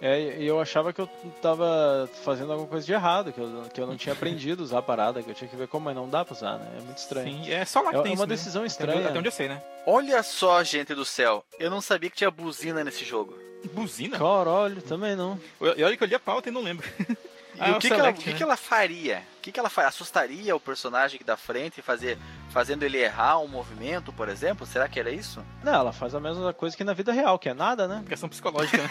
É, 0.00 0.36
e 0.38 0.46
eu 0.46 0.60
achava 0.60 0.92
que 0.92 1.00
eu 1.00 1.08
tava 1.40 2.08
fazendo 2.22 2.52
alguma 2.52 2.68
coisa 2.68 2.84
de 2.84 2.92
errado, 2.92 3.32
que 3.32 3.40
eu, 3.40 3.62
que 3.72 3.80
eu 3.80 3.86
não 3.86 3.96
tinha 3.96 4.12
aprendido 4.12 4.62
a 4.62 4.64
usar 4.64 4.78
a 4.78 4.82
parada, 4.82 5.22
que 5.22 5.30
eu 5.30 5.34
tinha 5.34 5.48
que 5.48 5.56
ver 5.56 5.68
como, 5.68 5.86
mas 5.86 5.96
não 5.96 6.08
dá 6.08 6.24
pra 6.24 6.34
usar, 6.34 6.58
né? 6.58 6.70
É 6.78 6.82
muito 6.82 6.98
estranho. 6.98 7.26
Sim, 7.44 7.50
é 7.50 7.64
só 7.64 7.80
lá 7.80 7.90
que 7.90 7.96
É 7.96 8.02
tem 8.02 8.10
uma 8.12 8.14
isso, 8.14 8.22
né? 8.26 8.34
decisão 8.34 8.62
Até 8.62 8.66
estranha. 8.68 8.98
onde- 8.98 9.08
Até 9.08 9.18
onde 9.18 9.28
eu 9.28 9.32
sei, 9.32 9.48
né? 9.48 9.62
Olha 9.86 10.22
só, 10.22 10.62
gente 10.62 10.94
do 10.94 11.04
céu. 11.04 11.44
Eu 11.58 11.70
não 11.70 11.80
sabia 11.80 12.10
que 12.10 12.16
tinha 12.16 12.30
buzina 12.30 12.84
nesse 12.84 13.04
jogo. 13.04 13.38
Buzina? 13.72 14.18
Caralho, 14.18 14.82
também 14.82 15.16
não. 15.16 15.40
E 15.76 15.82
olha 15.82 15.96
que 15.96 16.02
eu 16.04 16.08
li 16.08 16.14
a 16.14 16.20
pauta 16.20 16.48
e 16.48 16.52
não 16.52 16.60
lembro. 16.62 16.86
E 17.56 17.60
Ah, 17.60 17.76
o 17.76 17.78
que, 17.78 17.88
que, 17.88 17.94
ela, 17.94 18.02
select, 18.02 18.20
o 18.20 18.24
que, 18.24 18.30
né? 18.30 18.36
que 18.36 18.42
ela 18.42 18.56
faria? 18.56 19.22
O 19.38 19.40
que, 19.46 19.52
que 19.52 19.60
ela 19.60 19.70
faria? 19.70 19.88
Assustaria 19.88 20.54
o 20.56 20.60
personagem 20.60 21.16
aqui 21.16 21.24
da 21.24 21.36
frente, 21.36 21.80
fazer, 21.80 22.18
fazendo 22.50 22.82
ele 22.82 22.98
errar 22.98 23.38
um 23.38 23.46
movimento, 23.48 24.12
por 24.12 24.28
exemplo? 24.28 24.66
Será 24.66 24.86
que 24.88 24.98
era 25.00 25.10
isso? 25.10 25.42
Não, 25.64 25.72
ela 25.72 25.92
faz 25.92 26.14
a 26.14 26.20
mesma 26.20 26.52
coisa 26.52 26.76
que 26.76 26.84
na 26.84 26.92
vida 26.92 27.12
real, 27.12 27.38
que 27.38 27.48
é 27.48 27.54
nada, 27.54 27.86
né? 27.88 28.04
Questão 28.08 28.28
psicológica, 28.28 28.82
né? 28.82 28.88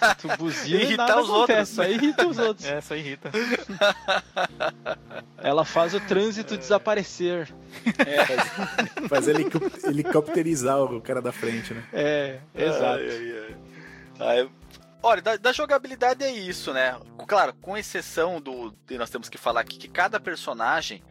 Tu 0.20 0.28
buzina 0.38 0.78
e 0.78 0.82
Irritar 0.84 1.08
nada 1.08 1.20
os 1.22 1.28
acontece, 1.28 1.60
outros. 1.60 1.68
só 1.70 1.84
irrita 1.84 2.26
os 2.26 2.38
outros. 2.38 2.66
É, 2.66 2.80
só 2.80 2.94
irrita. 2.94 3.30
Ela 5.38 5.64
faz 5.64 5.94
o 5.94 6.00
trânsito 6.00 6.56
desaparecer. 6.56 7.48
Faz 9.08 9.28
helico- 9.28 9.60
helicopterizar 9.84 10.80
o 10.82 11.00
cara 11.00 11.20
da 11.20 11.32
frente, 11.32 11.74
né? 11.74 11.84
É, 11.92 12.38
exato. 12.54 13.00
Ai, 13.00 13.08
ai, 13.10 13.38
ai. 13.48 13.56
Ai, 14.18 14.48
Olha, 15.02 15.22
da, 15.22 15.36
da 15.36 15.52
jogabilidade 15.52 16.24
é 16.24 16.30
isso, 16.30 16.72
né? 16.72 16.98
Claro, 17.28 17.54
com 17.54 17.76
exceção 17.76 18.40
do. 18.40 18.74
E 18.90 18.96
nós 18.98 19.10
temos 19.10 19.28
que 19.28 19.38
falar 19.38 19.60
aqui 19.60 19.78
que 19.78 19.88
cada 19.88 20.18
personagem 20.18 21.02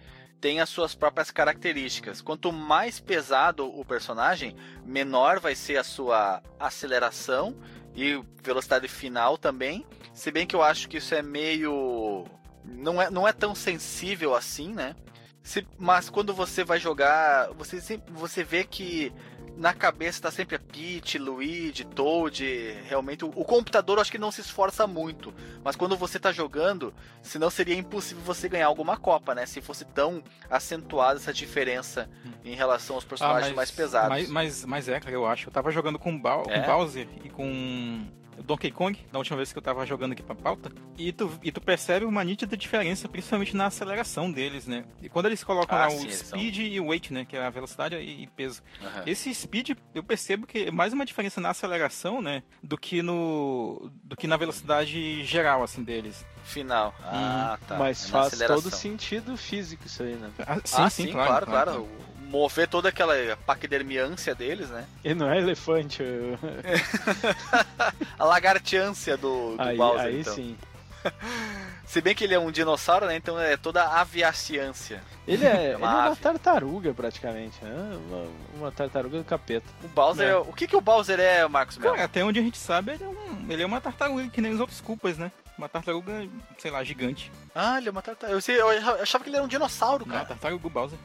tem 0.42 0.60
as 0.60 0.70
suas 0.70 0.94
próprias 0.94 1.32
características. 1.32 2.22
Quanto 2.22 2.52
mais 2.52 3.00
pesado 3.00 3.66
o 3.68 3.86
personagem, 3.86 4.56
menor 4.86 5.40
vai 5.40 5.56
ser 5.56 5.78
a 5.78 5.84
sua 5.84 6.42
aceleração 6.60 7.56
e 7.96 8.22
velocidade 8.44 8.88
final 8.88 9.38
também. 9.38 9.86
Se 10.14 10.30
bem 10.32 10.46
que 10.46 10.56
eu 10.56 10.62
acho 10.64 10.90
que 10.90 10.98
isso 10.98 11.16
é 11.16 11.22
meio. 11.22 12.26
Não 12.64 13.02
é, 13.02 13.10
não 13.10 13.28
é 13.28 13.32
tão 13.32 13.54
sensível 13.56 14.36
assim, 14.36 14.74
né? 14.74 14.96
Se- 15.44 15.68
mas 15.78 16.10
quando 16.10 16.34
você 16.34 16.64
vai 16.64 16.80
jogar, 16.80 17.50
você, 17.54 18.02
você 18.10 18.44
vê 18.44 18.64
que 18.64 19.14
na 19.58 19.74
cabeça 19.74 20.22
tá 20.22 20.32
sempre 20.32 20.56
a 20.56 20.60
Peach, 20.60 21.18
Luigi, 21.18 21.86
Toad. 21.86 22.44
Realmente, 22.88 23.24
o, 23.24 23.30
o 23.30 23.46
computador 23.46 23.98
eu 23.98 24.02
acho 24.02 24.12
que 24.12 24.18
não 24.18 24.32
se 24.32 24.42
esforça 24.42 24.86
muito. 24.86 25.34
Mas 25.64 25.76
quando 25.76 25.96
você 25.96 26.20
tá 26.20 26.32
jogando, 26.32 26.94
senão 27.22 27.50
seria 27.50 27.76
impossível 27.76 28.24
você 28.24 28.50
ganhar 28.50 28.68
alguma 28.68 28.98
Copa, 28.98 29.34
né? 29.36 29.46
Se 29.46 29.62
fosse 29.62 29.86
tão 29.86 30.24
acentuada 30.50 31.20
essa 31.20 31.34
diferença 31.34 32.10
em 32.44 32.56
relação 32.56 32.96
aos 32.96 33.06
personagens 33.06 33.56
mais 33.56 33.72
pesados. 33.72 34.08
Ah, 34.08 34.10
Mas, 34.10 34.30
mas, 34.30 34.66
mas 34.66 34.90
é, 34.90 35.00
cara, 35.00 35.14
eu 35.14 35.26
acho. 35.26 35.48
Eu 35.48 35.54
tava 35.54 35.72
jogando 35.72 35.98
com, 36.00 36.20
com 36.22 36.52
É? 36.52 36.66
Bowser 36.66 37.08
e 37.24 37.30
com 37.30 38.08
Donkey 38.44 38.72
Kong, 38.72 39.00
da 39.12 39.18
última 39.20 39.38
vez 39.38 39.52
que 39.52 39.58
eu 39.58 39.62
tava 39.62 39.86
jogando 39.86 40.12
aqui 40.12 40.22
pra 40.24 40.36
pauta, 40.36 40.72
e 40.98 41.12
tu, 41.12 41.32
e 41.44 41.52
tu 41.52 41.62
percebe 41.62 42.06
uma 42.06 42.24
nítida 42.24 42.56
diferença, 42.58 43.08
principalmente 43.08 43.56
na 43.56 43.68
aceleração 43.68 44.32
deles, 44.32 44.68
né? 44.68 44.86
E 45.02 45.10
quando 45.10 45.28
eles 45.28 45.44
colocam 45.44 45.78
Ah, 45.78 45.82
lá 45.82 45.90
sim, 45.90 45.98
o 45.98 46.02
eles 46.04 46.16
são- 46.18 46.40
speed 46.40 46.58
e 46.58 46.80
o 46.80 46.88
weight, 46.88 47.12
né? 47.14 47.26
Que 47.26 47.38
é 47.38 47.46
a 47.46 47.50
velocidade 47.50 47.96
e 47.96 48.16
e 48.24 48.28
peso. 48.28 48.62
Aham. 48.82 49.04
Esse 49.06 49.34
speed, 49.34 49.72
eu 49.94 50.04
percebo 50.04 50.48
que 50.48 50.66
é 50.66 50.72
mais 50.72 50.94
uma 50.94 51.06
diferença 51.06 51.40
na 51.42 51.50
aceleração, 51.50 52.22
né? 52.22 52.44
Do 52.64 52.78
que 52.78 53.02
no. 53.02 53.92
do 54.04 54.16
que 54.16 54.26
na 54.28 54.38
velocidade 54.38 55.24
geral, 55.24 55.64
assim, 55.64 55.84
deles. 55.84 56.26
Final. 56.44 56.94
Ah, 57.04 57.58
tá. 57.68 57.76
Mas 57.78 58.06
É 58.06 58.10
faz 58.10 58.38
todo 58.40 58.70
sentido 58.72 59.36
físico 59.38 59.86
isso 59.88 60.04
aí, 60.04 60.16
né? 60.16 60.30
Ah, 60.40 60.58
ah, 60.74 60.90
sim, 60.90 61.12
claro, 61.12 61.46
claro, 61.46 61.88
Mover 62.30 62.68
toda 62.68 62.90
aquela 62.90 63.14
paquidermiância 63.46 64.34
deles, 64.36 64.70
né? 64.70 64.86
E 65.04 65.14
não 65.14 65.30
é 65.30 65.38
elefante. 65.38 66.02
eu- 66.04 66.38
A 68.18 68.26
lagartiância 68.26 69.16
do, 69.18 69.56
do 69.56 69.62
Aí, 69.62 69.78
Bowser, 69.78 70.06
aí 70.06 70.22
então. 70.22 70.34
sim. 70.34 70.58
Se 71.86 72.02
bem 72.02 72.16
que 72.16 72.24
ele 72.24 72.34
é 72.34 72.40
um 72.40 72.52
dinossauro, 72.52 73.06
né? 73.06 73.16
Então 73.16 73.40
é 73.40 73.56
toda 73.56 73.84
a 73.84 74.02
aviaciência. 74.02 75.02
Ele 75.28 75.46
é, 75.46 75.66
ele 75.68 75.76
uma 75.84 76.06
é 76.06 76.08
uma 76.10 76.16
tartaruga, 76.16 76.94
praticamente. 76.94 77.64
Né? 77.64 78.00
Uma, 78.10 78.28
uma 78.58 78.72
tartaruga 78.72 79.18
do 79.20 79.24
capeta. 79.24 79.68
O 79.84 79.88
Bowser, 79.90 80.28
É. 80.28 80.32
é- 80.32 80.36
o 80.38 80.52
que 80.52 80.68
que 80.68 80.76
o 80.76 80.82
Bowser 80.82 81.20
é, 81.20 81.48
Marcos 81.48 81.78
Melo? 81.78 81.94
Cara, 81.94 82.06
até 82.06 82.24
onde 82.24 82.40
a 82.40 82.42
gente 82.44 82.58
sabe, 82.58 82.94
ele 82.94 83.04
é, 83.04 83.08
um, 83.08 83.46
ele 83.52 83.62
é 83.64 83.66
uma 83.66 83.80
tartaruga, 83.80 84.28
que 84.30 84.42
nem 84.42 84.52
os 84.54 84.60
outros 84.60 84.82
culpas, 84.82 85.18
né? 85.18 85.32
Uma 85.58 85.70
tartaruga, 85.70 86.28
sei 86.58 86.70
lá, 86.72 86.84
gigante. 86.84 87.32
Ah, 87.54 87.78
ele 87.78 87.88
é 87.88 87.92
uma 87.92 88.02
tartaruga. 88.02 88.36
Eu, 88.36 88.42
sei- 88.42 88.60
eu 88.60 88.68
achava 89.02 89.24
que 89.24 89.30
ele 89.30 89.38
era 89.38 89.46
um 89.46 89.48
dinossauro, 89.48 90.06
Não, 90.06 90.14
cara. 90.14 90.26
tartaruga 90.26 90.68
Bowser. 90.70 90.98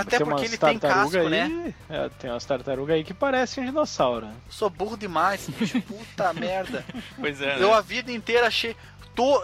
Até 0.00 0.18
porque 0.18 0.44
ele 0.44 0.58
tem 0.58 0.78
casco, 0.78 1.16
aí, 1.16 1.28
né? 1.28 1.74
é, 1.88 2.08
tem 2.18 2.30
umas 2.30 2.44
tartarugas 2.44 2.96
aí 2.96 3.04
que 3.04 3.14
parecem 3.14 3.62
um 3.62 3.66
dinossauro. 3.66 4.26
né? 4.26 4.32
Eu 4.46 4.52
sou 4.52 4.70
burro 4.70 4.96
demais, 4.96 5.48
bicho. 5.48 5.80
Puta 5.82 6.32
merda. 6.34 6.84
Pois 7.18 7.40
é, 7.40 7.62
Eu 7.62 7.72
a 7.74 7.80
vida 7.80 8.10
inteira 8.12 8.46
achei. 8.46 8.76
Tô, 9.14 9.38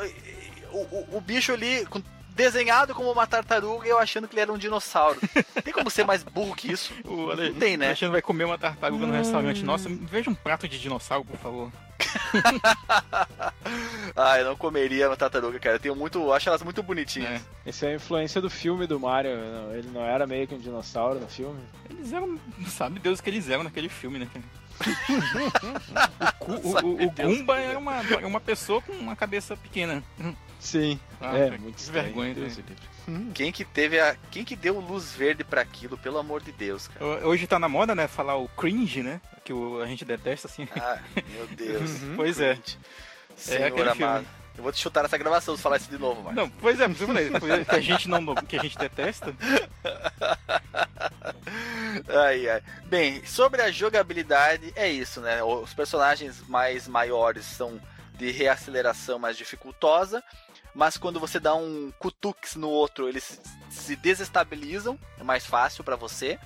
o, 0.72 0.78
o, 0.78 1.08
o 1.16 1.20
bicho 1.20 1.52
ali 1.52 1.84
com- 1.86 2.02
desenhado 2.34 2.94
como 2.94 3.10
uma 3.10 3.26
tartaruga 3.26 3.86
e 3.86 3.90
eu 3.90 3.98
achando 3.98 4.26
que 4.28 4.34
ele 4.34 4.40
era 4.42 4.52
um 4.52 4.58
dinossauro. 4.58 5.18
Tem 5.64 5.72
como 5.72 5.88
ser 5.90 6.04
mais 6.04 6.22
burro 6.22 6.54
que 6.54 6.70
isso? 6.72 6.92
O 7.04 7.30
Ale- 7.30 7.50
Não 7.50 7.58
tem, 7.58 7.76
né? 7.76 7.86
Alexandre 7.86 8.12
vai 8.12 8.22
comer 8.22 8.44
uma 8.44 8.58
tartaruga 8.58 9.06
no 9.06 9.12
restaurante. 9.12 9.62
Nossa, 9.64 9.88
veja 9.88 10.28
um 10.30 10.34
prato 10.34 10.66
de 10.68 10.78
dinossauro, 10.78 11.24
por 11.24 11.38
favor. 11.38 11.70
Ah, 14.16 14.38
eu 14.38 14.44
não 14.44 14.56
comeria 14.56 15.08
uma 15.08 15.16
tartaruga, 15.16 15.58
cara. 15.58 15.76
Eu 15.76 15.80
tenho 15.80 15.96
muito. 15.96 16.18
eu 16.18 16.32
Acho 16.32 16.48
elas 16.48 16.62
muito 16.62 16.82
bonitinhas. 16.82 17.40
É. 17.64 17.70
Essa 17.70 17.86
é 17.86 17.92
a 17.92 17.94
influência 17.96 18.40
do 18.40 18.48
filme 18.50 18.86
do 18.86 19.00
Mario. 19.00 19.36
não- 19.36 19.74
Ele 19.74 19.88
não 19.92 20.02
era 20.02 20.26
meio 20.26 20.46
que 20.46 20.54
um 20.54 20.58
dinossauro 20.58 21.18
no 21.18 21.26
filme. 21.28 21.58
Eles 21.90 22.12
eram. 22.12 22.38
Sabe 22.68 23.00
Deus 23.00 23.18
o 23.18 23.22
que 23.22 23.30
eles 23.30 23.48
eram 23.48 23.64
naquele 23.64 23.88
filme, 23.88 24.20
né? 24.20 24.28
o, 26.40 26.52
o, 26.52 26.78
o, 26.84 27.04
o 27.06 27.10
Goomba 27.10 27.58
era 27.58 27.78
uma, 27.78 27.96
era 27.96 28.26
uma 28.26 28.40
pessoa 28.40 28.80
com 28.82 28.92
uma 28.92 29.16
cabeça 29.16 29.56
pequena. 29.56 30.02
Sim. 30.60 30.98
Ah, 31.20 31.36
é, 31.36 31.50
muito 31.58 31.76
que 31.76 31.90
vergonha, 31.90 32.34
Deus 32.34 32.56
né? 32.56 32.64
o 33.06 33.10
livre. 33.10 33.32
Quem 33.34 33.52
que 33.52 33.64
teve 33.64 34.00
a. 34.00 34.16
Quem 34.30 34.44
que 34.44 34.56
deu 34.56 34.80
luz 34.80 35.12
verde 35.12 35.44
pra 35.44 35.60
aquilo, 35.60 35.98
pelo 35.98 36.18
amor 36.18 36.42
de 36.42 36.52
Deus, 36.52 36.88
cara? 36.88 37.26
Hoje 37.26 37.46
tá 37.46 37.58
na 37.58 37.68
moda, 37.68 37.94
né? 37.94 38.08
Falar 38.08 38.36
o 38.36 38.48
cringe, 38.48 39.02
né? 39.02 39.20
Que 39.44 39.52
o- 39.52 39.82
a 39.82 39.86
gente 39.86 40.04
detesta, 40.06 40.46
assim. 40.48 40.66
Ah, 40.80 40.98
meu 41.28 41.46
Deus. 41.54 41.90
Pois 42.16 42.40
é. 42.40 42.58
Senhor 43.36 43.66
aquele 43.66 43.90
amado. 43.90 43.96
filme. 44.24 44.44
Eu 44.56 44.62
vou 44.62 44.70
te 44.72 44.78
chutar 44.80 45.02
nessa 45.02 45.18
gravação 45.18 45.56
se 45.56 45.62
falar 45.62 45.78
isso 45.78 45.90
de 45.90 45.98
novo, 45.98 46.22
mano. 46.22 46.36
Não, 46.36 46.48
pois 46.48 46.78
é, 46.80 46.86
que 46.88 47.74
a 47.74 47.80
gente 47.80 48.08
não. 48.08 48.34
que 48.36 48.56
a 48.56 48.62
gente 48.62 48.78
detesta. 48.78 49.34
Ai, 52.08 52.48
ai. 52.48 52.62
Bem, 52.86 53.24
sobre 53.24 53.62
a 53.62 53.70
jogabilidade, 53.70 54.72
é 54.76 54.88
isso, 54.88 55.20
né? 55.20 55.42
Os 55.42 55.72
personagens 55.74 56.42
mais 56.48 56.86
maiores 56.88 57.44
são 57.44 57.80
de 58.16 58.30
reaceleração 58.30 59.18
mais 59.18 59.36
dificultosa, 59.36 60.22
mas 60.74 60.96
quando 60.96 61.20
você 61.20 61.38
dá 61.38 61.54
um 61.54 61.92
cutuques 61.98 62.56
no 62.56 62.68
outro, 62.68 63.08
eles 63.08 63.40
se 63.70 63.94
desestabilizam, 63.94 64.98
é 65.18 65.22
mais 65.22 65.46
fácil 65.46 65.84
pra 65.84 65.96
você. 65.96 66.38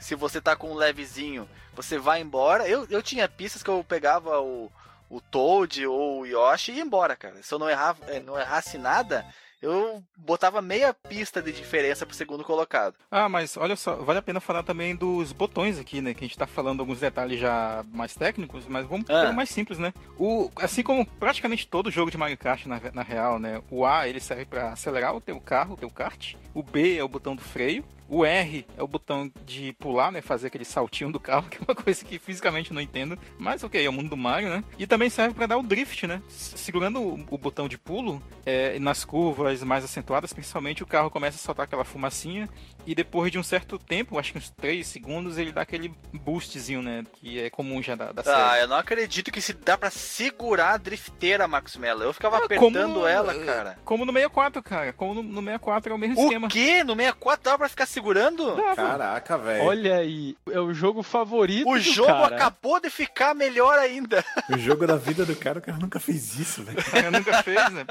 Se 0.00 0.14
você 0.14 0.40
tá 0.40 0.56
com 0.56 0.72
um 0.72 0.74
levezinho, 0.74 1.48
você 1.72 1.98
vai 1.98 2.20
embora. 2.20 2.68
Eu, 2.68 2.86
eu 2.90 3.02
tinha 3.02 3.28
pistas 3.28 3.62
que 3.62 3.70
eu 3.70 3.84
pegava 3.84 4.40
o, 4.40 4.70
o 5.08 5.20
Toad 5.20 5.86
ou 5.86 6.20
o 6.20 6.26
Yoshi 6.26 6.72
e 6.72 6.76
ia 6.76 6.82
embora, 6.82 7.14
cara. 7.14 7.42
Se 7.42 7.54
eu 7.54 7.58
não, 7.58 7.70
errava, 7.70 8.04
eh, 8.08 8.20
não 8.20 8.38
errasse 8.38 8.76
nada, 8.76 9.24
eu 9.62 10.02
botava 10.16 10.60
meia 10.62 10.92
pista 10.94 11.40
de 11.42 11.52
diferença 11.52 12.04
pro 12.06 12.14
segundo 12.14 12.44
colocado. 12.44 12.94
Ah, 13.10 13.28
mas 13.28 13.56
olha 13.56 13.76
só, 13.76 13.96
vale 13.96 14.18
a 14.18 14.22
pena 14.22 14.40
falar 14.40 14.62
também 14.62 14.94
dos 14.94 15.32
botões 15.32 15.78
aqui, 15.78 16.00
né? 16.00 16.14
Que 16.14 16.24
a 16.24 16.28
gente 16.28 16.38
tá 16.38 16.46
falando 16.46 16.80
alguns 16.80 17.00
detalhes 17.00 17.40
já 17.40 17.84
mais 17.92 18.14
técnicos, 18.14 18.66
mas 18.68 18.86
vamos 18.86 19.08
Ah. 19.10 19.22
pelo 19.22 19.34
mais 19.34 19.48
simples, 19.50 19.78
né? 19.78 19.92
O, 20.18 20.50
assim 20.56 20.82
como 20.82 21.04
praticamente 21.06 21.66
todo 21.66 21.90
jogo 21.90 22.10
de 22.10 22.18
Mario 22.18 22.38
Kart 22.38 22.66
na, 22.66 22.80
na 22.92 23.02
real, 23.02 23.38
né? 23.38 23.62
O 23.70 23.84
A 23.86 24.08
ele 24.08 24.20
serve 24.20 24.44
pra 24.44 24.72
acelerar 24.72 25.14
o 25.14 25.20
teu 25.20 25.40
carro, 25.40 25.74
o 25.74 25.76
teu 25.76 25.90
kart. 25.90 26.34
O 26.54 26.62
B 26.62 26.96
é 26.96 27.04
o 27.04 27.08
botão 27.08 27.34
do 27.36 27.42
freio. 27.42 27.84
O 28.08 28.24
R 28.24 28.64
é 28.78 28.82
o 28.84 28.86
botão 28.86 29.28
de 29.44 29.72
pular, 29.80 30.12
né? 30.12 30.22
Fazer 30.22 30.46
aquele 30.46 30.64
saltinho 30.64 31.10
do 31.10 31.18
carro, 31.18 31.48
que 31.50 31.56
é 31.58 31.60
uma 31.66 31.74
coisa 31.74 32.04
que 32.04 32.20
fisicamente 32.20 32.72
não 32.72 32.80
entendo. 32.80 33.18
Mas 33.36 33.64
ok, 33.64 33.84
é 33.84 33.88
o 33.88 33.92
mundo 33.92 34.10
do 34.10 34.16
Mario, 34.16 34.48
né? 34.48 34.62
E 34.78 34.86
também 34.86 35.10
serve 35.10 35.34
pra 35.34 35.46
dar 35.46 35.56
o 35.58 35.62
drift, 35.62 36.06
né? 36.06 36.22
Segurando 36.28 37.00
o, 37.02 37.14
o 37.30 37.36
botão 37.36 37.66
de 37.66 37.76
pulo, 37.76 38.22
é, 38.44 38.78
nas 38.78 39.04
curvas 39.04 39.45
mais 39.62 39.84
acentuadas, 39.84 40.32
principalmente, 40.32 40.82
o 40.82 40.86
carro 40.86 41.10
começa 41.10 41.36
a 41.36 41.40
soltar 41.40 41.64
aquela 41.64 41.84
fumacinha. 41.84 42.48
E 42.86 42.94
depois 42.94 43.32
de 43.32 43.38
um 43.38 43.42
certo 43.42 43.78
tempo, 43.78 44.18
acho 44.18 44.32
que 44.32 44.38
uns 44.38 44.48
3 44.50 44.86
segundos, 44.86 45.36
ele 45.38 45.50
dá 45.52 45.62
aquele 45.62 45.92
boostzinho, 46.12 46.80
né? 46.82 47.04
Que 47.14 47.40
é 47.40 47.50
comum 47.50 47.82
já 47.82 47.94
da, 47.96 48.12
da 48.12 48.22
série. 48.22 48.36
Ah, 48.40 48.58
eu 48.60 48.68
não 48.68 48.76
acredito 48.76 49.32
que 49.32 49.40
se 49.40 49.52
dá 49.52 49.76
pra 49.76 49.90
segurar 49.90 50.74
a 50.74 50.76
drifteira, 50.76 51.48
Max 51.48 51.76
Mello. 51.76 52.02
Eu 52.04 52.12
ficava 52.12 52.36
Ah, 52.36 52.44
apertando 52.44 52.94
como- 52.94 53.06
ela, 53.06 53.34
cara. 53.44 53.78
Como 53.84 54.04
no 54.04 54.12
64, 54.12 54.62
cara. 54.62 54.92
Como 54.92 55.14
no, 55.14 55.22
no 55.22 55.40
64 55.42 55.92
é 55.92 55.94
o 55.94 55.98
mesmo 55.98 56.18
O 56.20 56.24
esquema. 56.24 56.48
quê? 56.48 56.84
No 56.84 56.94
64 56.94 57.44
dava 57.44 57.58
pra 57.58 57.68
ficar 57.68 57.86
segurando? 57.86 58.54
Dava. 58.54 58.76
Caraca, 58.76 59.36
velho. 59.38 59.64
Olha 59.64 59.96
aí, 59.96 60.36
é 60.50 60.60
o 60.60 60.72
jogo 60.72 61.02
favorito 61.02 61.68
O 61.68 61.74
do 61.74 61.80
jogo 61.80 62.06
cara. 62.08 62.36
acabou 62.36 62.78
de 62.80 62.88
ficar 62.88 63.34
melhor 63.34 63.78
ainda. 63.78 64.24
O 64.48 64.58
jogo 64.58 64.86
da 64.86 64.96
vida 64.96 65.24
do 65.26 65.34
cara, 65.34 65.58
o 65.58 65.62
cara 65.62 65.76
nunca 65.78 65.98
fez 65.98 66.38
isso, 66.38 66.62
velho. 66.62 66.78
O 66.78 66.90
cara 66.90 67.10
nunca 67.10 67.42
fez, 67.42 67.72
né? 67.72 67.84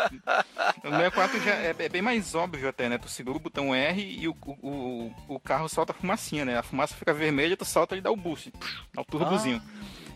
No 0.83 0.89
64 0.91 1.41
já 1.43 1.51
é, 1.51 1.75
é 1.77 1.89
bem 1.89 2.01
mais 2.01 2.33
óbvio 2.33 2.69
até, 2.69 2.87
né? 2.87 2.97
Tu 2.97 3.09
segura 3.09 3.37
o 3.37 3.41
botão 3.41 3.73
R 3.75 4.01
e 4.01 4.27
o, 4.27 4.35
o, 4.61 4.84
o, 4.85 5.35
o 5.35 5.39
carro 5.39 5.67
solta 5.67 5.91
a 5.91 5.95
fumacinha, 5.95 6.45
né? 6.45 6.57
A 6.57 6.63
fumaça 6.63 6.95
fica 6.95 7.13
vermelha, 7.13 7.57
tu 7.57 7.65
solta 7.65 7.95
e 7.95 8.01
dá 8.01 8.11
o 8.11 8.15
boost. 8.15 8.51
Dá 8.93 9.01
o 9.01 9.05
turbozinho. 9.05 9.61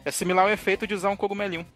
É 0.05 0.11
similar 0.11 0.45
ao 0.45 0.51
efeito 0.51 0.87
de 0.87 0.93
usar 0.93 1.09
um 1.09 1.17
cogumelinho. 1.17 1.67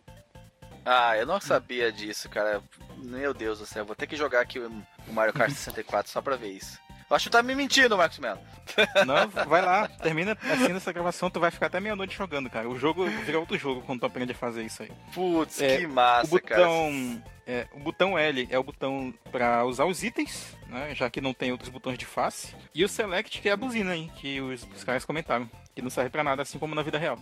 Ah, 0.86 1.18
eu 1.18 1.26
não 1.26 1.40
sabia 1.40 1.92
disso, 1.92 2.30
cara. 2.30 2.62
Meu 2.98 3.34
Deus 3.34 3.60
do 3.60 3.66
céu, 3.66 3.86
vou 3.86 3.96
ter 3.96 4.08
que 4.08 4.16
jogar 4.16 4.42
aqui 4.42 4.60
o 4.60 4.70
o 5.08 5.14
Mario 5.14 5.34
Kart 5.34 5.52
64 5.52 6.12
só 6.12 6.22
pra 6.22 6.36
ver 6.36 6.52
isso. 6.52 6.80
Eu 7.14 7.16
acho 7.16 7.26
que 7.26 7.32
tá 7.32 7.44
me 7.44 7.54
mentindo, 7.54 7.96
Marcos 7.96 8.18
Mello. 8.18 8.40
Não, 9.06 9.28
vai 9.46 9.62
lá, 9.62 9.88
termina 9.88 10.36
assim 10.52 10.76
essa 10.76 10.92
gravação, 10.92 11.30
tu 11.30 11.40
vai 11.40 11.52
ficar 11.52 11.68
até 11.68 11.80
meia-noite 11.80 12.18
jogando, 12.18 12.50
cara. 12.50 12.68
O 12.68 12.80
jogo 12.80 13.06
vira 13.06 13.40
outro 13.40 13.56
jogo 13.56 13.84
quando 13.84 14.00
tu 14.00 14.06
aprende 14.08 14.32
a 14.32 14.36
fazer 14.36 14.64
isso 14.64 14.82
aí. 14.82 14.92
Putz, 15.14 15.62
É, 15.62 15.78
que 15.78 15.86
massa, 15.86 16.36
o 16.36 16.42
cara. 16.42 16.62
botão. 16.64 17.24
é, 17.46 17.68
o 17.74 17.80
botão 17.82 18.18
L 18.18 18.48
é 18.50 18.58
o 18.58 18.64
botão 18.64 19.14
pra 19.32 19.64
usar 19.64 19.86
os 19.86 20.02
itens, 20.04 20.58
né? 20.68 20.96
Já 20.96 21.08
que 21.08 21.22
não 21.22 21.36
tem 21.36 21.52
outros 21.52 21.70
botões 21.70 22.00
de 22.00 22.06
face. 22.06 22.56
E 22.74 22.84
o 22.84 22.90
Select, 22.90 23.40
que 23.42 23.48
é 23.48 23.52
a 23.52 23.58
buzina, 23.58 23.96
hein? 23.96 24.12
Que 24.16 24.42
os, 24.42 24.68
os 24.76 24.84
caras 24.84 25.06
comentaram. 25.06 25.48
Que 25.76 25.84
não 25.84 25.92
serve 25.92 26.10
pra 26.10 26.24
nada, 26.24 26.42
assim 26.42 26.58
como 26.58 26.74
na 26.74 26.82
vida 26.82 26.98
real. 26.98 27.20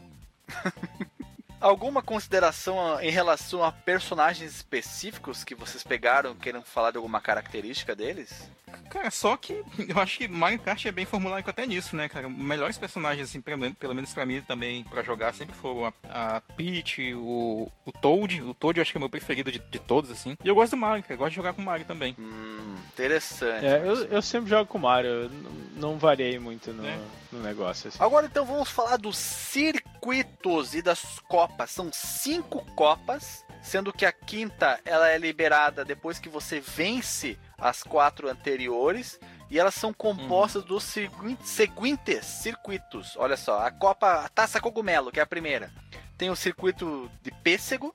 Alguma 1.62 2.02
consideração 2.02 3.00
em 3.02 3.12
relação 3.12 3.64
a 3.64 3.72
personagens 3.72 4.52
específicos 4.56 5.44
que 5.44 5.54
vocês 5.54 5.84
pegaram, 5.84 6.34
queiram 6.36 6.62
falar 6.64 6.92
de 6.92 6.98
alguma 6.98 7.22
característica 7.22 7.96
deles? 7.96 8.50
Cara, 8.90 9.12
só 9.12 9.38
que 9.38 9.64
eu 9.88 10.00
acho 10.00 10.18
que 10.18 10.28
Mario 10.28 10.60
Kart 10.60 10.86
é 10.86 10.92
bem 10.92 11.06
formulaico 11.06 11.50
até 11.50 11.66
nisso, 11.68 11.96
né, 11.96 12.10
cara? 12.10 12.28
Melhores 12.28 12.78
personagens, 12.78 13.30
assim, 13.30 13.40
pelo, 13.42 13.74
pelo 13.76 13.94
menos 13.94 14.14
pra 14.14 14.26
mim 14.26 14.42
também, 14.42 14.84
pra 14.86 15.04
jogar, 15.04 15.34
sempre 15.34 15.56
foram 15.56 15.86
a, 15.86 15.94
a 16.38 16.42
Peach, 16.42 17.14
o, 17.14 17.72
o 17.86 17.92
Toad. 17.92 18.42
O 18.42 18.54
Toad 18.54 18.80
eu 18.80 18.82
acho 18.82 18.92
que 18.92 18.98
é 18.98 19.00
o 19.00 19.02
meu 19.02 19.10
preferido 19.10 19.52
de, 19.52 19.60
de 19.60 19.80
todos, 19.80 20.10
assim. 20.10 20.36
E 20.44 20.48
eu 20.48 20.56
gosto 20.56 20.72
do 20.72 20.78
Mario, 20.78 21.04
cara. 21.04 21.14
Eu 21.14 21.18
gosto 21.20 21.30
de 21.32 21.36
jogar 21.36 21.54
com 21.54 21.62
o 21.62 21.66
Mario 21.66 21.86
também. 21.86 22.16
Hum, 22.18 22.76
interessante. 22.94 23.66
É, 23.66 23.78
eu, 23.86 24.06
eu 24.06 24.22
sempre 24.22 24.50
jogo 24.50 24.66
com 24.66 24.78
o 24.78 24.82
Mario, 24.82 25.10
eu 25.10 25.24
n- 25.30 25.48
não 25.76 25.98
variei 25.98 26.40
muito 26.40 26.74
no, 26.74 26.86
É. 26.86 26.98
no 27.32 27.40
negócio. 27.42 27.88
Assim. 27.90 27.98
Agora 28.02 28.26
então 28.26 28.46
vamos 28.46 28.70
falar 28.70 28.98
dos 28.98 29.18
circuitos 29.18 30.74
e 30.76 30.82
das 30.82 31.20
copas. 31.28 31.72
São 31.72 31.90
cinco 31.92 32.64
copas, 32.76 33.46
sendo 33.62 33.94
que 33.94 34.06
a 34.06 34.12
quinta 34.12 34.80
ela 34.86 35.10
é 35.10 35.18
liberada 35.18 35.86
depois 35.86 36.20
que 36.20 36.30
você 36.30 36.60
vence 36.60 37.38
as 37.58 37.84
quatro 37.84 38.30
anteriores. 38.30 39.20
E 39.50 39.60
elas 39.60 39.76
são 39.76 39.92
compostas 39.94 40.64
dos 40.64 40.82
segui- 40.82 41.38
seguintes 41.44 42.26
circuitos. 42.26 43.18
Olha 43.18 43.36
só, 43.36 43.60
a 43.66 43.70
Copa 43.70 44.24
a 44.24 44.30
Taça 44.30 44.62
Cogumelo, 44.62 45.12
que 45.12 45.20
é 45.20 45.24
a 45.24 45.28
primeira. 45.28 45.70
Tem 46.18 46.30
o 46.30 46.36
circuito 46.38 47.12
de 47.22 47.32
pêssego, 47.32 47.92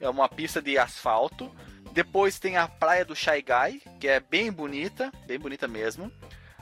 é 0.00 0.08
uma 0.08 0.28
pista 0.28 0.60
de 0.60 0.76
asfalto. 0.76 1.54
Depois 1.92 2.40
tem 2.40 2.56
a 2.56 2.66
Praia 2.66 3.04
do 3.04 3.14
Guy, 3.14 3.80
que 4.00 4.08
é 4.08 4.18
bem 4.18 4.50
bonita, 4.50 5.12
bem 5.26 5.38
bonita 5.38 5.68
mesmo. 5.68 6.10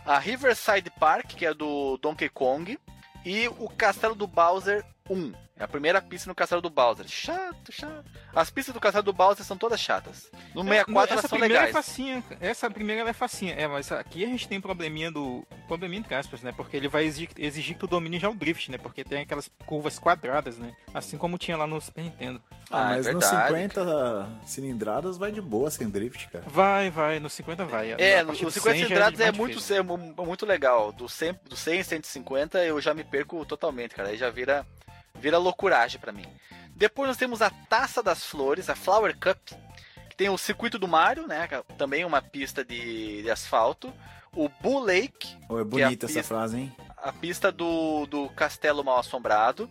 A 0.05 0.19
Riverside 0.19 0.91
Park, 0.91 1.35
que 1.35 1.47
é 1.47 1.55
do 1.55 1.97
Donkey 1.99 2.29
Kong. 2.29 2.79
E 3.25 3.49
o 3.49 3.69
Castelo 3.71 4.15
do 4.15 4.27
Bowser 4.27 4.85
1. 5.09 5.44
É 5.57 5.63
a 5.63 5.69
primeira 5.69 6.03
pista 6.03 6.29
no 6.29 6.35
Castelo 6.35 6.61
do 6.61 6.69
Bowser. 6.69 7.07
Chato, 7.07 7.71
chato. 7.71 8.05
As 8.35 8.51
pistas 8.51 8.75
do 8.75 8.81
Castelo 8.81 9.05
do 9.05 9.13
Bowser 9.13 9.45
são 9.45 9.57
todas 9.57 9.79
chatas. 9.79 10.29
No 10.53 10.65
64 10.65 11.05
essa 11.05 11.13
elas 11.13 11.21
são 11.31 11.39
primeira 11.39 11.55
legais. 11.55 11.71
é 11.71 11.73
facinha. 11.73 12.25
Essa 12.41 12.71
primeira 12.71 13.01
ela 13.03 13.11
é 13.11 13.13
facinha. 13.13 13.55
É, 13.55 13.69
mas 13.69 13.93
aqui 13.93 14.25
a 14.25 14.27
gente 14.27 14.49
tem 14.49 14.59
um 14.59 14.61
probleminha 14.61 15.13
do. 15.13 15.47
Probleminha 15.69 16.01
entre 16.01 16.15
aspas, 16.17 16.43
né? 16.43 16.53
Porque 16.57 16.77
ele 16.77 16.89
vai 16.89 17.05
exigir, 17.05 17.29
exigir 17.39 17.75
que 17.75 17.81
tu 17.81 17.87
domine 17.87 18.19
já 18.19 18.29
o 18.29 18.35
drift, 18.35 18.69
né? 18.71 18.79
Porque 18.79 19.05
tem 19.05 19.23
aquelas 19.23 19.49
curvas 19.65 19.97
quadradas, 19.97 20.59
né? 20.59 20.75
Assim 20.93 21.17
como 21.17 21.39
tinha 21.39 21.57
lá 21.57 21.69
no 21.69 21.81
Super 21.81 22.03
Nintendo. 22.03 22.43
Ah, 22.69 22.89
Ah, 22.89 22.93
é 22.93 22.97
mas 22.97 23.07
nos 23.15 23.25
verdade, 23.25 23.47
50 23.49 24.29
cilindradas 24.47 25.17
vai 25.17 25.31
de 25.31 25.41
boa 25.41 25.71
sem 25.71 25.89
drift, 25.89 26.29
cara. 26.31 26.45
Vai, 26.49 26.91
vai, 26.91 27.21
no 27.21 27.31
50 27.31 27.65
vai. 27.65 27.93
É, 27.93 28.23
no, 28.23 28.29
partir 28.29 28.43
no 28.45 28.51
do 28.51 28.55
50 28.55 28.61
100 28.73 28.81
já 28.81 28.87
cilindrados 28.87 29.21
é 29.21 29.31
muito, 29.31 29.73
é 29.73 29.83
mu- 29.83 30.15
muito 30.27 30.45
legal. 30.45 30.91
Do 30.91 31.09
100, 31.09 31.39
do 31.49 31.55
100 31.57 31.83
150 31.85 32.59
eu 32.65 32.81
já 32.81 32.93
me 32.93 33.05
perco 33.05 33.45
totalmente, 33.47 33.95
cara. 33.95 34.09
Aí 34.09 34.17
já 34.17 34.31
vira, 34.31 34.67
vira 35.25 35.39
loucuragem 35.39 35.99
pra 35.99 36.13
mim. 36.13 36.27
Depois 36.77 37.09
nós 37.09 37.17
temos 37.17 37.41
a 37.41 37.49
Taça 37.51 38.03
das 38.03 38.23
Flores, 38.25 38.69
a 38.69 38.75
Flower 38.77 39.17
Cup, 39.19 39.39
que 40.11 40.17
tem 40.17 40.29
o 40.29 40.37
circuito 40.37 40.79
do 40.79 40.87
Mario, 40.87 41.27
né? 41.27 41.49
é 41.51 41.63
Também 41.79 42.05
uma 42.05 42.21
pista 42.21 42.63
de, 42.65 43.23
de 43.23 43.31
asfalto. 43.31 43.93
O 44.37 44.49
Bull 44.61 44.81
Lake, 44.81 45.35
Oh, 45.49 45.57
é 45.57 45.59
é 45.59 45.63
a 45.63 45.65
bonita 45.65 46.07
essa 46.07 46.15
pista- 46.19 46.23
frase, 46.35 46.59
hein? 46.59 46.77
a 46.99 47.13
pista 47.13 47.51
do, 47.51 48.05
do 48.07 48.29
Castelo 48.31 48.85
Mal 48.85 48.99
Assombrado. 48.99 49.71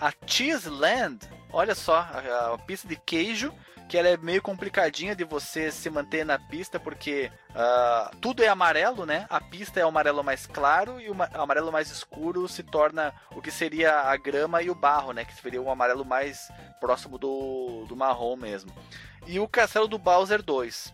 A 0.00 0.12
Cheese 0.26 0.68
Land, 0.70 1.18
olha 1.52 1.74
só, 1.74 1.96
a, 1.98 2.54
a 2.54 2.58
pista 2.58 2.88
de 2.88 2.96
queijo, 2.96 3.52
que 3.88 3.98
ela 3.98 4.08
é 4.08 4.16
meio 4.16 4.40
complicadinha 4.40 5.14
de 5.14 5.24
você 5.24 5.70
se 5.70 5.90
manter 5.90 6.24
na 6.24 6.38
pista, 6.38 6.80
porque 6.80 7.30
ah, 7.54 8.10
tudo 8.20 8.42
é 8.42 8.48
amarelo, 8.48 9.04
né? 9.04 9.26
A 9.28 9.40
pista 9.40 9.78
é 9.78 9.84
o 9.84 9.88
amarelo 9.88 10.24
mais 10.24 10.46
claro 10.46 11.00
e 11.00 11.10
o 11.10 11.14
ma- 11.14 11.28
amarelo 11.34 11.70
mais 11.70 11.90
escuro 11.90 12.48
se 12.48 12.62
torna 12.62 13.12
o 13.36 13.42
que 13.42 13.50
seria 13.50 14.00
a 14.00 14.16
grama 14.16 14.62
e 14.62 14.70
o 14.70 14.74
barro, 14.74 15.12
né? 15.12 15.24
Que 15.24 15.34
seria 15.34 15.60
o 15.60 15.70
amarelo 15.70 16.04
mais 16.04 16.50
próximo 16.80 17.18
do, 17.18 17.84
do 17.86 17.94
marrom 17.94 18.36
mesmo. 18.36 18.72
E 19.26 19.38
o 19.38 19.46
Castelo 19.48 19.86
do 19.88 19.98
Bowser 19.98 20.42
2. 20.42 20.92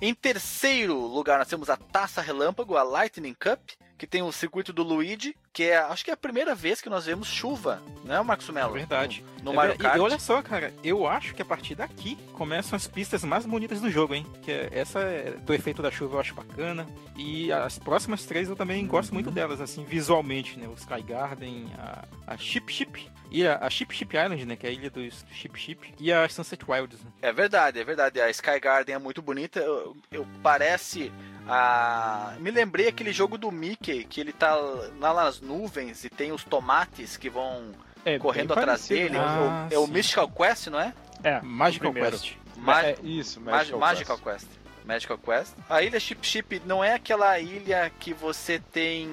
Em 0.00 0.14
terceiro 0.14 0.94
lugar, 0.94 1.38
nós 1.38 1.48
temos 1.48 1.70
a 1.70 1.76
Taça 1.76 2.20
Relâmpago, 2.20 2.76
a 2.76 2.82
Lightning 2.82 3.34
Cup, 3.34 3.60
que 3.96 4.06
tem 4.06 4.22
o 4.22 4.30
circuito 4.30 4.72
do 4.72 4.82
Luigi, 4.82 5.34
que 5.56 5.62
é, 5.62 5.78
acho 5.78 6.04
que 6.04 6.10
é 6.10 6.14
a 6.14 6.16
primeira 6.18 6.54
vez 6.54 6.82
que 6.82 6.90
nós 6.90 7.06
vemos 7.06 7.28
chuva, 7.28 7.80
né, 8.04 8.20
Marcos 8.20 8.46
É 8.50 8.52
Melo? 8.52 8.74
verdade. 8.74 9.24
No 9.42 9.52
É 9.52 9.54
Mario 9.54 9.78
Kart. 9.78 9.96
E 9.96 10.00
olha 10.00 10.18
só, 10.18 10.42
cara, 10.42 10.70
eu 10.84 11.06
acho 11.08 11.34
que 11.34 11.40
a 11.40 11.44
partir 11.46 11.74
daqui 11.74 12.16
começam 12.34 12.76
as 12.76 12.86
pistas 12.86 13.24
mais 13.24 13.46
bonitas 13.46 13.80
do 13.80 13.90
jogo, 13.90 14.14
hein? 14.14 14.26
Que 14.42 14.50
é- 14.52 14.68
essa 14.72 14.98
é- 15.00 15.30
do 15.30 15.54
efeito 15.54 15.80
da 15.80 15.90
chuva 15.90 16.16
eu 16.16 16.20
acho 16.20 16.34
bacana. 16.34 16.86
E 17.16 17.50
as 17.50 17.78
próximas 17.78 18.26
três 18.26 18.50
eu 18.50 18.56
também 18.56 18.86
gosto 18.86 19.14
muito 19.14 19.30
delas, 19.30 19.58
assim, 19.58 19.82
visualmente, 19.84 20.58
né? 20.58 20.68
O 20.68 20.74
Sky 20.74 21.00
Garden, 21.00 21.68
a, 21.78 22.04
a 22.26 22.36
Chip 22.36 22.70
Chip 22.70 23.08
e 23.30 23.46
a, 23.46 23.56
a 23.58 23.70
Chip 23.70 23.94
Chip 23.96 24.14
Island, 24.14 24.44
né? 24.44 24.56
Que 24.56 24.66
é 24.66 24.70
a 24.70 24.72
ilha 24.74 24.90
dos 24.90 25.24
Chip 25.32 25.58
Chip. 25.58 25.94
E 25.98 26.12
a 26.12 26.28
Sunset 26.28 26.62
Wilds. 26.68 27.02
Né? 27.02 27.10
É 27.22 27.32
verdade, 27.32 27.80
é 27.80 27.84
verdade. 27.84 28.20
A 28.20 28.28
Sky 28.28 28.60
Garden 28.60 28.94
é 28.94 28.98
muito 28.98 29.22
bonita. 29.22 29.58
Eu, 29.60 29.96
eu- 30.12 30.26
parece 30.42 31.10
a. 31.48 32.34
Me 32.40 32.50
lembrei 32.50 32.88
aquele 32.88 33.12
jogo 33.12 33.38
do 33.38 33.50
Mickey, 33.52 34.04
que 34.04 34.20
ele 34.20 34.32
tá 34.32 34.54
lá 35.00 35.14
nas 35.14 35.40
nuvens 35.46 36.04
e 36.04 36.10
tem 36.10 36.32
os 36.32 36.42
tomates 36.44 37.16
que 37.16 37.30
vão 37.30 37.70
É, 38.04 38.18
correndo 38.18 38.52
atrás 38.52 38.66
parecido, 38.86 39.00
dele. 39.00 39.16
Ah, 39.18 39.68
é 39.70 39.74
o, 39.78 39.82
é 39.82 39.84
o. 39.84 39.86
Mystical 39.86 40.28
Quest, 40.28 40.66
não 40.68 40.80
é? 40.80 40.92
É, 41.22 41.40
Magical. 41.40 41.92
Quest. 41.92 42.32
Ma- 42.56 42.82
É, 42.84 42.96
isso, 43.02 43.40
Mag- 43.40 43.52
Magical, 43.56 43.78
Magical 43.80 44.18
Quest. 44.18 44.46
Quest. 44.46 44.60
Magical 44.84 45.18
Quest. 45.18 45.52
A 45.68 45.82
ilha 45.82 45.98
Chip 45.98 46.26
Chip 46.26 46.62
não 46.66 46.82
é 46.84 46.94
aquela 46.94 47.38
ilha 47.40 47.90
que 47.98 48.12
você 48.14 48.58
tem 48.72 49.08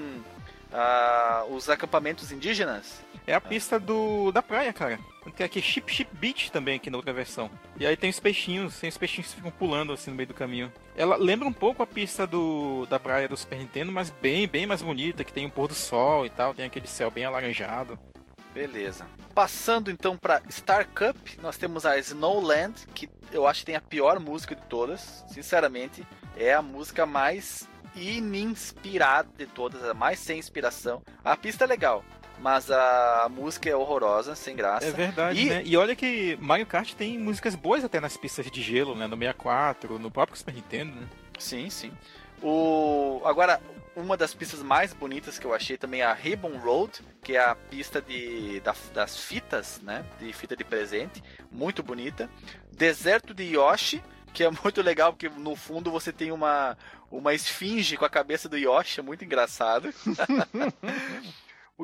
ah, 0.74 1.46
os 1.50 1.70
acampamentos 1.70 2.32
indígenas? 2.32 3.02
É 3.26 3.34
a 3.34 3.40
pista 3.40 3.80
do 3.80 4.32
da 4.32 4.42
praia, 4.42 4.74
cara. 4.74 5.00
Tem 5.36 5.46
aqui 5.46 5.62
Chip 5.62 5.92
Chip 5.94 6.10
Beach 6.18 6.52
também 6.52 6.76
aqui 6.76 6.90
na 6.90 6.98
outra 6.98 7.14
versão. 7.14 7.50
E 7.80 7.86
aí 7.86 7.96
tem 7.96 8.10
os 8.10 8.20
peixinhos, 8.20 8.78
tem 8.80 8.90
os 8.90 8.98
peixinhos 8.98 9.30
que 9.30 9.36
ficam 9.38 9.52
pulando 9.52 9.94
assim 9.94 10.12
no 10.12 10.18
meio 10.18 10.28
do 10.28 10.34
caminho. 10.34 10.72
Ela 10.96 11.16
lembra 11.16 11.48
um 11.48 11.54
pouco 11.54 11.82
a 11.82 11.88
pista 11.88 12.28
do 12.28 12.86
da 12.88 13.00
praia 13.00 13.30
do 13.30 13.38
Super 13.38 13.60
Nintendo, 13.60 13.92
mas 13.92 14.10
bem, 14.10 14.48
bem 14.48 14.66
mais 14.66 14.82
bonita, 14.82 15.24
que 15.24 15.32
tem 15.32 15.46
o 15.46 15.50
pôr 15.52 15.68
do 15.68 15.74
sol 15.74 16.26
e 16.26 16.30
tal, 16.30 16.54
tem 16.54 16.66
aquele 16.66 16.88
céu 16.88 17.10
bem 17.10 17.24
alaranjado. 17.24 17.98
Beleza. 18.54 19.08
Passando 19.34 19.90
então 19.90 20.16
para 20.16 20.42
Star 20.52 20.88
Cup, 20.88 21.18
nós 21.42 21.58
temos 21.58 21.86
a 21.86 21.98
Snowland, 21.98 22.86
que 22.94 23.10
eu 23.32 23.48
acho 23.48 23.62
que 23.62 23.66
tem 23.68 23.76
a 23.76 23.82
pior 23.82 24.20
música 24.20 24.56
de 24.56 24.62
todas, 24.64 25.24
sinceramente. 25.28 26.06
é 26.36 26.54
a 26.54 26.62
música 26.62 27.06
mais 27.06 27.68
ininspirada 27.96 29.30
de 29.38 29.46
todas, 29.46 29.84
a 29.84 29.94
mais 29.94 30.20
sem 30.20 30.40
inspiração. 30.40 31.02
A 31.24 31.36
pista 31.38 31.64
é 31.64 31.68
legal, 31.68 32.04
mas 32.40 32.70
a 32.72 33.28
música 33.32 33.70
é 33.70 33.76
horrorosa, 33.76 34.36
sem 34.36 34.56
graça. 34.56 34.88
É 34.88 34.92
verdade, 34.92 35.40
E- 35.40 35.50
né? 35.50 35.62
E 35.66 35.78
olha 35.78 35.96
que 35.96 36.38
Mario 36.42 36.66
Kart 36.66 36.94
tem 36.94 37.18
músicas 37.18 37.56
boas 37.56 37.84
até 37.84 38.00
nas 38.00 38.18
pistas 38.18 38.50
de 38.50 38.62
gelo, 38.62 38.96
né? 38.96 39.08
No 39.08 39.16
64, 39.18 40.00
no 40.00 40.12
próprio 40.12 40.38
Super 40.38 40.54
Nintendo, 40.56 40.96
né? 41.00 41.08
Sim, 41.40 41.70
sim. 41.70 41.92
O... 42.42 43.22
Agora, 43.26 43.62
uma 43.96 44.18
das 44.18 44.34
pistas 44.34 44.62
mais 44.62 44.92
bonitas 44.94 45.40
que 45.40 45.46
eu 45.46 45.54
achei 45.54 45.78
também 45.78 46.02
é 46.02 46.06
a 46.06 46.14
Ribbon 46.14 46.58
Road, 46.58 47.00
que 47.24 47.38
é 47.38 47.40
a 47.44 47.56
pista 47.56 48.02
de... 48.02 48.60
da- 48.60 48.76
das 48.94 49.18
fitas, 49.18 49.80
né? 49.82 50.04
De 50.20 50.32
fita 50.34 50.56
de 50.56 50.64
presente. 50.64 51.24
Muito 51.52 51.82
bonita. 51.82 52.30
Deserto 52.72 53.34
de 53.34 53.44
Yoshi, 53.56 54.04
que 54.34 54.44
é 54.44 54.50
muito 54.64 54.82
legal, 54.82 55.14
porque 55.14 55.30
no 55.30 55.56
fundo 55.56 55.92
você 55.92 56.12
tem 56.12 56.32
uma, 56.32 56.78
uma 57.12 57.34
esfinge 57.34 57.96
com 57.98 58.06
a 58.06 58.10
cabeça 58.10 58.50
do 58.50 58.58
Yoshi, 58.58 59.00
é 59.00 59.04
muito 59.04 59.24
engraçado. 59.24 59.94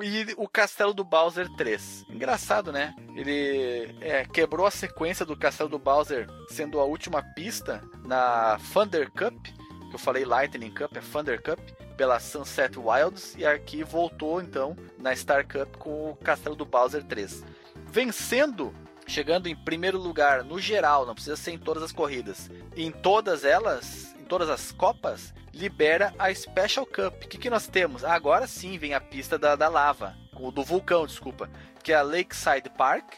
E 0.02 0.34
o 0.38 0.48
Castelo 0.48 0.94
do 0.94 1.04
Bowser 1.04 1.50
3. 1.58 2.06
Engraçado, 2.10 2.72
né? 2.72 2.96
Ele 3.16 3.96
é, 4.02 4.24
quebrou 4.24 4.66
a 4.66 4.72
sequência 4.72 5.26
do 5.26 5.36
Castelo 5.36 5.68
do 5.68 5.80
Bowser 5.80 6.28
sendo 6.48 6.80
a 6.80 6.86
última 6.86 7.24
pista 7.34 7.84
na 8.06 8.60
Thunder 8.72 9.10
Cup, 9.12 9.36
que 9.44 9.96
eu 9.96 10.00
falei 10.00 10.24
Lightning 10.26 10.72
Cup, 10.72 10.96
é 10.96 11.02
Thunder 11.02 11.42
Cup, 11.42 11.60
pela 11.98 12.20
Sunset 12.20 12.78
Wilds, 12.78 13.36
e 13.36 13.46
aqui 13.46 13.84
voltou 13.84 14.40
então 14.40 14.78
na 14.98 15.14
Star 15.14 15.46
Cup 15.46 15.76
com 15.78 16.12
o 16.12 16.16
Castelo 16.16 16.56
do 16.56 16.66
Bowser 16.66 17.04
3. 17.04 17.44
Vencendo, 17.88 18.74
chegando 19.10 19.48
em 19.48 19.56
primeiro 19.56 19.98
lugar 19.98 20.44
no 20.44 20.60
geral, 20.60 21.06
não 21.06 21.14
precisa 21.14 21.36
ser 21.36 21.52
em 21.52 21.57
todas 21.57 21.84
as 21.84 21.91
corridas, 21.91 22.49
em 22.76 22.91
todas 22.91 23.44
elas, 23.44 24.15
em 24.19 24.23
todas 24.23 24.49
as 24.49 24.72
copas, 24.72 25.34
libera 25.53 26.14
a 26.18 26.34
Special 26.34 26.86
Cup. 26.86 27.23
O 27.23 27.27
que, 27.27 27.38
que 27.38 27.49
nós 27.49 27.68
temos? 27.68 28.03
Ah, 28.03 28.14
agora 28.14 28.48
sim 28.48 28.77
vem 28.77 28.94
a 28.94 29.02
pista 29.02 29.38
da, 29.38 29.56
da 29.56 29.68
lava, 29.68 30.15
do 30.53 30.64
vulcão, 30.64 31.06
desculpa, 31.06 31.49
que 31.84 31.91
é 31.91 31.95
a 31.95 32.03
Lakeside 32.03 32.69
Park, 32.77 33.15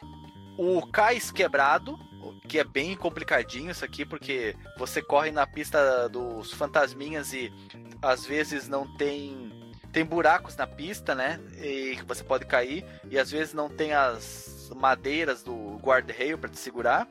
o 0.57 0.85
Cais 0.87 1.31
Quebrado, 1.31 1.99
que 2.47 2.57
é 2.57 2.63
bem 2.63 2.95
complicadinho 2.95 3.71
isso 3.71 3.85
aqui, 3.85 4.05
porque 4.05 4.55
você 4.77 5.01
corre 5.01 5.31
na 5.31 5.45
pista 5.45 6.07
dos 6.07 6.51
fantasminhas 6.53 7.33
e 7.33 7.51
às 8.01 8.25
vezes 8.25 8.67
não 8.67 8.87
tem 8.95 9.51
tem 9.91 10.05
buracos 10.05 10.55
na 10.55 10.65
pista, 10.65 11.13
né? 11.13 11.37
E 11.57 11.99
você 12.07 12.23
pode 12.23 12.45
cair 12.45 12.85
e 13.09 13.19
às 13.19 13.29
vezes 13.29 13.53
não 13.53 13.69
tem 13.69 13.93
as 13.93 14.50
madeiras 14.75 15.43
do 15.43 15.77
guardrail 15.77 16.37
para 16.37 16.49
te 16.49 16.59
segurar. 16.59 17.07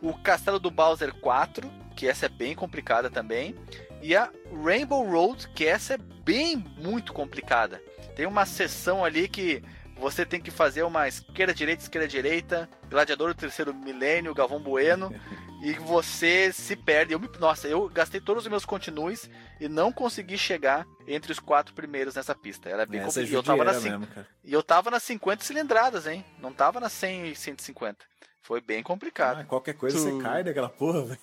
O 0.00 0.14
Castelo 0.14 0.58
do 0.58 0.70
Bowser 0.70 1.12
4, 1.14 1.70
que 1.96 2.06
essa 2.06 2.26
é 2.26 2.28
bem 2.28 2.54
complicada 2.54 3.10
também, 3.10 3.54
e 4.00 4.14
a 4.14 4.30
Rainbow 4.64 5.04
Road, 5.04 5.48
que 5.48 5.66
essa 5.66 5.94
é 5.94 5.98
bem 5.98 6.56
muito 6.78 7.12
complicada. 7.12 7.82
Tem 8.14 8.26
uma 8.26 8.46
seção 8.46 9.04
ali 9.04 9.28
que 9.28 9.62
você 9.98 10.24
tem 10.24 10.40
que 10.40 10.50
fazer 10.50 10.84
uma 10.84 11.08
esquerda 11.08 11.52
direita 11.52 11.82
esquerda 11.82 12.06
direita, 12.06 12.68
Gladiador 12.88 13.34
do 13.34 13.40
Terceiro 13.40 13.74
Milênio, 13.74 14.34
Galvão 14.34 14.60
Bueno, 14.60 15.12
e 15.62 15.72
você 15.74 16.52
se 16.52 16.76
perde. 16.76 17.12
Eu 17.12 17.18
me- 17.20 17.28
nossa, 17.38 17.66
eu 17.68 17.88
gastei 17.88 18.20
todos 18.20 18.44
os 18.44 18.48
meus 18.50 18.64
continues 18.64 19.28
e 19.60 19.68
não 19.68 19.92
consegui 19.92 20.38
chegar 20.38 20.86
entre 21.06 21.32
os 21.32 21.38
quatro 21.40 21.74
primeiros 21.74 22.14
nessa 22.14 22.34
pista. 22.34 22.68
Ela 22.68 22.82
é 22.82 22.86
bem 22.86 23.00
é 23.00 23.04
complicada. 23.04 23.32
E 23.32 23.34
eu 23.34 23.42
tava 23.42 23.64
na 23.64 23.72
mesmo, 23.72 24.06
cara. 24.06 24.28
e 24.44 24.52
eu 24.52 24.62
tava 24.62 24.90
nas 24.90 25.02
50 25.02 25.44
cilindradas, 25.44 26.06
hein? 26.06 26.24
Não 26.40 26.52
tava 26.52 26.78
nas 26.80 26.92
100 26.92 27.28
e 27.30 27.34
150. 27.36 28.04
Foi 28.42 28.60
bem 28.60 28.82
complicado. 28.82 29.40
Ah, 29.40 29.44
qualquer 29.44 29.74
coisa 29.74 29.96
Tu- 29.98 30.02
você 30.04 30.22
cai 30.22 30.42
daquela 30.42 30.68
porra, 30.70 31.04
velho. 31.04 31.20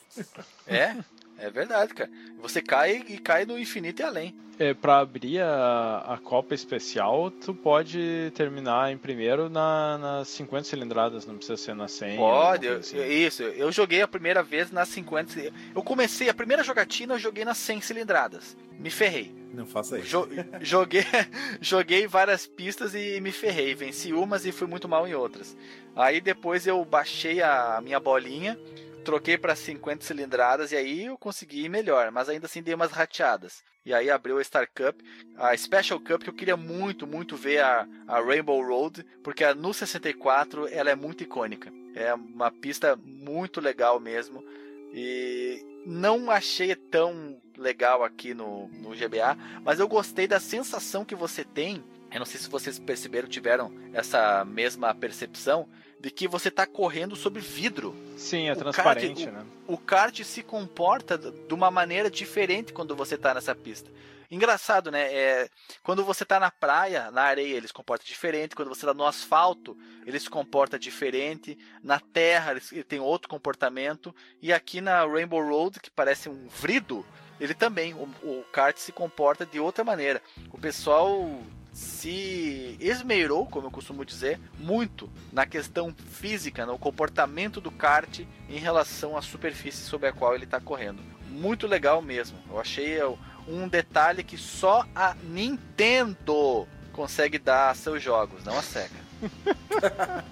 É, 0.68 0.96
é 1.38 1.50
verdade, 1.50 1.94
cara. 1.94 2.10
Você 2.40 2.62
cai 2.62 3.04
e 3.08 3.18
cai 3.18 3.46
no 3.46 3.58
infinito 3.60 4.02
e 4.02 4.04
além. 4.06 4.36
É, 4.58 4.74
pra 4.74 5.00
abrir 5.00 5.42
a, 5.42 5.98
a 6.14 6.18
Copa 6.18 6.56
Especial, 6.56 7.30
tu 7.30 7.54
pode 7.54 8.32
terminar 8.36 8.90
em 8.90 8.98
primeiro 8.98 9.50
na, 9.50 9.98
nas 9.98 10.30
50 10.30 10.64
cilindradas, 10.64 11.26
não 11.26 11.36
precisa 11.36 11.58
ser 11.58 11.76
na 11.76 11.90
100. 11.90 12.16
Pode, 12.16 12.68
alguma 12.68 12.68
eu- 12.68 12.80
assim. 12.80 12.98
isso. 13.06 13.44
Eu 13.44 13.70
joguei 13.70 14.02
a 14.02 14.08
primeira 14.08 14.42
vez 14.42 14.72
nas 14.72 14.88
50. 14.88 15.52
Eu 15.76 15.84
comecei 15.84 16.30
a 16.30 16.34
primeira 16.34 16.64
jogatina, 16.64 17.16
eu 17.16 17.20
joguei 17.20 17.44
nas 17.44 17.58
100 17.58 17.82
cilindradas. 17.82 18.56
Me 18.80 18.90
ferrei. 18.90 19.36
Não 19.54 19.66
faça 19.66 20.00
isso. 20.00 20.08
Jo- 20.08 20.30
joguei, 20.62 21.04
joguei 21.60 22.08
várias 22.08 22.48
pistas 22.48 22.96
e 22.96 23.20
me 23.20 23.34
ferrei. 23.34 23.76
Venci 23.76 24.14
umas 24.14 24.46
e 24.46 24.54
fui 24.54 24.68
muito 24.68 24.88
mal 24.88 25.06
em 25.06 25.14
outras. 25.16 25.58
Aí 25.98 26.22
depois 26.22 26.66
eu 26.66 26.84
baixei 26.86 27.42
a 27.42 27.82
minha 27.84 28.00
bolinha, 28.00 28.58
troquei 29.06 29.38
para 29.38 29.56
50 29.56 30.04
cilindradas 30.04 30.72
e 30.72 30.76
aí 30.76 31.06
eu 31.06 31.18
consegui 31.18 31.66
ir 31.66 31.70
melhor, 31.70 32.12
mas 32.12 32.28
ainda 32.28 32.48
assim 32.48 32.62
dei 32.62 32.74
umas 32.74 32.92
rateadas. 32.92 33.64
E 33.86 33.94
aí 33.94 34.10
abriu 34.10 34.40
a 34.40 34.44
Star 34.44 34.68
Cup, 34.68 35.00
a 35.38 35.56
Special 35.56 36.00
Cup 36.00 36.24
que 36.24 36.30
eu 36.30 36.34
queria 36.34 36.58
muito, 36.58 37.06
muito 37.06 37.38
ver 37.38 37.60
a, 37.60 37.88
a 38.08 38.20
Rainbow 38.20 38.66
Road, 38.66 39.06
porque 39.24 39.44
a 39.44 39.54
no 39.54 39.74
64 39.74 40.68
ela 40.68 40.90
é 40.90 40.96
muito 40.96 41.24
icônica. 41.24 41.72
É 41.94 42.14
uma 42.14 42.52
pista 42.52 42.96
muito 43.06 43.62
legal 43.62 44.00
mesmo. 44.00 44.44
E 44.92 45.64
não 45.86 46.32
achei 46.32 46.76
tão 46.76 47.40
legal 47.56 48.04
aqui 48.04 48.34
no, 48.34 48.68
no 48.70 48.90
GBA, 48.90 49.38
mas 49.64 49.80
eu 49.80 49.88
gostei 49.88 50.28
da 50.28 50.40
sensação 50.40 51.06
que 51.06 51.16
você 51.16 51.44
tem. 51.44 51.84
Eu 52.12 52.20
não 52.20 52.26
sei 52.26 52.40
se 52.40 52.50
vocês 52.50 52.80
perceberam, 52.80 53.28
tiveram 53.28 53.72
essa 53.94 54.44
mesma 54.44 54.96
percepção 54.96 55.70
de 56.00 56.12
que 56.12 56.28
você 56.28 56.50
está 56.50 56.68
correndo 56.68 57.16
sobre 57.16 57.42
vidro. 57.42 57.96
Sim, 58.18 58.48
é 58.48 58.54
o 58.54 58.56
transparente, 58.56 59.26
card- 59.26 59.38
né? 59.38 59.46
O 59.68 59.78
kart 59.78 60.24
se 60.24 60.44
comporta 60.44 61.18
de 61.18 61.54
uma 61.54 61.72
maneira 61.72 62.10
diferente 62.12 62.74
quando 62.74 62.96
você 62.96 63.16
está 63.16 63.34
nessa 63.34 63.56
pista. 63.56 63.90
Engraçado, 64.30 64.92
né? 64.92 65.14
É, 65.14 65.50
quando 65.84 66.04
você 66.04 66.24
está 66.24 66.40
na 66.40 66.50
praia, 66.52 67.12
na 67.12 67.22
areia, 67.22 67.56
ele 67.56 67.68
se 67.68 67.74
comporta 67.74 68.04
diferente. 68.04 68.56
Quando 68.56 68.70
você 68.70 68.82
está 68.82 68.94
no 68.94 69.06
asfalto, 69.06 69.78
ele 70.06 70.20
se 70.20 70.30
comporta 70.30 70.80
diferente. 70.80 71.58
Na 71.84 72.00
terra, 72.00 72.52
ele, 72.52 72.62
ele 72.72 72.84
tem 72.84 73.00
outro 73.00 73.30
comportamento. 73.30 74.14
E 74.42 74.52
aqui 74.52 74.82
na 74.82 75.06
Rainbow 75.06 75.42
Road, 75.48 75.80
que 75.80 75.92
parece 75.92 76.28
um 76.28 76.48
vrido, 76.48 77.06
ele 77.40 77.54
também, 77.54 77.94
o, 77.94 78.04
o 78.24 78.44
kart 78.52 78.76
se 78.78 78.92
comporta 78.92 79.46
de 79.46 79.60
outra 79.60 79.84
maneira. 79.84 80.22
O 80.52 80.58
pessoal 80.58 81.40
se 81.76 82.78
esmerou, 82.80 83.46
como 83.46 83.68
eu 83.68 83.72
costumo 83.72 84.06
dizer, 84.06 84.40
muito 84.58 85.10
na 85.34 85.46
questão 85.46 85.94
física, 86.10 86.66
no 86.66 86.80
comportamento 86.80 87.60
do 87.60 87.70
kart 87.70 88.22
em 88.50 88.58
relação 88.58 89.18
à 89.18 89.22
superfície 89.22 89.84
sobre 89.84 90.08
a 90.08 90.14
qual 90.14 90.34
ele 90.34 90.46
está 90.46 90.58
correndo. 90.58 91.04
Muito 91.30 91.68
legal 91.68 92.02
mesmo. 92.02 92.38
Eu 92.50 92.62
achei 92.62 92.98
é, 92.98 93.06
um 93.46 93.68
detalhe 93.68 94.24
que 94.24 94.38
só 94.38 94.88
a 94.96 95.16
Nintendo 95.22 96.66
consegue 96.94 97.38
dar 97.38 97.72
a 97.72 97.76
seus 97.76 98.02
jogos, 98.02 98.46
não 98.46 98.58
a 98.58 98.62
Sega. 98.62 99.04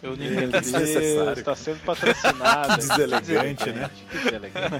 Eu 0.00 0.16
nem 0.16 0.30
Meu 0.30 0.40
Meu 0.42 0.60
Desnecessário. 0.60 1.34
Deus, 1.34 1.42
tá 1.42 1.56
sendo 1.56 1.80
patrocinado. 1.84 2.76
Deselegante, 2.76 3.72
né? 3.72 3.90
Deselegante. 4.12 4.78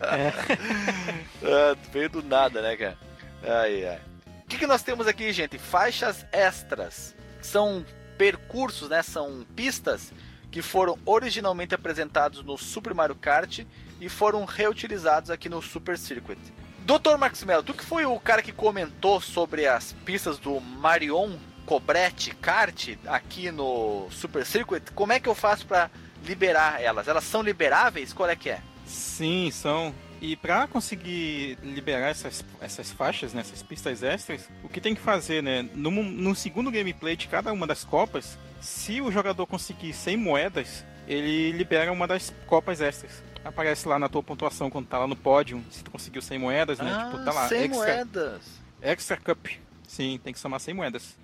Ah, 1.46 1.76
veio 1.92 2.08
do 2.08 2.22
nada, 2.22 2.62
né, 2.62 2.74
cara? 2.74 2.96
Ai, 3.42 3.86
ai. 3.86 4.13
Que, 4.54 4.60
que 4.60 4.66
nós 4.68 4.84
temos 4.84 5.08
aqui, 5.08 5.32
gente? 5.32 5.58
Faixas 5.58 6.24
extras. 6.30 7.12
São 7.42 7.84
percursos, 8.16 8.88
né? 8.88 9.02
São 9.02 9.44
pistas 9.56 10.12
que 10.48 10.62
foram 10.62 10.96
originalmente 11.04 11.74
apresentados 11.74 12.40
no 12.44 12.56
Super 12.56 12.94
Mario 12.94 13.16
Kart 13.16 13.66
e 14.00 14.08
foram 14.08 14.44
reutilizados 14.44 15.28
aqui 15.28 15.48
no 15.48 15.60
Super 15.60 15.98
Circuit. 15.98 16.38
Dr. 16.86 17.16
Marcos 17.18 17.42
Mello, 17.42 17.64
tu 17.64 17.74
que 17.74 17.84
foi 17.84 18.06
o 18.06 18.20
cara 18.20 18.42
que 18.42 18.52
comentou 18.52 19.20
sobre 19.20 19.66
as 19.66 19.92
pistas 20.04 20.38
do 20.38 20.60
Marion 20.60 21.32
Cobretti 21.66 22.32
Kart 22.36 22.90
aqui 23.08 23.50
no 23.50 24.06
Super 24.12 24.46
Circuit, 24.46 24.92
como 24.94 25.12
é 25.12 25.18
que 25.18 25.28
eu 25.28 25.34
faço 25.34 25.66
para 25.66 25.90
liberar 26.24 26.80
elas? 26.80 27.08
Elas 27.08 27.24
são 27.24 27.42
liberáveis? 27.42 28.12
Qual 28.12 28.28
é 28.28 28.36
que 28.36 28.50
é? 28.50 28.60
Sim, 28.86 29.50
são. 29.50 29.92
E 30.24 30.36
para 30.36 30.66
conseguir 30.66 31.58
liberar 31.62 32.08
essas, 32.08 32.42
essas 32.58 32.90
faixas, 32.90 33.34
né, 33.34 33.42
essas 33.42 33.62
pistas 33.62 34.02
extras, 34.02 34.48
o 34.62 34.70
que 34.70 34.80
tem 34.80 34.94
que 34.94 35.00
fazer, 35.02 35.42
né? 35.42 35.68
No, 35.74 35.90
no 35.90 36.34
segundo 36.34 36.70
gameplay 36.70 37.14
de 37.14 37.28
cada 37.28 37.52
uma 37.52 37.66
das 37.66 37.84
copas, 37.84 38.38
se 38.58 39.02
o 39.02 39.12
jogador 39.12 39.46
conseguir 39.46 39.92
100 39.92 40.16
moedas, 40.16 40.82
ele 41.06 41.52
libera 41.52 41.92
uma 41.92 42.06
das 42.06 42.32
copas 42.46 42.80
extras. 42.80 43.22
Aparece 43.44 43.86
lá 43.86 43.98
na 43.98 44.08
tua 44.08 44.22
pontuação 44.22 44.70
quando 44.70 44.86
tá 44.86 44.98
lá 44.98 45.06
no 45.06 45.14
pódio, 45.14 45.62
se 45.70 45.84
tu 45.84 45.90
conseguiu 45.90 46.22
100 46.22 46.38
moedas, 46.38 46.78
né? 46.78 47.04
tipo, 47.04 47.22
tá 47.22 47.30
lá, 47.30 47.46
100 47.46 47.58
extra, 47.58 47.76
moedas. 47.76 48.42
extra 48.80 49.16
Cup. 49.18 49.46
Sim, 49.86 50.18
tem 50.24 50.32
que 50.32 50.38
somar 50.38 50.58
100 50.58 50.72
moedas. 50.72 51.18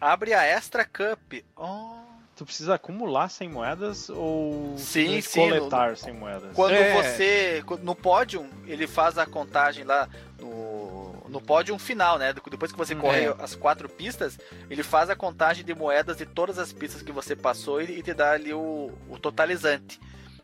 Abre 0.00 0.32
a 0.32 0.42
Extra 0.44 0.82
Cup. 0.82 1.44
Oh. 1.54 2.05
Tu 2.36 2.44
precisa 2.44 2.74
acumular 2.74 3.30
100 3.30 3.48
moedas 3.48 4.10
ou 4.10 4.74
Sim, 4.76 5.22
sim, 5.22 5.48
coletar 5.48 5.90
no- 5.92 5.96
100 5.96 6.12
moedas? 6.12 6.52
Quando 6.54 6.74
É. 6.74 6.92
você. 7.02 7.64
No 7.82 7.94
pódio, 7.94 8.46
ele 8.66 8.86
faz 8.86 9.16
a 9.16 9.24
contagem 9.24 9.84
lá 9.84 10.06
no, 10.38 11.14
no 11.30 11.40
pódio 11.40 11.78
final, 11.78 12.18
né? 12.18 12.34
Depois 12.34 12.70
que 12.70 12.76
você 12.76 12.94
Hum, 12.94 13.00
corre 13.00 13.24
é. 13.24 13.34
as 13.38 13.54
quatro 13.54 13.88
pistas, 13.88 14.38
ele 14.68 14.82
faz 14.82 15.08
a 15.08 15.16
contagem 15.16 15.64
de 15.64 15.74
moedas 15.74 16.18
de 16.18 16.26
todas 16.26 16.58
as 16.58 16.72
pistas 16.74 17.00
que 17.00 17.10
você 17.10 17.34
passou 17.34 17.80
e, 17.80 17.98
e 17.98 18.02
te 18.02 18.12
dá 18.12 18.32
ali 18.32 18.52
o, 18.52 18.92
o 19.08 19.18
totalizante. 19.18 19.98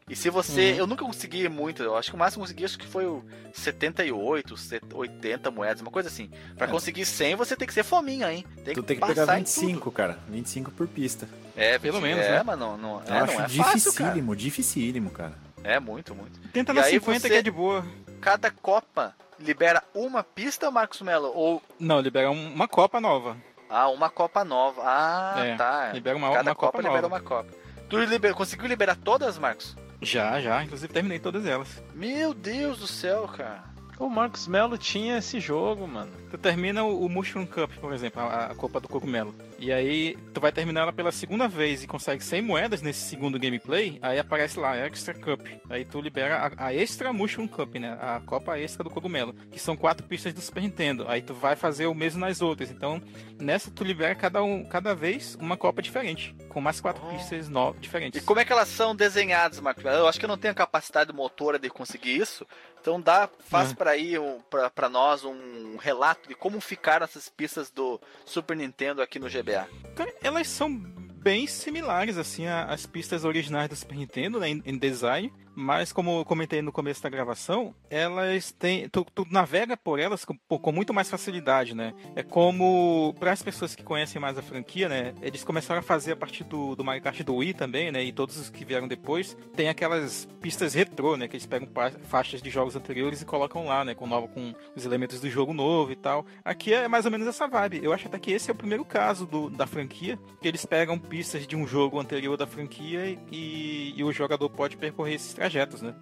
E 0.08 0.16
se 0.16 0.28
você. 0.30 0.74
Eu 0.78 0.86
nunca 0.86 1.04
consegui 1.04 1.48
muito, 1.48 1.82
eu 1.82 1.96
acho 1.96 2.10
que 2.10 2.16
o 2.16 2.18
máximo 2.18 2.42
que 2.44 2.48
consegui 2.50 2.64
acho 2.64 2.78
que 2.78 2.86
foi 2.86 3.06
o 3.06 3.24
78, 3.52 4.54
80 4.94 5.50
moedas, 5.50 5.80
uma 5.80 5.90
coisa 5.90 6.08
assim. 6.08 6.30
Pra 6.56 6.66
É. 6.66 6.70
conseguir 6.70 7.04
100, 7.04 7.34
você 7.36 7.56
tem 7.56 7.66
que 7.66 7.74
ser 7.74 7.82
fominha, 7.84 8.32
hein? 8.32 8.44
Tem 8.64 8.74
Tu 8.74 8.82
tem 8.82 8.98
que 8.98 9.06
pegar 9.06 9.34
em 9.34 9.38
25, 9.38 9.90
cara. 9.90 10.18
25 10.28 10.70
por 10.70 10.86
pista. 10.88 11.28
É, 11.56 11.78
Pelo 11.78 12.00
25, 12.00 12.02
menos, 12.02 12.24
É, 12.24 12.30
né? 12.38 12.42
mas 12.44 12.58
não, 12.58 12.76
não, 12.76 13.02
Eu 13.06 13.14
é, 13.14 13.18
acho 13.20 13.34
não 13.34 13.44
é 13.44 13.48
fácil, 13.48 13.58
cara. 13.58 13.74
dificílimo, 13.74 14.36
dificílimo, 14.36 15.10
cara. 15.10 15.32
É 15.64 15.78
muito, 15.78 16.14
muito. 16.14 16.40
Tenta 16.52 16.72
E 16.72 16.74
na 16.74 16.82
aí 16.82 16.92
50 16.92 17.20
você- 17.20 17.28
que 17.30 17.34
é 17.36 17.42
de 17.42 17.50
boa. 17.50 17.84
Cada 18.20 18.50
Copa 18.50 19.14
libera 19.38 19.82
uma 19.94 20.22
pista, 20.24 20.70
Marcos 20.70 21.00
Melo? 21.02 21.30
Ou. 21.34 21.62
Não, 21.78 22.00
libera 22.00 22.30
um- 22.30 22.52
uma 22.52 22.66
Copa 22.68 23.00
nova. 23.00 23.36
Ah, 23.70 23.88
uma 23.88 24.10
Copa 24.10 24.44
nova. 24.44 24.82
Ah, 24.84 25.34
É, 25.38 25.56
tá. 25.56 25.92
libera 25.92 26.16
uma- 26.16 26.30
Cada 26.32 26.50
uma 26.50 26.54
Copa, 26.54 26.72
Copa 26.72 26.82
libera 26.88 27.06
uma 27.06 27.20
Copa. 27.20 27.48
Tu 27.88 27.98
liber- 27.98 28.34
conseguiu 28.34 28.66
liberar 28.66 28.96
todas, 28.96 29.38
Marcos? 29.38 29.76
Já, 30.02 30.40
já. 30.40 30.62
Inclusive 30.62 30.92
terminei 30.92 31.18
todas 31.18 31.46
elas. 31.46 31.82
Meu 31.94 32.34
Deus 32.34 32.78
do 32.78 32.86
céu, 32.86 33.28
cara. 33.28 33.71
O 34.02 34.10
Marcos 34.10 34.48
Melo 34.48 34.76
tinha 34.76 35.18
esse 35.18 35.38
jogo, 35.38 35.86
mano. 35.86 36.10
Tu 36.28 36.36
termina 36.36 36.82
o, 36.82 37.08
Mushroom 37.08 37.46
Cup, 37.46 37.70
por 37.80 37.92
exemplo, 37.92 38.20
a, 38.20 38.46
a 38.46 38.54
Copa 38.56 38.80
do 38.80 38.88
Cogumelo. 38.88 39.32
E 39.60 39.70
aí, 39.70 40.16
tu 40.34 40.40
vai 40.40 40.50
terminar 40.50 40.80
ela 40.80 40.92
pela 40.92 41.12
segunda 41.12 41.46
vez 41.46 41.84
e 41.84 41.86
consegue 41.86 42.24
100 42.24 42.42
moedas 42.42 42.82
nesse 42.82 42.98
segundo 43.08 43.38
gameplay, 43.38 44.00
aí 44.02 44.18
aparece 44.18 44.58
lá, 44.58 44.76
Extra 44.76 45.14
Cup. 45.14 45.46
Aí 45.70 45.84
tu 45.84 46.00
libera 46.00 46.52
a, 46.58 46.66
a 46.66 46.74
Extra 46.74 47.12
Mushroom 47.12 47.46
Cup, 47.46 47.76
né? 47.76 47.96
A 48.00 48.20
Copa 48.26 48.58
Extra 48.58 48.82
do 48.82 48.90
Cogumelo, 48.90 49.34
que 49.52 49.60
são 49.60 49.76
quatro 49.76 50.04
pistas 50.04 50.34
do 50.34 50.40
Super 50.40 50.64
Nintendo. 50.64 51.06
Aí 51.06 51.22
tu 51.22 51.32
vai 51.32 51.54
fazer 51.54 51.86
o 51.86 51.94
mesmo 51.94 52.18
nas 52.18 52.42
outras. 52.42 52.72
Então, 52.72 53.00
nessa 53.38 53.70
tu 53.70 53.84
libera 53.84 54.16
cada, 54.16 54.42
um, 54.42 54.64
cada 54.64 54.96
vez 54.96 55.38
uma 55.40 55.56
Copa 55.56 55.80
diferente, 55.80 56.34
com 56.48 56.60
mais 56.60 56.80
quatro 56.80 57.02
Oh. 57.04 57.14
pistas 57.14 57.48
no, 57.48 57.72
diferentes. 57.74 58.20
E 58.20 58.24
como 58.24 58.40
é 58.40 58.44
que 58.44 58.52
elas 58.52 58.66
são 58.66 58.96
desenhadas, 58.96 59.60
Marcos? 59.60 59.84
Eu 59.84 60.08
acho 60.08 60.18
que 60.18 60.24
eu 60.24 60.28
não 60.28 60.36
tenho 60.36 60.50
a 60.50 60.56
capacidade 60.56 61.12
motora 61.12 61.56
de 61.56 61.70
conseguir 61.70 62.16
isso. 62.16 62.44
Então 62.82 63.00
dá, 63.00 63.28
faz 63.48 63.70
É. 63.70 63.74
pra 63.74 63.92
aí 63.92 64.18
um, 64.18 64.40
pra 64.74 64.88
nós 64.88 65.24
um 65.24 65.76
relato 65.76 66.28
de 66.28 66.34
como 66.34 66.60
ficaram 66.60 67.04
essas 67.04 67.28
pistas 67.28 67.70
do 67.70 68.00
Super 68.26 68.56
Nintendo 68.56 69.00
aqui 69.00 69.20
no 69.20 69.28
GBA. 69.30 69.68
Cara, 69.94 70.12
elas 70.20 70.48
são 70.48 70.68
bem 70.68 71.46
similares, 71.46 72.18
assim, 72.18 72.48
às 72.48 72.84
pistas 72.84 73.24
originais 73.24 73.68
do 73.68 73.76
Super 73.76 73.94
Nintendo, 73.96 74.40
né, 74.40 74.48
em 74.50 74.76
design. 74.76 75.32
Mas, 75.54 75.92
como 75.92 76.20
eu 76.20 76.24
comentei 76.24 76.62
no 76.62 76.72
começo 76.72 77.02
da 77.02 77.08
gravação, 77.08 77.74
elas 77.90 78.52
têm. 78.52 78.88
Tu, 78.88 79.06
tu 79.14 79.26
navega 79.30 79.76
por 79.76 79.98
elas 79.98 80.24
com, 80.24 80.36
com 80.36 80.72
muito 80.72 80.94
mais 80.94 81.10
facilidade, 81.10 81.74
né? 81.74 81.94
É 82.16 82.22
como. 82.22 83.14
Para 83.18 83.32
as 83.32 83.42
pessoas 83.42 83.74
que 83.74 83.82
conhecem 83.82 84.20
mais 84.20 84.38
a 84.38 84.42
franquia, 84.42 84.88
né? 84.88 85.14
Eles 85.20 85.44
começaram 85.44 85.80
a 85.80 85.82
fazer 85.82 86.12
a 86.12 86.16
partir 86.16 86.44
do, 86.44 86.74
do 86.74 86.84
Mario 86.84 87.02
Kart 87.02 87.20
do 87.22 87.36
Wii 87.36 87.54
também, 87.54 87.92
né? 87.92 88.02
E 88.02 88.12
todos 88.12 88.36
os 88.38 88.48
que 88.48 88.64
vieram 88.64 88.88
depois. 88.88 89.36
Tem 89.54 89.68
aquelas 89.68 90.26
pistas 90.40 90.74
retrô, 90.74 91.16
né? 91.16 91.28
Que 91.28 91.36
eles 91.36 91.46
pegam 91.46 91.68
faixas 92.04 92.40
de 92.40 92.48
jogos 92.48 92.74
anteriores 92.74 93.20
e 93.20 93.26
colocam 93.26 93.66
lá, 93.66 93.84
né? 93.84 93.94
Com, 93.94 94.06
nova, 94.06 94.28
com 94.28 94.54
os 94.74 94.86
elementos 94.86 95.20
do 95.20 95.28
jogo 95.28 95.52
novo 95.52 95.92
e 95.92 95.96
tal. 95.96 96.24
Aqui 96.44 96.72
é 96.72 96.88
mais 96.88 97.04
ou 97.04 97.10
menos 97.10 97.26
essa 97.26 97.46
vibe. 97.46 97.80
Eu 97.82 97.92
acho 97.92 98.06
até 98.08 98.18
que 98.18 98.32
esse 98.32 98.50
é 98.50 98.52
o 98.52 98.56
primeiro 98.56 98.84
caso 98.84 99.26
do, 99.26 99.50
da 99.50 99.66
franquia, 99.66 100.18
que 100.40 100.48
eles 100.48 100.64
pegam 100.64 100.98
pistas 100.98 101.46
de 101.46 101.56
um 101.56 101.66
jogo 101.66 102.00
anterior 102.00 102.36
da 102.36 102.46
franquia 102.46 103.18
e, 103.30 103.94
e 103.96 104.02
o 104.02 104.12
jogador 104.12 104.48
pode 104.48 104.76
percorrer 104.76 105.14
esses 105.14 105.34
trajetos, 105.42 105.82
né? 105.82 105.92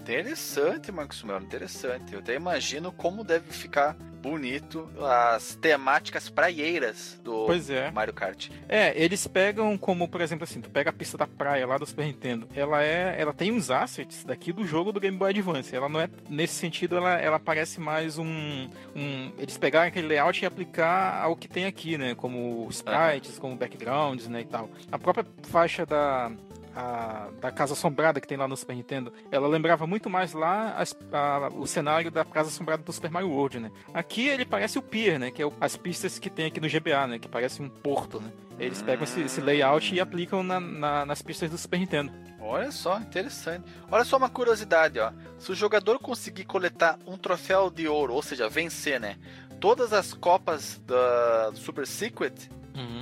Interessante, 0.00 0.90
Marcos 0.90 1.22
Melo, 1.22 1.44
interessante. 1.44 2.14
Eu 2.14 2.20
até 2.20 2.34
imagino 2.34 2.90
como 2.90 3.22
deve 3.22 3.52
ficar 3.52 3.94
bonito 4.22 4.88
as 5.00 5.54
temáticas 5.56 6.28
praieiras 6.28 7.20
do 7.22 7.46
é. 7.70 7.90
Mario 7.90 8.14
Kart. 8.14 8.50
É, 8.68 8.92
eles 9.00 9.26
pegam 9.26 9.76
como, 9.76 10.08
por 10.08 10.20
exemplo, 10.20 10.44
assim, 10.44 10.60
tu 10.60 10.70
pega 10.70 10.90
a 10.90 10.92
pista 10.92 11.16
da 11.16 11.26
praia 11.26 11.66
lá 11.66 11.78
do 11.78 11.86
Super 11.86 12.06
Nintendo, 12.06 12.48
ela 12.54 12.82
é, 12.82 13.14
ela 13.20 13.32
tem 13.32 13.52
uns 13.52 13.70
assets 13.70 14.24
daqui 14.24 14.52
do 14.52 14.66
jogo 14.66 14.92
do 14.92 14.98
Game 14.98 15.16
Boy 15.16 15.30
Advance. 15.30 15.76
Ela 15.76 15.88
não 15.88 16.00
é 16.00 16.08
nesse 16.28 16.54
sentido, 16.54 16.96
ela, 16.96 17.18
ela 17.20 17.38
parece 17.38 17.78
mais 17.78 18.18
um, 18.18 18.68
um, 18.96 19.32
eles 19.38 19.56
pegaram 19.58 19.88
aquele 19.88 20.08
layout 20.08 20.42
e 20.42 20.46
aplicar 20.46 21.22
ao 21.22 21.36
que 21.36 21.46
tem 21.46 21.66
aqui, 21.66 21.96
né, 21.98 22.14
como 22.14 22.66
sprites, 22.70 23.38
como 23.38 23.54
backgrounds, 23.54 24.26
né, 24.26 24.40
e 24.40 24.46
tal. 24.46 24.68
A 24.90 24.98
própria 24.98 25.26
faixa 25.44 25.86
da 25.86 26.32
a- 26.78 27.28
da 27.40 27.50
Casa 27.50 27.72
Assombrada 27.72 28.20
que 28.20 28.26
tem 28.28 28.38
lá 28.38 28.46
no 28.46 28.56
Super 28.56 28.76
Nintendo, 28.76 29.12
ela 29.30 29.48
lembrava 29.48 29.86
muito 29.86 30.08
mais 30.08 30.32
lá 30.32 30.72
as- 30.76 30.96
a- 31.12 31.48
o 31.54 31.66
cenário 31.66 32.10
da 32.10 32.24
Casa 32.24 32.48
Assombrada 32.48 32.82
do 32.82 32.92
Super 32.92 33.10
Mario 33.10 33.30
World, 33.30 33.58
né? 33.58 33.70
Aqui 33.92 34.28
ele 34.28 34.44
parece 34.44 34.78
o 34.78 34.82
Pier, 34.82 35.18
né? 35.18 35.30
Que 35.30 35.42
é 35.42 35.46
o- 35.46 35.52
as 35.60 35.76
pistas 35.76 36.18
que 36.18 36.30
tem 36.30 36.46
aqui 36.46 36.60
no 36.60 36.68
GBA, 36.68 37.06
né? 37.06 37.18
Que 37.18 37.28
parece 37.28 37.60
um 37.60 37.68
porto, 37.68 38.20
né? 38.20 38.30
Eles 38.58 38.80
pegam 38.82 39.04
esse, 39.04 39.20
esse 39.20 39.40
layout 39.40 39.94
e 39.94 40.00
aplicam 40.00 40.42
na- 40.42 40.60
na- 40.60 41.06
nas 41.06 41.20
pistas 41.22 41.50
do 41.50 41.58
Super 41.58 41.78
Nintendo. 41.80 42.12
Olha 42.40 42.70
só, 42.70 42.98
interessante. 42.98 43.64
Olha 43.90 44.04
só 44.04 44.16
uma 44.16 44.28
curiosidade, 44.30 44.98
ó. 45.00 45.12
Se 45.38 45.50
o 45.52 45.54
jogador 45.54 45.98
conseguir 45.98 46.44
coletar 46.44 46.98
um 47.06 47.16
troféu 47.16 47.68
de 47.70 47.86
ouro, 47.88 48.14
ou 48.14 48.22
seja, 48.22 48.48
vencer, 48.48 48.98
né? 49.00 49.16
Todas 49.60 49.92
as 49.92 50.14
copas 50.14 50.80
da 50.86 51.50
Super 51.54 51.86
Secret, 51.86 52.48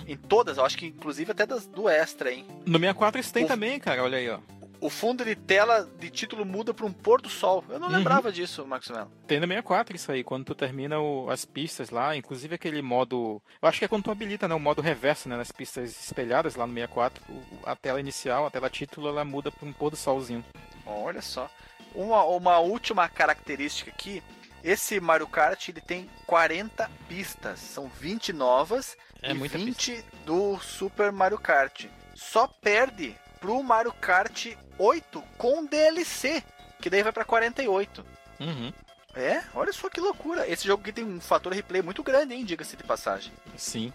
em 0.07 0.17
todas, 0.17 0.57
eu 0.59 0.65
acho 0.65 0.77
que 0.79 0.87
inclusive 0.87 1.33
até 1.33 1.47
das, 1.47 1.67
do 1.67 1.89
Extra, 1.89 2.33
hein? 2.33 2.47
No 2.67 2.79
64 2.79 3.21
isso 3.21 3.33
tem 3.33 3.45
O- 3.45 3.49
também, 3.49 3.79
cara, 3.79 4.03
olha 4.03 4.19
aí, 4.19 4.29
ó. 4.31 4.39
O 4.79 4.91
fundo 4.91 5.25
de 5.25 5.35
tela 5.35 5.89
de 5.99 6.11
título 6.11 6.45
muda 6.45 6.75
para 6.75 6.85
um 6.85 6.93
pôr 6.93 7.23
do 7.23 7.31
sol. 7.31 7.65
Eu 7.71 7.79
não 7.81 7.89
Uhum. 7.89 7.95
lembrava 7.97 8.31
disso, 8.31 8.67
Melo. 8.67 9.11
Tem 9.27 9.41
no 9.41 9.47
64 9.47 9.97
isso 9.97 10.13
aí, 10.13 10.23
quando 10.23 10.45
tu 10.45 10.55
termina 10.55 11.01
o- 11.01 11.31
as 11.31 11.47
pistas 11.47 11.89
lá, 11.89 12.15
inclusive 12.15 12.55
aquele 12.55 12.83
modo. 12.83 13.41
Eu 13.63 13.69
acho 13.69 13.79
que 13.79 13.87
é 13.87 13.89
quando 13.89 14.05
tu 14.05 14.11
habilita, 14.11 14.47
né? 14.47 14.55
O 14.55 14.61
modo 14.61 14.83
reverso, 14.83 15.31
né? 15.31 15.37
Nas 15.39 15.51
pistas 15.51 15.91
espelhadas 16.05 16.57
lá 16.57 16.67
no 16.67 16.75
64, 16.75 17.23
o- 17.27 17.43
a 17.65 17.75
tela 17.75 17.99
inicial, 17.99 18.45
a 18.45 18.51
tela 18.51 18.69
título, 18.69 19.09
ela 19.09 19.25
muda 19.25 19.51
pra 19.51 19.67
um 19.67 19.73
pôr 19.73 19.89
do 19.91 19.97
solzinho. 19.97 20.45
Olha 20.85 21.23
só. 21.23 21.51
Uma, 21.95 22.23
uma 22.25 22.59
última 22.59 23.09
característica 23.09 23.91
aqui. 23.91 24.23
Esse 24.63 25.01
Mario 25.01 25.27
Kart 25.27 25.69
ele 25.71 25.81
tem 25.81 26.07
40 26.27 26.91
pistas. 27.09 27.61
São 27.61 27.89
20 27.89 28.31
novas 28.33 28.95
É 29.23 29.31
e 29.31 29.35
muita 29.35 29.59
20 29.59 30.05
do 30.25 30.59
Super 30.61 31.13
Mario 31.13 31.39
Kart. 31.39 31.87
Só 32.15 32.47
perde 32.47 33.15
pro 33.41 33.63
Mario 33.63 33.93
Kart 33.93 34.55
8 34.79 35.23
com 35.37 35.65
DLC, 35.65 36.43
que 36.81 36.91
daí 36.91 37.03
vai 37.03 37.13
pra 37.13 37.25
48. 37.25 38.05
Uhum. 38.41 38.73
É, 39.15 39.43
olha 39.55 39.73
só 39.73 39.89
que 39.89 40.01
loucura. 40.01 40.47
Esse 40.49 40.67
jogo 40.67 40.83
aqui 40.83 40.93
tem 40.93 41.05
um 41.05 41.21
fator 41.21 41.53
replay 41.53 41.81
muito 41.81 42.03
grande, 42.03 42.35
hein? 42.35 42.45
Diga-se 42.45 42.77
de 42.77 42.85
passagem. 42.85 43.33
Sim. 43.57 43.93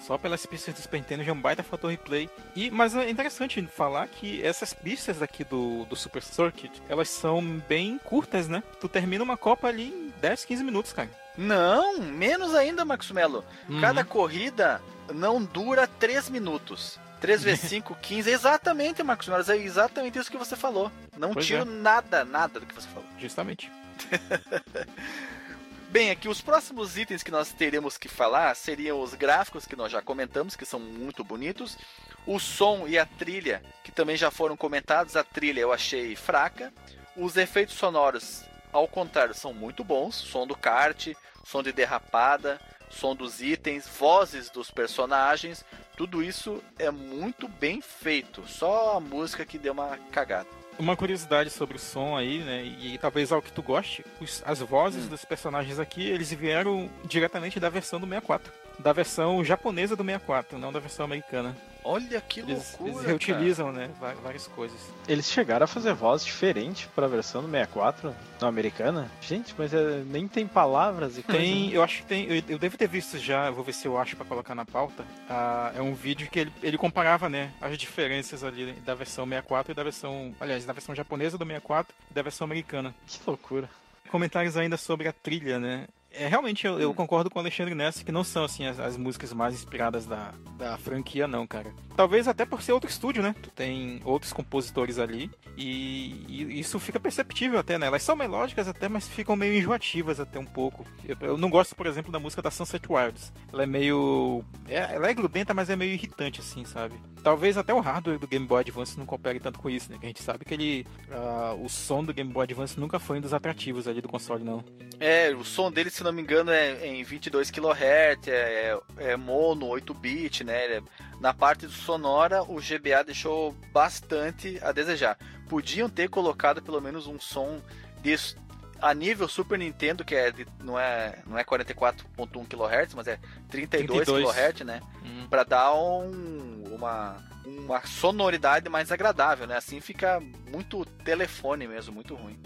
Só 0.00 0.18
pelas 0.18 0.44
pistas 0.44 0.74
do 0.74 0.82
Super 0.82 0.98
Nintendo 0.98 1.24
já 1.24 1.30
é 1.30 1.32
um 1.32 1.40
baita 1.40 1.62
fator 1.62 1.90
replay. 1.90 2.28
E, 2.54 2.70
mas 2.70 2.94
é 2.94 3.08
interessante 3.08 3.64
falar 3.68 4.06
que 4.08 4.44
essas 4.44 4.74
pistas 4.74 5.22
aqui 5.22 5.44
do, 5.44 5.84
do 5.86 5.96
Super 5.96 6.22
Circuit, 6.22 6.70
elas 6.88 7.08
são 7.08 7.42
bem 7.66 7.98
curtas, 8.04 8.48
né? 8.48 8.62
Tu 8.80 8.88
termina 8.88 9.24
uma 9.24 9.36
Copa 9.36 9.68
ali 9.68 9.88
em 9.88 10.12
10, 10.20 10.44
15 10.44 10.64
minutos, 10.64 10.92
cara. 10.92 11.08
Não, 11.36 11.98
menos 11.98 12.54
ainda, 12.54 12.84
Marcos 12.84 13.10
Melo. 13.10 13.44
Uhum. 13.68 13.80
Cada 13.80 14.04
corrida 14.04 14.80
não 15.12 15.42
dura 15.42 15.86
3 15.86 16.28
minutos. 16.30 16.98
3 17.20 17.42
vezes 17.42 17.68
5, 17.70 17.94
15. 18.00 18.30
Exatamente, 18.30 19.02
Marcos 19.02 19.28
Melo. 19.28 19.44
É 19.48 19.56
exatamente 19.56 20.18
isso 20.18 20.30
que 20.30 20.36
você 20.38 20.56
falou. 20.56 20.90
Não 21.16 21.32
Pois 21.32 21.46
tiro 21.46 21.62
é. 21.62 21.64
nada, 21.64 22.24
nada 22.24 22.60
do 22.60 22.66
que 22.66 22.74
você 22.74 22.88
falou. 22.88 23.08
Justamente. 23.18 23.70
Bem, 25.90 26.10
aqui 26.10 26.28
os 26.28 26.40
próximos 26.40 26.96
itens 26.98 27.22
que 27.22 27.30
nós 27.30 27.52
teremos 27.52 27.96
que 27.96 28.08
falar 28.08 28.54
seriam 28.56 29.00
os 29.00 29.14
gráficos 29.14 29.64
que 29.64 29.76
nós 29.76 29.92
já 29.92 30.02
comentamos, 30.02 30.56
que 30.56 30.66
são 30.66 30.80
muito 30.80 31.22
bonitos, 31.22 31.78
o 32.26 32.40
som 32.40 32.88
e 32.88 32.98
a 32.98 33.06
trilha, 33.06 33.62
que 33.84 33.92
também 33.92 34.16
já 34.16 34.28
foram 34.28 34.56
comentados. 34.56 35.14
A 35.14 35.22
trilha 35.22 35.60
eu 35.60 35.72
achei 35.72 36.16
fraca. 36.16 36.72
Os 37.16 37.36
efeitos 37.36 37.76
sonoros, 37.76 38.42
ao 38.74 38.86
contrário, 38.86 39.32
são 39.34 39.54
muito 39.54 39.82
bons. 39.82 40.14
Som 40.14 40.46
do 40.46 40.54
kart, 40.56 41.08
som 41.44 41.62
de 41.62 41.72
derrapada, 41.72 42.60
som 42.90 43.14
dos 43.16 43.40
itens, 43.40 43.88
vozes 43.88 44.50
dos 44.50 44.70
personagens, 44.70 45.64
tudo 45.96 46.22
isso 46.22 46.62
é 46.78 46.90
muito 46.90 47.48
bem 47.48 47.80
feito. 47.80 48.46
Só 48.46 48.96
a 48.96 49.00
música 49.00 49.44
que 49.46 49.58
deu 49.58 49.72
uma 49.72 49.96
cagada. 50.12 50.48
Uma 50.76 50.96
curiosidade 50.96 51.50
sobre 51.50 51.76
o 51.76 51.80
som 51.80 52.16
aí, 52.16 52.38
né? 52.40 52.64
E, 52.64 52.98
talvez 52.98 53.30
algo 53.30 53.46
que 53.46 53.52
tu 53.52 53.62
goste, 53.62 54.04
os- 54.20 54.42
as 54.44 54.58
vozes 54.58 55.08
dos 55.08 55.24
personagens 55.24 55.78
aqui, 55.78 56.04
eles 56.04 56.32
vieram 56.32 56.90
diretamente 57.04 57.60
da 57.60 57.68
versão 57.68 58.00
do 58.00 58.06
64. 58.08 58.52
Da 58.80 58.92
versão 58.92 59.44
japonesa 59.44 59.94
do 59.94 60.02
64, 60.04 60.58
não 60.58 60.72
da 60.72 60.80
versão 60.80 61.04
americana. 61.04 61.56
Olha 61.84 62.20
que 62.20 62.40
Eles, 62.40 62.70
loucura. 62.80 62.90
eles 62.92 63.06
reutilizam, 63.06 63.70
né? 63.70 63.90
va- 64.00 64.14
Várias 64.22 64.46
coisas. 64.46 64.78
Eles 65.06 65.30
chegaram 65.30 65.64
a 65.64 65.66
fazer 65.66 65.92
voz 65.92 66.24
diferente 66.24 66.88
pra 66.94 67.06
versão 67.06 67.42
do 67.42 67.48
64, 67.50 68.14
não 68.40 68.48
americana? 68.48 69.10
Gente, 69.20 69.54
mas 69.58 69.74
é- 69.74 70.02
nem 70.06 70.26
tem 70.26 70.46
palavras 70.46 71.18
e 71.18 71.22
Tem, 71.22 71.60
coisa. 71.62 71.74
eu 71.76 71.82
acho 71.82 71.98
que 71.98 72.06
tem, 72.06 72.24
eu, 72.24 72.42
eu 72.48 72.58
devo 72.58 72.78
ter 72.78 72.88
visto 72.88 73.18
já, 73.18 73.46
eu 73.48 73.52
vou 73.54 73.62
ver 73.62 73.74
se 73.74 73.86
eu 73.86 73.98
acho 73.98 74.16
pra 74.16 74.24
colocar 74.24 74.54
na 74.54 74.64
pauta. 74.64 75.04
Ah, 75.28 75.72
é 75.76 75.82
um 75.82 75.94
vídeo 75.94 76.28
que 76.30 76.38
ele, 76.40 76.52
ele 76.62 76.78
comparava, 76.78 77.28
né, 77.28 77.52
as 77.60 77.76
diferenças 77.76 78.42
ali 78.42 78.72
da 78.84 78.94
versão 78.94 79.24
64 79.26 79.72
e 79.72 79.74
da 79.74 79.82
versão, 79.82 80.34
aliás, 80.40 80.64
da 80.64 80.72
versão 80.72 80.94
japonesa 80.94 81.36
do 81.36 81.44
64 81.44 81.94
e 82.10 82.14
da 82.14 82.22
versão 82.22 82.46
americana. 82.46 82.94
Que 83.06 83.18
loucura. 83.26 83.68
Comentários 84.10 84.56
ainda 84.56 84.76
sobre 84.76 85.08
a 85.08 85.12
trilha, 85.12 85.58
né? 85.58 85.86
É, 86.16 86.28
realmente 86.28 86.66
eu, 86.66 86.80
eu 86.80 86.90
hum. 86.90 86.94
concordo 86.94 87.30
com 87.30 87.38
o 87.38 87.42
Alexandre 87.42 87.74
nessa 87.74 88.04
que 88.04 88.12
não 88.12 88.24
são 88.24 88.44
assim 88.44 88.66
as, 88.66 88.78
as, 88.78 88.96
músicas 88.96 89.32
mais 89.32 89.54
inspiradas 89.54 90.06
da, 90.06 90.32
da 90.56 90.76
franquia, 90.78 91.26
não, 91.26 91.46
cara. 91.46 91.72
Talvez 91.96 92.26
até 92.26 92.44
por 92.44 92.62
ser 92.62 92.72
outro 92.72 92.88
estúdio, 92.88 93.22
né? 93.22 93.34
Tu 93.42 93.50
tem 93.50 94.00
outros 94.04 94.32
compositores 94.32 94.98
ali 94.98 95.30
e, 95.56 96.24
e 96.28 96.60
isso 96.60 96.78
fica 96.78 96.98
perceptível 96.98 97.58
até, 97.58 97.78
né? 97.78 97.86
Elas 97.86 98.02
são 98.02 98.16
melódicas 98.16 98.68
até, 98.68 98.88
mas 98.88 99.08
ficam 99.08 99.36
meio 99.36 99.56
enjoativas 99.56 100.18
até 100.20 100.38
um 100.38 100.44
pouco. 100.44 100.84
Eu, 101.06 101.16
eu 101.20 101.36
não 101.36 101.50
gosto, 101.50 101.74
por 101.74 101.86
exemplo, 101.86 102.10
da 102.10 102.18
música 102.18 102.42
da 102.42 102.50
Sunset 102.50 102.84
Wilds. 102.88 103.32
Ela 103.52 103.62
é 103.62 103.66
meio. 103.66 104.44
É, 104.68 104.94
ela 104.94 105.08
é 105.08 105.14
grudenta, 105.14 105.54
mas 105.54 105.70
é 105.70 105.76
meio 105.76 105.92
irritante, 105.92 106.40
assim, 106.40 106.64
sabe? 106.64 106.94
Talvez 107.22 107.56
até 107.56 107.72
o 107.72 107.80
hardware 107.80 108.18
do 108.18 108.26
Game 108.26 108.46
Boy 108.46 108.60
Advance 108.60 108.98
não 108.98 109.06
coopere 109.06 109.40
tanto 109.40 109.58
com 109.58 109.70
isso, 109.70 109.90
né? 109.90 109.98
Que 109.98 110.06
a 110.06 110.08
gente 110.08 110.22
sabe 110.22 110.44
que 110.44 110.54
ele. 110.54 110.86
Uh, 111.08 111.64
o 111.64 111.68
som 111.68 112.04
do 112.04 112.12
Game 112.12 112.32
Boy 112.32 112.44
Advance 112.44 112.78
nunca 112.78 112.98
foi 112.98 113.18
um 113.18 113.20
dos 113.20 113.32
atrativos 113.32 113.88
ali 113.88 114.00
do 114.00 114.08
console, 114.08 114.44
não. 114.44 114.62
É, 115.00 115.34
o 115.34 115.44
som 115.44 115.70
dele, 115.70 115.90
se 115.90 116.03
não 116.04 116.12
me 116.12 116.22
engano, 116.22 116.50
é 116.50 116.86
em 116.86 117.02
22 117.02 117.50
kHz, 117.50 118.28
é, 118.28 118.78
é 118.98 119.16
mono, 119.16 119.66
8-bit, 119.66 120.44
né? 120.44 120.76
É, 120.76 120.82
na 121.20 121.32
parte 121.34 121.68
sonora, 121.68 122.42
o 122.42 122.56
GBA 122.56 123.02
deixou 123.04 123.52
bastante 123.72 124.58
a 124.62 124.72
desejar. 124.72 125.18
Podiam 125.48 125.88
ter 125.88 126.08
colocado 126.08 126.62
pelo 126.62 126.80
menos 126.80 127.06
um 127.06 127.18
som 127.18 127.60
disso 128.02 128.36
a 128.80 128.92
nível 128.92 129.26
Super 129.28 129.58
Nintendo, 129.58 130.04
que 130.04 130.14
é 130.14 130.30
de, 130.30 130.46
não 130.62 130.78
é 130.78 131.18
não 131.26 131.38
é 131.38 131.44
44.1 131.44 132.46
kHz, 132.46 132.94
mas 132.94 133.08
é 133.08 133.18
32, 133.48 134.04
32. 134.04 134.34
kHz, 134.34 134.66
né? 134.66 134.82
Hum. 135.02 135.26
Para 135.28 135.44
dar 135.44 135.74
um, 135.74 136.64
uma 136.70 137.16
uma 137.46 137.84
sonoridade 137.86 138.68
mais 138.68 138.90
agradável, 138.90 139.46
né? 139.46 139.56
Assim 139.56 139.80
fica 139.80 140.20
muito 140.50 140.84
telefone 141.04 141.66
mesmo, 141.66 141.94
muito 141.94 142.14
ruim. 142.14 142.38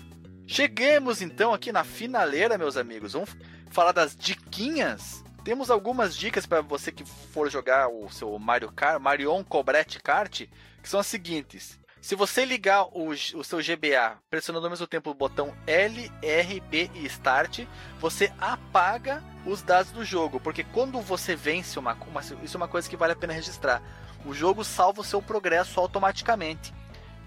Chegamos 0.50 1.20
então 1.20 1.52
aqui 1.52 1.70
na 1.70 1.84
finaleira, 1.84 2.56
meus 2.56 2.78
amigos. 2.78 3.12
Vamos 3.12 3.36
falar 3.70 3.92
das 3.92 4.16
diquinhas. 4.16 5.22
Temos 5.44 5.70
algumas 5.70 6.16
dicas 6.16 6.46
para 6.46 6.62
você 6.62 6.90
que 6.90 7.04
for 7.04 7.50
jogar 7.50 7.88
o 7.88 8.08
seu 8.08 8.36
Mario 8.38 8.72
Kart, 8.72 8.98
Marion 8.98 9.44
Cobret 9.44 10.00
Kart, 10.02 10.46
que 10.82 10.88
são 10.88 10.98
as 10.98 11.06
seguintes. 11.06 11.78
Se 12.00 12.14
você 12.14 12.46
ligar 12.46 12.84
o, 12.84 13.10
o, 13.10 13.44
seu 13.44 13.58
GBA 13.58 14.16
pressionando 14.30 14.64
ao 14.64 14.70
mesmo 14.70 14.86
tempo 14.86 15.10
o 15.10 15.14
botão 15.14 15.54
L, 15.66 16.10
R, 16.22 16.60
B 16.60 16.90
e 16.94 17.04
Start, 17.04 17.66
você 18.00 18.32
apaga 18.38 19.22
os 19.44 19.60
dados 19.60 19.92
do 19.92 20.02
jogo, 20.02 20.40
porque 20.40 20.64
quando 20.64 20.98
você 21.02 21.36
vence 21.36 21.78
uma, 21.78 21.92
uma 21.92 22.22
isso 22.42 22.56
é 22.56 22.58
uma 22.58 22.68
coisa 22.68 22.88
que 22.88 22.96
vale 22.96 23.12
a 23.12 23.16
pena 23.16 23.34
registrar. 23.34 23.82
O 24.24 24.32
jogo 24.32 24.64
salva 24.64 25.02
o 25.02 25.04
seu 25.04 25.20
progresso 25.20 25.78
automaticamente. 25.78 26.72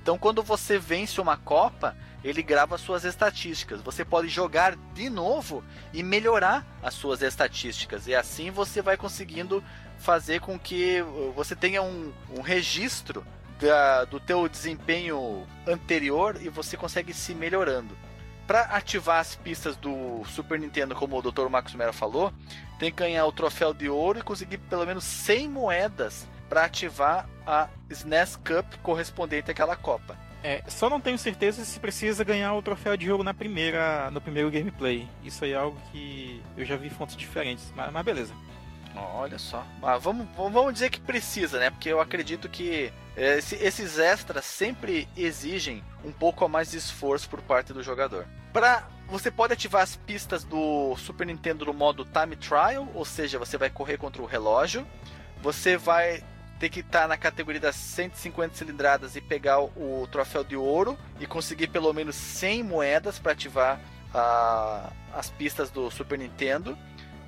Então, 0.01 0.17
quando 0.17 0.41
você 0.41 0.79
vence 0.79 1.21
uma 1.21 1.37
Copa, 1.37 1.95
ele 2.23 2.41
grava 2.41 2.77
suas 2.77 3.03
estatísticas. 3.03 3.81
Você 3.81 4.03
pode 4.03 4.27
jogar 4.29 4.75
de 4.93 5.09
novo 5.09 5.63
e 5.93 6.01
melhorar 6.01 6.65
as 6.81 6.93
suas 6.93 7.21
estatísticas. 7.21 8.07
E 8.07 8.15
assim 8.15 8.49
você 8.51 8.81
vai 8.81 8.97
conseguindo 8.97 9.63
fazer 9.97 10.41
com 10.41 10.57
que 10.57 11.03
você 11.35 11.55
tenha 11.55 11.81
um, 11.83 12.11
um 12.35 12.41
registro 12.41 13.25
da, 13.59 14.05
do 14.05 14.19
teu 14.19 14.49
desempenho 14.49 15.45
anterior 15.67 16.37
e 16.41 16.49
você 16.49 16.75
consegue 16.75 17.13
se 17.13 17.35
melhorando. 17.35 17.95
Para 18.47 18.61
ativar 18.61 19.19
as 19.19 19.35
pistas 19.35 19.77
do 19.77 20.23
Super 20.25 20.59
Nintendo, 20.59 20.95
como 20.95 21.17
o 21.17 21.21
Dr. 21.21 21.47
Marcos 21.47 21.75
Mera 21.75 21.93
falou, 21.93 22.33
tem 22.79 22.91
que 22.91 22.97
ganhar 22.97 23.25
o 23.25 23.31
troféu 23.31 23.73
de 23.73 23.87
ouro 23.87 24.19
e 24.19 24.23
conseguir 24.23 24.57
pelo 24.57 24.85
menos 24.85 25.03
100 25.03 25.47
moedas 25.47 26.27
para 26.51 26.65
ativar 26.65 27.29
a 27.47 27.69
SNES 27.89 28.35
Cup 28.35 28.65
correspondente 28.83 29.49
àquela 29.49 29.73
Copa. 29.77 30.17
É, 30.43 30.61
só 30.67 30.89
não 30.89 30.99
tenho 30.99 31.17
certeza 31.17 31.63
se 31.63 31.79
precisa 31.79 32.25
ganhar 32.25 32.53
o 32.53 32.61
troféu 32.61 32.97
de 32.97 33.05
jogo 33.05 33.23
na 33.23 33.33
primeira, 33.33 34.11
no 34.11 34.19
primeiro 34.19 34.51
gameplay. 34.51 35.07
Isso 35.23 35.45
aí 35.45 35.53
é 35.53 35.55
algo 35.55 35.79
que 35.93 36.43
eu 36.57 36.65
já 36.65 36.75
vi 36.75 36.89
fontes 36.89 37.15
diferentes, 37.15 37.71
mas, 37.73 37.89
mas 37.93 38.03
beleza. 38.03 38.33
Olha 38.93 39.39
só. 39.39 39.65
Mas 39.79 40.03
vamos, 40.03 40.27
vamos 40.35 40.73
dizer 40.73 40.89
que 40.89 40.99
precisa, 40.99 41.57
né? 41.57 41.69
Porque 41.69 41.87
eu 41.87 42.01
acredito 42.01 42.49
que 42.49 42.91
esse, 43.15 43.55
esses 43.55 43.97
extras 43.97 44.43
sempre 44.43 45.07
exigem 45.15 45.81
um 46.03 46.11
pouco 46.11 46.43
a 46.43 46.49
mais 46.49 46.71
de 46.71 46.77
esforço 46.77 47.29
por 47.29 47.41
parte 47.41 47.71
do 47.71 47.81
jogador. 47.81 48.27
Pra, 48.51 48.89
você 49.07 49.31
pode 49.31 49.53
ativar 49.53 49.83
as 49.83 49.95
pistas 49.95 50.43
do 50.43 50.97
Super 50.97 51.27
Nintendo 51.27 51.63
no 51.63 51.73
modo 51.73 52.03
Time 52.03 52.35
Trial, 52.35 52.89
ou 52.93 53.05
seja, 53.05 53.39
você 53.39 53.57
vai 53.57 53.69
correr 53.69 53.95
contra 53.95 54.21
o 54.21 54.25
relógio. 54.25 54.85
Você 55.41 55.77
vai 55.77 56.21
ter 56.61 56.69
que 56.69 56.81
estar 56.81 57.01
tá 57.01 57.07
na 57.07 57.17
categoria 57.17 57.59
das 57.59 57.75
150 57.75 58.53
cilindradas 58.53 59.15
e 59.15 59.21
pegar 59.21 59.59
o, 59.59 60.07
troféu 60.11 60.43
de 60.43 60.55
ouro 60.55 60.95
e 61.19 61.25
conseguir 61.25 61.67
pelo 61.67 61.91
menos 61.91 62.15
100 62.15 62.61
moedas 62.61 63.17
para 63.17 63.31
ativar 63.31 63.79
a, 64.13 64.93
as 65.11 65.31
pistas 65.31 65.71
do 65.71 65.89
Super 65.89 66.19
Nintendo. 66.19 66.77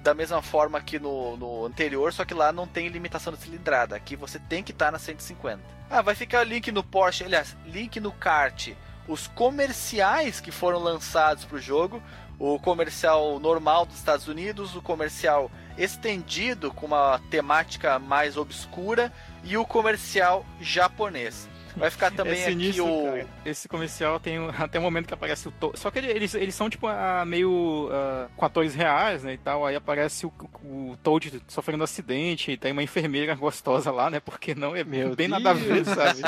Da 0.03 0.13
mesma 0.13 0.39
forma 0.43 0.79
que 0.81 0.99
no, 0.99 1.35
no, 1.35 1.65
anterior, 1.65 2.13
só 2.13 2.23
que 2.23 2.33
lá 2.35 2.51
não 2.51 2.67
tem 2.67 2.89
limitação 2.89 3.33
de 3.33 3.39
cilindrada. 3.39 3.95
Aqui 3.95 4.15
você 4.15 4.37
tem 4.37 4.61
que 4.61 4.71
estar 4.71 4.87
tá 4.87 4.91
na 4.91 4.99
150. 4.99 5.59
Ah, 5.89 6.03
vai 6.03 6.13
ficar 6.13 6.43
link 6.43 6.71
no 6.71 6.83
Porsche, 6.83 7.23
aliás, 7.23 7.57
link 7.65 7.99
no 7.99 8.11
kart. 8.11 8.69
Os 9.07 9.27
comerciais 9.27 10.39
que 10.39 10.51
foram 10.51 10.77
lançados 10.77 11.43
para 11.43 11.57
o 11.57 11.61
jogo, 11.61 12.03
o 12.39 12.59
comercial 12.59 13.39
normal 13.39 13.85
dos 13.85 13.97
Estados 13.97 14.27
Unidos, 14.27 14.75
o 14.75 14.81
comercial 14.81 15.49
estendido 15.77 16.71
com 16.71 16.85
uma 16.85 17.19
temática 17.29 17.97
mais 17.99 18.37
obscura 18.37 19.11
e 19.43 19.57
o 19.57 19.65
comercial 19.65 20.45
japonês. 20.61 21.49
Vai 21.75 21.89
ficar 21.89 22.11
também 22.13 22.41
é 22.41 22.47
aqui 22.47 22.79
o. 22.79 23.05
Cara. 23.05 23.27
Esse 23.45 23.67
comercial 23.67 24.19
tem 24.19 24.37
até 24.57 24.79
o 24.79 24.81
momento 24.81 25.07
que 25.07 25.13
aparece 25.13 25.47
o 25.47 25.51
Toad. 25.51 25.79
Só 25.79 25.89
que 25.89 25.99
eles, 25.99 26.33
eles 26.35 26.55
são 26.55 26.69
tipo 26.69 26.87
meio 27.25 27.87
uh, 27.87 28.29
com 28.35 28.45
atores 28.45 28.75
reais, 28.75 29.23
né? 29.23 29.33
E 29.33 29.37
tal. 29.37 29.65
Aí 29.65 29.75
aparece 29.75 30.25
o, 30.25 30.33
o 30.63 30.97
Toad 31.03 31.41
sofrendo 31.47 31.81
um 31.81 31.85
acidente 31.85 32.51
e 32.51 32.57
tem 32.57 32.71
uma 32.71 32.83
enfermeira 32.83 33.33
gostosa 33.35 33.91
lá, 33.91 34.09
né? 34.09 34.19
Porque 34.19 34.53
não 34.53 34.75
é 34.75 34.83
Meu 34.83 35.15
bem 35.15 35.29
Deus 35.29 35.41
nada 35.41 35.49
a 35.51 35.53
ver, 35.53 35.85
sabe? 35.85 36.21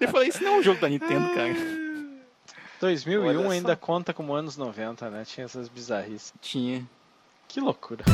Eu 0.00 0.08
falei, 0.08 0.28
isso 0.28 0.42
não 0.42 0.54
é 0.54 0.58
um 0.58 0.62
jogo 0.62 0.80
da 0.80 0.88
Nintendo, 0.88 1.32
cara. 1.34 1.89
2001 2.80 3.50
ainda 3.50 3.76
conta 3.76 4.14
como 4.14 4.34
anos 4.34 4.56
90, 4.56 5.10
né? 5.10 5.24
Tinha 5.24 5.44
essas 5.44 5.68
bizarrices. 5.68 6.32
Tinha. 6.40 6.84
Que 7.46 7.60
loucura. 7.60 8.04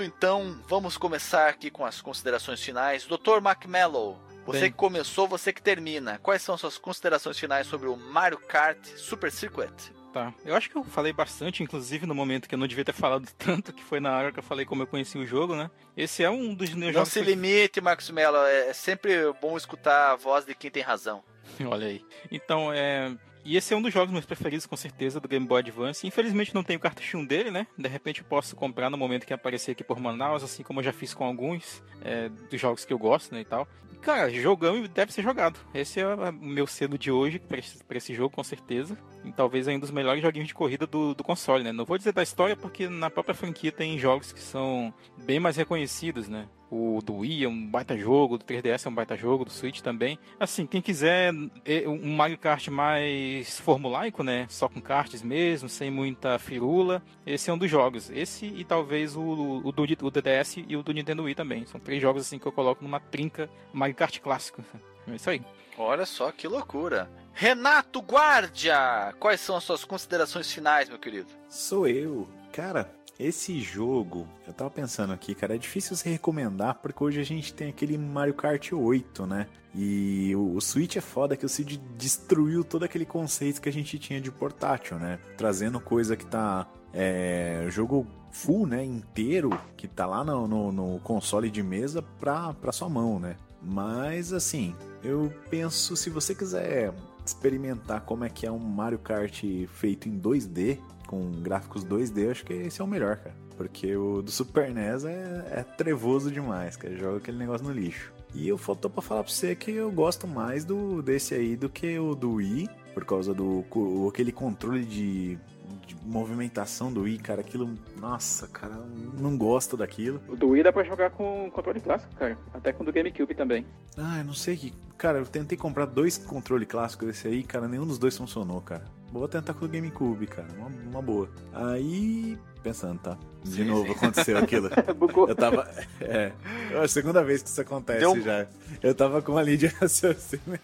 Então, 0.00 0.60
vamos 0.68 0.96
começar 0.96 1.48
aqui 1.48 1.70
com 1.70 1.84
as 1.84 2.00
considerações 2.00 2.62
finais. 2.62 3.06
Dr. 3.06 3.38
McMellow, 3.42 4.18
você 4.44 4.60
Bem. 4.60 4.70
que 4.70 4.76
começou, 4.76 5.26
você 5.26 5.52
que 5.52 5.62
termina. 5.62 6.18
Quais 6.18 6.42
são 6.42 6.56
suas 6.56 6.78
considerações 6.78 7.38
finais 7.38 7.66
sobre 7.66 7.88
o 7.88 7.96
Mario 7.96 8.38
Kart 8.38 8.78
Super 8.96 9.32
Circuit? 9.32 9.72
Tá. 10.12 10.32
Eu 10.44 10.54
acho 10.54 10.70
que 10.70 10.76
eu 10.76 10.84
falei 10.84 11.12
bastante, 11.12 11.62
inclusive 11.62 12.06
no 12.06 12.14
momento 12.14 12.48
que 12.48 12.54
eu 12.54 12.58
não 12.58 12.66
devia 12.66 12.84
ter 12.84 12.92
falado 12.94 13.28
tanto, 13.36 13.72
que 13.72 13.82
foi 13.82 14.00
na 14.00 14.16
hora 14.16 14.32
que 14.32 14.38
eu 14.38 14.42
falei 14.42 14.64
como 14.64 14.82
eu 14.82 14.86
conheci 14.86 15.18
o 15.18 15.26
jogo, 15.26 15.54
né? 15.54 15.70
Esse 15.96 16.22
é 16.22 16.30
um 16.30 16.54
dos 16.54 16.72
meus 16.74 16.94
Não 16.94 17.04
se 17.04 17.20
limite, 17.20 17.80
Marcos 17.80 18.10
Mello. 18.10 18.38
É 18.38 18.72
sempre 18.72 19.32
bom 19.40 19.56
escutar 19.56 20.12
a 20.12 20.16
voz 20.16 20.44
de 20.44 20.54
quem 20.54 20.70
tem 20.70 20.82
razão. 20.82 21.22
Olha 21.66 21.86
aí. 21.86 22.04
Então, 22.30 22.72
é, 22.72 23.14
e 23.48 23.56
esse 23.56 23.72
é 23.72 23.76
um 23.78 23.80
dos 23.80 23.94
jogos 23.94 24.12
meus 24.12 24.26
preferidos, 24.26 24.66
com 24.66 24.76
certeza, 24.76 25.18
do 25.18 25.26
Game 25.26 25.46
Boy 25.46 25.60
Advance. 25.60 26.06
Infelizmente 26.06 26.54
não 26.54 26.62
tenho 26.62 26.78
cartuchinho 26.78 27.26
dele, 27.26 27.50
né? 27.50 27.66
De 27.78 27.88
repente 27.88 28.20
eu 28.20 28.26
posso 28.26 28.54
comprar 28.54 28.90
no 28.90 28.98
momento 28.98 29.26
que 29.26 29.32
aparecer 29.32 29.70
aqui 29.70 29.82
por 29.82 29.98
Manaus, 29.98 30.42
assim 30.44 30.62
como 30.62 30.80
eu 30.80 30.84
já 30.84 30.92
fiz 30.92 31.14
com 31.14 31.24
alguns 31.24 31.82
é, 32.02 32.28
dos 32.28 32.60
jogos 32.60 32.84
que 32.84 32.92
eu 32.92 32.98
gosto, 32.98 33.32
né, 33.34 33.40
e 33.40 33.46
tal. 33.46 33.66
Cara, 34.02 34.28
jogão 34.28 34.82
deve 34.82 35.14
ser 35.14 35.22
jogado. 35.22 35.58
Esse 35.72 35.98
é 35.98 36.06
o 36.06 36.30
meu 36.30 36.66
cedo 36.66 36.98
de 36.98 37.10
hoje 37.10 37.38
para 37.38 37.58
esse, 37.58 37.78
esse, 37.90 38.14
jogo, 38.14 38.36
com 38.36 38.44
certeza. 38.44 38.98
E 39.24 39.32
talvez 39.32 39.66
ainda 39.66 39.78
um 39.78 39.80
dos 39.80 39.90
melhores 39.90 40.20
joguinhos 40.20 40.48
de 40.48 40.54
corrida 40.54 40.86
do, 40.86 41.14
do 41.14 41.24
console, 41.24 41.64
né? 41.64 41.72
Não 41.72 41.86
vou 41.86 41.96
dizer 41.96 42.12
da 42.12 42.22
história, 42.22 42.54
porque 42.54 42.86
na 42.86 43.08
própria 43.08 43.34
franquia 43.34 43.72
tem 43.72 43.98
jogos 43.98 44.30
que 44.30 44.40
são 44.40 44.92
bem 45.24 45.40
mais 45.40 45.56
reconhecidos, 45.56 46.28
né? 46.28 46.46
O 46.70 47.00
do 47.02 47.18
Wii 47.18 47.44
é 47.44 47.48
um 47.48 47.66
baita 47.66 47.96
jogo, 47.96 48.36
do 48.36 48.44
3DS 48.44 48.86
é 48.86 48.88
um 48.88 48.94
baita 48.94 49.16
jogo, 49.16 49.44
do 49.44 49.50
Switch 49.50 49.80
também. 49.80 50.18
Assim, 50.38 50.66
quem 50.66 50.82
quiser 50.82 51.32
é, 51.64 51.88
um 51.88 52.14
Mario 52.14 52.36
Kart 52.36 52.68
mais 52.68 53.58
formulaico, 53.60 54.22
né? 54.22 54.46
Só 54.50 54.68
com 54.68 54.80
karts 54.80 55.22
mesmo, 55.22 55.68
sem 55.68 55.90
muita 55.90 56.38
firula, 56.38 57.02
esse 57.26 57.50
é 57.50 57.52
um 57.52 57.58
dos 57.58 57.70
jogos. 57.70 58.10
Esse 58.10 58.46
e 58.46 58.64
talvez 58.64 59.16
o, 59.16 59.62
o, 59.64 59.72
do, 59.72 59.82
o 59.82 60.10
DDS 60.10 60.58
e 60.68 60.76
o 60.76 60.82
do 60.82 60.92
Nintendo 60.92 61.22
Wii 61.22 61.34
também. 61.34 61.64
São 61.66 61.80
três 61.80 62.02
jogos 62.02 62.22
assim 62.22 62.38
que 62.38 62.46
eu 62.46 62.52
coloco 62.52 62.84
numa 62.84 63.00
trinca 63.00 63.48
Mario 63.72 63.94
Kart 63.94 64.18
clássico. 64.20 64.62
É 65.06 65.14
isso 65.14 65.30
aí. 65.30 65.42
Olha 65.78 66.04
só 66.04 66.30
que 66.30 66.46
loucura. 66.46 67.08
Renato 67.32 68.00
Guardia, 68.00 69.14
quais 69.18 69.40
são 69.40 69.56
as 69.56 69.64
suas 69.64 69.84
considerações 69.84 70.52
finais, 70.52 70.88
meu 70.88 70.98
querido? 70.98 71.28
Sou 71.48 71.86
eu. 71.86 72.28
Cara, 72.52 72.90
esse 73.18 73.60
jogo, 73.60 74.28
eu 74.46 74.52
tava 74.52 74.70
pensando 74.70 75.12
aqui, 75.12 75.34
cara, 75.34 75.56
é 75.56 75.58
difícil 75.58 75.96
se 75.96 76.08
recomendar 76.08 76.76
porque 76.76 77.02
hoje 77.02 77.20
a 77.20 77.24
gente 77.24 77.52
tem 77.52 77.68
aquele 77.68 77.98
Mario 77.98 78.34
Kart 78.34 78.72
8, 78.72 79.26
né? 79.26 79.48
E 79.74 80.34
o, 80.36 80.54
o 80.54 80.60
Switch 80.60 80.96
é 80.96 81.00
foda 81.00 81.36
que 81.36 81.44
o 81.44 81.48
Switch 81.48 81.78
destruiu 81.96 82.62
todo 82.62 82.84
aquele 82.84 83.04
conceito 83.04 83.60
que 83.60 83.68
a 83.68 83.72
gente 83.72 83.98
tinha 83.98 84.20
de 84.20 84.30
portátil, 84.30 84.98
né? 84.98 85.18
Trazendo 85.36 85.80
coisa 85.80 86.16
que 86.16 86.24
tá. 86.24 86.66
É, 86.92 87.66
jogo 87.68 88.06
full, 88.30 88.66
né? 88.66 88.84
Inteiro, 88.84 89.50
que 89.76 89.88
tá 89.88 90.06
lá 90.06 90.24
no, 90.24 90.46
no, 90.46 90.72
no 90.72 91.00
console 91.00 91.50
de 91.50 91.62
mesa 91.62 92.02
pra, 92.20 92.54
pra 92.54 92.72
sua 92.72 92.88
mão, 92.88 93.18
né? 93.18 93.36
Mas 93.60 94.32
assim, 94.32 94.74
eu 95.02 95.32
penso, 95.50 95.96
se 95.96 96.08
você 96.08 96.34
quiser 96.34 96.94
experimentar 97.26 98.02
como 98.02 98.24
é 98.24 98.30
que 98.30 98.46
é 98.46 98.52
um 98.52 98.58
Mario 98.58 98.98
Kart 98.98 99.42
feito 99.68 100.08
em 100.08 100.18
2D, 100.18 100.78
com 101.08 101.32
gráficos 101.40 101.84
2D, 101.84 102.18
eu 102.18 102.30
acho 102.30 102.44
que 102.44 102.52
esse 102.52 102.80
é 102.80 102.84
o 102.84 102.86
melhor, 102.86 103.16
cara. 103.16 103.34
Porque 103.56 103.96
o 103.96 104.22
do 104.22 104.30
Super 104.30 104.72
NES 104.72 105.04
é, 105.04 105.48
é 105.50 105.62
trevoso 105.64 106.30
demais, 106.30 106.76
cara. 106.76 106.94
Joga 106.96 107.16
aquele 107.16 107.38
negócio 107.38 107.66
no 107.66 107.72
lixo. 107.72 108.12
E 108.34 108.46
eu 108.46 108.58
faltou 108.58 108.90
pra 108.90 109.02
falar 109.02 109.24
pra 109.24 109.32
você 109.32 109.56
que 109.56 109.72
eu 109.72 109.90
gosto 109.90 110.28
mais 110.28 110.64
do 110.64 111.02
desse 111.02 111.34
aí 111.34 111.56
do 111.56 111.68
que 111.68 111.98
o 111.98 112.14
do 112.14 112.34
Wii, 112.34 112.68
por 112.92 113.04
causa 113.06 113.32
do 113.32 113.64
aquele 114.06 114.30
controle 114.30 114.84
de, 114.84 115.38
de 115.86 115.96
movimentação 116.04 116.92
do 116.92 117.02
Wii, 117.02 117.18
cara. 117.18 117.40
Aquilo, 117.40 117.74
nossa, 117.98 118.46
cara, 118.46 118.76
não 119.18 119.36
gosto 119.36 119.78
daquilo. 119.78 120.20
O 120.28 120.36
do 120.36 120.50
Wii 120.50 120.62
dá 120.62 120.72
pra 120.72 120.84
jogar 120.84 121.10
com 121.10 121.50
controle 121.50 121.80
clássico, 121.80 122.14
cara. 122.16 122.38
Até 122.52 122.70
com 122.70 122.82
o 122.82 122.86
do 122.86 122.92
GameCube 122.92 123.34
também. 123.34 123.66
Ah, 123.96 124.18
eu 124.18 124.24
não 124.24 124.34
sei 124.34 124.56
que. 124.56 124.74
Cara, 124.98 125.18
eu 125.18 125.26
tentei 125.26 125.56
comprar 125.56 125.86
dois 125.86 126.18
controles 126.18 126.68
clássicos 126.68 127.08
desse 127.08 127.28
aí, 127.28 127.42
cara, 127.42 127.66
nenhum 127.66 127.86
dos 127.86 127.98
dois 127.98 128.16
funcionou, 128.16 128.60
cara. 128.60 128.97
Vou 129.12 129.26
tentar 129.26 129.54
com 129.54 129.64
o 129.64 129.68
GameCube, 129.68 130.26
cara. 130.26 130.48
Uma, 130.56 130.68
uma 130.90 131.02
boa. 131.02 131.28
Aí. 131.52 132.38
Pensando, 132.62 132.98
tá? 132.98 133.16
De 133.42 133.50
sim, 133.52 133.64
novo 133.64 133.86
sim. 133.86 133.92
aconteceu 133.92 134.36
aquilo. 134.36 134.68
eu 135.28 135.34
tava. 135.34 135.70
É. 136.00 136.32
É 136.70 136.78
a 136.78 136.88
segunda 136.88 137.22
vez 137.22 137.42
que 137.42 137.48
isso 137.48 137.60
acontece 137.60 138.00
Deu... 138.00 138.20
já. 138.20 138.46
Eu 138.82 138.94
tava 138.94 139.22
com 139.22 139.32
uma 139.32 139.42
linha 139.42 139.56
de 139.56 139.66
raciocínio. 139.68 140.60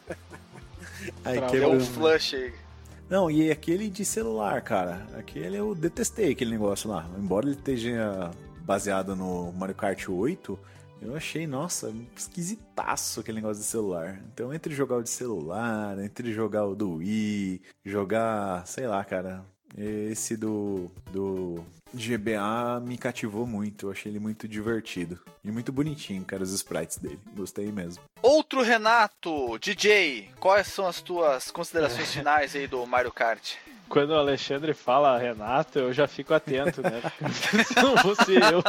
Aí 1.24 1.40
quebrou. 1.42 1.70
Deu 1.70 1.72
um 1.72 1.80
flush 1.80 2.34
aí. 2.36 2.52
Não, 3.08 3.30
e 3.30 3.50
aquele 3.50 3.90
de 3.90 4.04
celular, 4.04 4.60
cara. 4.62 5.06
Aquele 5.18 5.56
eu 5.56 5.74
detestei 5.74 6.32
aquele 6.32 6.50
negócio 6.50 6.88
lá. 6.88 7.06
Embora 7.18 7.46
ele 7.46 7.54
esteja 7.54 8.30
baseado 8.62 9.14
no 9.14 9.52
Mario 9.52 9.74
Kart 9.74 10.08
8, 10.08 10.58
eu 11.00 11.14
achei, 11.14 11.46
nossa, 11.46 11.94
esquisitaço 12.16 13.20
aquele 13.20 13.36
negócio 13.36 13.62
de 13.62 13.68
celular. 13.68 14.20
Então, 14.32 14.52
entre 14.52 14.74
jogar 14.74 14.96
o 14.96 15.02
de 15.02 15.10
celular, 15.10 15.98
entre 15.98 16.32
jogar 16.32 16.66
o 16.66 16.74
do 16.74 16.96
Wii, 16.96 17.62
jogar, 17.84 18.66
sei 18.66 18.86
lá, 18.86 19.04
cara, 19.04 19.44
esse 19.76 20.36
do, 20.36 20.90
do 21.12 21.64
GBA 21.92 22.80
me 22.80 22.96
cativou 22.96 23.46
muito. 23.46 23.86
Eu 23.86 23.92
achei 23.92 24.10
ele 24.10 24.18
muito 24.18 24.48
divertido. 24.48 25.18
E 25.44 25.50
muito 25.50 25.72
bonitinho, 25.72 26.24
cara, 26.24 26.42
os 26.42 26.52
sprites 26.52 26.98
dele. 26.98 27.20
Gostei 27.34 27.70
mesmo. 27.70 28.02
Outro 28.22 28.62
Renato, 28.62 29.58
DJ, 29.58 30.30
quais 30.40 30.68
são 30.68 30.86
as 30.86 31.02
tuas 31.02 31.50
considerações 31.50 32.10
finais 32.14 32.56
aí 32.56 32.66
do 32.66 32.84
Mario 32.86 33.12
Kart? 33.12 33.56
Quando 33.88 34.10
o 34.10 34.16
Alexandre 34.18 34.74
fala 34.74 35.18
Renato, 35.18 35.78
eu 35.78 35.92
já 35.92 36.06
fico 36.06 36.34
atento, 36.34 36.82
né? 36.82 37.00
Não 37.82 37.96
fosse 37.98 38.34
eu. 38.34 38.62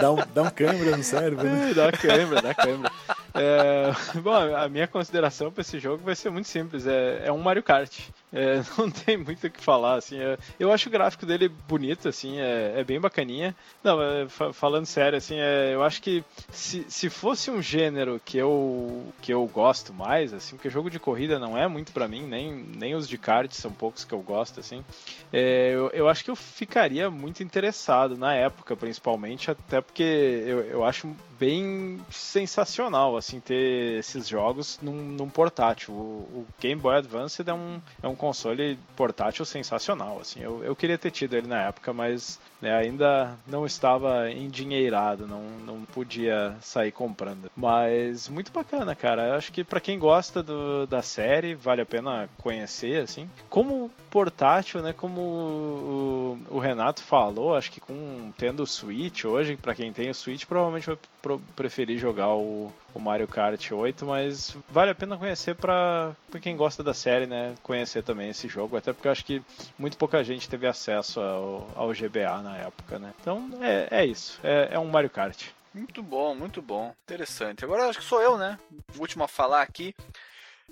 Dá 0.00 0.12
um, 0.12 0.16
dá 0.34 0.42
um 0.42 0.50
câimbra 0.50 0.96
no 0.96 1.02
cérebro, 1.02 1.44
né? 1.44 1.72
Dá 1.74 1.92
câimbra, 1.92 2.42
dá 2.42 2.54
câimbra. 2.54 2.90
É, 3.34 3.92
bom, 4.20 4.56
a 4.56 4.68
minha 4.68 4.86
consideração 4.86 5.50
para 5.50 5.60
esse 5.60 5.78
jogo 5.78 6.02
vai 6.04 6.14
ser 6.14 6.30
muito 6.30 6.48
simples. 6.48 6.86
É, 6.86 7.26
é 7.26 7.32
um 7.32 7.38
Mario 7.38 7.62
Kart. 7.62 8.00
É, 8.36 8.62
não 8.76 8.90
tem 8.90 9.16
muito 9.16 9.46
o 9.46 9.50
que 9.50 9.62
falar, 9.62 9.94
assim. 9.94 10.18
É, 10.20 10.36
eu 10.60 10.70
acho 10.70 10.90
o 10.90 10.92
gráfico 10.92 11.24
dele 11.24 11.48
bonito, 11.48 12.06
assim, 12.06 12.38
é, 12.38 12.74
é 12.76 12.84
bem 12.84 13.00
bacaninha. 13.00 13.56
Não, 13.82 14.00
é, 14.02 14.28
falando 14.52 14.84
sério, 14.84 15.16
assim, 15.16 15.36
é, 15.38 15.72
eu 15.72 15.82
acho 15.82 16.02
que 16.02 16.22
se, 16.50 16.84
se 16.86 17.08
fosse 17.08 17.50
um 17.50 17.62
gênero 17.62 18.20
que 18.22 18.36
eu, 18.36 19.06
que 19.22 19.32
eu 19.32 19.46
gosto 19.46 19.94
mais, 19.94 20.34
assim, 20.34 20.56
porque 20.56 20.68
jogo 20.68 20.90
de 20.90 21.00
corrida 21.00 21.38
não 21.38 21.56
é 21.56 21.66
muito 21.66 21.92
para 21.92 22.06
mim, 22.06 22.26
nem, 22.26 22.52
nem 22.52 22.94
os 22.94 23.08
de 23.08 23.16
kart 23.16 23.50
são 23.52 23.72
poucos 23.72 24.04
que 24.04 24.12
eu 24.12 24.20
gosto, 24.20 24.60
assim, 24.60 24.84
eu, 25.32 25.88
eu 25.94 26.08
acho 26.08 26.22
que 26.22 26.30
eu 26.30 26.36
ficaria 26.36 27.10
muito 27.10 27.42
interessado 27.42 28.18
na 28.18 28.34
época, 28.34 28.76
principalmente, 28.76 29.50
até 29.50 29.80
porque 29.80 30.02
eu, 30.02 30.60
eu 30.62 30.84
acho 30.84 31.16
bem 31.38 32.00
sensacional, 32.10 33.16
assim, 33.16 33.40
ter 33.40 33.98
esses 33.98 34.26
jogos 34.26 34.78
num, 34.82 34.94
num 34.94 35.28
portátil. 35.28 35.94
O, 35.94 35.98
o, 36.32 36.46
Game 36.60 36.80
Boy 36.80 36.96
Advance 36.96 37.42
é 37.46 37.54
um, 37.54 37.80
é 38.02 38.08
um 38.08 38.16
console 38.26 38.78
portátil 38.96 39.44
sensacional, 39.44 40.18
assim. 40.20 40.40
Eu, 40.40 40.64
eu 40.64 40.74
queria 40.74 40.98
ter 40.98 41.10
tido 41.10 41.36
ele 41.36 41.46
na 41.46 41.62
época, 41.62 41.92
mas 41.92 42.40
né, 42.60 42.74
ainda 42.74 43.36
não 43.46 43.64
estava 43.64 44.30
endinheirado, 44.30 45.26
não, 45.26 45.42
não 45.64 45.84
podia 45.84 46.56
sair 46.60 46.90
comprando. 46.90 47.50
Mas 47.56 48.28
muito 48.28 48.50
bacana, 48.50 48.94
cara. 48.94 49.28
Eu 49.28 49.34
acho 49.34 49.52
que 49.52 49.62
para 49.62 49.80
quem 49.80 49.98
gosta 49.98 50.42
do, 50.42 50.86
da 50.86 51.02
série, 51.02 51.54
vale 51.54 51.82
a 51.82 51.86
pena 51.86 52.28
conhecer, 52.38 53.02
assim. 53.02 53.30
Como 53.48 53.90
portátil, 54.10 54.82
né, 54.82 54.92
como 54.92 55.20
o, 55.20 56.38
o 56.50 56.58
Renato 56.58 57.02
falou, 57.02 57.54
acho 57.54 57.70
que 57.70 57.80
com 57.80 58.32
tendo 58.36 58.62
o 58.62 58.66
Switch 58.66 59.24
hoje, 59.24 59.56
para 59.56 59.74
quem 59.74 59.92
tem 59.92 60.10
o 60.10 60.14
Switch, 60.14 60.46
provavelmente 60.46 60.86
vai 60.86 61.38
preferir 61.54 61.98
jogar 61.98 62.34
o, 62.34 62.72
o 62.96 63.00
Mario 63.00 63.28
Kart 63.28 63.70
8, 63.70 64.06
mas 64.06 64.56
vale 64.70 64.90
a 64.90 64.94
pena 64.94 65.18
conhecer 65.18 65.54
para 65.54 66.16
quem 66.40 66.56
gosta 66.56 66.82
da 66.82 66.94
série, 66.94 67.26
né? 67.26 67.54
Conhecer 67.62 68.02
também 68.02 68.30
esse 68.30 68.48
jogo, 68.48 68.76
até 68.76 68.92
porque 68.92 69.06
eu 69.06 69.12
acho 69.12 69.24
que 69.24 69.42
muito 69.78 69.98
pouca 69.98 70.24
gente 70.24 70.48
teve 70.48 70.66
acesso 70.66 71.20
ao, 71.20 71.70
ao 71.74 71.88
GBA 71.90 72.40
na 72.42 72.56
época, 72.56 72.98
né? 72.98 73.12
Então 73.20 73.50
é, 73.60 73.88
é 73.90 74.06
isso, 74.06 74.40
é, 74.42 74.70
é 74.72 74.78
um 74.78 74.86
Mario 74.86 75.10
Kart. 75.10 75.48
Muito 75.74 76.02
bom, 76.02 76.34
muito 76.34 76.62
bom. 76.62 76.94
Interessante. 77.04 77.62
Agora 77.62 77.86
acho 77.86 77.98
que 77.98 78.04
sou 78.04 78.22
eu, 78.22 78.38
né? 78.38 78.58
O 78.96 79.00
último 79.00 79.24
a 79.24 79.28
falar 79.28 79.60
aqui. 79.60 79.94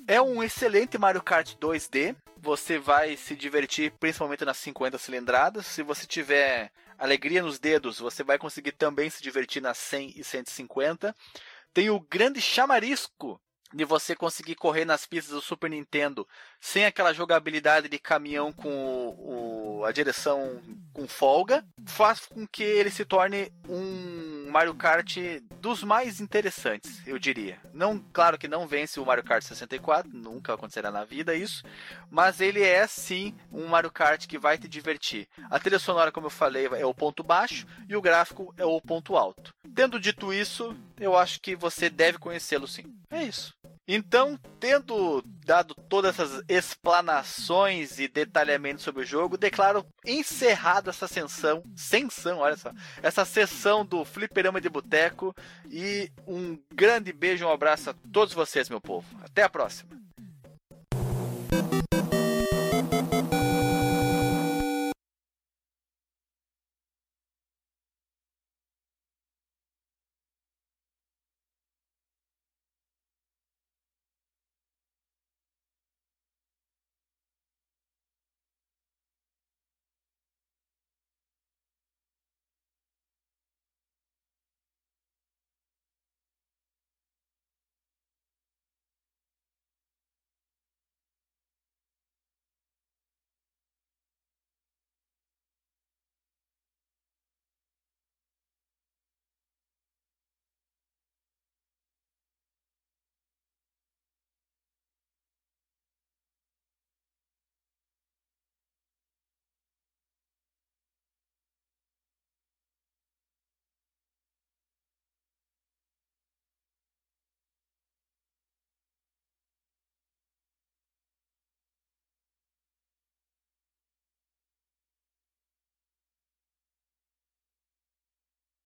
É 0.09 0.21
um 0.21 0.43
excelente 0.43 0.97
Mario 0.97 1.23
Kart 1.23 1.55
2D. 1.61 2.17
Você 2.39 2.79
vai 2.79 3.17
se 3.17 3.37
divertir 3.37 3.93
principalmente 4.01 4.47
nas 4.47 4.57
50 4.57 4.97
cilindradas. 4.97 5.67
Se 5.67 5.83
você 5.83 6.07
tiver 6.07 6.71
alegria 6.99 7.43
nos 7.43 7.59
dedos, 7.59 7.99
você 7.99 8.25
vai 8.25 8.39
conseguir 8.39 8.73
também 8.73 9.11
se 9.11 9.23
divertir 9.23 9.61
nas 9.61 9.77
100 9.77 10.15
e 10.17 10.25
150. 10.25 11.15
Tem 11.75 11.91
o 11.91 12.01
grande 12.01 12.41
chamarisco 12.41 13.41
de 13.75 13.85
você 13.85 14.15
conseguir 14.15 14.55
correr 14.55 14.85
nas 14.85 15.05
pistas 15.05 15.35
do 15.35 15.41
Super 15.41 15.69
Nintendo 15.69 16.27
sem 16.61 16.87
aquela 16.87 17.13
jogabilidade 17.13 17.89
de 17.89 17.99
caminhão 17.99 18.53
com 18.53 18.71
o, 18.71 19.81
o, 19.81 19.85
a 19.85 19.91
direção 19.91 20.63
com 20.93 21.09
folga, 21.09 21.67
faz 21.85 22.21
com 22.27 22.47
que 22.47 22.63
ele 22.63 22.91
se 22.91 23.05
torne 23.05 23.53
um 23.69 24.34
Mario 24.55 24.75
Kart 24.77 25.17
dos 25.61 25.83
mais 25.83 26.21
interessantes, 26.21 27.05
eu 27.05 27.19
diria. 27.19 27.59
Não, 27.73 27.99
claro 28.13 28.39
que 28.39 28.47
não 28.47 28.69
vence 28.69 29.01
o 29.01 29.05
Mario 29.05 29.25
Kart 29.25 29.43
64, 29.43 30.17
nunca 30.17 30.55
acontecerá 30.55 30.93
na 30.93 31.05
vida 31.05 31.35
isso, 31.35 31.65
mas 32.09 32.41
ele 32.41 32.63
é 32.63 32.87
sim 32.87 33.35
um 33.51 33.67
Mario 33.67 33.91
Kart 33.91 34.29
que 34.29 34.39
vai 34.39 34.57
te 34.57 34.69
divertir. 34.69 35.27
A 35.51 35.59
trilha 35.59 35.81
sonora, 35.81 36.13
como 36.13 36.27
eu 36.27 36.31
falei, 36.31 36.67
é 36.67 36.87
o 36.87 36.95
ponto 36.95 37.25
baixo 37.25 37.67
e 37.89 37.97
o 37.97 38.01
gráfico 38.01 38.55
é 38.57 38.65
o 38.65 38.81
ponto 38.81 39.17
alto. 39.17 39.53
Tendo 39.75 39.99
dito 39.99 40.33
isso, 40.33 40.73
eu 41.01 41.19
acho 41.19 41.41
que 41.41 41.57
você 41.57 41.91
deve 41.91 42.19
conhecê-lo 42.19 42.69
sim. 42.69 42.95
É 43.11 43.25
isso. 43.25 43.53
Então, 43.87 44.39
tendo 44.59 45.23
dado 45.45 45.75
todas 45.75 46.19
essas 46.19 46.43
explanações 46.49 47.99
e 47.99 48.09
detalhamentos 48.09 48.83
sobre 48.83 49.03
o 49.03 49.07
jogo, 49.07 49.37
declaro 49.37 49.87
encerrada 50.07 50.91
essa 50.91 51.07
sessão, 51.07 51.63
sessão, 51.77 52.39
olha 52.39 52.57
só, 52.57 52.73
essa 53.03 53.25
sessão 53.27 53.85
do 53.85 54.05
Fliperama 54.05 54.61
de 54.61 54.71
Boteco 54.71 55.35
e 55.71 56.11
um 56.27 56.59
grande 56.73 57.13
beijo, 57.13 57.47
um 57.47 57.53
abraço 57.53 57.91
a 57.91 57.95
todos 58.11 58.33
vocês, 58.33 58.71
meu 58.71 58.81
povo. 58.81 59.07
Até 59.23 59.43
a 59.43 59.51
próxima. 59.51 60.04